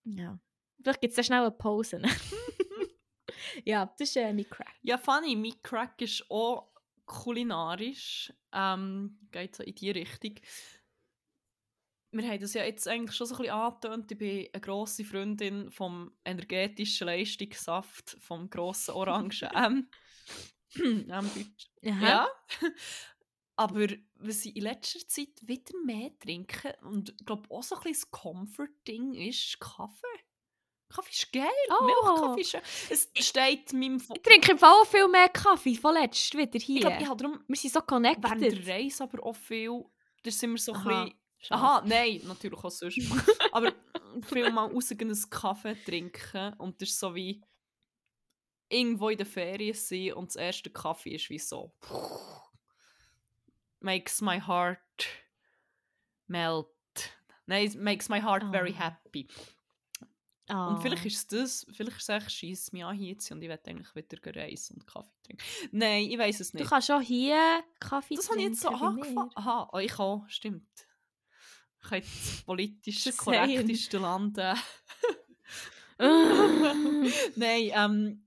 ja, 0.03 0.39
vielleicht 0.81 1.01
gibt 1.01 1.11
es 1.11 1.15
da 1.15 1.23
schnell 1.23 1.41
eine 1.41 1.51
Pause. 1.51 2.01
ja, 3.65 3.85
das 3.85 4.09
ist 4.09 4.17
äh, 4.17 4.33
mein 4.33 4.49
Crack. 4.49 4.75
Ja, 4.81 4.97
funny, 4.97 5.35
mein 5.35 5.61
Crack 5.61 6.01
ist 6.01 6.25
auch 6.29 6.71
kulinarisch. 7.05 8.31
Ähm, 8.53 9.19
geht 9.31 9.55
so 9.55 9.63
in 9.63 9.75
die 9.75 9.91
Richtung. 9.91 10.35
Wir 12.11 12.29
haben 12.29 12.39
das 12.39 12.53
ja 12.53 12.63
jetzt 12.63 12.87
eigentlich 12.87 13.15
schon 13.15 13.27
so 13.27 13.35
ein 13.35 13.41
bisschen 13.41 13.53
angetönt. 13.53 14.11
Ich 14.11 14.17
bin 14.17 14.47
eine 14.53 14.61
grosse 14.61 15.03
Freundin 15.03 15.71
vom 15.71 16.11
energetischen 16.23 17.07
Leistungssaft, 17.07 18.17
vom 18.19 18.49
grossen 18.49 18.91
Orangen 18.91 19.49
M. 19.53 19.89
M 20.75 21.07
Deutsch. 21.07 21.69
Ja. 21.81 22.27
Aber 23.59 23.87
was 24.15 24.45
ich 24.45 24.55
in 24.55 24.63
letzter 24.63 24.99
Zeit 25.07 25.29
wieder 25.41 25.73
mehr 25.83 26.11
trinke 26.19 26.77
und 26.83 27.09
ich 27.19 27.25
glaube 27.25 27.49
auch 27.49 27.63
so 27.63 27.75
ein 27.75 27.81
bisschen 27.81 28.01
das 28.11 28.11
Comfort-Ding 28.11 29.13
ist 29.15 29.59
Kaffee. 29.59 30.23
Kaffee 30.89 31.11
ist 31.11 31.33
geil. 31.33 31.47
Oh. 31.69 31.85
Milchkaffee 31.85 32.41
ist 32.41 32.51
schön. 32.51 32.61
Es 32.89 33.27
steht 33.27 33.73
meinem... 33.73 33.97
Vo- 33.97 34.15
Ich 34.15 34.21
trinke 34.21 34.51
im 34.51 34.59
Fall 34.59 34.71
auch 34.71 34.85
viel 34.85 35.07
mehr 35.07 35.27
Kaffee, 35.29 35.75
von 35.75 35.95
letzt 35.95 36.37
wieder 36.37 36.59
hier. 36.59 36.75
Ich 36.75 36.81
glaube, 36.81 36.97
ich 37.01 37.07
habe 37.09 37.23
darum 37.23 37.43
Wir 37.47 37.55
sind 37.55 37.73
so 37.73 37.79
während 37.87 38.05
der 38.15 38.21
connected. 38.23 38.67
Reise 38.67 39.03
aber 39.03 39.25
auch 39.25 39.35
viel... 39.35 39.83
Da 40.23 40.31
sind 40.31 40.51
wir 40.51 40.57
so 40.59 40.73
ein 40.73 40.77
Aha, 40.77 41.03
bisschen... 41.05 41.19
schade. 41.39 41.61
Aha, 41.61 41.83
nein, 41.85 42.21
natürlich 42.25 42.63
auch 42.63 42.69
sonst. 42.71 42.99
aber 43.51 43.73
viel 44.27 44.51
mal 44.51 44.71
rausgehen, 44.71 45.11
einen 45.11 45.29
Kaffee 45.29 45.75
trinken 45.83 46.53
und 46.59 46.79
das 46.81 46.89
ist 46.89 46.99
so 46.99 47.13
wie 47.15 47.43
irgendwo 48.69 49.09
in 49.09 49.17
der 49.17 49.25
Ferien 49.25 49.73
sein 49.73 50.13
und 50.13 50.29
das 50.29 50.35
erste 50.35 50.69
Kaffee 50.69 51.15
ist 51.15 51.29
wie 51.29 51.39
so 51.39 51.71
makes 53.79 54.21
my 54.21 54.39
heart 54.39 54.79
melt. 56.27 56.67
Nein, 57.45 57.65
it 57.67 57.75
makes 57.75 58.09
my 58.09 58.19
heart 58.21 58.43
very 58.51 58.73
Oh. 58.73 58.79
happy. 58.79 59.27
Ah. 60.49 60.69
Und 60.69 60.81
vielleicht 60.81 61.05
ist 61.05 61.17
es 61.17 61.27
das, 61.27 61.65
vielleicht 61.75 61.97
ist 61.97 62.03
es 62.03 62.09
echt, 62.09 62.31
schießt 62.31 62.73
mich 62.73 62.83
an 62.83 62.95
hier 62.95 63.15
und 63.31 63.41
ich 63.41 63.49
werde 63.49 63.69
eigentlich 63.69 63.93
wieder 63.95 64.35
reisen 64.35 64.75
und 64.77 64.87
Kaffee 64.87 65.11
trinken. 65.23 65.43
Nein, 65.71 66.05
ich 66.09 66.17
weiß 66.17 66.39
es 66.39 66.51
Du 66.51 66.57
nicht. 66.57 66.69
kannst 66.69 66.89
auch 66.91 67.01
hier 67.01 67.63
Kaffee 67.79 68.15
Das 68.15 68.29
habe 68.29 68.39
ich 68.39 68.45
jetzt 68.47 68.61
so 68.61 68.69
trinken 68.69 68.85
angefangen. 68.85 69.31
Aha, 69.35 69.69
oh, 69.71 69.77
ich 69.77 69.99
auch, 69.99 70.23
stimmt. 70.29 70.67
Ich 71.79 71.85
habe 71.85 71.97
jetzt 71.97 72.15
das 72.33 72.41
politisch 72.43 73.03
Das 73.03 73.17
korrekteste 73.17 73.97
Land. 73.97 74.37
Nein, 75.99 77.71
ähm. 77.73 78.26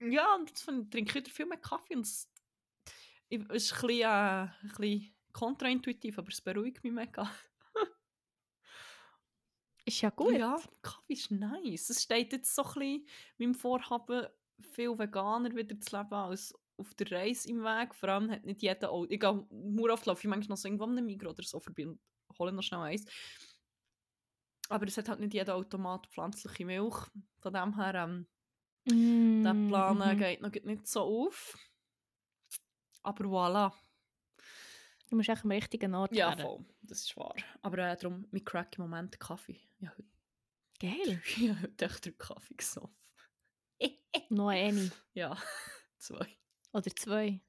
Ja, 0.00 0.34
und 0.34 0.50
jetzt 0.50 0.64
trinke 0.64 1.00
ich 1.00 1.14
wieder 1.14 1.30
viel 1.30 1.46
mehr 1.46 1.58
Kaffee 1.58 1.96
und 1.96 2.06
es 2.06 2.30
ist 3.28 3.40
ein 3.40 3.48
bisschen, 3.48 3.90
äh, 3.90 4.04
ein 4.04 4.52
bisschen 4.62 5.14
kontraintuitiv, 5.32 6.18
aber 6.18 6.28
es 6.28 6.40
beruhigt 6.40 6.84
mich 6.84 6.92
mega. 6.92 7.30
ist 9.84 10.00
ja 10.00 10.10
gut. 10.10 10.34
Ja, 10.34 10.60
Kaffee 10.82 11.14
ist 11.14 11.30
nice. 11.30 11.90
Es 11.90 12.02
steht 12.02 12.32
jetzt 12.32 12.54
so 12.54 12.62
ein 12.62 12.74
bisschen 12.74 13.08
meinem 13.38 13.54
Vorhaben, 13.54 14.26
viel 14.72 14.98
Veganer 14.98 15.54
wieder 15.54 15.78
zu 15.80 15.96
leben 15.96 16.14
als 16.14 16.54
auf 16.78 16.94
der 16.94 17.10
Reise 17.10 17.48
im 17.48 17.62
Weg. 17.62 17.94
Vor 17.94 18.08
allem 18.10 18.30
hat 18.30 18.44
nicht 18.44 18.62
jeder 18.62 18.90
Auto. 18.90 19.10
Ich 19.10 19.20
gehe 19.20 19.46
nur 19.50 19.92
oft 19.92 20.06
laufe 20.06 20.20
ich 20.20 20.28
manchmal 20.28 20.54
noch 20.54 20.56
so 20.58 20.68
irgendwo 20.68 20.84
einem 20.84 21.06
Migros 21.06 21.34
oder 21.34 21.42
so 21.42 21.60
vorbei 21.60 21.86
und 21.86 22.00
hole 22.38 22.52
noch 22.52 22.62
schnell 22.62 22.80
eins. 22.80 23.04
Aber 24.68 24.86
es 24.86 24.96
hat 24.96 25.08
halt 25.08 25.20
nicht 25.20 25.34
jeder 25.34 25.54
Automat 25.54 26.06
pflanzliche 26.08 26.64
Milch. 26.64 26.96
Von 27.38 27.52
dem 27.52 27.76
her, 27.76 27.94
ähm, 27.94 28.26
Mm, 28.86 29.42
der 29.42 29.52
Plan 29.68 30.00
äh, 30.00 30.14
mhm. 30.14 30.18
geht 30.18 30.40
noch 30.40 30.52
nicht 30.52 30.86
so 30.86 31.02
auf. 31.02 31.58
Aber 33.02 33.24
voilà. 33.24 33.72
Du 35.08 35.16
musst 35.16 35.28
echt 35.28 35.44
am 35.44 35.50
richtigen 35.50 35.94
Ort 35.94 36.12
Ja, 36.14 36.34
her. 36.34 36.44
voll. 36.44 36.64
Das 36.82 37.00
ist 37.02 37.16
wahr. 37.16 37.34
Aber 37.62 37.78
äh, 37.78 37.96
darum, 37.96 38.26
mein 38.30 38.44
Crack 38.44 38.76
im 38.78 38.82
Moment 38.84 39.18
Kaffee. 39.20 39.60
Ja, 39.78 39.90
heute, 39.90 40.08
Geil. 40.80 41.22
ich 41.36 41.48
habe 41.48 41.62
heute 41.62 41.84
echt 41.84 42.06
drei 42.06 42.10
Kaffee 42.12 42.54
gesoffen. 42.54 42.96
Noch 44.30 44.48
eine. 44.48 44.90
Ja, 45.14 45.36
zwei. 45.98 46.28
Oder 46.72 46.94
zwei. 46.94 47.40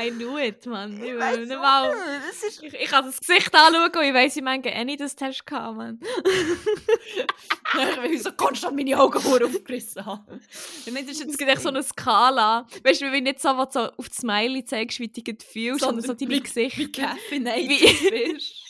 I 0.00 0.10
knew 0.10 0.38
it, 0.38 0.64
Mann. 0.66 0.92
Ich, 1.02 1.12
will 1.12 1.46
nicht 1.46 1.58
mal, 1.58 1.94
Das 2.28 2.42
ist 2.42 2.62
ich, 2.62 2.72
ich 2.74 2.88
kann 2.88 3.04
das 3.04 3.18
Gesicht 3.18 3.54
anschauen 3.54 3.90
und 3.94 4.02
ich 4.02 4.14
weiss, 4.14 4.36
wie 4.36 4.42
manche 4.42 4.68
eh 4.70 4.84
nicht 4.84 5.00
das 5.00 5.16
hast 5.20 5.44
gehabt, 5.46 5.76
Mann. 5.76 6.00
ich 8.10 8.22
so 8.22 8.32
konstant 8.32 8.76
meine 8.76 8.98
Augen 8.98 9.18
aufgerissen 9.18 10.04
haben. 10.06 10.40
Ja, 10.84 10.92
nein, 10.92 11.06
das 11.06 11.20
ist 11.20 11.40
jetzt 11.40 11.62
so 11.62 11.68
eine 11.68 11.82
Skala. 11.82 12.66
Weißt 12.84 13.00
du, 13.02 13.12
wie 13.12 13.20
nicht 13.20 13.40
so, 13.40 13.48
was 13.56 13.70
du 13.70 13.80
so 13.80 13.92
auf 13.96 14.08
die 14.08 14.14
Smiley 14.16 14.64
zeigst, 14.64 15.00
wie 15.00 15.08
du 15.08 15.22
dich 15.22 15.44
fühlst, 15.46 15.80
sondern 15.84 16.04
so 16.04 16.14
deine 16.14 16.30
wie 16.30 16.40
Gesichter. 16.40 16.88
caffeinated 17.06 17.68
Wie- 17.68 18.10
bist. 18.34 18.64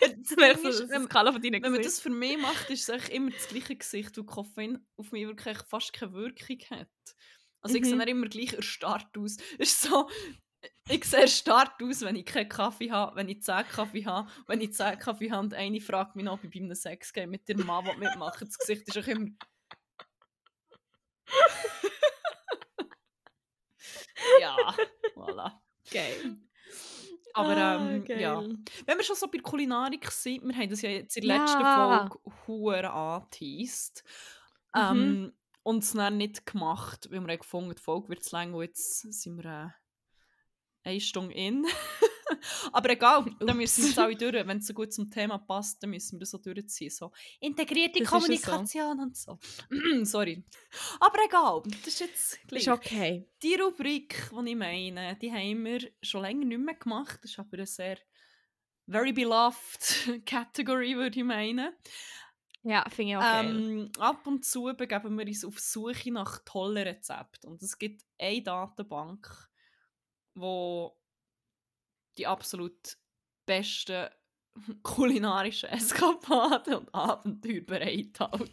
Das 0.00 0.36
wäre 0.36 0.72
so 0.72 0.84
eine 0.84 1.04
Skala 1.04 1.32
von 1.32 1.42
deinen 1.42 1.62
Wenn 1.62 1.72
man 1.72 1.82
das 1.82 2.00
für 2.00 2.10
mich 2.10 2.38
macht, 2.38 2.70
ist 2.70 2.82
es 2.82 2.90
eigentlich 2.90 3.12
immer 3.12 3.30
das 3.30 3.48
gleiche 3.48 3.76
Gesicht, 3.76 4.16
weil 4.16 4.24
Koffein 4.24 4.86
auf 4.96 5.10
mich 5.10 5.26
wirklich 5.26 5.58
fast 5.68 5.92
keine 5.92 6.12
Wirkung 6.12 6.58
hat. 6.70 6.88
Also 7.60 7.74
ich 7.76 7.82
Mhm. 7.82 7.86
sehe 7.86 7.98
dann 7.98 8.08
immer 8.08 8.28
gleich 8.28 8.52
erstarrt 8.54 9.16
aus. 9.18 9.36
Es 9.58 9.70
ist 9.72 9.82
so, 9.82 10.08
ich 10.88 11.04
sehe 11.04 11.20
erstarrt 11.20 11.82
aus, 11.82 12.00
wenn 12.02 12.16
ich 12.16 12.26
keinen 12.26 12.48
Kaffee 12.48 12.90
habe, 12.90 13.16
wenn 13.16 13.28
ich 13.28 13.42
10 13.42 13.66
Kaffee 13.68 14.04
habe. 14.04 14.28
Wenn 14.46 14.60
ich 14.60 14.74
10 14.74 14.98
Kaffee 14.98 15.30
habe 15.30 15.44
und 15.44 15.54
eine 15.54 15.80
fragt 15.80 16.16
mich 16.16 16.24
noch, 16.24 16.34
ob 16.34 16.44
ich 16.44 16.50
bei 16.50 16.60
einem 16.60 16.74
Sexgame 16.74 17.28
mit 17.28 17.48
ihrem 17.48 17.64
Mann 17.66 17.84
mitmachen 17.98 18.40
will. 18.40 18.48
Das 18.48 18.58
Gesicht 18.58 18.88
ist 18.88 18.98
auch 18.98 19.06
immer... 19.06 19.28
ja, 24.40 24.56
voilà. 25.14 25.60
Geil. 25.90 26.36
Aber 27.32 27.56
Ah, 27.56 27.76
ähm, 27.76 28.04
ja. 28.06 28.40
geil. 28.40 28.56
Wenn 28.86 28.98
wir 28.98 29.04
schon 29.04 29.16
so 29.16 29.26
bei 29.26 29.38
der 29.38 29.42
Kulinarik 29.42 30.10
sind, 30.10 30.42
wir 30.44 30.54
haben 30.56 30.70
das 30.70 30.82
ja 30.82 30.90
jetzt 30.90 31.16
in 31.16 31.28
der 31.28 31.38
letzten 31.38 31.60
Ja. 31.60 32.08
Folge 32.08 32.18
hure 32.46 32.90
angeteased. 32.90 34.02
Mhm. 34.74 34.80
Ähm, 34.80 35.32
und 35.62 35.84
es 35.84 35.92
dann 35.92 36.16
nicht 36.16 36.46
gemacht, 36.46 37.06
weil 37.10 37.20
wir 37.20 37.32
haben 37.32 37.38
gefunden, 37.38 37.74
die 37.76 37.82
Folge 37.82 38.08
wird 38.08 38.24
zu 38.24 38.34
lang 38.34 38.54
und 38.54 38.62
jetzt 38.62 39.00
sind 39.12 39.36
wir 39.36 39.44
äh, 39.44 39.68
eine 40.84 41.00
Stunde 41.00 41.34
in. 41.34 41.66
Aber 42.72 42.90
egal, 42.90 43.24
dann 43.40 43.56
müssen 43.56 43.82
wir 43.82 43.88
jetzt 43.88 43.98
alle 43.98 44.16
durch. 44.16 44.46
Wenn 44.46 44.58
es 44.58 44.66
so 44.66 44.74
gut 44.74 44.92
zum 44.92 45.10
Thema 45.10 45.38
passt, 45.38 45.82
dann 45.82 45.90
müssen 45.90 46.16
wir 46.16 46.20
das 46.20 46.30
so 46.30 46.38
durchziehen. 46.38 46.90
So 46.90 47.12
integrierte 47.40 47.98
Das 47.98 48.10
ja 48.10 48.20
so. 48.20 48.26
Kommunikation 48.26 49.00
und 49.00 49.16
so. 49.16 49.38
Sorry. 50.04 50.44
Aber 51.00 51.18
egal, 51.24 51.62
das 51.66 51.86
ist 51.86 52.00
jetzt 52.00 52.48
gleich. 52.48 52.62
Ist 52.62 52.68
okay. 52.68 53.28
Die 53.42 53.54
Rubrik, 53.54 54.30
die 54.30 54.50
ich 54.50 54.56
meine, 54.56 55.16
die 55.16 55.32
haben 55.32 55.64
wir 55.64 55.90
schon 56.02 56.22
länger 56.22 56.44
nicht 56.44 56.60
mehr 56.60 56.74
gemacht. 56.74 57.18
Das 57.22 57.32
ist 57.32 57.38
aber 57.38 57.56
eine 57.58 57.66
sehr 57.66 57.98
very 58.86 59.12
beloved 59.12 60.24
Category, 60.26 60.96
würde 60.96 61.18
ich 61.18 61.24
meinen. 61.24 61.72
Ja, 62.62 62.84
finde 62.90 63.12
ich 63.12 63.16
auch 63.16 63.22
geil. 63.22 63.46
Ähm, 63.46 63.92
ab 63.98 64.26
und 64.26 64.44
zu 64.44 64.64
begeben 64.76 65.18
wir 65.18 65.26
uns 65.26 65.44
auf 65.44 65.58
Suche 65.58 66.12
nach 66.12 66.40
tollen 66.44 66.86
Rezepten. 66.86 67.50
Und 67.50 67.62
es 67.62 67.78
gibt 67.78 68.02
eine 68.18 68.42
Datenbank, 68.42 69.49
wo 70.40 70.96
die 72.16 72.26
absolut 72.26 72.96
besten 73.46 74.08
kulinarischen 74.82 75.68
Eskapaden 75.70 76.74
und 76.74 76.94
Abenteuer 76.94 77.60
bereithält. 77.60 78.50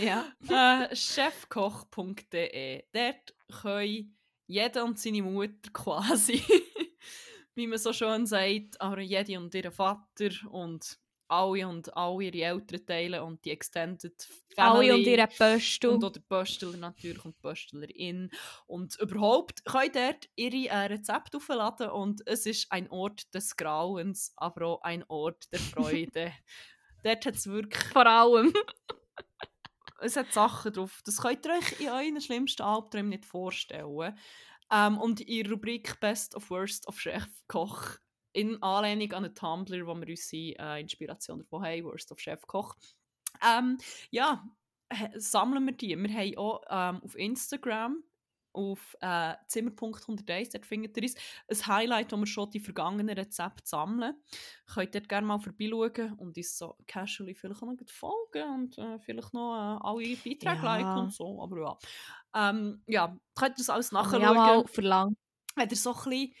Ja. 0.00 0.32
äh, 0.88 0.94
chefkoch.de. 0.94 2.84
Dort 2.92 3.34
können 3.60 4.16
jeder 4.46 4.84
und 4.84 4.98
seine 4.98 5.22
Mutter 5.22 5.70
quasi, 5.72 6.42
wie 7.54 7.66
man 7.66 7.78
so 7.78 7.92
schön 7.92 8.26
sagt, 8.26 8.80
aber 8.80 9.00
jede 9.00 9.38
und 9.38 9.54
ihr 9.54 9.72
Vater 9.72 10.30
und 10.50 10.98
alle 11.28 11.66
und 11.66 11.96
alle 11.96 12.24
ihre 12.24 12.42
Elternteile 12.42 13.24
und 13.24 13.44
die 13.44 13.50
Extended 13.50 14.14
Family. 14.54 14.90
Alle 14.90 14.94
und 14.94 15.06
ihre 15.06 15.26
Pöstel. 15.26 15.90
Und 15.90 16.04
auch 16.04 16.12
der 16.12 16.20
Pöstler 16.20 16.76
natürlich 16.76 17.24
und 17.24 17.36
die 17.36 17.40
Pöstlerin. 17.40 18.30
Und 18.66 18.98
überhaupt 19.00 19.64
können 19.64 19.92
dort 19.92 20.28
ihre 20.36 20.68
äh, 20.68 20.86
Rezepte 20.86 21.38
aufladen 21.38 21.90
und 21.90 22.22
es 22.26 22.46
ist 22.46 22.70
ein 22.70 22.90
Ort 22.90 23.34
des 23.34 23.56
Grauens, 23.56 24.32
aber 24.36 24.66
auch 24.66 24.82
ein 24.82 25.04
Ort 25.08 25.50
der 25.52 25.60
Freude. 25.60 26.32
dort 27.02 27.26
hat 27.26 27.34
es 27.34 27.46
wirklich 27.46 27.82
Vor 27.84 28.06
allem. 28.06 28.52
es 30.00 30.16
hat 30.16 30.32
Sachen 30.32 30.72
drauf. 30.72 31.00
Das 31.04 31.18
könnt 31.18 31.46
ihr 31.46 31.52
euch 31.52 31.80
in 31.80 31.88
euren 31.88 32.20
schlimmsten 32.20 32.62
Albträumen 32.62 33.10
nicht 33.10 33.24
vorstellen. 33.24 34.18
Ähm, 34.70 34.98
und 34.98 35.20
in 35.20 35.44
der 35.44 35.52
Rubrik 35.52 36.00
Best 36.00 36.34
of 36.34 36.50
Worst 36.50 36.88
of 36.88 37.00
Chef 37.00 37.26
Koch 37.46 37.98
in 38.32 38.62
Anlehnung 38.62 39.12
an 39.12 39.24
einen 39.24 39.34
Tumblr, 39.34 39.86
wo 39.86 39.94
wir 39.94 40.08
unsere 40.08 40.58
äh, 40.58 40.80
Inspiration 40.80 41.38
davon 41.38 41.64
haben, 41.64 41.84
Worst 41.84 42.12
of 42.12 42.18
Chef 42.18 42.42
Koch. 42.46 42.74
Ähm, 43.46 43.78
ja, 44.10 44.44
sammeln 45.16 45.64
wir 45.66 45.72
die. 45.72 45.96
Wir 45.96 46.14
haben 46.14 46.36
auch 46.38 46.62
ähm, 46.70 47.02
auf 47.02 47.16
Instagram 47.16 48.02
auf 48.54 48.96
äh, 49.00 49.34
Zimmer.101, 49.46 50.52
dort 50.52 50.66
findet 50.66 50.94
ihr 50.98 51.04
uns 51.04 51.14
ein 51.48 51.66
Highlight, 51.74 52.12
wo 52.12 52.18
wir 52.18 52.26
schon 52.26 52.50
die 52.50 52.60
vergangenen 52.60 53.16
Rezepte 53.16 53.62
sammeln. 53.64 54.14
Könnt 54.66 54.94
dort 54.94 55.08
gerne 55.08 55.26
mal 55.26 55.38
vorbeischauen 55.38 56.12
und 56.18 56.36
uns 56.36 56.58
so 56.58 56.76
casually 56.86 57.34
vielleicht 57.34 57.62
auch 57.62 57.66
noch 57.66 57.76
folgen 57.86 58.54
und 58.54 58.76
äh, 58.78 58.98
vielleicht 58.98 59.32
noch 59.32 59.54
äh, 59.54 59.78
alle 59.82 60.16
Beiträge 60.16 60.42
Ja. 60.44 60.76
liken 60.76 60.98
und 60.98 61.14
so, 61.14 61.42
aber 61.42 61.60
ja. 61.62 61.78
Ähm, 62.50 62.82
ja, 62.86 63.16
könnt 63.34 63.52
ihr 63.52 63.56
das 63.56 63.70
alles 63.70 63.90
nachschauen 63.92 64.24
auch 64.24 64.34
mal 64.34 64.66
verlangen. 64.66 65.16
wenn 65.56 65.68
ihr 65.70 65.76
so 65.76 65.94
ein 65.94 66.04
bisschen 66.04 66.34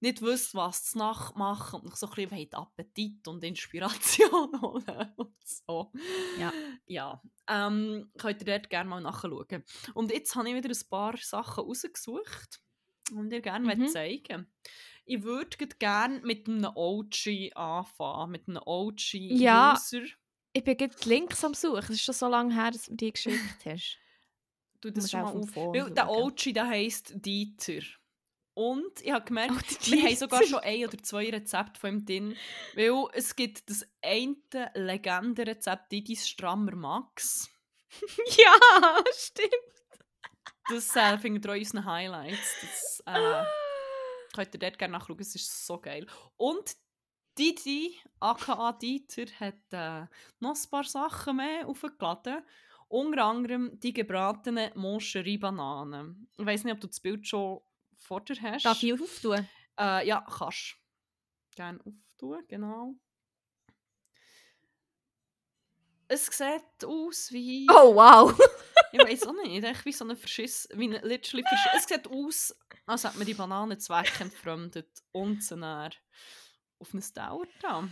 nicht 0.00 0.22
wisst, 0.22 0.54
was 0.54 0.84
zu 0.84 0.98
Nacht 0.98 1.36
machen 1.36 1.80
und 1.80 1.88
euch 1.88 1.96
so 1.96 2.06
ein 2.08 2.28
bisschen 2.28 2.54
Appetit 2.54 3.26
und 3.28 3.42
Inspiration 3.44 4.60
holen 4.60 5.12
und 5.16 5.34
so. 5.44 5.92
Ja. 6.38 6.52
Ja, 6.86 7.22
ähm, 7.48 8.10
könnt 8.18 8.40
ihr 8.42 8.46
dort 8.46 8.70
gerne 8.70 8.90
mal 8.90 9.00
nachschauen. 9.00 9.64
Und 9.94 10.12
jetzt 10.12 10.34
habe 10.34 10.48
ich 10.48 10.54
wieder 10.54 10.70
ein 10.70 10.88
paar 10.90 11.16
Sachen 11.16 11.64
rausgesucht 11.64 12.60
und 13.12 13.30
dir 13.30 13.40
gerne 13.40 13.74
Mhm. 13.76 13.88
zeigen 13.88 14.46
Ich 15.04 15.22
würde 15.22 15.56
gerne 15.78 16.20
mit 16.20 16.48
einem 16.48 16.70
OG 16.74 17.52
anfangen, 17.54 18.32
mit 18.32 18.48
einem 18.48 18.60
OG-User. 18.64 19.34
Ja. 19.40 19.80
Ich 20.52 20.64
bin 20.64 20.76
die 20.78 21.08
Links 21.08 21.44
am 21.44 21.54
Suchen. 21.54 21.78
Es 21.78 21.90
ist 21.90 22.02
schon 22.02 22.14
so 22.14 22.28
lange 22.28 22.54
her, 22.54 22.70
dass 22.70 22.86
du 22.86 22.94
die 22.94 23.12
geschickt 23.12 23.38
hast. 23.66 23.98
Du 24.80 24.90
das 24.90 25.10
schon 25.10 25.20
mal 25.22 25.36
auf. 25.36 25.54
Weil 25.56 25.90
der. 25.90 26.08
OG, 26.10 26.52
der 26.54 26.66
heisst 26.66 27.12
Dieter. 27.14 27.82
Und 28.56 29.02
ich 29.02 29.12
habe 29.12 29.26
gemerkt, 29.26 29.52
Oh, 29.54 29.90
wir 29.90 30.02
haben 30.02 30.16
sogar 30.16 30.42
schon 30.42 30.60
ein 30.60 30.86
oder 30.86 30.96
zwei 31.02 31.28
Rezepte 31.28 31.78
von 31.78 31.90
ihm 31.90 32.06
drin. 32.06 32.36
Weil 32.74 33.04
es 33.12 33.36
gibt 33.36 33.68
das 33.68 33.86
eine 34.02 34.70
Legendenrezept, 34.74 35.92
Didis 35.92 36.26
Strammer 36.26 36.74
Max. 36.74 37.50
ja, 38.38 39.04
stimmt. 39.14 39.50
Das 40.70 40.96
äh, 40.96 41.00
ihr 41.00 41.14
auch 41.18 41.24
in 41.24 41.42
unseren 41.44 41.84
Highlights. 41.84 42.56
Das 42.62 43.02
äh, 43.04 43.44
könnt 44.34 44.54
ihr 44.54 44.60
dort 44.60 44.78
gerne 44.78 44.92
nachschauen, 44.92 45.20
es 45.20 45.34
ist 45.34 45.66
so 45.66 45.78
geil. 45.78 46.06
Und 46.38 46.76
Didi, 47.38 47.94
aka 48.20 48.72
Dieter, 48.72 49.26
hat 49.38 49.54
äh, 49.72 50.06
noch 50.40 50.56
ein 50.56 50.70
paar 50.70 50.84
Sachen 50.84 51.36
mehr 51.36 51.68
aufgeladen. 51.68 52.42
Unter 52.88 53.22
anderem 53.22 53.78
die 53.80 53.92
gebratenen 53.92 54.70
Moncherie-Bananen. 54.76 56.30
Ich 56.38 56.46
weiß 56.46 56.64
nicht, 56.64 56.72
ob 56.72 56.80
du 56.80 56.86
das 56.86 57.00
Bild 57.00 57.26
schon 57.26 57.60
vor 57.96 58.20
dir 58.20 58.40
hast. 58.40 58.64
Darf 58.64 58.82
ich 58.82 58.92
auftun? 58.92 59.48
Äh, 59.78 60.06
ja, 60.06 60.24
kannst. 60.28 60.76
Gerne 61.54 61.80
auftun, 61.80 62.44
genau. 62.48 62.94
Es 66.08 66.26
sieht 66.26 66.84
aus 66.84 67.32
wie. 67.32 67.66
Oh, 67.70 67.94
wow. 67.94 68.38
Ich 68.92 69.02
weiß 69.04 69.26
auch 69.26 69.34
nicht. 69.34 69.62
Echt 69.64 69.84
wie 69.84 69.92
so 69.92 70.04
eine 70.04 70.16
Verschiss. 70.16 70.68
Wie 70.72 70.84
eine 70.84 71.00
literally 71.00 71.42
Verschiss. 71.46 71.82
Es 71.82 71.88
sieht 71.88 72.06
aus, 72.08 72.56
als 72.86 73.04
hätte 73.04 73.18
man 73.18 73.26
die 73.26 73.34
Banane 73.34 73.76
zweckentfremdet 73.76 75.02
und 75.12 75.42
sie 75.42 75.56
dann 75.56 75.92
auf 76.78 76.94
eine 76.94 77.02
Dauer 77.02 77.46
da. 77.60 77.86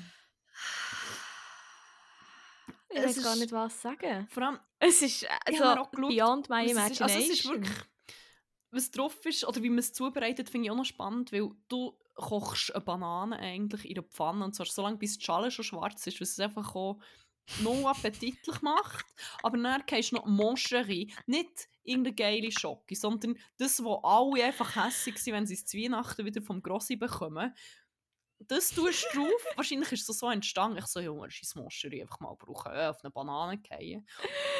Ich 2.88 3.02
weiß 3.02 3.22
gar 3.22 3.36
nicht, 3.36 3.50
was 3.52 3.82
sagen. 3.82 4.28
Vor 4.30 4.42
allem, 4.44 4.60
Es 4.78 5.02
ist 5.02 5.26
also 5.44 5.84
beyond 5.90 6.48
my 6.48 6.64
es 6.64 6.70
ist. 6.70 6.76
imagination. 6.78 7.08
Also 7.10 7.18
es 7.18 7.28
ist 7.30 7.44
wirklich, 7.48 7.76
was 8.74 8.90
drauf 8.90 9.24
ist 9.24 9.46
oder 9.46 9.62
wie 9.62 9.70
man 9.70 9.78
es 9.78 9.92
zubereitet, 9.92 10.50
finde 10.50 10.66
ich 10.66 10.70
auch 10.70 10.76
noch 10.76 10.84
spannend, 10.84 11.32
weil 11.32 11.50
du 11.68 11.98
kochst 12.14 12.74
eine 12.74 12.84
Banane 12.84 13.38
eigentlich 13.38 13.88
in 13.88 13.94
der 13.94 14.04
Pfanne 14.04 14.44
und 14.44 14.54
zwar 14.54 14.66
so 14.66 14.82
lange, 14.82 14.98
bis 14.98 15.18
die 15.18 15.24
Schale 15.24 15.50
schon 15.50 15.64
schwarz 15.64 16.06
ist, 16.06 16.20
was 16.20 16.30
es 16.30 16.40
einfach 16.40 16.74
auch 16.74 16.98
noch 17.60 17.88
appetitlich 17.88 18.62
macht. 18.62 19.06
Aber 19.42 19.58
dann 19.58 19.82
gehst 19.86 20.12
du 20.12 20.16
noch 20.16 20.26
Moncherie, 20.26 21.12
nicht 21.26 21.68
irgendeine 21.82 22.14
geile 22.14 22.50
Schocke, 22.50 22.96
sondern 22.96 23.36
das, 23.58 23.82
wo 23.82 23.96
alle 23.96 24.44
einfach 24.44 24.76
hässig 24.76 25.18
sind, 25.18 25.34
wenn 25.34 25.46
sie 25.46 25.54
es 25.54 25.66
zu 25.66 25.76
Weihnachten 25.76 26.24
wieder 26.24 26.40
vom 26.40 26.62
Grossi 26.62 26.96
bekommen. 26.96 27.54
Das 28.40 28.68
tust 28.70 29.06
du 29.12 29.20
drauf. 29.20 29.46
Wahrscheinlich 29.56 29.92
ist 29.92 30.08
es 30.08 30.18
so 30.18 30.28
entstanden. 30.28 30.78
Ich 30.78 30.86
so, 30.86 31.00
Junge, 31.00 31.28
ist 31.28 31.56
Moncherie, 31.56 32.02
einfach 32.02 32.20
mal 32.20 32.34
brauchen, 32.34 32.72
äh, 32.72 32.86
auf 32.88 33.02
eine 33.02 33.10
Banane 33.10 33.58
fallen. 33.66 34.06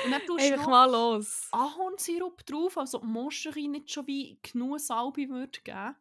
Und 0.05 0.11
dann 0.11 0.25
tust 0.27 0.51
du 0.51 0.57
mal 0.57 0.91
los. 0.91 1.49
Ahornsirup 1.53 2.47
drauf, 2.47 2.79
also 2.79 3.01
Moscherin 3.01 3.73
nicht 3.73 3.91
schon 3.91 4.07
wie 4.07 4.39
genug 4.41 4.81
Salbe 4.81 5.29
würde 5.29 5.61
geben. 5.63 5.97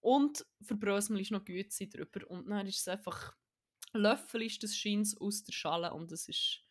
Und 0.00 0.46
Verbrösmel 0.62 1.20
ist 1.20 1.30
noch 1.30 1.44
Güte 1.44 1.86
drüber. 1.88 2.30
Und 2.30 2.48
dann 2.48 2.66
ist 2.66 2.80
es 2.80 2.88
einfach 2.88 3.34
Löffel 3.96 4.42
ist 4.42 4.62
das 4.62 4.76
Scheins 4.76 5.16
aus 5.20 5.42
der 5.42 5.52
Schale 5.52 5.92
und 5.92 6.12
es 6.12 6.28
ist 6.28 6.62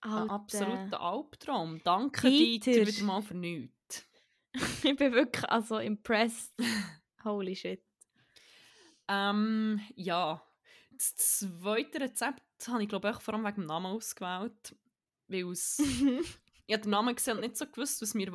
ein 0.00 0.12
Alter. 0.12 0.32
absoluter 0.32 1.00
Albtraum. 1.00 1.80
Danke 1.82 2.28
Dieter. 2.28 2.72
Dieter 2.72 2.86
wieder 2.86 3.04
mal 3.04 3.22
für 3.22 3.34
nichts. 3.34 4.06
ich 4.84 4.96
bin 4.96 5.12
wirklich 5.12 5.48
also 5.50 5.78
impressed. 5.78 6.52
Holy 7.24 7.56
shit. 7.56 7.87
Ähm, 9.08 9.80
ja. 9.94 10.42
Das 10.90 11.16
zweite 11.16 12.00
Rezept 12.00 12.42
habe 12.66 12.82
ich 12.82 12.88
glaube 12.88 13.10
ich 13.10 13.22
vor 13.22 13.34
allem 13.34 13.44
wegen 13.44 13.62
dem 13.62 13.66
Namen 13.66 13.86
ausgewählt. 13.86 14.76
Weil 15.28 15.50
es... 15.50 15.78
ich 16.66 16.72
habe 16.74 16.82
den 16.82 16.90
Namen 16.90 17.14
gesehen 17.14 17.36
und 17.36 17.42
nicht 17.42 17.56
so 17.56 17.66
gewusst, 17.66 18.02
was 18.02 18.14
mir 18.14 18.32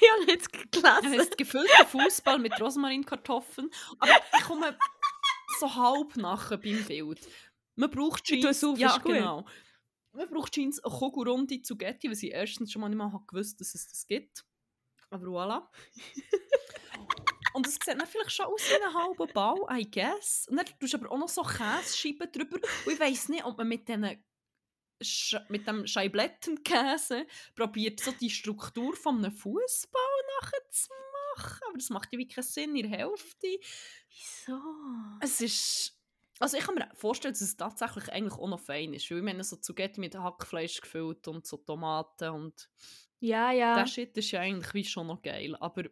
ich 0.00 0.10
habe 0.10 0.30
jetzt 0.30 0.52
gelesen. 0.52 1.20
heißt 1.20 1.38
gefüllter 1.38 1.86
Fußball 1.86 2.38
mit 2.38 2.60
Rosmarinkartoffeln. 2.60 3.70
Aber 3.98 4.12
ich 4.36 4.44
komme 4.44 4.76
so 5.58 5.74
halb 5.74 6.16
nachher 6.16 6.58
beim 6.58 6.84
Bild. 6.84 7.20
Man 7.76 7.90
braucht 7.90 8.28
Du 8.28 8.34
Jeans. 8.34 8.60
saufst 8.60 8.80
Ja, 8.80 8.98
gut. 8.98 9.14
genau. 9.14 9.46
Man 10.12 10.28
braucht 10.28 10.52
Jeans 10.52 10.82
eine 10.82 10.92
Kugelrunde 10.92 11.62
Zugetti, 11.62 12.08
weil 12.08 12.16
ich 12.16 12.32
erstens 12.32 12.72
schon 12.72 12.80
mal 12.80 12.88
nicht 12.88 12.98
mal 12.98 13.12
habe 13.12 13.24
gewusst, 13.26 13.60
dass 13.60 13.74
es 13.74 13.88
das 13.88 14.06
gibt. 14.06 14.44
Aber 15.10 15.26
voilà. 15.26 15.68
Und 17.52 17.66
es 17.66 17.74
sieht 17.74 17.88
dann 17.88 18.06
vielleicht 18.06 18.32
schon 18.32 18.46
aus 18.46 18.62
wie 18.68 18.82
ein 18.82 18.94
halber 18.94 19.26
Ball, 19.26 19.58
I 19.70 19.90
guess. 19.90 20.46
Und 20.48 20.56
dann 20.56 20.66
tust 20.78 20.92
du 20.94 20.98
aber 20.98 21.10
auch 21.12 21.18
noch 21.18 21.28
so 21.28 21.42
Käsescheiben 21.42 22.30
drüber. 22.32 22.58
Und 22.86 22.92
ich 22.92 23.00
weiss 23.00 23.28
nicht, 23.28 23.44
ob 23.44 23.58
man 23.58 23.68
mit 23.68 23.88
diesen 23.88 24.24
Sch 25.02 25.36
mit 25.48 25.66
dem 25.66 25.86
Scheiblettenkäse 25.86 27.26
probiert, 27.54 28.00
so 28.00 28.12
die 28.12 28.28
Struktur 28.30 28.94
von 28.96 29.18
einem 29.18 29.32
Fußball 29.32 30.02
nachzumachen. 30.42 31.60
Aber 31.68 31.78
das 31.78 31.88
macht 31.90 32.12
ja 32.12 32.18
wie 32.18 32.28
keinen 32.28 32.44
Sinn 32.44 32.76
in 32.76 32.90
der 32.90 32.98
Hälfte. 32.98 33.46
Wieso? 34.08 34.60
Es 35.20 35.40
ist. 35.40 35.96
Also 36.38 36.56
ich 36.56 36.64
kann 36.64 36.74
mir 36.74 36.88
vorstellen, 36.94 37.34
dass 37.34 37.42
es 37.42 37.56
tatsächlich 37.56 38.10
eigentlich 38.12 38.38
auch 38.38 38.48
noch 38.48 38.60
fein 38.60 38.94
ist. 38.94 39.10
Weil 39.10 39.18
ich 39.18 39.24
meine, 39.24 39.44
so 39.44 39.56
Zugetti 39.56 40.00
mit 40.00 40.14
Hackfleisch 40.16 40.80
gefüllt 40.80 41.28
und 41.28 41.46
so 41.46 41.58
Tomaten 41.58 42.30
und 42.30 42.70
Ja, 43.20 43.52
ja. 43.52 43.74
der 43.74 43.86
Shit 43.86 44.16
ist 44.16 44.30
ja 44.30 44.40
eigentlich 44.40 44.72
wie 44.74 44.84
schon 44.84 45.06
noch 45.08 45.20
geil. 45.22 45.54
Aber 45.60 45.84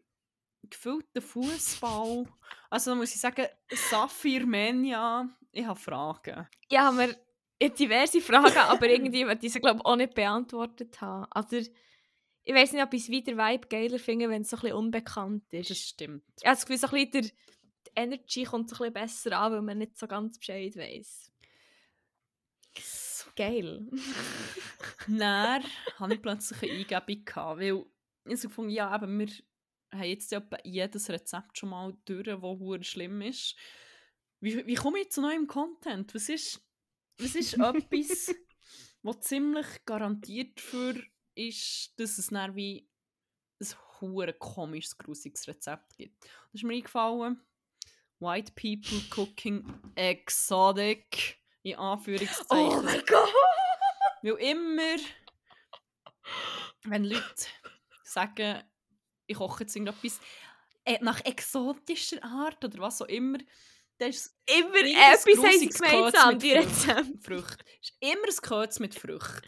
gefüllter 0.62 1.20
Fußball. 1.20 2.26
Also 2.70 2.90
da 2.90 2.96
muss 2.96 3.14
ich 3.14 3.20
sagen, 3.20 3.46
Saphir 3.70 4.46
Menia, 4.46 5.28
ich 5.52 5.64
habe 5.64 5.78
Fragen. 5.78 6.48
Ja, 6.70 6.84
haben 6.84 6.98
wir 6.98 7.16
diverse 7.70 8.20
Fragen, 8.20 8.56
aber 8.56 8.88
irgendwie 8.90 9.26
wird 9.26 9.42
diese 9.42 9.60
glaube 9.60 9.80
ich 9.80 9.84
auch 9.86 9.96
nicht 9.96 10.14
beantwortet 10.14 11.00
haben. 11.00 11.26
Also 11.30 11.56
ich 11.56 12.54
weiß 12.54 12.72
nicht, 12.72 12.82
ob 12.82 12.94
ich 12.94 13.02
es 13.02 13.08
wieder 13.08 13.36
Vibe 13.36 13.68
geiler 13.68 13.98
finde, 13.98 14.30
wenn 14.30 14.42
es 14.42 14.50
so 14.50 14.56
ein 14.56 14.62
bisschen 14.62 14.76
unbekannt 14.76 15.52
ist. 15.52 15.70
Das 15.70 15.78
stimmt. 15.78 16.24
Ich 16.40 16.46
habe 16.46 16.56
das 16.56 16.64
Gefühl, 16.64 16.78
so 16.78 16.86
ein 16.86 17.10
bisschen 17.10 17.10
der, 17.10 17.22
die 17.22 17.90
Energy 17.94 18.44
kommt 18.44 18.70
so 18.70 18.76
ein 18.76 18.92
bisschen 18.92 19.06
besser 19.06 19.38
an, 19.38 19.52
weil 19.52 19.62
man 19.62 19.78
nicht 19.78 19.98
so 19.98 20.06
ganz 20.06 20.38
Bescheid 20.38 20.74
weiß. 20.76 21.30
Geil. 23.36 23.86
Dann 25.06 25.62
hatte 25.98 26.14
ich 26.14 26.22
plötzlich 26.22 26.62
eine 26.62 26.80
Eingebung, 26.80 27.24
gehabt, 27.24 27.60
weil 27.60 27.84
ich 28.24 28.40
so 28.40 28.48
gefunden 28.48 28.70
ja, 28.70 28.88
aber 28.88 29.06
wir 29.06 29.28
haben 29.92 30.04
jetzt 30.04 30.30
ja 30.32 30.42
jedes 30.64 31.08
Rezept 31.08 31.58
schon 31.58 31.70
mal 31.70 31.96
durch, 32.04 32.24
das 32.24 32.40
hure 32.40 32.84
schlimm 32.84 33.22
ist. 33.22 33.56
Wie, 34.40 34.66
wie 34.66 34.74
komme 34.74 35.00
ich 35.00 35.10
zu 35.10 35.20
neuem 35.20 35.46
Content? 35.46 36.14
Was 36.14 36.28
ist, 36.28 36.64
was 37.18 37.34
ist 37.34 37.54
etwas, 37.58 38.34
was 39.02 39.20
ziemlich 39.20 39.66
garantiert 39.84 40.60
für 40.60 40.94
ist, 41.34 41.92
dass 41.98 42.18
es 42.18 42.28
dann 42.28 42.54
wie 42.54 42.88
ein 43.60 43.68
hure 44.00 44.32
komisches, 44.34 44.96
grusiges 44.96 45.48
Rezept 45.48 45.96
gibt? 45.96 46.22
Das 46.24 46.54
ist 46.54 46.64
mir 46.64 46.74
eingefallen, 46.74 47.40
White 48.20 48.52
People 48.52 49.00
Cooking 49.10 49.64
Exotic, 49.94 51.40
in 51.62 51.76
Anführungszeichen. 51.76 52.78
Oh 52.78 52.82
mein 52.82 53.02
Gott! 53.06 53.32
Weil 54.22 54.34
immer, 54.34 54.96
wenn 56.84 57.04
Leute 57.04 57.46
sagen, 58.02 58.62
ich 59.28 59.36
koche 59.36 59.62
jetzt 59.62 59.76
irgendetwas 59.76 60.18
äh, 60.84 60.98
nach 61.00 61.24
exotischer 61.24 62.22
Art 62.24 62.64
oder 62.64 62.78
was 62.80 63.00
auch 63.02 63.06
immer, 63.08 63.38
Das 63.98 64.08
ist 64.16 64.36
Immer 64.46 64.76
etwas 64.84 65.24
haben 65.26 65.68
gemeinsam, 65.68 66.38
die 66.38 66.52
Rezepte. 66.52 67.18
Früchte. 67.20 67.64
Es 67.82 67.90
ist 67.90 67.96
immer 68.00 68.26
ein 68.28 68.42
Gehölz 68.42 68.78
mit 68.80 68.94
Früchten. 68.94 69.42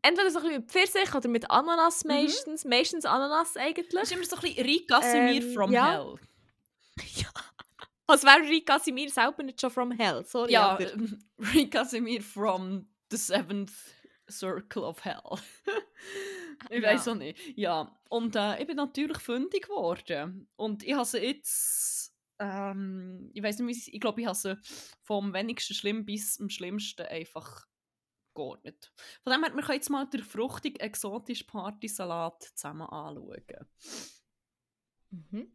Entweder 0.00 0.30
so 0.30 0.38
ein 0.38 0.44
bisschen 0.44 0.60
mit 0.62 0.70
Pfirsich 0.70 1.14
oder 1.14 1.28
mit 1.28 1.50
Ananas 1.50 2.04
Mhm. 2.04 2.10
meistens. 2.14 2.64
Meistens 2.64 3.04
Ananas 3.04 3.56
eigentlich. 3.56 4.02
ist 4.02 4.12
immer 4.12 4.24
so 4.24 4.36
ein 4.36 4.42
bisschen 4.42 4.64
Simir 5.02 5.42
Ähm, 5.42 5.54
from 5.54 5.72
ja. 5.72 5.92
Hell. 5.92 6.14
Als 8.06 8.22
wäre 8.24 8.40
Rika 8.48 8.78
Simir 8.78 9.10
selber 9.10 9.42
nicht 9.42 9.60
schon 9.60 9.70
from 9.70 9.90
hell. 9.90 10.24
Sorry, 10.24 10.52
Ja, 10.52 10.70
aber- 10.70 10.92
ähm, 10.92 11.18
from 12.22 12.88
the 13.10 13.16
seventh 13.18 13.72
circle 14.30 14.84
of 14.84 15.04
hell. 15.04 15.20
ich 16.70 16.82
Ja. 16.82 16.90
weiß 16.90 17.08
auch 17.08 17.14
nicht. 17.14 17.38
Ja, 17.56 17.98
und 18.10 18.36
äh, 18.36 18.60
ich 18.60 18.66
bin 18.66 18.76
natürlich 18.76 19.18
fündig 19.18 19.62
geworden. 19.66 20.48
Und 20.56 20.82
ich 20.82 20.94
habe 20.94 21.04
sie 21.04 21.18
jetzt, 21.18 22.14
ähm, 22.38 23.30
ich 23.34 23.42
weiß 23.42 23.60
nicht, 23.60 23.88
ich 23.92 24.00
glaube, 24.00 24.20
ich 24.20 24.26
habe 24.26 24.36
sie 24.36 24.56
vom 25.02 25.32
wenigsten 25.34 25.74
schlimm 25.74 26.04
bis 26.04 26.34
zum 26.34 26.50
schlimmsten 26.50 27.06
einfach 27.06 27.66
geordnet. 28.34 28.92
Von 29.22 29.32
dem 29.32 29.44
her, 29.44 29.54
wir 29.54 29.62
können 29.62 29.76
jetzt 29.76 29.90
mal 29.90 30.06
den 30.06 30.22
fruchtig 30.22 30.80
exotischen 30.80 31.46
Partysalat 31.46 32.42
zusammen 32.54 32.82
anschauen. 32.88 33.44
Mhm. 35.10 35.48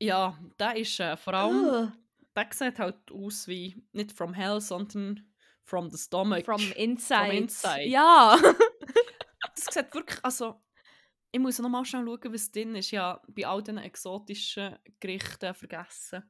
Ja, 0.00 0.36
der 0.58 0.76
ist 0.76 0.98
äh, 1.00 1.16
vor 1.16 1.34
allem, 1.34 1.64
Oh, 1.64 1.88
der 2.34 2.48
sieht 2.52 2.78
halt 2.78 3.10
aus 3.12 3.46
wie 3.46 3.76
nicht 3.92 4.12
from 4.12 4.34
hell, 4.34 4.60
sondern 4.60 5.31
from 5.64 5.90
the 5.90 5.98
stomach. 5.98 6.44
from 6.44 6.60
inside. 6.76 7.26
From 7.26 7.36
inside. 7.36 7.88
Ja. 7.88 8.38
das 9.54 9.74
sieht 9.74 9.94
wirklich, 9.94 10.18
also 10.22 10.60
ich 11.34 11.40
muss 11.40 11.58
noch 11.58 11.70
mal 11.70 11.84
schnell 11.84 12.04
schauen, 12.04 12.32
was 12.32 12.50
drin 12.50 12.76
ist. 12.76 12.90
Ja, 12.90 13.20
bei 13.28 13.46
all 13.46 13.62
diesen 13.62 13.78
exotischen 13.78 14.76
Gerichten 15.00 15.54
vergessen, 15.54 16.22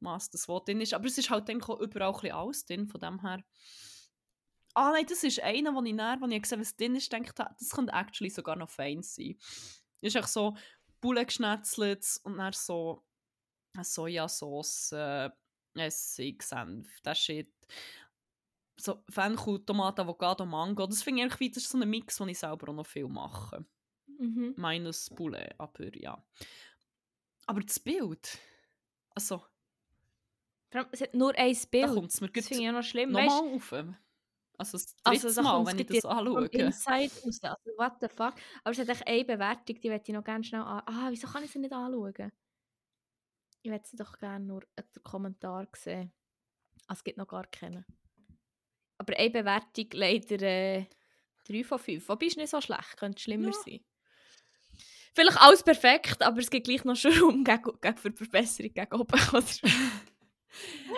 was 0.00 0.28
das 0.28 0.48
Wort 0.48 0.66
drin 0.66 0.80
ist. 0.80 0.92
Aber 0.92 1.06
es 1.06 1.18
ist 1.18 1.30
halt 1.30 1.48
ich, 1.48 1.62
auch 1.62 1.80
überall 1.80 2.08
ein 2.08 2.14
bisschen 2.14 2.32
alles 2.32 2.64
drin, 2.64 2.88
von 2.88 3.00
dem 3.00 3.20
her. 3.20 3.44
Ah 4.74 4.90
nein, 4.90 5.06
das 5.08 5.22
ist 5.22 5.40
einer, 5.40 5.74
wo 5.74 5.82
ich 5.82 5.94
näher, 5.94 6.18
wo 6.20 6.26
ich 6.26 6.42
gesehen 6.42 6.60
was 6.60 6.76
drin 6.76 6.96
ist, 6.96 7.12
denke 7.12 7.32
das 7.34 7.70
könnte 7.70 7.92
actually 7.92 8.30
sogar 8.30 8.56
noch 8.56 8.70
fein 8.70 9.02
sein. 9.02 9.36
Ist 10.00 10.16
echt 10.16 10.28
so 10.28 10.56
Bulle 11.00 11.24
geschnetzelt 11.24 12.04
und 12.24 12.38
dann 12.38 12.52
so 12.52 13.04
eine 13.74 13.84
Sojasauce, 13.84 14.92
äh, 14.92 15.30
Essig, 15.74 16.42
Senf, 16.42 16.88
das 17.02 17.18
Shit. 17.18 17.52
So 18.80 19.04
Fenchel, 19.10 19.64
Tomate, 19.64 20.02
Avocado, 20.02 20.46
Mango. 20.46 20.86
Das 20.86 21.02
finde 21.02 21.22
ich 21.22 21.32
eigentlich 21.32 21.52
das 21.52 21.64
ist 21.64 21.70
so 21.70 21.78
ein 21.78 21.88
Mix, 21.90 22.16
den 22.16 22.28
ich 22.30 22.38
selber 22.38 22.70
auch 22.70 22.74
noch 22.74 22.86
viel 22.86 23.08
mache. 23.08 23.64
mhm. 24.18 24.54
Minus 24.56 25.10
Poulet, 25.10 25.54
aber 25.58 25.96
ja. 25.96 26.22
Aber 27.46 27.60
das 27.60 27.78
Bild, 27.80 28.38
also, 29.14 29.44
Es 30.92 31.00
hat 31.00 31.14
nur 31.14 31.34
ein 31.36 31.56
da 31.80 31.86
Bild. 31.86 31.94
kommt 31.94 32.10
es 32.12 32.20
mir 32.20 32.28
Das 32.32 32.46
finde 32.48 32.62
ich 32.62 32.66
ja 32.66 32.72
noch 32.72 32.82
schlimm. 32.82 33.12
Weißt, 33.12 33.28
nochmal 33.28 33.54
auf. 33.56 33.72
Also 34.58 34.78
das 34.78 34.94
Also, 35.04 35.28
dritte 35.28 35.34
da 35.34 35.42
Mal, 35.42 35.66
wenn 35.66 35.78
ich 35.78 35.86
das 35.86 36.04
anschaue. 36.04 36.46
Inside 36.46 37.12
raus. 37.24 37.40
Also, 37.42 37.70
what 37.76 37.94
the 38.00 38.08
fuck. 38.08 38.34
Aber 38.64 38.70
es 38.72 38.78
hat 38.78 38.88
echt 38.88 39.06
eine 39.06 39.24
Bewertung, 39.24 39.80
die 39.80 39.88
möchte 39.90 40.12
ich 40.12 40.16
noch 40.16 40.24
gerne 40.24 40.44
schnell 40.44 40.62
an. 40.62 40.82
Ah, 40.86 41.08
wieso 41.10 41.26
kann 41.28 41.44
ich 41.44 41.50
sie 41.50 41.58
nicht 41.58 41.72
anschauen? 41.72 42.32
Ich 43.62 43.70
hätte 43.70 43.88
sie 43.88 43.96
doch 43.96 44.18
gerne 44.18 44.44
nur 44.44 44.62
in 44.76 44.84
den 44.94 45.02
Kommentar 45.02 45.66
sehen. 45.74 46.12
Ah, 46.88 46.94
es 46.94 47.04
gibt 47.04 47.18
noch 47.18 47.28
gar 47.28 47.46
keine. 47.46 47.86
Aber 49.00 49.16
eine 49.16 49.30
Bewertung 49.30 49.86
leider 49.92 50.42
äh, 50.42 50.84
3 51.48 51.64
von 51.64 51.78
5. 51.78 52.06
Wobei 52.06 52.26
ist 52.26 52.36
nicht 52.36 52.50
so 52.50 52.60
schlecht, 52.60 52.98
könnte 52.98 53.22
schlimmer 53.22 53.46
Ja. 53.48 53.52
sein. 53.64 53.80
Vielleicht 55.14 55.38
alles 55.40 55.62
perfekt, 55.62 56.22
aber 56.22 56.38
es 56.38 56.50
gibt 56.50 56.66
gleich 56.66 56.84
noch 56.84 56.96
schon 56.96 57.12
Raum 57.18 57.42
gegen, 57.44 57.80
gegen 57.80 57.96
für 57.96 58.12
Verbesserung 58.12 58.74
gegen 58.74 58.94
oben. 58.94 59.18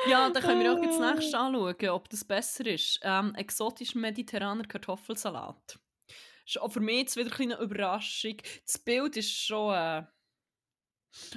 Ja, 0.08 0.30
dann 0.30 0.42
können 0.42 0.62
wir 0.62 0.72
auch 0.72 0.82
jetzt 0.82 0.98
das 0.98 1.14
nächste 1.14 1.38
anschauen, 1.38 1.88
ob 1.90 2.08
das 2.08 2.24
besser 2.24 2.66
ist. 2.66 2.98
Ähm, 3.02 3.34
exotisch 3.34 3.94
mediterraner 3.94 4.64
Kartoffelsalat. 4.64 5.78
Ist 6.46 6.58
auch 6.58 6.72
für 6.72 6.80
mich 6.80 7.00
jetzt 7.00 7.16
wieder 7.16 7.38
eine 7.38 7.58
Überraschung. 7.60 8.38
Das 8.64 8.78
Bild 8.78 9.16
ist 9.18 9.30
schon. 9.30 9.74
Äh, 9.74 10.04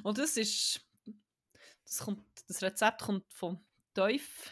und 0.01 0.17
das 0.17 0.37
ist. 0.37 0.81
Das, 1.83 1.99
kommt, 1.99 2.23
das 2.47 2.63
Rezept 2.63 3.01
kommt 3.01 3.31
von 3.33 3.59
Teuf. 3.93 4.49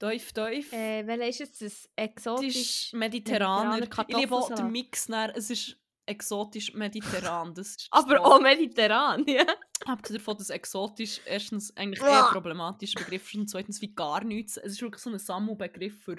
Teuf, 0.00 0.32
Teuf. 0.32 0.72
äh, 0.72 1.06
welcher 1.06 1.28
ist 1.28 1.38
jetzt 1.40 1.62
das? 1.62 1.88
Exotisch? 1.94 2.56
ist 2.56 2.94
mediterraner. 2.94 3.74
mediterraner 3.74 4.08
Ich 4.08 4.16
liebe 4.16 4.34
auch 4.34 4.52
den. 4.52 4.72
Mix. 4.72 5.06
Dann. 5.06 5.30
Es 5.30 5.50
ist 5.50 5.76
exotisch 6.06 6.72
mediterran. 6.72 7.54
Das 7.54 7.68
ist 7.68 7.88
Aber 7.92 8.20
auch 8.22 8.40
mediterran, 8.40 9.24
ja. 9.28 9.44
Abgesehen 9.84 10.18
davon, 10.18 10.38
dass 10.38 10.48
exotisch 10.48 11.20
erstens 11.26 11.76
eigentlich 11.76 12.02
eher 12.02 12.08
Uah. 12.08 12.26
ein 12.26 12.32
problematischer 12.32 12.98
Begriff 12.98 13.28
ist 13.28 13.38
und 13.38 13.48
zweitens 13.48 13.80
wie 13.82 13.94
gar 13.94 14.24
nichts. 14.24 14.56
Es 14.56 14.72
ist 14.72 14.82
wirklich 14.82 15.02
so 15.02 15.10
ein 15.10 15.18
Sammelbegriff 15.18 16.02
für 16.02 16.16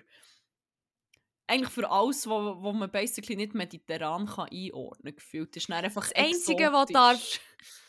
eigentlich 1.52 1.70
für 1.74 1.90
alles, 1.90 2.28
wo, 2.28 2.62
wo 2.62 2.72
man 2.74 2.90
basically 2.92 3.36
nicht 3.36 3.54
mediterran 3.54 4.26
kann 4.26 4.48
einordnen 4.52 5.16
gefühlt. 5.16 5.56
ist 5.56 5.70
dann 5.70 5.84
einfach 5.86 6.04
Das 6.10 6.16
Einzige, 6.16 6.72
was 6.72 6.90
exotisch. 6.90 6.94
darf- 6.94 7.40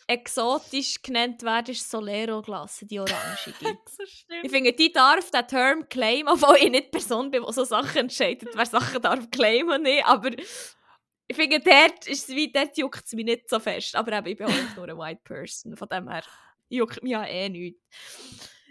Exotisch 0.09 1.01
genannt 1.01 1.43
werden, 1.43 1.71
ist 1.71 1.89
Solero-Glasse, 1.89 2.87
die 2.87 2.99
orangige. 3.01 3.79
ich 4.43 4.51
finde, 4.51 4.73
die 4.73 4.93
darf 4.93 5.31
den 5.31 5.47
Term 5.47 5.89
claimen, 5.89 6.29
obwohl 6.29 6.57
ich 6.57 6.71
nicht 6.71 6.87
die 6.87 6.91
Person 6.91 7.31
bin, 7.31 7.45
die 7.47 7.53
so 7.53 7.65
Sachen 7.65 7.97
entscheidet, 7.99 8.49
wer 8.55 8.67
Sachen 8.67 9.01
darf 9.01 9.31
claimen 9.31 9.77
und 9.77 9.83
nicht, 9.83 10.05
aber 10.05 10.31
ich 10.37 11.37
finde, 11.37 11.61
dort, 11.61 12.07
ist 12.09 12.29
es 12.29 12.35
wie, 12.35 12.51
dort 12.53 12.77
juckt 12.77 13.05
es 13.07 13.13
mich 13.13 13.25
nicht 13.25 13.49
so 13.49 13.59
fest. 13.61 13.95
Aber 13.95 14.13
eben, 14.13 14.27
ich 14.27 14.37
bin 14.37 14.47
auch 14.49 14.51
einfach 14.53 14.77
nur 14.77 14.85
eine 14.85 14.99
white 14.99 15.21
person, 15.25 15.77
von 15.77 15.89
dem 15.89 16.09
her 16.11 16.25
juckt 16.69 17.03
mich 17.03 17.13
ja 17.13 17.25
eh 17.25 17.49
nichts. 17.49 17.81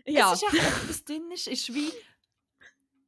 Ja, 0.05 0.34
Es 0.34 0.43
ist 0.43 0.53
echt, 0.53 0.89
was 0.89 1.03
drin 1.05 1.31
ist, 1.31 1.47
ist 1.47 1.73
wie... 1.73 1.91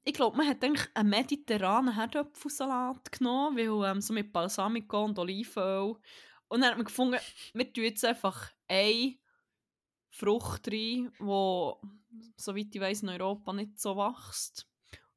Ich 0.06 0.14
glaube, 0.14 0.36
man 0.38 0.48
hat 0.48 0.64
eigentlich 0.64 0.88
einen 0.94 1.10
mediterranen 1.10 1.96
Herdöpfelsalat 1.96 3.12
genommen, 3.12 3.58
weil 3.58 3.92
ähm, 3.92 4.02
so 4.02 4.14
mit 4.14 4.34
Balsamico 4.34 5.06
und 5.06 5.18
Olivenöl. 5.18 5.96
Und 6.50 6.62
dann 6.62 6.72
hat 6.72 6.78
man 6.78 6.86
gefunden, 6.86 7.18
wir 7.54 7.74
tun 7.74 7.84
jetzt 7.86 8.04
einfach 8.04 8.52
eine 8.68 9.16
Frucht 10.10 10.68
rein, 10.68 11.12
die, 11.20 11.72
soweit 12.38 12.76
ich 12.76 12.82
weiß, 12.82 13.04
in 13.04 13.10
Europa 13.10 13.54
nicht 13.54 13.80
so 13.80 13.96
wächst. 13.96 14.68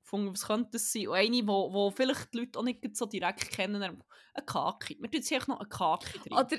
Gefunden, 0.02 0.32
was 0.32 0.46
könnte 0.46 0.70
das 0.72 0.92
sein? 0.92 1.08
Und 1.08 1.14
eine, 1.14 1.30
die 1.30 1.92
vielleicht 1.94 2.32
die 2.32 2.38
Leute 2.38 2.58
auch 2.58 2.62
nicht 2.62 2.96
so 2.96 3.06
direkt 3.06 3.50
kennen, 3.50 3.82
eine 3.82 3.98
Kaki. 4.46 4.96
Wir 5.00 5.10
tun 5.10 5.20
jetzt 5.20 5.32
einfach 5.32 5.48
noch 5.48 5.60
eine 5.60 5.68
Kaki 5.68 6.18
drin. 6.20 6.32
oder 6.32 6.58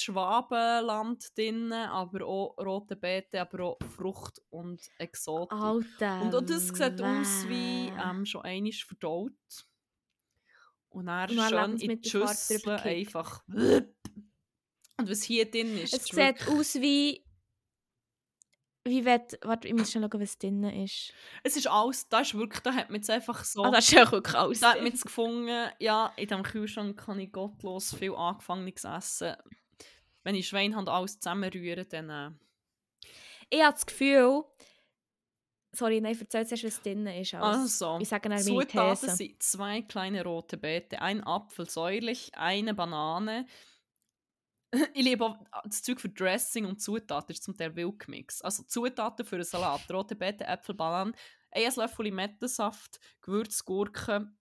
Schwabenland 0.04 1.38
drin, 1.38 1.72
aber 1.72 2.26
auch 2.26 2.58
rote 2.58 2.98
Beete, 2.98 3.40
aber 3.40 3.64
auch 3.64 3.78
Frucht 3.96 4.42
und 4.50 4.82
Exotik. 4.98 5.58
Alter. 5.58 6.22
und 6.22 6.36
auch 6.36 6.42
das 6.42 6.68
sieht 6.68 7.02
aus 7.02 7.48
wie 7.48 7.88
ähm, 7.88 8.26
schon 8.26 8.42
einmal 8.42 8.74
verdaut. 8.74 9.32
Und 10.90 11.06
dann 11.06 11.30
schön 11.30 11.78
in 11.78 12.02
die 12.02 12.10
Schüssel 12.10 12.72
einfach. 12.72 13.42
Und 13.48 15.10
was 15.10 15.24
hier 15.24 15.50
drin 15.50 15.78
ist, 15.78 15.94
Es 15.94 16.04
sieht 16.04 16.46
aus 16.50 16.76
wie. 16.76 17.24
Wie 18.86 19.04
wenn. 19.06 19.22
Warte, 19.42 19.68
ich 19.68 19.74
muss 19.74 19.92
schnell 19.92 20.10
schauen, 20.10 20.22
was 20.22 20.38
drin 20.38 20.64
ist. 20.64 21.14
es 21.44 21.58
ist 21.58 21.68
alles, 21.68 22.08
da 22.08 22.22
ist 22.22 22.34
wirklich, 22.34 22.62
da 22.62 22.74
hat 22.74 22.90
man 22.90 22.98
jetzt 22.98 23.10
einfach 23.10 23.44
so... 23.44 23.64
Ah, 23.64 23.72
das 23.72 23.86
ist 23.86 23.92
ja 23.92 24.10
wirklich 24.12 24.36
alles. 24.36 24.60
Da 24.62 24.72
hat 24.72 24.78
man 24.78 24.88
jetzt 24.88 25.04
gefunden, 25.04 25.70
ja, 25.80 26.14
in 26.16 26.28
diesem 26.28 26.44
Kühlschrank 26.44 26.98
kann 26.98 27.20
ich 27.20 27.32
gottlos 27.32 27.94
viel 27.94 28.16
Angefangenes 28.16 28.84
essen. 28.86 29.36
Wenn 30.24 30.36
ich 30.36 30.48
Schweinhand 30.48 30.90
alles 30.90 31.20
zusammenrühre, 31.20 31.86
dann... 31.86 32.10
Äh, 32.10 32.32
ich 33.50 33.62
habe 33.62 33.74
das 33.74 33.86
Gefühl, 33.86 34.44
Sorry, 35.72 36.02
nein, 36.02 36.18
erzähl 36.20 36.48
zuerst, 36.48 36.64
was 36.64 36.82
drin 36.82 37.06
ist. 37.06 37.34
Als, 37.36 37.82
Also, 37.82 38.00
ich 38.00 38.10
sage 38.10 38.28
dann 38.28 38.40
Zutaten 38.40 39.10
sind 39.10 39.42
zwei 39.44 39.84
kleine 39.84 40.24
rote 40.24 40.58
Beete, 40.58 41.00
ein 41.02 41.24
Apfel 41.24 41.70
säuerlich, 41.70 42.32
eine 42.34 42.74
Banane. 42.74 43.46
Ich 44.94 45.04
liebe 45.04 45.26
auch 45.26 45.38
das 45.66 45.82
Zeug 45.82 46.00
für 46.00 46.10
Dressing 46.10 46.66
und 46.66 46.80
Zutaten 46.82 47.32
ist 47.34 47.44
zum 47.44 47.58
Teil 47.58 47.76
Wildgemix. 47.76 48.42
Also 48.42 48.64
Zutaten 48.64 49.26
für 49.26 49.36
einen 49.38 49.44
Salat, 49.46 49.82
rote 49.92 50.16
Beete, 50.16 50.46
Äpfel, 50.46 50.76
Bananen, 50.76 51.16
ein 51.52 51.64
Esslöffel 51.64 52.06
Limettensaft, 52.06 53.00
Gewürzgurken 53.22 54.38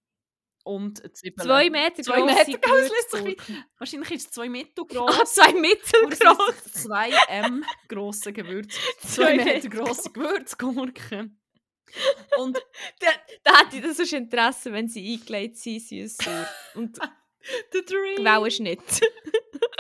und 0.65 0.99
Zwiebeln. 1.17 1.47
Zwei 1.47 1.71
Meter 1.71 2.03
Zwei 2.03 2.21
grosse 2.21 3.23
Meter 3.23 3.25
wie- 3.25 3.37
Wahrscheinlich 3.79 4.11
ist 4.11 4.27
es 4.27 4.31
zwei 4.33 4.49
Meter 4.51 4.83
Ah, 4.99 5.25
zwei 5.25 5.53
mittelgroß. 5.55 6.63
Zwei 6.75 7.11
M 7.29 7.65
große 7.89 8.33
Gewürz. 8.35 8.75
Zwei 9.01 9.37
Zwei 9.39 9.45
Meter 9.45 9.69
große 9.71 10.11
Gewürzgurken. 10.13 11.41
Und 12.39 12.59
Da, 13.01 13.07
da 13.45 13.61
hätte 13.61 13.77
ich 13.79 13.83
das 13.83 14.13
Interesse, 14.13 14.71
wenn 14.73 14.89
sie 14.89 15.15
eingelegt 15.15 15.57
sind, 15.57 15.81
süß. 15.81 16.19
Und 16.75 16.99
der 17.73 17.83
Dream. 17.83 18.23
Wellenschnitt. 18.25 18.83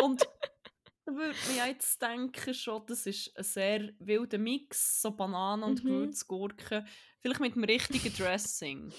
Und 0.01 0.27
da 1.09 1.15
würde 1.15 1.39
mir 1.49 1.67
jetzt 1.69 2.03
denken, 2.03 2.53
schon, 2.53 2.85
das 2.87 3.07
ist 3.07 3.37
ein 3.37 3.45
sehr 3.45 3.89
wilder 3.99 4.37
Mix, 4.39 5.01
so 5.01 5.11
Bananen 5.11 5.65
und 5.65 5.83
Mhm. 5.83 5.89
Gewürzgurken. 5.89 6.87
Vielleicht 7.21 7.41
mit 7.41 7.55
dem 7.55 7.65
richtigen 7.65 8.13
Dressing. 8.15 8.93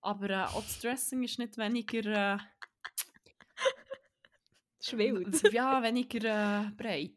Aber 0.00 0.30
äh, 0.30 0.44
auch 0.44 0.62
das 0.62 0.78
Dressing 0.78 1.22
ist 1.24 1.38
nicht 1.40 1.58
weniger, 1.58 2.36
äh, 2.36 2.38
ja, 5.52 5.82
weniger 5.82 6.66
äh, 6.66 6.70
breit. 6.70 7.10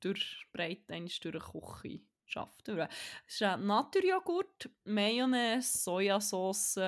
Durch 0.00 0.46
breit 0.52 0.90
eigentlich 0.90 1.20
durch 1.20 1.34
eine 1.34 1.62
Küche 1.62 2.00
schafft. 2.24 2.68
Es 2.68 2.88
ist 3.26 3.42
ein 3.42 3.66
Naturjoghurt, 3.66 4.70
Mayonnaise, 4.84 5.78
Sojasauce, 5.78 6.78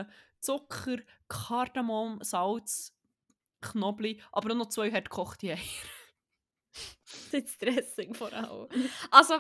Zucker, 0.41 0.99
Kardamom, 1.29 2.19
Salz, 2.23 2.95
Knoblauch, 3.61 4.17
aber 4.33 4.53
auch 4.53 4.57
noch 4.57 4.69
zwei 4.69 4.91
hart 4.91 5.11
gekochte 5.11 5.53
Eier. 5.53 5.59
Das 7.33 7.57
Dressing 7.59 8.15
vor 8.15 8.33
allem. 8.33 8.69
Also, 9.11 9.35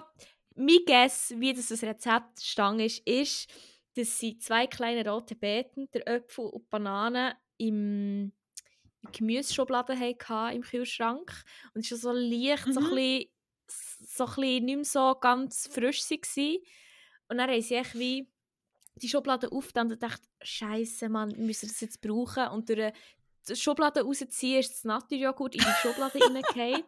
mein 0.55 0.79
Guess, 0.87 1.35
wie 1.37 1.53
das 1.53 1.69
das 1.69 1.83
Rezept 1.83 2.41
stand 2.43 2.81
ist, 2.81 3.07
ist, 3.07 3.51
dass 3.95 4.19
sie 4.19 4.39
zwei 4.39 4.67
kleine 4.67 5.09
rote 5.09 5.35
Beeten, 5.35 5.89
der 5.93 6.07
Äpfel 6.07 6.47
und 6.47 6.69
Bananen 6.71 7.35
im 7.59 8.33
Gemüseschublade 9.13 9.99
hatten 9.99 10.57
im 10.57 10.63
Kühlschrank. 10.63 11.33
Und 11.75 11.85
es 11.85 11.93
war 11.93 11.99
so 11.99 12.13
leicht, 12.13 12.73
so, 12.73 12.81
Mhm. 12.81 12.87
ein 12.87 12.95
bisschen, 12.95 13.31
so 13.69 14.25
ein 14.25 14.35
bisschen 14.35 14.65
nicht 14.65 14.77
mehr 14.77 14.85
so 14.85 15.15
ganz 15.21 15.69
frisch 15.73 16.03
waren. 16.11 16.57
Und 17.29 17.39
dann 17.39 17.51
haben 17.51 17.61
sie 17.63 17.75
echt 17.75 17.95
wie 17.99 18.29
die 18.97 19.09
Schublade 19.09 19.51
aufgetan 19.53 19.93
und 19.93 20.03
dachte, 20.03 20.27
Scheiße, 20.43 21.09
Mann, 21.09 21.37
wir 21.37 21.45
müssen 21.45 21.69
das 21.69 21.81
jetzt 21.81 22.01
brauchen. 22.01 22.49
Und 22.49 22.69
durch 22.69 22.93
die 23.49 23.57
Schublade 23.57 24.03
rausziehen, 24.03 24.61
ist 24.61 24.73
das 24.73 24.85
Naturjoghurt 24.85 25.55
in 25.55 25.61
die 25.61 25.75
Schublade 25.83 26.19
reingefallen. 26.21 26.83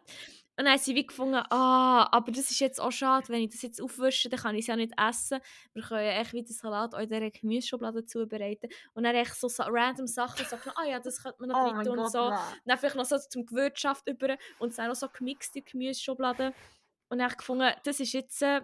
Und 0.59 0.65
dann 0.65 0.73
haben 0.73 0.81
sie 0.81 0.93
wie 0.93 1.07
gefunden, 1.07 1.41
ah, 1.51 2.09
aber 2.11 2.33
das 2.33 2.51
ist 2.51 2.59
jetzt 2.59 2.81
auch 2.81 2.91
schade, 2.91 3.29
wenn 3.29 3.43
ich 3.43 3.51
das 3.51 3.61
jetzt 3.61 3.81
aufwische, 3.81 4.27
dann 4.27 4.41
kann 4.41 4.55
ich 4.55 4.63
es 4.63 4.67
ja 4.67 4.75
nicht 4.75 4.91
essen. 4.99 5.39
Wir 5.71 5.81
können 5.81 6.03
ja 6.03 6.11
echt 6.19 6.33
wieder 6.33 6.51
Salat 6.51 6.93
auch 6.93 6.99
in 6.99 7.07
dieser 7.07 7.31
Gemüseschublade 7.31 8.05
zubereiten. 8.05 8.69
Und 8.93 9.03
dann 9.03 9.15
echt 9.15 9.35
so, 9.35 9.47
so 9.47 9.63
random 9.63 10.05
Sachen 10.05 10.45
sagen, 10.45 10.69
ah 10.75 10.83
ja, 10.83 10.99
das 10.99 11.23
könnte 11.23 11.37
man 11.39 11.49
noch 11.51 11.71
drin 11.71 11.85
tun 11.85 11.99
und 11.99 12.11
so. 12.11 12.33
Dann 12.65 12.77
vielleicht 12.77 12.97
noch 12.97 13.05
so 13.05 13.17
zum 13.17 13.45
Gewürzschaft 13.45 14.05
über 14.09 14.35
und 14.59 14.77
dann 14.77 14.89
noch 14.89 14.95
so 14.95 15.07
gemixt 15.07 15.55
in 15.55 15.63
die 15.63 15.71
Gemüseschublade. 15.71 16.53
Und 17.07 17.19
dann 17.19 17.29
gefunden, 17.29 17.71
das 17.85 18.01
ist 18.01 18.11
jetzt 18.11 18.41
äh, 18.41 18.59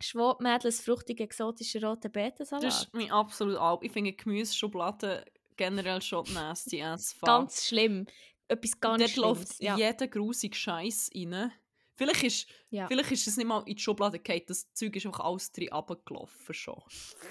Schwabmädels 0.00 0.80
fruchtige 0.80 1.22
exotische 1.22 1.80
rote 1.80 2.10
Beetensalat. 2.10 2.64
Das 2.64 2.82
ist 2.82 2.92
mein 2.92 3.12
absolut 3.12 3.56
Alb. 3.56 3.84
Ich 3.84 3.92
finde 3.92 4.14
Gemüseschublade 4.14 5.24
generell 5.56 6.02
schon 6.02 6.24
nasty 6.32 6.82
as 6.82 7.12
fuck. 7.12 7.28
ganz 7.28 7.68
schlimm. 7.68 8.06
Etwas 8.50 8.80
ganz 8.80 9.02
Dort 9.02 9.16
läuft 9.16 9.60
Ja. 9.60 9.76
jeder 9.76 10.08
grusige 10.08 10.56
Scheiß 10.56 11.10
rein. 11.14 11.52
Vielleicht 11.94 12.22
ist, 12.22 12.48
Ja. 12.70 12.86
vielleicht 12.88 13.12
ist 13.12 13.26
es 13.26 13.36
nicht 13.36 13.46
mal 13.46 13.62
in 13.66 13.76
die 13.76 13.82
Schublade 13.82 14.18
gefallen, 14.18 14.42
das 14.46 14.72
Zeug 14.72 14.96
ist 14.96 15.04
einfach 15.06 15.20
alles 15.20 15.52
drin 15.52 15.68
runtergelaufen 15.72 16.54
schon. 16.54 16.82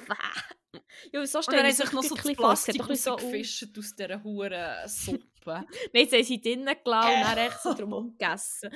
ja, 1.11 1.25
so 1.25 1.39
Und 1.39 1.43
stellen 1.43 1.57
dann 1.57 1.65
haben 1.67 1.73
sich 1.75 1.91
noch 1.91 2.03
so 2.03 2.15
ein 2.15 2.21
das 2.23 2.35
Plastik 2.35 2.75
ein 2.81 2.87
bisschen 2.87 2.95
so 3.03 3.11
aus. 3.15 3.23
rausgefischt 3.23 3.75
dieser 3.75 4.23
huren 4.23 4.87
Suppe. 4.87 5.25
Nein, 5.45 5.65
jetzt 5.93 6.13
haben 6.13 6.23
sie 6.23 6.39
drinnen 6.41 6.75
gelassen 6.83 7.13
und 7.15 7.21
dann 7.23 7.37
echt 7.37 7.61
so 7.63 7.73
drum 7.73 8.11
gegessen. 8.17 8.69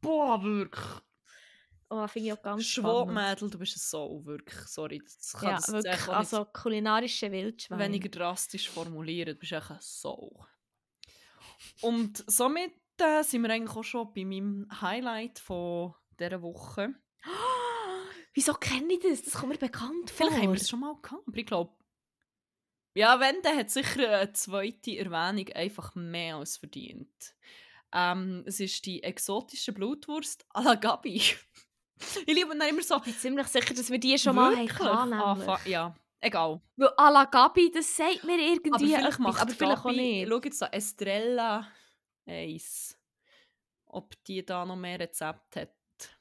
Boah, 0.00 0.42
wirklich. 0.42 0.84
Oh, 1.90 2.06
finde 2.06 2.28
ich 2.28 2.32
auch 2.32 2.42
ganz. 2.42 2.64
Schwabmädel, 2.64 3.50
du 3.50 3.58
bist 3.58 3.76
es 3.76 3.90
so, 3.90 4.22
wirklich. 4.24 4.60
Sorry, 4.68 4.98
das 5.04 5.32
kann 5.34 5.48
Ja, 5.50 5.56
das 5.56 5.68
wirklich. 5.72 6.08
Also 6.08 6.44
kulinarische 6.46 7.30
Wildschwein. 7.30 7.78
weniger 7.78 8.08
drastisch 8.08 8.70
formulieren. 8.70 9.34
Du 9.34 9.38
bist 9.40 9.52
echt 9.52 9.70
ein 9.70 9.76
Sau. 9.80 10.46
Und 11.80 12.24
somit 12.30 12.72
äh, 12.98 13.22
sind 13.22 13.42
wir 13.42 13.50
eigentlich 13.50 13.76
auch 13.76 13.82
schon 13.84 14.12
bei 14.14 14.24
meinem 14.24 14.66
Highlight 14.80 15.38
von 15.38 15.94
dieser 16.18 16.42
Woche. 16.42 16.94
Wieso 18.34 18.54
kenne 18.54 18.94
ich 18.94 19.00
das? 19.00 19.22
Das 19.22 19.34
kommt 19.34 19.52
mir 19.52 19.58
bekannt 19.58 20.10
vor. 20.10 20.26
Vielleicht 20.26 20.42
haben 20.42 20.52
wir 20.52 20.60
es 20.60 20.68
schon 20.68 20.80
mal 20.80 20.96
gehabt, 21.02 21.26
aber 21.26 21.36
ich 21.36 21.46
glaube... 21.46 21.72
Ja, 22.94 23.18
wenn, 23.20 23.40
dann 23.42 23.56
hat 23.56 23.70
sicher 23.70 24.20
eine 24.20 24.32
zweite 24.34 24.96
Erwähnung 24.98 25.48
einfach 25.54 25.94
mehr 25.94 26.36
als 26.36 26.58
verdient. 26.58 27.34
Ähm, 27.92 28.42
es 28.46 28.60
ist 28.60 28.84
die 28.86 29.02
exotische 29.02 29.72
Blutwurst 29.72 30.44
à 30.54 30.62
la 30.62 30.74
Gabi. 30.74 31.16
ich 32.26 32.26
liebe 32.26 32.56
dann 32.56 32.68
immer 32.68 32.82
so... 32.82 32.96
Ich 32.98 33.02
bin 33.04 33.14
ziemlich 33.14 33.46
sicher, 33.48 33.74
dass 33.74 33.90
wir 33.90 33.98
die 33.98 34.18
schon 34.18 34.34
mal 34.36 34.56
Wirklich? 34.56 34.78
hatten. 34.78 35.12
Ah, 35.12 35.34
nämlich. 35.34 35.46
fa- 35.46 35.68
ja, 35.68 35.94
egal. 36.22 36.62
Weil 36.76 36.88
à 36.96 37.10
la 37.10 37.24
Gabi, 37.26 37.70
das 37.70 37.96
sagt 37.96 38.24
mir 38.24 38.34
Aber 38.34 38.42
irgendwie 38.42 38.94
etwas, 38.94 39.18
macht 39.18 39.40
aber 39.42 39.52
vielleicht 39.52 39.78
auch 39.78 39.84
Gabi, 39.84 39.96
nicht. 39.96 40.28
Schau 40.28 40.40
jetzt 40.42 40.62
da, 40.62 40.66
Estrella 40.68 41.68
1. 42.26 42.98
Ob 43.86 44.24
die 44.24 44.44
da 44.44 44.64
noch 44.64 44.76
mehr 44.76 44.98
Rezepte 45.00 45.60
hat. 45.62 46.18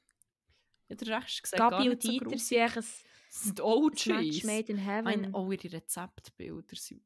Ja, 0.90 0.96
der 0.96 1.22
Rest 1.22 1.52
gar 1.54 1.72
Gabi 1.72 1.90
und 1.90 2.02
so 2.02 2.10
Dieter 2.10 2.38
sind 2.38 2.58
echt 2.58 2.78
ein 2.78 2.84
sind 3.30 3.60
Match 3.60 4.08
OGs. 4.08 4.44
made 4.44 4.72
in 4.72 4.78
heaven. 4.78 5.04
Meine, 5.06 5.32
oh, 5.32 5.52
ihre 5.52 5.72
Rezeptbilder 5.72 6.76
sind... 6.76 7.02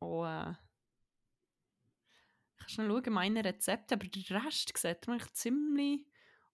Oh, 0.00 0.24
äh... 0.24 0.50
Ich 2.52 2.58
kann 2.58 2.68
schnell 2.68 2.88
schauen, 2.88 3.12
meine 3.12 3.44
Rezepte, 3.44 3.94
aber 3.94 4.06
der 4.08 4.44
Rest 4.44 4.76
sieht 4.76 5.08
echt 5.08 5.36
ziemlich 5.36 6.04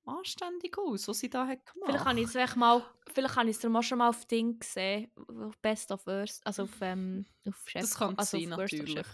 anständig 0.06 0.78
aus, 0.78 1.08
was 1.08 1.18
sie 1.18 1.28
da 1.28 1.46
hat 1.46 1.66
gemacht. 1.66 1.90
Vielleicht 1.90 2.04
habe 2.04 2.20
ich 2.20 2.34
es 2.34 2.56
mal, 2.56 2.82
vielleicht 3.12 3.36
habe 3.36 3.50
ich 3.50 3.56
es 3.64 3.86
schon 3.86 3.98
mal 3.98 4.08
auf 4.08 4.24
Ding 4.26 4.58
gesehen, 4.58 5.10
auf 5.16 5.56
Best 5.58 5.90
of 5.90 6.06
Worst, 6.06 6.46
also 6.46 6.64
auf, 6.64 6.80
ähm, 6.80 7.26
auf 7.46 7.68
Chef, 7.68 7.82
Das 7.82 7.94
kann 7.96 8.16
also 8.16 8.38
sein, 8.38 8.48
natürlich. 8.48 9.06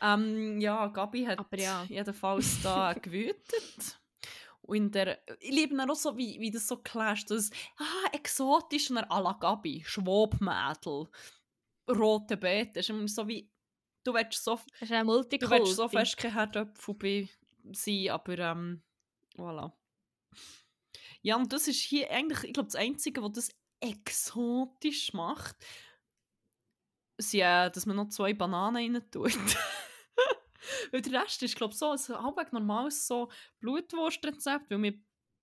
Ähm, 0.00 0.60
ja, 0.60 0.86
Gabi 0.88 1.24
hat 1.24 1.38
Aber 1.38 1.58
ja. 1.58 1.84
jedenfalls 1.88 2.60
da 2.62 2.92
gewütet. 2.92 4.00
Und 4.62 4.76
in 4.76 4.90
der, 4.90 5.18
ich 5.40 5.50
liebe 5.50 5.76
auch 5.82 5.94
so, 5.94 6.16
wie, 6.16 6.40
wie 6.40 6.50
das 6.50 6.66
so 6.66 6.78
clasht. 6.78 7.30
Das, 7.30 7.50
ah, 7.76 8.08
exotisch 8.12 8.90
und 8.90 8.98
à 8.98 9.22
la 9.22 9.32
Gabi, 9.32 9.82
Schwabmädel, 9.86 11.08
rote 11.88 12.36
Beete. 12.36 12.80
Ist 12.80 12.90
immer 12.90 13.06
so 13.08 13.28
wie, 13.28 13.50
du 14.04 14.14
willst 14.14 14.42
so, 14.42 14.58
du 14.80 15.50
willst 15.50 15.76
so 15.76 15.88
fest 15.88 16.16
kein 16.16 16.32
Herdöpfel 16.32 17.28
sein, 17.72 18.08
aber 18.10 18.38
ähm, 18.38 18.82
voilà. 19.36 19.72
Ja, 21.22 21.36
und 21.36 21.52
das 21.52 21.68
ist 21.68 21.80
hier 21.80 22.10
eigentlich, 22.10 22.44
ich 22.44 22.52
glaube, 22.52 22.68
das 22.68 22.76
Einzige, 22.76 23.22
was 23.22 23.32
das 23.32 23.50
exotisch 23.80 25.12
macht, 25.12 25.56
sind, 27.18 27.40
äh, 27.40 27.70
dass 27.70 27.86
man 27.86 27.96
noch 27.96 28.08
zwei 28.08 28.34
Bananen 28.34 28.94
rein 28.94 29.10
tut. 29.10 29.32
weil 30.92 31.02
der 31.02 31.22
Rest 31.22 31.42
ist, 31.42 31.56
glaube 31.56 31.72
ich, 31.72 31.78
so 31.78 31.90
ein 31.90 32.22
halbwegs 32.22 32.52
normales 32.52 33.06
so 33.06 33.30
Blutwurstrezept, 33.60 34.70
weil 34.70 34.82
wir 34.82 34.94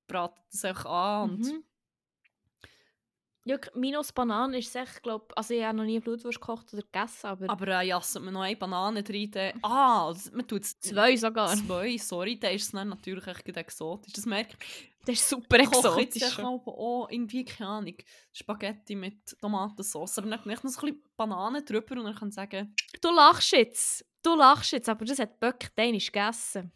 braten 0.08 0.42
das 0.52 0.66
einfach 0.66 0.86
an 0.86 1.32
und 1.32 1.40
Mhm. 1.40 1.64
Ja, 3.44 3.58
minus 3.74 4.12
Bananen 4.12 4.54
ist 4.54 4.68
es 4.68 4.76
echt, 4.76 5.02
glaub, 5.02 5.34
also 5.36 5.54
ich 5.54 5.64
habe 5.64 5.76
noch 5.78 5.84
nie 5.84 6.00
Blutwurst 6.00 6.40
gekocht 6.40 6.72
oder 6.74 6.84
gegessen, 6.84 7.26
aber, 7.26 7.50
aber 7.50 7.68
äh, 7.68 7.88
jasset 7.88 8.22
man 8.22 8.36
noch 8.36 8.42
eine 8.42 8.56
Banane 8.56 9.04
rein, 9.08 9.32
dann, 9.32 9.60
ah, 9.64 10.14
man 10.32 10.48
tut 10.48 10.62
es 10.62 10.80
zwei 10.80 11.16
sogar. 11.16 11.56
Zwei, 11.56 11.98
sorry, 11.98 12.40
dann 12.40 12.54
ist 12.54 12.66
es 12.66 12.72
dann 12.72 12.90
natürlich 12.90 13.26
echt 13.26 13.48
exotisch. 13.48 14.14
Das 14.14 14.28
merkt 14.28 14.58
Das 15.08 15.16
ist 15.16 15.28
super 15.28 15.60
ich 15.60 15.72
koche 15.72 16.02
jetzt 16.02 16.18
exotisch. 16.18 16.38
echt 16.38 16.40
auch, 16.40 16.68
auch 16.68 17.08
irgendwie, 17.10 17.44
keine 17.44 17.70
Ahnung, 17.70 17.96
Spaghetti 18.32 18.96
mit 18.96 19.36
Tomatensauce, 19.42 20.20
aber 20.20 20.30
dann 20.30 20.40
vielleicht 20.40 20.64
noch 20.64 20.72
so 20.72 20.82
ein 20.82 20.94
bisschen 20.94 21.04
Bananen 21.18 21.66
drüber 21.66 21.98
und 21.98 22.06
dann 22.06 22.16
kann 22.16 22.30
ich 22.30 22.36
sagen, 22.36 22.76
Du 23.02 23.10
lachst 23.10 23.52
jetzt, 23.54 24.06
du 24.22 24.36
lachst 24.36 24.72
jetzt, 24.72 24.88
aber 24.88 25.04
das 25.04 25.18
hat 25.18 25.40
Böck 25.40 25.76
dänisch 25.76 26.12
gegessen. 26.12 26.72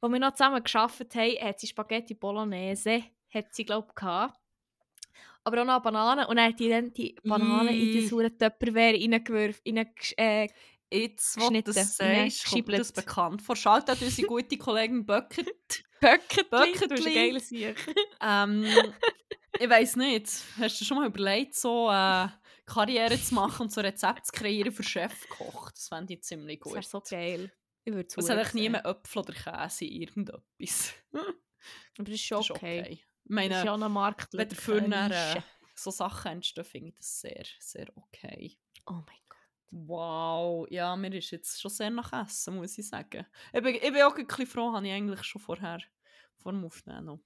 Als 0.00 0.12
wir 0.12 0.18
noch 0.18 0.32
zusammen 0.32 0.62
gearbeitet 0.64 1.14
haben, 1.14 1.46
hat 1.46 1.60
sie 1.60 1.66
Spaghetti 1.66 2.14
Bolognese, 2.14 3.02
hat 3.34 3.54
sie 3.54 3.66
glaube 3.66 3.88
ich, 3.90 3.94
gehabt. 3.94 4.40
Aber 5.48 5.62
auch 5.62 5.66
noch 5.66 5.82
Bananen. 5.82 6.26
Und 6.26 6.36
dann 6.36 6.48
hat 6.52 6.60
die 6.60 6.68
dann 6.68 6.92
die 6.92 7.16
Bananen 7.24 7.68
in 7.68 7.80
die 7.80 7.98
Ih. 7.98 8.06
saure 8.08 8.36
Töpperware 8.36 8.94
reingeworfen, 8.94 9.60
reingesch- 9.66 10.14
äh, 10.16 10.48
jetzt, 10.92 11.40
wo 11.40 11.50
du 11.50 11.62
das 11.62 11.96
sagst, 11.96 12.46
kommt 12.46 12.72
das 12.72 12.92
bekannt 12.92 13.42
vor. 13.42 13.56
Schaut 13.56 13.88
auch 13.90 14.00
unsere 14.00 14.26
gute 14.28 14.56
Kollegin 14.56 15.04
Böckert. 15.04 15.82
Böcketli, 16.00 16.44
Böcketli. 16.50 17.32
du 17.32 17.40
Sieg. 17.40 17.76
ähm, 18.22 18.64
ich 19.58 19.68
weiß 19.68 19.96
nicht. 19.96 20.28
Hast 20.58 20.80
du 20.80 20.84
schon 20.84 20.98
mal 20.98 21.06
überlegt, 21.08 21.54
so 21.56 21.90
äh, 21.90 22.28
Karriere 22.66 23.20
zu 23.20 23.34
machen 23.34 23.62
und 23.62 23.72
so 23.72 23.80
Rezepte 23.80 24.22
zu 24.22 24.32
kreieren 24.32 24.70
für 24.72 24.82
Chefkoch? 24.84 25.70
Das 25.72 25.88
fände 25.88 26.14
ich 26.14 26.22
ziemlich 26.22 26.58
Das 26.60 26.64
gut. 26.64 26.74
wäre 26.74 26.84
so 26.86 27.00
geil. 27.00 27.52
Ich 27.84 27.92
würde 27.94 28.08
Es 28.16 28.28
hat 28.28 28.36
eigentlich 28.38 28.54
nie 28.54 28.68
mehr 28.68 28.84
Äpfel 28.84 29.22
oder 29.22 29.32
Käse 29.32 29.86
irgendetwas. 29.86 30.92
Aber 31.12 31.24
das 32.04 32.14
ist 32.14 32.30
Das 32.30 32.46
schon 32.46 32.56
okay. 32.56 32.80
okay. 32.80 33.00
Ich 33.28 33.34
Das 33.34 33.44
ist 33.44 33.50
meine, 33.50 33.64
ja 33.64 33.74
ein 33.74 33.92
Markt. 33.92 34.32
wenn 34.32 34.48
dafür 34.48 34.80
dann, 34.80 35.12
äh, 35.12 35.42
so 35.74 35.90
Sachen 35.90 36.32
entstehen, 36.32 36.64
finde 36.64 36.88
ich 36.88 36.96
das 36.96 37.20
sehr, 37.20 37.44
sehr 37.60 37.86
okay. 37.96 38.58
Oh 38.86 38.92
mein 38.94 39.04
Gott. 39.28 39.38
Wow, 39.70 40.66
ja, 40.70 40.96
mir 40.96 41.14
ist 41.14 41.30
jetzt 41.30 41.60
schon 41.60 41.70
sehr 41.70 41.90
nach 41.90 42.12
Essen, 42.12 42.56
muss 42.56 42.78
ich 42.78 42.88
sagen. 42.88 43.26
Ich 43.52 43.62
bin, 43.62 43.74
ich 43.74 43.80
bin 43.82 44.02
auch 44.02 44.16
ein 44.16 44.26
bisschen 44.26 44.46
froh, 44.46 44.72
habe 44.72 44.86
ich 44.86 44.92
eigentlich 44.92 45.22
schon 45.24 45.42
vorher, 45.42 45.80
vor 46.36 46.52
dem 46.52 46.64
Aufnehmen 46.64 47.04
noch 47.04 47.20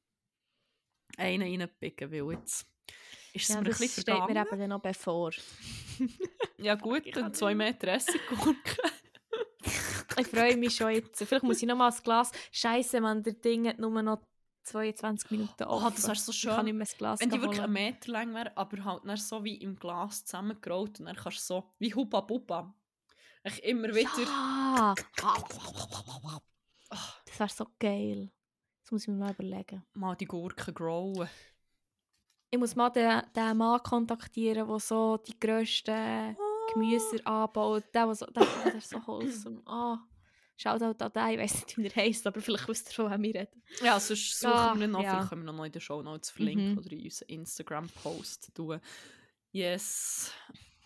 einen 1.18 1.42
reingepicken, 1.42 2.10
weil 2.10 2.32
jetzt 2.36 2.66
ist 3.32 3.48
es 3.48 3.48
Ja, 3.48 3.54
mir 3.54 3.60
ein 3.60 3.64
das 3.64 3.78
bisschen 3.78 4.02
steht 4.02 4.14
mir 4.14 4.24
vergangen. 4.26 4.46
eben 4.48 4.58
dann 4.60 4.70
noch 4.70 4.80
bevor. 4.82 5.30
Ja 6.58 6.74
gut, 6.76 7.04
dann 7.16 7.32
zwei 7.34 7.54
Meter 7.54 7.88
Essiggurke. 7.88 8.76
Ich 10.18 10.26
freue 10.26 10.56
mich 10.56 10.76
schon 10.76 10.90
jetzt. 10.92 11.22
Vielleicht 11.24 11.42
muss 11.44 11.62
ich 11.62 11.68
noch 11.68 11.76
mal 11.76 11.90
ein 11.90 12.02
Glas. 12.04 12.30
Scheiße, 12.52 13.00
man, 13.00 13.22
der 13.22 13.32
Ding 13.34 13.66
hat 13.68 13.78
nur 13.78 14.02
noch 14.02 14.20
22 14.64 15.30
Minuten 15.30 15.64
Oh, 15.64 15.72
offen. 15.72 15.92
das 15.96 16.06
wäre 16.06 16.16
so 16.16 16.32
Ich 16.32 16.42
kann 16.42 16.54
schön. 16.56 16.64
nicht 16.66 16.74
mehr 16.74 16.86
das 16.86 16.96
Glas 16.96 17.20
Wenn 17.20 17.30
die 17.30 17.40
wirklich 17.40 17.60
holen. 17.60 17.64
einen 17.64 17.72
Meter 17.90 18.10
lang 18.12 18.34
wäre, 18.34 18.56
aber 18.56 18.84
halt 18.84 19.02
dann 19.04 19.16
so 19.16 19.42
wie 19.44 19.56
im 19.56 19.76
Glas 19.76 20.24
zusammengerollt 20.24 21.00
und 21.00 21.06
dann 21.06 21.16
kannst 21.16 21.38
du 21.38 21.42
so, 21.54 21.70
wie 21.78 21.94
Hubba 21.94 22.20
Bubba, 22.20 22.74
ich 23.44 23.62
immer 23.64 23.88
wieder... 23.88 24.10
Ja, 24.22 24.94
Oh, 26.90 26.96
das 27.26 27.40
wäre 27.40 27.48
so 27.48 27.66
geil. 27.78 28.30
Das 28.82 28.90
muss 28.92 29.02
ich 29.02 29.08
mir 29.08 29.14
mal 29.14 29.32
überlegen. 29.32 29.82
mal 29.94 30.14
die 30.14 30.26
Gurken 30.26 30.74
growen. 30.74 31.28
Ich 32.50 32.58
muss 32.58 32.76
mal 32.76 32.90
den, 32.90 33.22
den 33.34 33.56
Mann 33.56 33.82
kontaktieren, 33.82 34.68
der 34.68 34.78
so 34.78 35.16
die 35.16 35.38
grössten 35.40 36.36
Gemüse 36.74 37.24
anbaut. 37.26 37.84
Der, 37.94 38.04
der, 38.06 38.14
so, 38.14 38.26
der, 38.26 38.46
der 38.64 38.74
ist 38.74 38.90
so 38.90 38.98
wholesome. 39.06 39.62
Ah, 39.64 39.98
schaut 40.62 40.80
halt 40.82 41.02
an 41.02 41.12
den. 41.12 41.28
Ich 41.30 41.38
weiß 41.40 41.54
nicht, 41.66 41.78
wie 41.78 41.86
er 41.86 41.94
heisst, 41.96 42.26
aber 42.26 42.40
vielleicht 42.40 42.68
wisst 42.68 42.88
ihr, 42.90 42.94
von 42.94 43.10
wem 43.10 43.22
wir 43.22 43.34
reden. 43.34 43.62
Ja, 43.82 43.98
sonst 44.00 44.38
suchen 44.40 44.52
Ah, 44.52 44.74
wir 44.74 44.84
ihn 44.84 44.90
noch, 44.90 45.02
ja. 45.02 45.10
vielleicht 45.16 45.28
können 45.30 45.44
wir 45.44 45.52
noch 45.52 45.64
in 45.64 45.72
den 45.72 45.80
Show 45.80 46.02
Notes 46.02 46.30
verlinken 46.30 46.72
Mhm. 46.72 46.78
oder 46.78 46.92
in 46.92 47.02
unseren 47.04 47.28
Instagram-Post 47.28 48.54
tun. 48.54 48.80
Yes. 49.52 50.32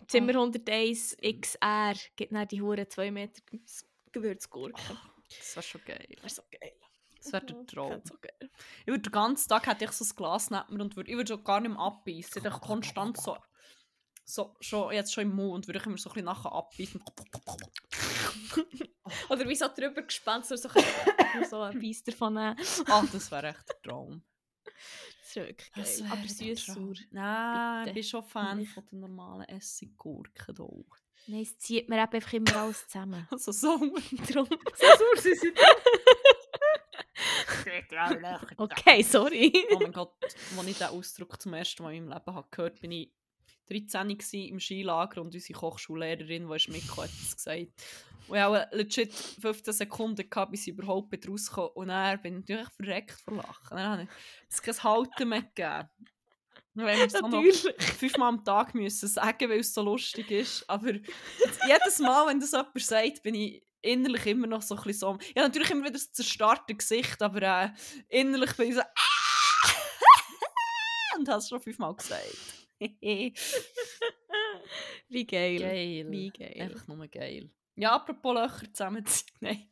Zimmer 0.08 0.32
101 0.34 1.16
XR 1.20 1.94
gibt 2.16 2.32
dann 2.32 2.46
die 2.48 2.62
Hure 2.62 2.88
2 2.88 3.10
Meter 3.10 3.42
Gewürzgurken. 4.12 4.98
Das 5.28 5.56
wäre 5.56 5.62
schon 5.62 5.80
geil. 5.84 6.06
Das 6.22 6.22
wäre 6.22 6.30
so 6.30 6.42
geil. 6.60 6.72
Das 7.22 7.32
wäre 7.32 7.44
der 7.46 7.66
Traum. 7.66 8.00
so. 8.04 8.14
Ich 8.82 8.86
würde 8.86 9.02
den 9.02 9.12
ganzen 9.12 9.48
Tag 9.48 9.66
hätte 9.66 9.84
ich 9.84 9.90
so 9.92 10.04
ein 10.04 10.16
Glas 10.16 10.50
neben 10.50 10.76
mir 10.76 10.82
und 10.84 10.94
würde, 10.96 11.10
ich 11.10 11.16
würde 11.16 11.32
schon 11.34 11.42
gar 11.44 11.60
nicht 11.60 11.70
mehr 11.72 11.80
abbeißen. 11.80 12.44
Ich 12.46 12.52
konstant 12.60 13.20
so, 13.20 13.36
so 14.28 14.56
schon, 14.60 14.92
jetzt 14.92 15.14
schon 15.14 15.22
im 15.22 15.36
Mund, 15.36 15.68
würde 15.68 15.78
ich 15.78 15.86
immer 15.86 15.96
so 15.98 16.10
ein 16.10 16.14
bisschen 16.14 16.24
nachher 16.26 16.50
abbeißen. 16.52 17.00
Oder 19.30 19.48
wie 19.48 19.54
so 19.54 19.68
drüber 19.68 20.02
gespannt, 20.02 20.46
so, 20.46 20.56
so, 20.56 20.68
ein- 20.68 21.44
so 21.48 21.60
ein 21.60 21.78
Biss 21.78 22.02
davon 22.02 22.34
nehmen. 22.34 22.56
Ah, 22.88 23.04
das 23.12 23.30
wäre 23.30 23.50
echt 23.50 23.68
der 23.68 23.80
Traum. 23.82 24.22
Das 24.64 24.74
ist 25.28 25.36
wirklich 25.36 25.72
geil. 25.72 25.84
Das 25.84 26.00
Aber 26.02 26.10
wäre 26.10 26.22
der 26.26 26.56
süß 26.56 26.66
sauer. 26.66 26.94
Nein, 27.12 27.84
Bitte. 27.84 27.90
ich 27.90 27.94
bin 27.94 28.02
schon 28.10 28.22
Fan 28.24 28.58
Nicht. 28.58 28.72
von 28.72 28.84
den 28.86 28.98
normalen 29.00 29.48
Essiggurken 29.48 30.56
hier. 30.56 30.84
Nein, 31.28 31.42
es 31.42 31.56
zieht 31.58 31.88
mir 31.88 32.02
eben 32.02 32.12
einfach 32.12 32.32
immer 32.32 32.56
alles 32.56 32.84
zusammen. 32.88 33.28
Also 33.30 33.52
so. 33.62 33.76
Darum. 33.78 33.92
so 34.28 34.86
sauer 34.86 35.16
sind 35.22 35.38
sie. 35.40 35.52
Okay, 38.56 39.02
sorry. 39.02 39.52
Oh 39.72 39.78
mein 39.80 39.92
Gott, 39.92 40.14
als 40.22 40.34
ich 40.34 40.64
diesen 40.78 40.86
Ausdruck 40.88 41.40
zum 41.40 41.54
ersten 41.54 41.82
Mal 41.82 41.94
in 41.94 42.06
meinem 42.06 42.18
Leben 42.18 42.34
habe 42.34 42.48
gehört 42.50 42.80
bin 42.80 42.92
ich 42.92 43.12
13 43.68 44.08
gewesen, 44.08 44.48
im 44.48 44.60
Skilager 44.60 45.20
und 45.20 45.34
unsere 45.34 45.58
Kochschullehrerin, 45.58 46.48
die 46.48 46.56
ist 46.56 46.68
mitgekommen, 46.68 47.08
hat 47.08 47.22
es 47.22 47.36
gesagt. 47.36 47.68
Und 48.28 48.36
ich 48.36 48.42
habe 48.42 48.68
legit 48.72 49.14
15 49.14 49.72
Sekunden 49.72 50.28
gehabt, 50.28 50.50
bis 50.50 50.66
ich 50.66 50.74
überhaupt 50.74 51.12
wieder 51.12 51.28
rauskam. 51.28 51.68
Und 51.74 51.88
dann 51.88 52.20
bin 52.22 52.34
ich 52.34 52.40
natürlich 52.40 52.68
verreckt 52.70 53.20
vor 53.20 53.36
Lachen. 53.36 53.76
Dann 53.76 53.88
habe 53.88 54.02
ich 54.02 54.08
es 54.50 54.62
kein 54.62 54.82
Halten 54.82 55.28
mehr 55.28 55.42
gegeben. 55.42 55.88
Haben 56.78 56.86
wir 56.86 57.06
es 57.06 57.14
noch 57.14 57.42
fünfmal 57.96 58.28
am 58.28 58.44
Tag 58.44 58.74
müssen 58.74 59.08
sagen, 59.08 59.48
weil 59.48 59.60
es 59.60 59.72
so 59.72 59.82
lustig 59.82 60.30
ist. 60.30 60.68
Aber 60.68 60.92
jedes 60.92 61.98
Mal, 62.00 62.26
wenn 62.26 62.40
das 62.40 62.52
jemand 62.52 62.80
sagt, 62.80 63.22
bin 63.22 63.34
ich 63.34 63.62
innerlich 63.80 64.26
immer 64.26 64.46
noch 64.46 64.62
so 64.62 64.74
ein 64.74 64.82
bisschen 64.82 64.98
so... 64.98 65.18
Ja, 65.34 65.42
natürlich 65.42 65.70
immer 65.70 65.82
wieder 65.82 65.92
das 65.92 66.12
zerstarrte 66.12 66.74
Gesicht, 66.74 67.22
aber 67.22 67.42
äh, 67.42 67.70
innerlich 68.08 68.54
bin 68.56 68.68
ich 68.68 68.74
so... 68.74 68.82
und 71.18 71.28
hast 71.28 71.44
es 71.44 71.48
schon 71.48 71.60
fünfmal 71.60 71.94
gesagt. 71.94 72.55
Wie 75.08 75.26
geil. 75.26 75.58
geil. 75.58 76.06
Wie 76.10 76.30
geil. 76.30 76.56
Einfach 76.58 76.86
nur 76.88 77.06
geil. 77.08 77.50
Ja, 77.76 77.92
apropos 77.96 78.34
Löcher 78.34 78.72
zusammenziehen. 78.72 79.30
Nein. 79.40 79.68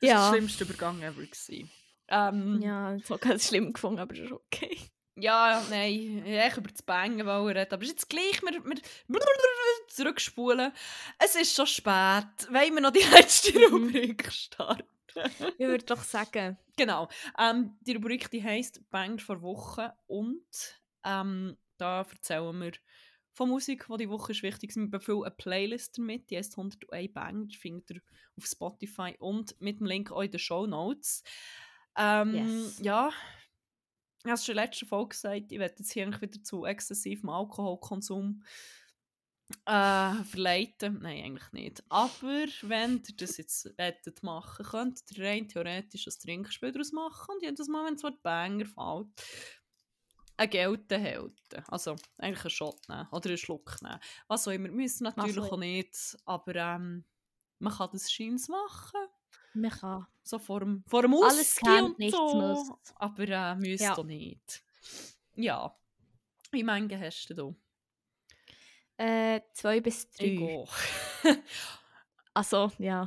Das 0.00 0.08
war 0.10 0.16
Ja. 0.16 0.30
der 0.30 0.36
schlimmste 0.36 0.64
Übergang 0.64 1.02
ever. 1.02 1.22
Gewesen. 1.22 1.70
Ähm, 2.08 2.60
Ja, 2.62 2.96
so 3.04 3.16
ganz 3.18 3.48
schlimm 3.48 3.72
gefunden, 3.72 4.00
aber 4.00 4.14
das 4.14 4.24
ist 4.26 4.32
okay. 4.32 4.78
Ja, 5.14 5.62
nein, 5.68 6.24
ich 6.26 6.56
über 6.56 6.70
das 6.70 6.80
Bangen 6.82 7.26
wollen 7.26 7.54
reden, 7.56 7.70
aber 7.74 7.82
es 7.82 7.88
ist 7.90 7.94
jetzt 7.96 8.08
gleich, 8.08 8.40
wir, 8.40 8.64
wir 8.64 8.80
zurückspulen. 9.88 10.72
Es 11.18 11.34
ist 11.36 11.54
schon 11.54 11.66
spät. 11.66 12.48
Wollen 12.50 12.74
wir 12.74 12.80
noch 12.80 12.92
die 12.92 13.00
letzte 13.12 13.52
Mhm. 13.58 13.74
Rubrik 13.74 14.32
starten? 14.32 14.84
Ich 15.58 15.66
würde 15.66 15.84
doch 15.84 16.02
sagen, 16.02 16.56
Genau. 16.76 17.08
Ähm, 17.38 17.76
die 17.82 17.92
Rubrik 17.92 18.30
die 18.30 18.42
heisst 18.42 18.88
Banger 18.90 19.18
vor 19.18 19.42
Woche 19.42 19.92
und 20.06 20.42
ähm, 21.04 21.56
da 21.78 22.02
erzählen 22.02 22.60
wir 22.60 22.72
von 23.32 23.48
Musik, 23.48 23.86
die 23.88 23.96
die 23.96 24.10
Woche 24.10 24.32
ist 24.32 24.42
wichtig 24.42 24.70
ist. 24.70 24.76
Wir 24.76 24.90
befüllen 24.90 25.24
eine 25.24 25.34
Playlist 25.34 25.96
damit, 25.96 26.30
die 26.30 26.36
heisst 26.36 26.56
101 26.56 27.12
Banger, 27.12 27.46
die 27.46 27.56
findet 27.56 27.90
ihr 27.90 28.02
auf 28.36 28.46
Spotify 28.46 29.14
und 29.18 29.58
mit 29.60 29.80
dem 29.80 29.86
Link 29.86 30.12
auch 30.12 30.20
in 30.20 30.30
den 30.30 30.38
Show 30.38 30.66
Notes. 30.66 31.22
Ähm, 31.96 32.34
Yes. 32.34 32.78
Ja, 32.82 33.10
ich 34.18 34.26
habe 34.26 34.34
es 34.34 34.44
schon 34.44 34.52
in 34.52 34.56
der 34.58 34.66
letzten 34.66 34.86
Folge 34.86 35.08
gesagt, 35.08 35.50
ich 35.50 35.58
werde 35.58 35.74
jetzt 35.78 35.92
hier 35.92 36.04
eigentlich 36.04 36.22
wieder 36.22 36.44
zu 36.44 36.64
exzessivem 36.64 37.28
Alkoholkonsum 37.28 38.44
äh, 39.66 40.14
verleiten. 40.24 41.00
Nein, 41.02 41.24
eigentlich 41.24 41.52
nicht. 41.52 41.84
Aber 41.88 42.46
wenn 42.62 43.02
ihr 43.08 43.16
das 43.16 43.36
jetzt 43.36 43.76
wettet 43.76 44.22
machen, 44.22 44.64
könnt 44.64 45.02
ihr 45.10 45.24
rein 45.24 45.48
theoretisch 45.48 46.06
ein 46.06 46.14
Trinkspiel 46.22 46.70
daraus 46.70 46.92
machen 46.92 47.34
und 47.34 47.42
jedes 47.42 47.66
Mal, 47.68 47.86
wenn 47.86 47.94
das 47.94 48.04
Wort 48.04 48.22
Banger 48.22 48.66
fällt, 48.66 49.08
ein 50.36 50.50
Geld 50.50 50.90
halten. 50.92 51.64
Also 51.68 51.96
eigentlich 52.18 52.44
einen 52.44 52.50
Shot 52.50 52.88
nehmen 52.88 53.08
oder 53.10 53.28
einen 53.30 53.38
Schluck 53.38 53.80
nehmen. 53.82 54.00
Was 54.28 54.48
auch 54.48 54.52
immer. 54.52 54.68
Müssen 54.68 55.04
natürlich 55.04 55.38
auch 55.38 55.56
nicht, 55.58 56.16
aber 56.24 56.54
ähm, 56.56 57.04
man 57.58 57.72
kann 57.72 57.90
das 57.92 58.10
scheins 58.10 58.48
machen. 58.48 59.00
man 59.54 59.70
kann. 59.70 60.06
So 60.24 60.38
vor 60.38 60.60
dem, 60.60 60.84
vor 60.86 61.02
dem 61.02 61.14
Alles 61.14 61.56
kann, 61.56 61.94
nichts 61.98 62.16
so. 62.16 62.34
muss. 62.34 62.70
Aber 62.96 63.28
äh, 63.28 63.54
müsst 63.56 63.82
Ja. 63.84 63.94
doch 63.94 64.04
nicht. 64.04 64.62
Ja. 65.34 65.76
Wie 66.50 66.62
mange 66.62 66.98
hast 67.00 67.30
du? 67.30 67.54
Äh, 68.96 69.40
zwei 69.52 69.80
bis 69.80 70.10
drei. 70.10 70.64
Also, 72.34 72.72
ja. 72.78 73.06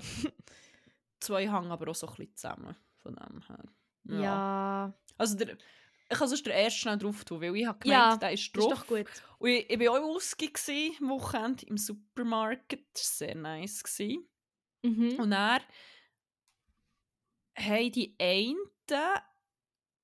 Zwei 1.20 1.50
hängen 1.50 1.72
aber 1.72 1.90
auch 1.90 1.96
so 1.96 2.08
ein 2.08 2.14
bisschen 2.16 2.36
zusammen. 2.36 2.76
Von 3.02 3.16
dem 3.16 3.42
her. 3.48 3.64
Ja, 4.22 4.94
Also 5.18 5.36
der, 5.36 5.58
ich 6.10 6.18
kann 6.18 6.28
sonst 6.28 6.46
den 6.46 6.54
ersten 6.54 6.80
schnell 6.80 6.98
drauf 6.98 7.26
tun, 7.26 7.42
weil 7.42 7.56
ich 7.56 7.66
habe 7.66 7.80
Ja, 7.88 8.16
gemeint, 8.16 8.22
der 8.22 8.32
ist 8.34 8.56
das 8.56 8.64
ist 8.66 8.72
drauf. 8.72 8.80
doch 8.82 8.88
gut. 8.88 9.08
Und 9.40 9.50
ich, 9.50 9.70
ich 9.70 9.80
war 9.80 10.00
auch 10.00 10.20
gewesen, 10.38 10.96
am 11.02 11.10
Wochenende 11.10 11.66
im 11.66 11.78
Supermarkt. 11.78 12.74
Das 12.94 13.20
war 13.22 13.28
sehr 13.28 13.36
nice. 13.36 13.84
Gewesen. 13.84 14.28
Mhm. 14.84 15.20
Und 15.20 15.32
dann 15.32 15.62
haben 17.58 17.92
die 17.92 18.16
einen 18.20 18.58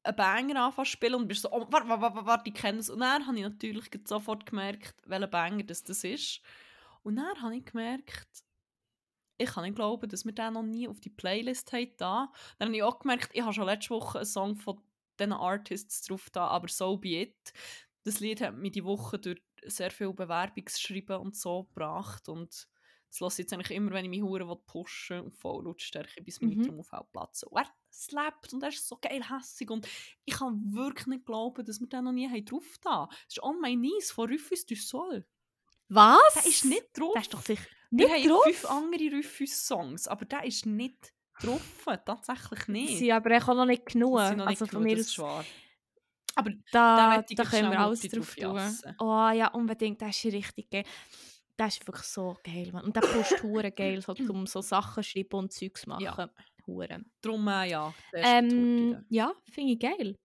einen 0.04 0.16
Banger 0.16 0.64
anfangen 0.66 0.86
zu 0.86 0.92
spielen 0.92 1.16
und 1.16 1.28
bist 1.28 1.44
so, 1.44 1.52
oh, 1.52 1.68
warte, 1.70 1.88
warte, 1.88 2.26
warte, 2.26 2.50
ich 2.50 2.56
kenne 2.56 2.80
es. 2.80 2.90
Und 2.90 3.00
dann 3.02 3.28
habe 3.28 3.38
ich 3.38 3.44
natürlich 3.44 3.86
sofort 4.06 4.46
gemerkt, 4.46 4.96
welcher 5.06 5.28
Banger 5.28 5.64
das, 5.64 5.84
das 5.84 6.04
ist. 6.04 6.42
Und 7.04 7.18
dann 7.18 7.42
habe 7.42 7.56
ich 7.58 7.66
gemerkt, 7.66 8.28
ich 9.38 9.50
kann 9.50 9.64
nicht 9.64 9.76
glauben, 9.76 10.08
dass 10.10 10.26
wir 10.26 10.34
den 10.34 10.54
noch 10.54 10.64
nie 10.64 10.88
auf 10.88 11.00
die 11.00 11.10
Playlist 11.10 11.72
haben. 11.74 11.92
Da. 11.98 12.32
Dann 12.58 12.70
habe 12.70 12.76
ich 12.78 12.84
auch 12.84 13.00
gemerkt, 13.00 13.30
ich 13.34 13.42
habe 13.42 13.54
schon 13.54 13.66
letzte 13.66 13.92
Woche 13.92 14.20
einen 14.20 14.26
Song 14.26 14.56
von 14.56 14.82
diesen 15.22 15.34
Artists 15.34 16.02
drauf 16.04 16.30
da, 16.32 16.48
aber 16.48 16.68
so 16.68 16.98
be 16.98 17.22
it. 17.22 17.54
Das 18.04 18.20
Lied 18.20 18.42
hat 18.42 18.56
mich 18.58 18.72
die 18.72 18.84
Woche 18.84 19.20
durch 19.20 19.42
sehr 19.66 19.92
viel 19.92 20.12
Bewerbungsschreiben 20.14 21.18
und 21.18 21.36
so 21.36 21.66
gebracht 21.66 22.28
und 22.30 22.68
das 23.10 23.20
lasse 23.20 23.42
ich 23.42 23.46
jetzt 23.46 23.54
eigentlich 23.54 23.76
immer, 23.76 23.92
wenn 23.92 24.06
ich 24.06 24.10
mich 24.10 24.22
hure 24.24 24.56
pushen 24.66 25.18
will, 25.18 25.28
auf 25.28 25.36
Vollautstärke, 25.40 26.24
bis 26.24 26.40
meine 26.42 26.56
Mhm. 26.56 26.64
Trommelfell 26.64 27.04
platzen. 27.12 27.50
Und 27.50 27.58
er 27.62 27.70
slappt 27.92 28.54
und 28.54 28.64
er 28.64 28.70
ist 28.70 28.88
so 28.88 28.98
geil 29.02 29.22
hässig 29.30 29.70
und 29.70 29.86
ich 30.24 30.34
kann 30.36 30.74
wirklich 30.74 31.08
nicht 31.08 31.26
glauben, 31.26 31.66
dass 31.66 31.82
wir 31.82 31.88
den 31.88 32.06
noch 32.06 32.14
nie 32.14 32.30
haben 32.30 32.46
drauf 32.46 32.78
da. 32.82 33.08
Das 33.10 33.36
ist 33.36 33.44
On 33.44 33.60
My 33.60 33.76
Knees 33.76 34.12
von 34.12 34.32
Rufus 34.32 34.66
du 34.66 34.76
Sol. 34.76 35.26
Was? 35.90 36.34
Der 36.36 36.46
ist 36.46 36.64
nicht 36.64 36.98
drauf. 36.98 37.12
Der 37.14 37.22
ist 37.22 37.34
doch 37.34 37.42
sicher 37.42 37.68
Wir 37.90 38.08
nicht 38.08 38.26
haben 38.26 38.30
drauf. 38.30 38.44
fünf 38.46 38.66
andere 38.66 39.18
Rufus-Songs, 39.18 40.08
aber 40.08 40.24
der 40.26 40.46
ist 40.46 40.66
nicht 40.66 41.14
drauf. 41.44 41.62
Tatsächlich 42.06 42.68
nicht. 42.68 42.98
Sie 42.98 43.12
aber 43.12 43.38
auch 43.38 43.48
noch 43.48 43.66
nicht 43.66 43.86
genug. 43.86 44.18
Das 44.18 44.30
noch 44.36 44.46
nicht 44.48 44.62
also 44.62 44.66
von 44.66 44.84
genug, 44.84 44.84
mir 44.84 44.96
das 44.98 45.06
aus 45.08 45.12
ist 45.12 45.20
wahr. 45.20 45.46
Aber 46.36 46.50
Da, 46.72 46.98
da 46.98 47.26
jetzt 47.28 47.50
können 47.52 47.72
wir 47.72 47.80
alles 47.80 48.02
drauf 48.02 48.36
tun. 48.36 48.56
jassen. 48.56 48.96
Oh 49.00 49.30
ja, 49.34 49.48
unbedingt. 49.54 50.02
Das 50.02 50.24
ist 50.24 50.34
richtig 50.34 50.70
geil. 50.70 50.86
Das 51.58 51.78
ist 51.78 51.88
wirklich 51.88 52.06
so 52.08 52.38
geil, 52.44 52.70
Mann. 52.72 52.86
Und 52.86 52.96
der 52.96 53.02
pusht 53.02 53.44
hure 53.44 53.72
geil, 53.72 54.02
so, 54.02 54.14
um 54.30 54.48
so 54.48 54.62
Sachen 54.62 55.04
schreiben 55.04 55.36
und 55.40 55.52
Zeugs 55.52 55.86
machen. 55.86 56.04
Ja. 56.04 56.30
Hure. 56.66 57.04
Darum, 57.22 57.48
äh, 57.48 57.70
ja, 57.70 57.94
Ähm, 58.14 59.06
ja, 59.10 59.34
finde 59.52 59.74
ich 59.74 59.80
geil. 59.80 60.16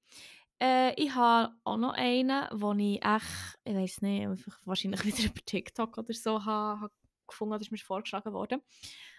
Äh, 0.62 0.94
ich 0.94 1.14
habe 1.14 1.54
auch 1.64 1.76
noch 1.76 1.92
einen, 1.94 2.46
wo 2.52 2.72
ich 2.72 3.04
echt, 3.04 3.58
ich 3.64 3.74
weiß 3.74 4.02
nicht, 4.02 4.28
wahrscheinlich 4.64 5.04
wieder 5.04 5.24
über 5.26 5.40
TikTok 5.44 5.98
oder 5.98 6.14
so 6.14 6.44
habe, 6.44 6.80
habe 6.80 6.92
gefunden, 7.26 7.54
oder 7.54 7.62
ist 7.62 7.72
mir 7.72 7.78
vorgeschlagen 7.78 8.32
worden. 8.32 8.62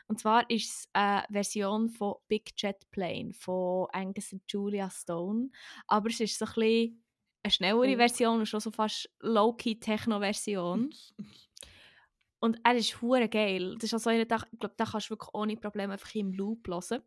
Und 0.08 0.20
zwar 0.20 0.50
ist 0.50 0.70
es 0.70 0.90
eine 0.94 1.26
Version 1.30 1.90
von 1.90 2.16
Big 2.28 2.54
Jet 2.58 2.90
Plane 2.92 3.34
von 3.34 3.88
Angus 3.92 4.32
und 4.32 4.42
Julia 4.48 4.90
Stone. 4.90 5.50
Aber 5.88 6.10
es 6.10 6.20
ist 6.20 6.40
so 6.40 6.46
ein 6.46 6.54
bisschen 6.54 7.04
eine 7.44 7.52
schnellere 7.52 7.94
Oh. 7.94 7.98
Version 7.98 8.40
und 8.40 8.46
schon 8.46 8.60
so 8.60 8.72
fast 8.72 9.10
Low-Key-Techno-Version. 9.20 10.90
Und 12.40 12.60
er 12.64 12.76
ist 12.76 13.02
hure 13.02 13.28
geil. 13.28 13.76
Das 13.76 13.86
ist 13.86 13.94
also 13.94 14.10
einer, 14.10 14.22
ich 14.22 14.60
glaube, 14.60 14.76
da 14.78 14.86
kannst 14.86 15.08
du 15.08 15.12
wirklich 15.12 15.34
ohne 15.34 15.58
Probleme 15.58 15.94
einfach 15.94 16.14
im 16.16 16.32
Loop 16.32 16.68
hören. 16.68 17.02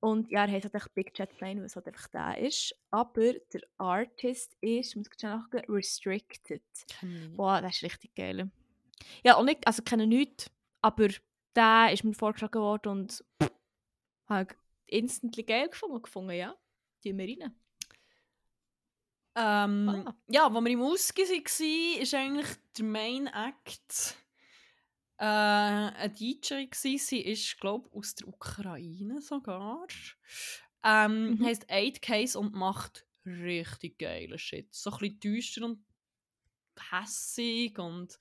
Und 0.00 0.30
ja, 0.30 0.44
er 0.44 0.50
heißt 0.52 0.64
halt 0.64 0.74
echt 0.74 0.94
Big 0.94 1.18
Jet 1.18 1.36
Plane, 1.36 1.60
weil 1.60 1.66
es 1.66 1.76
halt 1.76 1.86
einfach 1.86 2.08
der 2.08 2.38
ist. 2.38 2.74
Aber 2.90 3.32
der 3.32 3.60
Artist 3.78 4.56
ist, 4.60 4.96
muss 4.96 5.06
ich 5.06 5.18
schnell 5.18 5.36
nachschauen, 5.36 5.64
Restricted. 5.68 6.62
Boah, 7.36 7.62
das 7.62 7.76
ist 7.76 7.84
richtig 7.84 8.14
geil. 8.14 8.50
Ja, 9.24 9.42
nicht, 9.42 9.66
also 9.66 9.80
ich 9.80 9.84
kenne 9.84 10.06
nichts, 10.06 10.50
aber 10.82 11.08
der 11.54 11.92
ist 11.92 12.04
mir 12.04 12.14
vorgeschlagen 12.14 12.60
worden 12.60 12.88
und 12.88 13.24
habe 14.26 14.54
instantly 14.86 15.42
geil 15.42 15.68
gefunden. 15.68 16.02
gefunden 16.02 16.32
ja, 16.32 16.54
tun 17.02 17.18
wir 17.18 17.26
rein. 17.26 17.54
Ähm, 19.36 19.88
Ah. 20.06 20.14
Ja, 20.28 20.54
wo 20.54 20.60
wir 20.60 20.70
im 20.70 20.82
Ausge 20.82 21.22
waren, 21.22 22.02
ist 22.02 22.14
eigentlich 22.14 22.46
der 22.78 22.84
Main 22.84 23.26
Act 23.26 24.16
äh, 25.18 25.24
eine 25.24 26.10
DJ 26.10 26.66
gsi. 26.66 26.98
Sie 26.98 27.20
ist, 27.20 27.58
glaube 27.58 27.88
ich, 27.88 27.94
aus 27.96 28.14
der 28.14 28.28
Ukraine 28.28 29.20
sogar. 29.20 29.86
Ähm, 30.84 31.30
Mhm. 31.38 31.44
Heißt 31.46 31.70
8 31.70 32.02
Case 32.02 32.38
und 32.38 32.54
macht 32.54 33.06
richtig 33.26 33.98
geile 33.98 34.38
Shit. 34.38 34.72
So 34.72 34.90
ein 34.90 34.98
bisschen 34.98 35.20
düster 35.20 35.64
und 35.64 35.84
hässig 36.90 37.78
und 37.78 38.18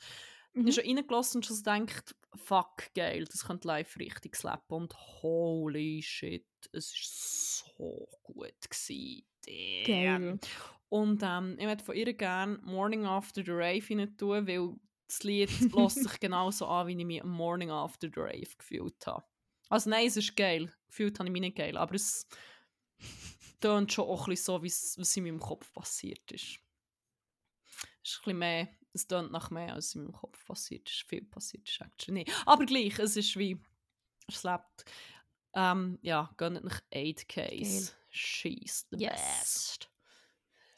Mhm. 0.53 0.67
ich 0.67 0.77
habe 0.77 0.87
schon 0.87 0.97
reingelassen 0.97 1.37
und 1.37 1.45
schon 1.45 1.55
so 1.55 1.63
gedacht, 1.63 2.15
fuck, 2.35 2.93
geil, 2.93 3.25
das 3.25 3.45
könnte 3.45 3.67
live 3.67 3.97
richtig 3.97 4.35
slappen 4.35 4.77
und 4.77 4.93
holy 5.21 6.01
shit, 6.01 6.45
es 6.71 6.93
war 6.93 7.75
so 7.77 8.09
gut 8.23 8.69
gewesen. 8.69 9.25
Damn. 9.45 9.85
Geil. 9.85 10.39
Und 10.89 11.23
ähm, 11.23 11.55
ich 11.57 11.65
würde 11.65 11.83
von 11.83 11.95
ihr 11.95 12.13
gerne 12.13 12.59
Morning 12.61 13.05
After 13.05 13.43
the 13.43 13.51
Rave 13.51 13.83
rein 13.89 14.15
tun, 14.15 14.47
weil 14.47 14.75
das 15.07 15.23
Lied 15.23 15.49
lässt 15.75 16.03
sich 16.03 16.19
genauso 16.19 16.67
an, 16.67 16.87
wie 16.87 16.97
ich 16.97 17.05
mich 17.05 17.21
am 17.23 17.31
Morning 17.31 17.71
After 17.71 18.09
the 18.13 18.19
Rave 18.19 18.55
gefühlt 18.57 19.05
habe. 19.07 19.23
Also 19.69 19.89
nein, 19.89 20.05
es 20.05 20.17
ist 20.17 20.35
geil. 20.35 20.71
Gefühlt 20.87 21.17
habe 21.17 21.27
ich 21.27 21.33
mich 21.33 21.41
nicht 21.41 21.57
geil, 21.57 21.77
aber 21.77 21.95
es 21.95 22.27
tönt 23.59 23.91
schon 23.91 24.05
auch 24.05 24.27
ein 24.27 24.31
bisschen 24.31 24.45
so, 24.45 24.63
wie 24.63 24.67
es 24.67 24.95
was 24.99 25.17
in 25.17 25.23
meinem 25.23 25.39
Kopf 25.39 25.73
passiert 25.73 26.31
ist. 26.31 26.59
Es 28.03 28.11
ist 28.11 28.19
ein 28.19 28.23
bisschen 28.23 28.37
mehr, 28.37 28.67
es 28.93 29.07
tönt 29.07 29.31
nach 29.31 29.49
mehr, 29.49 29.73
als 29.73 29.95
in 29.95 30.03
meinem 30.03 30.13
Kopf 30.13 30.45
passiert 30.45 30.89
ist. 30.89 31.03
Viel 31.07 31.23
passiert 31.25 31.67
ist 31.67 31.81
actually 31.81 32.19
nicht. 32.19 32.31
Aber 32.45 32.65
gleich, 32.65 32.99
es 32.99 33.15
ist 33.17 33.37
wie, 33.37 33.59
es 34.27 34.43
lebt. 34.43 34.85
Ähm, 35.55 35.99
ja, 36.01 36.31
gönnt 36.37 36.63
nach 36.63 36.81
8 36.93 37.27
Case. 37.27 37.93
She's 38.09 38.87
the 38.91 38.97
Yes. 38.97 39.11
best. 39.11 39.89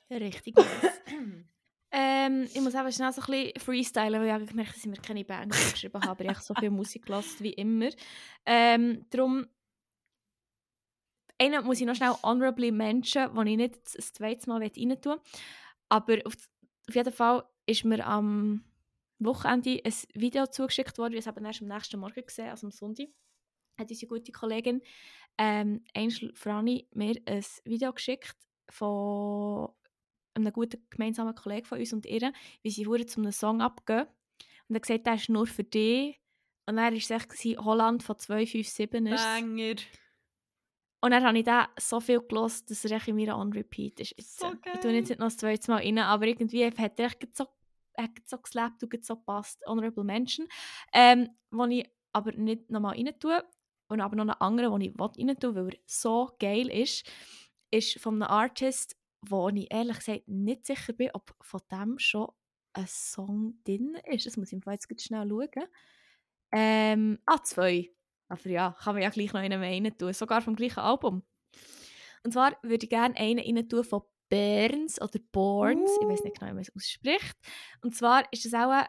Richtig 0.10 0.56
nice. 0.56 1.02
ähm, 1.92 2.44
ich 2.54 2.62
muss 2.62 2.76
aber 2.76 2.92
schnell 2.92 3.12
so 3.12 3.22
ein 3.22 3.26
bisschen 3.28 3.60
freestylen, 3.60 4.20
weil 4.20 4.28
ich 4.28 4.34
habe 4.34 4.46
gemerkt, 4.46 4.72
dass 4.72 4.78
ich 4.78 4.86
mir 4.86 4.98
keine 4.98 5.26
Bands 5.26 5.72
geschrieben 5.72 6.02
habe, 6.02 6.12
aber 6.12 6.24
ich 6.24 6.30
habe 6.30 6.42
so 6.42 6.54
viel 6.54 6.70
Musik 6.72 7.06
gelassen 7.06 7.44
wie 7.44 7.54
immer. 7.54 7.90
Ähm, 8.46 9.06
darum 9.10 9.48
einen 11.38 11.66
muss 11.66 11.80
ich 11.82 11.86
noch 11.86 11.96
schnell 11.96 12.14
honorably 12.24 12.72
mention, 12.72 13.34
den 13.36 13.48
ich 13.48 13.58
nicht 13.58 13.80
das 13.98 14.14
zweite 14.14 14.48
Mal 14.50 14.62
rein 14.62 15.02
tun 15.02 15.20
Aber 15.90 16.18
auf 16.26 16.36
jeden 16.94 17.14
Fall 17.14 17.44
ist 17.66 17.86
mir 17.86 18.06
am 18.06 18.64
Wochenende 19.20 19.82
ein 19.84 19.94
Video 20.14 20.48
zugeschickt 20.48 20.98
worden. 20.98 21.14
Ich 21.14 21.26
habe 21.28 21.40
es 21.40 21.46
erst 21.46 21.62
am 21.62 21.68
nächsten 21.68 22.00
Morgen 22.00 22.26
gesehen, 22.26 22.50
also 22.50 22.68
am 22.68 22.72
Sonntag. 22.72 23.08
Hat 23.80 23.90
unsere 23.90 24.08
gute 24.08 24.32
Kollegin 24.32 24.82
ähm, 25.38 25.84
Angel 25.94 26.34
Frani 26.36 26.88
mir 26.94 27.16
ein 27.26 27.46
Video 27.66 27.92
geschickt 27.94 28.38
von 28.70 29.70
einem 30.34 30.54
guten 30.54 30.86
gemeinsamen 30.90 31.36
Kollegen 31.36 31.66
von 31.66 31.80
uns 31.80 31.94
und 31.94 32.06
ihr, 32.06 32.34
wie 32.62 32.70
sie 32.70 32.88
hure 32.88 33.06
zu 33.06 33.22
einem 33.22 33.32
Song 33.32 33.62
abgehen. 33.62 34.08
Und 34.68 34.76
er 34.76 34.76
hat 34.76 34.82
gesagt, 34.84 35.08
der 35.08 35.16
ist 35.16 35.30
nur 35.30 35.48
für 35.48 35.64
dich. 35.64 36.20
Und 36.68 36.78
dann 36.78 36.86
war 36.86 36.94
es 36.94 37.10
echt 37.10 37.32
Holland 37.60 38.04
von 38.04 38.18
257 38.18 39.14
ist. 39.14 39.24
Banger. 39.24 39.76
Und 41.02 41.12
dann 41.12 41.24
habe 41.24 41.38
ich 41.38 41.46
den 41.46 41.62
so 41.80 42.00
viel 42.00 42.20
gelost, 42.22 42.72
dass 42.72 42.84
er 42.84 43.08
in 43.08 43.16
mir 43.16 43.36
on 43.36 43.54
repeat 43.54 44.00
ist. 44.00 44.16
Jetzt, 44.18 44.40
So 44.40 44.52
ich 44.52 44.80
tue 44.80 44.92
jetzt 44.92 45.10
nicht 45.10 45.20
noch 45.20 45.28
das 45.28 45.38
zweite 45.38 45.70
Mal 45.70 45.84
rein, 45.84 46.00
aber 46.00 46.26
irgendwie 46.26 46.66
hat 46.66 47.00
er 47.00 47.06
echt 47.06 47.36
so, 47.36 47.46
hat 47.98 48.12
so 48.26 48.38
geslappt 48.38 48.84
und 48.84 49.06
so 49.06 49.16
gepasst. 49.16 49.62
Honorable 49.66 50.04
Mention. 50.04 50.48
Ähm, 50.94 51.30
wo 51.52 51.66
ich 51.66 51.90
aber 52.14 52.32
nicht 52.34 52.70
nochmal 52.70 52.96
rein 52.96 53.14
tue. 53.20 53.44
Und 53.88 54.02
aber 54.02 54.16
noch 54.16 54.24
einen 54.24 54.42
anderen, 54.42 54.80
den 54.80 54.94
ich 54.94 55.00
rein 55.00 55.40
tue, 55.40 55.56
weil 55.56 55.70
er 55.70 55.80
so 55.86 56.32
geil 56.40 56.72
ist, 56.72 57.06
ist 57.72 58.00
von 58.00 58.16
einem 58.16 58.32
Artist, 58.32 58.96
wo 59.22 59.50
ich 59.50 59.72
ehrlich 59.72 59.98
gesagt 59.98 60.28
nicht 60.28 60.66
sicher 60.66 60.94
bin, 60.94 61.12
ob 61.14 61.36
von 61.42 61.62
dem 61.72 62.00
schon 62.00 62.30
ein 62.74 62.88
Song 62.88 63.60
drin 63.64 63.98
ist. 64.06 64.26
Das 64.26 64.38
muss 64.38 64.52
ich 64.52 64.60
jetzt 64.66 64.88
gerade 64.88 65.02
schnell 65.02 65.30
schauen. 65.30 65.68
Ähm, 66.52 67.20
ah, 67.26 67.42
zwei. 67.44 67.92
Aber 68.28 68.50
ja, 68.50 68.76
kann 68.80 68.96
man 68.96 69.04
ja 69.04 69.10
gleich 69.10 69.34
noch 69.34 69.42
einen 69.42 69.60
mehr 69.60 69.72
rein 69.72 69.98
tun. 69.98 70.14
Sogar 70.14 70.42
vom 70.42 70.56
gleichen 70.56 70.80
Album. 70.80 71.24
Und 72.24 72.32
zwar 72.32 72.58
würde 72.64 72.86
ich 72.86 72.90
gerne 72.90 73.16
einen 73.18 73.40
rein 73.40 73.70
tun 73.70 73.84
von 73.84 74.02
Burns 74.30 75.02
oder 75.02 75.20
Borns. 75.32 75.92
Ich 76.02 76.08
weiß 76.08 76.24
nicht 76.24 76.40
genau, 76.40 76.52
wie 76.52 76.56
man 76.56 76.62
es 76.64 76.76
ausspricht. 76.76 77.36
Und 77.82 77.96
zwar 77.96 78.24
ist 78.32 78.46
das 78.46 78.54
auch 78.54 78.70
ein- 78.72 78.86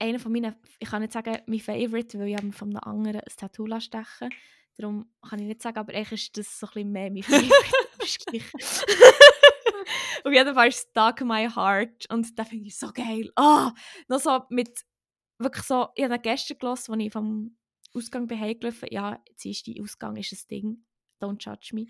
einer 0.00 0.18
von 0.18 0.32
meinen, 0.32 0.54
ich 0.78 0.88
kann 0.88 1.02
nicht 1.02 1.12
sagen 1.12 1.38
mein 1.46 1.60
Favorite, 1.60 2.18
weil 2.18 2.28
ich 2.28 2.36
habe 2.36 2.52
von 2.52 2.68
einem 2.70 2.78
anderen 2.82 3.20
ein 3.20 3.36
Tattoo 3.36 3.66
stechen 3.80 4.30
Darum 4.76 5.08
kann 5.28 5.38
ich 5.38 5.46
nicht 5.46 5.62
sagen, 5.62 5.78
aber 5.78 5.94
eigentlich 5.94 6.24
ist 6.28 6.36
das 6.36 6.58
so 6.58 6.66
ein 6.66 6.72
bisschen 6.74 6.92
mehr 6.92 7.10
mein 7.10 7.22
Favorite. 7.22 8.84
Auf 10.24 10.32
jeden 10.32 10.54
Fall 10.54 10.68
ist 10.68 10.90
Dark 10.94 11.20
My 11.22 11.48
Heart 11.48 12.10
und 12.10 12.36
den 12.38 12.44
finde 12.46 12.66
ich 12.66 12.76
so 12.78 12.90
geil. 12.92 13.30
Ah, 13.36 13.72
noch 14.08 14.18
so 14.20 14.42
mit 14.50 14.80
wirklich 15.38 15.64
so, 15.64 15.88
ich 15.94 16.04
habe 16.04 16.18
gestern 16.18 16.58
gehört, 16.58 16.78
als 16.88 16.98
ich 16.98 17.12
vom 17.12 17.56
Ausgang 17.94 18.26
bin. 18.26 18.38
Ja, 18.90 19.22
jetzt 19.28 19.44
ist 19.44 19.66
die 19.66 19.80
Ausgang 19.80 20.16
ist 20.16 20.32
ein 20.32 20.38
Ding. 20.50 20.84
Don't 21.20 21.38
judge 21.44 21.70
me. 21.74 21.86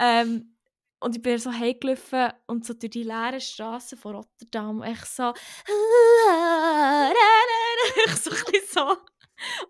Ähm, 0.00 0.55
und 1.00 1.16
ich 1.16 1.22
bin 1.22 1.38
so 1.38 1.52
heimgelaufen 1.52 2.32
und 2.46 2.64
so 2.64 2.74
durch 2.74 2.90
die 2.90 3.02
leeren 3.02 3.40
Straßen 3.40 3.98
von 3.98 4.16
Rotterdam 4.16 4.82
echt 4.82 5.06
so 5.06 5.32
echt 8.06 8.18
so 8.24 8.30
ein 8.30 8.36
bisschen 8.52 8.68
so. 8.70 8.96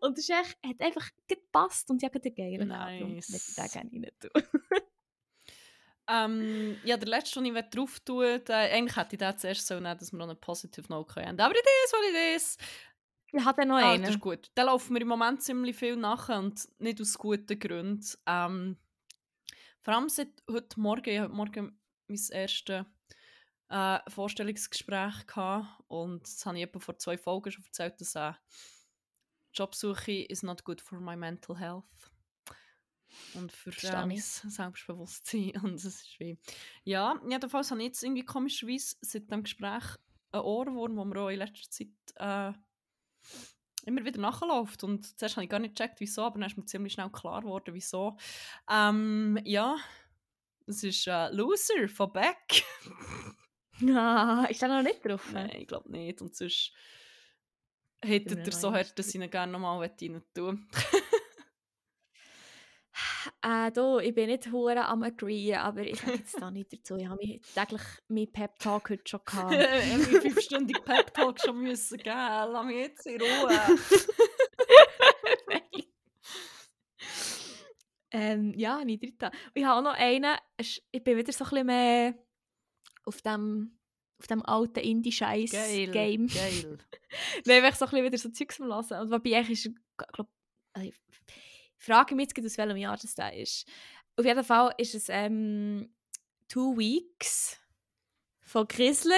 Und 0.00 0.16
es 0.18 0.28
ist 0.28 0.30
echt, 0.30 0.56
hat 0.64 0.80
einfach 0.80 1.08
gepasst 1.26 1.90
und 1.90 2.00
ich 2.02 2.08
habe 2.08 2.20
einen 2.22 2.34
geilen 2.34 2.70
Abend. 2.72 3.00
Darum 3.00 3.14
Nice. 3.14 3.28
möchte 3.30 3.50
ich 3.50 3.56
den 3.56 3.90
gerne 3.90 4.06
rein 4.06 4.12
tun. 4.20 4.42
Ähm, 6.08 6.76
ja, 6.84 6.96
der 6.96 7.08
letzte, 7.08 7.42
den 7.42 7.56
ich 7.56 7.64
drauf 7.70 7.98
tue, 8.00 8.38
der, 8.38 8.56
eigentlich 8.72 8.96
hätte 8.96 9.16
ich 9.16 9.18
den 9.18 9.36
zuerst 9.38 9.66
so 9.66 9.74
nehmen, 9.74 9.98
dass 9.98 10.12
wir 10.12 10.18
noch 10.18 10.26
eine 10.26 10.36
Positive 10.36 10.86
Note 10.88 11.14
können. 11.14 11.26
haben. 11.26 11.40
Aber 11.40 11.54
it 11.54 11.64
is 11.84 11.92
what 11.92 12.00
it 12.08 12.36
is. 12.36 12.56
Ich 13.32 13.44
habe 13.44 13.66
noch 13.66 13.74
Ah, 13.78 13.90
einen. 13.90 14.02
das 14.04 14.12
ist 14.12 14.20
gut. 14.20 14.48
Da 14.54 14.62
laufen 14.62 14.94
wir 14.94 15.02
im 15.02 15.08
Moment 15.08 15.42
ziemlich 15.42 15.74
viel 15.76 15.96
nach 15.96 16.28
und 16.28 16.60
nicht 16.78 17.00
aus 17.00 17.18
guten 17.18 17.58
Gründen. 17.58 18.06
Ähm, 18.24 18.76
vor 19.86 19.94
allem 19.94 20.08
seit 20.08 20.42
heute 20.50 20.80
Morgen, 20.80 21.08
ich 21.08 21.20
habe 21.20 21.28
heute 21.28 21.36
Morgen 21.36 21.78
mein 22.08 22.18
erstes 22.32 22.84
äh, 23.68 23.98
Vorstellungsgespräch 24.10 25.28
gehabt 25.28 25.80
und 25.86 26.24
das 26.24 26.44
habe 26.44 26.56
ich 26.56 26.64
etwa 26.64 26.80
vor 26.80 26.98
zwei 26.98 27.16
Folgen 27.16 27.52
schon 27.52 27.64
erzählt, 27.64 28.00
dass 28.00 28.16
äh, 28.16 28.32
Jobsuche 29.54 30.24
is 30.24 30.42
not 30.42 30.64
good 30.64 30.80
for 30.80 30.98
my 30.98 31.14
mental 31.14 31.56
health. 31.56 31.84
Und 33.34 33.52
für 33.52 33.70
äh, 33.70 33.74
ich. 33.76 33.92
mein 33.92 34.18
Selbstbewusstsein. 34.50 35.52
Und 35.62 35.74
es 35.74 35.84
ist 35.84 36.18
wie... 36.18 36.36
Ja, 36.82 37.14
jedenfalls 37.30 37.70
habe 37.70 37.80
ich 37.80 37.86
jetzt 37.86 38.02
irgendwie 38.02 38.24
komischerweise 38.24 38.96
seit 39.02 39.30
dem 39.30 39.44
Gespräch 39.44 39.84
einen 40.32 40.42
Ohrwurm, 40.42 40.96
wo 40.96 41.04
mir 41.04 41.20
auch 41.20 41.28
in 41.28 41.38
letzter 41.38 41.70
Zeit 41.70 41.88
äh, 42.16 42.58
immer 43.86 44.04
wieder 44.04 44.20
nachläuft. 44.20 44.84
Und 44.84 45.18
zuerst 45.18 45.36
habe 45.36 45.44
ich 45.44 45.50
gar 45.50 45.60
nicht 45.60 45.76
gecheckt, 45.76 46.00
wieso, 46.00 46.22
aber 46.22 46.38
dann 46.38 46.50
ist 46.50 46.56
mir 46.56 46.66
ziemlich 46.66 46.92
schnell 46.92 47.10
klar 47.10 47.40
geworden, 47.40 47.74
wieso. 47.74 48.16
Ähm, 48.70 49.38
ja, 49.44 49.76
es 50.66 50.82
ist 50.82 51.06
äh, 51.06 51.28
Loser 51.30 51.88
von 51.88 52.12
Beck. 52.12 52.64
Ah, 53.86 54.46
ist 54.48 54.62
da 54.62 54.68
noch 54.68 54.82
nicht 54.82 55.04
drauf? 55.04 55.30
Nein, 55.34 55.50
ich 55.54 55.68
glaube 55.68 55.90
nicht. 55.90 56.22
Und 56.22 56.34
sonst 56.34 56.72
hättet 58.02 58.38
ihr 58.38 58.46
noch 58.46 58.52
so 58.52 58.72
hart, 58.72 58.98
dass 58.98 59.08
ich 59.08 59.16
ihn 59.16 59.28
gerne 59.28 59.52
nochmal 59.52 59.78
rein 59.78 60.22
tun 60.32 60.66
äh, 63.42 63.70
du, 63.72 63.98
ich 63.98 64.14
bin 64.14 64.28
nicht 64.28 64.50
hure 64.50 64.84
am 64.84 65.02
agree, 65.02 65.54
aber 65.54 65.82
ich 65.82 66.00
sage 66.00 66.18
jetzt 66.18 66.40
da 66.40 66.50
nicht 66.50 66.72
dazu. 66.72 66.96
Ich 66.96 67.06
habe 67.06 67.16
mich 67.16 67.40
täglich 67.54 67.82
meinen 68.08 68.32
Pep-Talk 68.32 68.90
heute 68.90 69.02
schon 69.06 69.20
gehabt. 69.24 69.50
Wie 69.52 70.20
fünfstündig 70.20 70.84
Pep-Talk 70.84 71.40
schon 71.40 71.60
müssen 71.60 71.98
geben. 71.98 72.14
Lass 72.14 72.66
mich 72.66 72.76
jetzt 72.76 73.06
in 73.06 73.20
Ruhe. 73.20 73.60
ähm, 78.10 78.54
ja, 78.56 78.84
nicht. 78.84 79.02
Und 79.02 79.32
ich 79.54 79.64
habe 79.64 79.78
auch 79.78 79.92
noch 79.92 79.98
einen, 79.98 80.36
ich 80.58 81.04
bin 81.04 81.16
wieder 81.16 81.32
so 81.32 81.44
ein 81.44 81.50
bisschen 81.50 81.66
mehr 81.66 82.14
auf 83.04 83.22
dem, 83.22 83.78
auf 84.18 84.26
dem 84.26 84.44
alten 84.44 84.80
Indie-Scheiß-Game. 84.80 86.26
Geil. 86.26 86.78
Nein, 87.44 87.64
einfach 87.64 87.78
so 87.78 87.86
ein 87.86 87.90
bisschen 87.90 88.04
wieder 88.04 88.18
so 88.18 88.28
Zeugs 88.30 88.60
am 88.60 88.66
Hören. 88.66 89.02
Und 89.02 89.10
wobei 89.10 89.40
ist, 89.40 89.70
also 89.96 90.26
ich 90.82 90.94
frage 91.86 92.14
mich 92.14 92.28
jetzt, 92.36 92.44
aus 92.46 92.58
welchem 92.58 92.76
Jahr 92.76 92.96
das 92.96 93.14
da 93.14 93.28
ist. 93.28 93.66
Auf 94.16 94.24
jeden 94.24 94.44
Fall 94.44 94.74
ist 94.78 94.94
es 94.94 95.08
ähm, 95.08 95.90
Two 96.48 96.76
Weeks 96.76 97.58
von 98.40 98.66
Grizzly. 98.68 99.14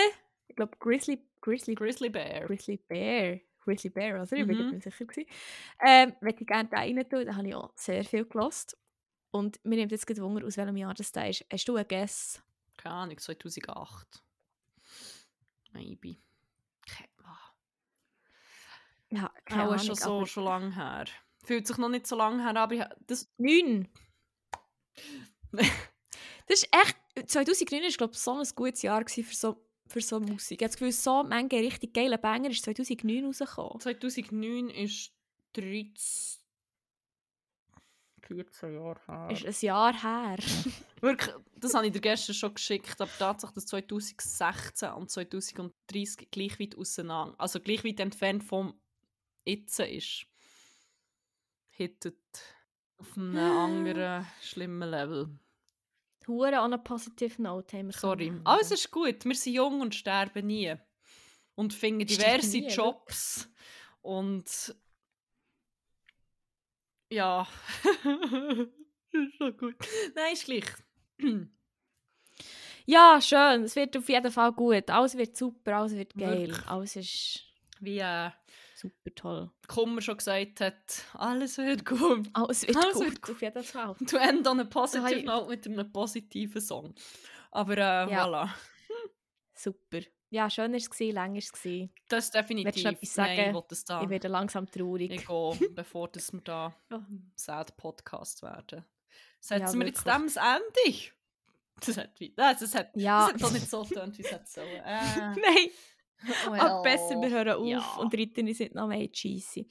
Ich 0.49 0.57
glaube, 0.57 0.77
Grizzly, 0.79 1.23
Grizzly, 1.41 1.75
Grizzly 1.75 2.09
Bear. 2.09 2.47
Grizzly 2.47 2.77
Bear. 2.79 3.41
Grizzly 3.61 3.91
Bear, 3.91 4.23
oder? 4.23 4.33
Ich 4.37 4.47
bin 4.47 4.57
Mhm. 4.67 4.71
mir 4.73 4.81
sicher. 4.81 5.05
Gewesen. 5.05 5.29
Ähm, 5.81 6.15
ich 6.27 6.47
gerne 6.47 6.69
da 6.71 6.79
rein 6.79 7.09
tun, 7.09 7.27
da 7.27 7.35
habe 7.37 7.49
ich 7.49 7.55
auch 7.55 7.71
sehr 7.77 8.03
viel 8.05 8.25
gelost. 8.25 8.77
Und 9.31 9.63
mir 9.65 9.77
nimmt 9.77 9.93
jetzt 9.93 10.07
gerade 10.07 10.23
Wunder, 10.23 10.47
aus 10.47 10.57
welchem 10.57 10.77
Jahr 10.79 10.95
das 10.95 11.13
da 11.13 11.27
ist. 11.27 11.45
Hast 11.53 11.69
du 11.69 11.77
einen 11.77 11.87
Guess? 11.87 12.43
Keine 12.79 12.95
Ahnung, 12.95 13.19
2008. 13.19 14.23
Maybe. 15.73 16.17
Keine 16.87 17.09
Ahnung. 17.27 17.39
Ja, 19.11 19.33
keine 19.45 19.63
Ahnung. 19.65 19.79
schon 19.79 19.95
so 19.97 20.17
aber- 20.19 20.27
schon 20.27 20.45
lange 20.45 20.75
her. 20.75 21.05
Fühlt 21.49 21.67
sich 21.67 21.79
noch 21.79 21.89
nicht 21.89 22.07
so 22.07 22.15
lange 22.15 22.43
her, 22.43 22.55
aber 22.61 22.75
ich, 22.75 22.83
ha- 22.83 22.95
das, 23.07 23.27
Neun. 23.39 23.89
das 25.53 25.67
ist 26.47 26.69
echt. 26.71 27.31
2009 27.31 27.85
war, 27.85 27.91
glaube 27.91 28.13
ich, 28.13 28.19
so 28.19 28.33
ein 28.35 28.47
gutes 28.55 28.83
Jahr 28.83 29.03
für 29.09 29.23
so, 29.35 29.67
für 29.87 30.03
so 30.03 30.21
Musik. 30.21 30.61
Ich 30.61 30.65
habe 30.65 30.69
das 30.69 30.77
Gefühl, 30.77 30.93
so 30.93 31.25
manche 31.25 31.57
richtig 31.57 31.95
geile 31.95 32.19
Banger 32.19 32.51
ist 32.51 32.63
2009 32.65 33.25
rausgekommen. 33.25 33.81
2009 33.81 34.69
ist 34.69 35.11
13... 35.55 36.43
14 38.27 38.75
Jahre 38.75 39.01
her. 39.07 39.31
Ist 39.31 39.47
ein 39.47 39.67
Jahr 39.67 40.03
her. 40.03 40.37
Wirklich, 41.01 41.35
das 41.57 41.73
habe 41.73 41.87
ich 41.87 41.93
dir 41.95 42.01
gestern 42.03 42.35
schon 42.35 42.53
geschickt, 42.53 43.01
aber 43.01 43.11
Tatsache, 43.19 43.55
dass 43.55 43.65
2016 43.65 44.91
und 44.91 45.11
2030 45.11 46.31
gleich 46.31 46.61
weit 46.61 46.77
auseinander, 46.77 47.35
also 47.39 47.59
gleich 47.59 47.85
weit 47.85 48.01
entfernt 48.01 48.45
vom 48.45 48.79
Jetzt 49.47 49.81
ist, 49.81 50.27
hittet 51.79 52.19
auf 52.99 53.17
einem 53.17 53.37
anderen 53.39 54.27
schlimmen 54.43 54.91
Level. 54.91 55.39
Hure 56.27 56.61
on 56.61 56.75
a 56.75 56.77
positive 56.79 57.41
note 57.41 57.79
haben 57.79 57.87
wir 57.87 57.93
Sorry. 57.95 58.33
Alles 58.45 58.71
ist 58.71 58.91
gut, 58.91 59.25
wir 59.25 59.35
sind 59.35 59.55
jung 59.55 59.81
und 59.81 59.95
sterben 59.95 60.47
nie. 60.47 60.75
Und 61.55 61.73
finden 61.73 62.07
diverse 62.07 62.59
nie, 62.59 62.69
Jobs. 62.69 63.49
Und 64.03 64.75
ja. 67.11 67.47
ist 69.13 69.37
schon 69.37 69.57
gut. 69.57 69.77
Nein, 70.15 70.33
ist 70.33 70.45
gleich. 70.45 70.67
Ja, 72.91 73.21
schön. 73.21 73.65
Es 73.65 73.77
wird 73.77 73.95
auf 73.99 74.09
jeden 74.09 74.33
Fall 74.33 74.51
gut. 74.51 74.89
Alles 74.89 75.15
wird 75.15 75.37
super, 75.37 75.77
alles 75.77 75.95
wird 75.95 76.15
geil. 76.15 76.49
Wirklich. 76.49 76.67
Alles 76.69 76.97
ist 76.97 77.45
Wie 77.81 77.99
äh, 77.99 78.31
super 78.79 79.15
toll. 79.15 79.51
Kummer 79.67 80.01
schon 80.01 80.17
gesagt 80.17 80.61
hat, 80.61 81.05
alles 81.15 81.59
wird 81.59 81.85
gut. 81.85 82.29
Alles 82.33 82.67
wird 82.67 82.77
Alles 82.77 82.95
gut, 82.95 83.05
wird 83.07 83.31
auf 83.31 83.43
jeden 83.43 83.65
Fall. 83.65 83.95
To 84.07 84.17
end 84.17 84.47
on 84.47 84.61
a 84.61 84.65
So 84.65 84.71
positive 84.71 85.15
ich- 85.15 85.25
note 85.25 85.49
mit 85.49 85.67
einem 85.67 85.93
positiven 85.93 86.61
Song. 86.61 86.95
Aber 87.51 87.75
äh, 87.77 88.11
Ja. 88.11 88.27
voilà. 88.27 88.49
Super. 89.55 90.01
Ja, 90.31 90.51
schön 90.51 90.73
war 90.73 90.77
es, 90.79 90.99
lang 91.01 91.33
war 91.33 91.39
es. 91.39 91.53
Das 92.09 92.25
ist 92.27 92.35
definitiv. 92.35 92.85
Etwas 92.85 93.17
Nein, 93.17 93.37
sagen? 93.37 93.49
ich 93.49 93.55
will 93.55 93.65
das 93.69 93.85
da. 93.85 94.03
Ich 94.03 94.09
werde 94.11 94.29
langsam 94.29 94.71
traurig. 94.71 95.11
Ich 95.11 95.27
gehe, 95.27 95.53
bevor 95.75 96.09
dass 96.09 96.33
wir 96.33 96.41
da 96.43 96.75
Ja. 96.91 97.07
sad 97.35 97.77
Podcast 97.77 98.43
werden. 98.43 98.85
Setzen 99.41 99.67
Ja, 99.67 99.73
wir 99.81 99.87
jetzt 99.87 100.07
dem 100.07 100.25
das 100.27 100.37
Ende? 100.37 100.99
Das 101.81 101.97
hat, 101.97 102.21
wie- 102.21 102.35
das, 102.37 102.59
das 102.61 102.75
hat, 102.75 102.91
Ja. 102.95 103.25
das 103.27 103.35
hat 103.35 103.43
doch 103.43 103.53
nicht 103.53 103.71
so 103.71 103.83
getönt, 103.85 104.19
wie 104.19 104.23
es 104.23 104.53
sollen. 104.53 104.69
Äh, 104.85 105.35
Nein, 105.41 105.71
well, 106.51 106.61
aber 106.61 106.83
besser, 106.83 107.21
wir 107.21 107.31
hören 107.31 107.49
auf 107.49 107.67
ja. 107.67 107.97
und 107.97 108.13
uns 108.13 108.59
nicht 108.59 108.75
noch 108.75 108.89
mehr 108.89 109.11
cheesy. 109.11 109.67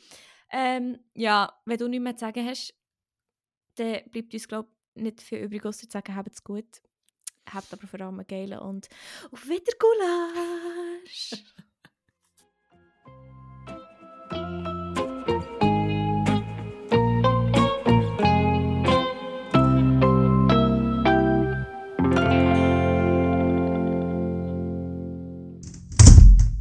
Ähm, 0.52 1.00
ja, 1.14 1.52
wenn 1.66 1.78
du 1.78 1.88
nichts 1.88 2.04
mehr 2.04 2.16
zu 2.16 2.22
sagen 2.22 2.46
hast, 2.46 2.74
dann 3.76 4.02
bleibt 4.10 4.34
uns, 4.34 4.48
glaube 4.48 4.70
ich, 4.96 5.02
nicht 5.04 5.22
viel 5.22 5.40
übrig, 5.40 5.66
außer 5.66 5.88
zu 5.88 5.92
sagen, 5.92 6.16
habt 6.16 6.32
es 6.32 6.44
gut. 6.44 6.82
Habt 7.50 7.72
aber 7.72 7.88
vor 7.88 8.02
allem 8.02 8.20
einen 8.20 8.28
geilen 8.28 8.60
und 8.60 8.88
auf 9.32 9.48
Wiedergulasch! 9.48 11.44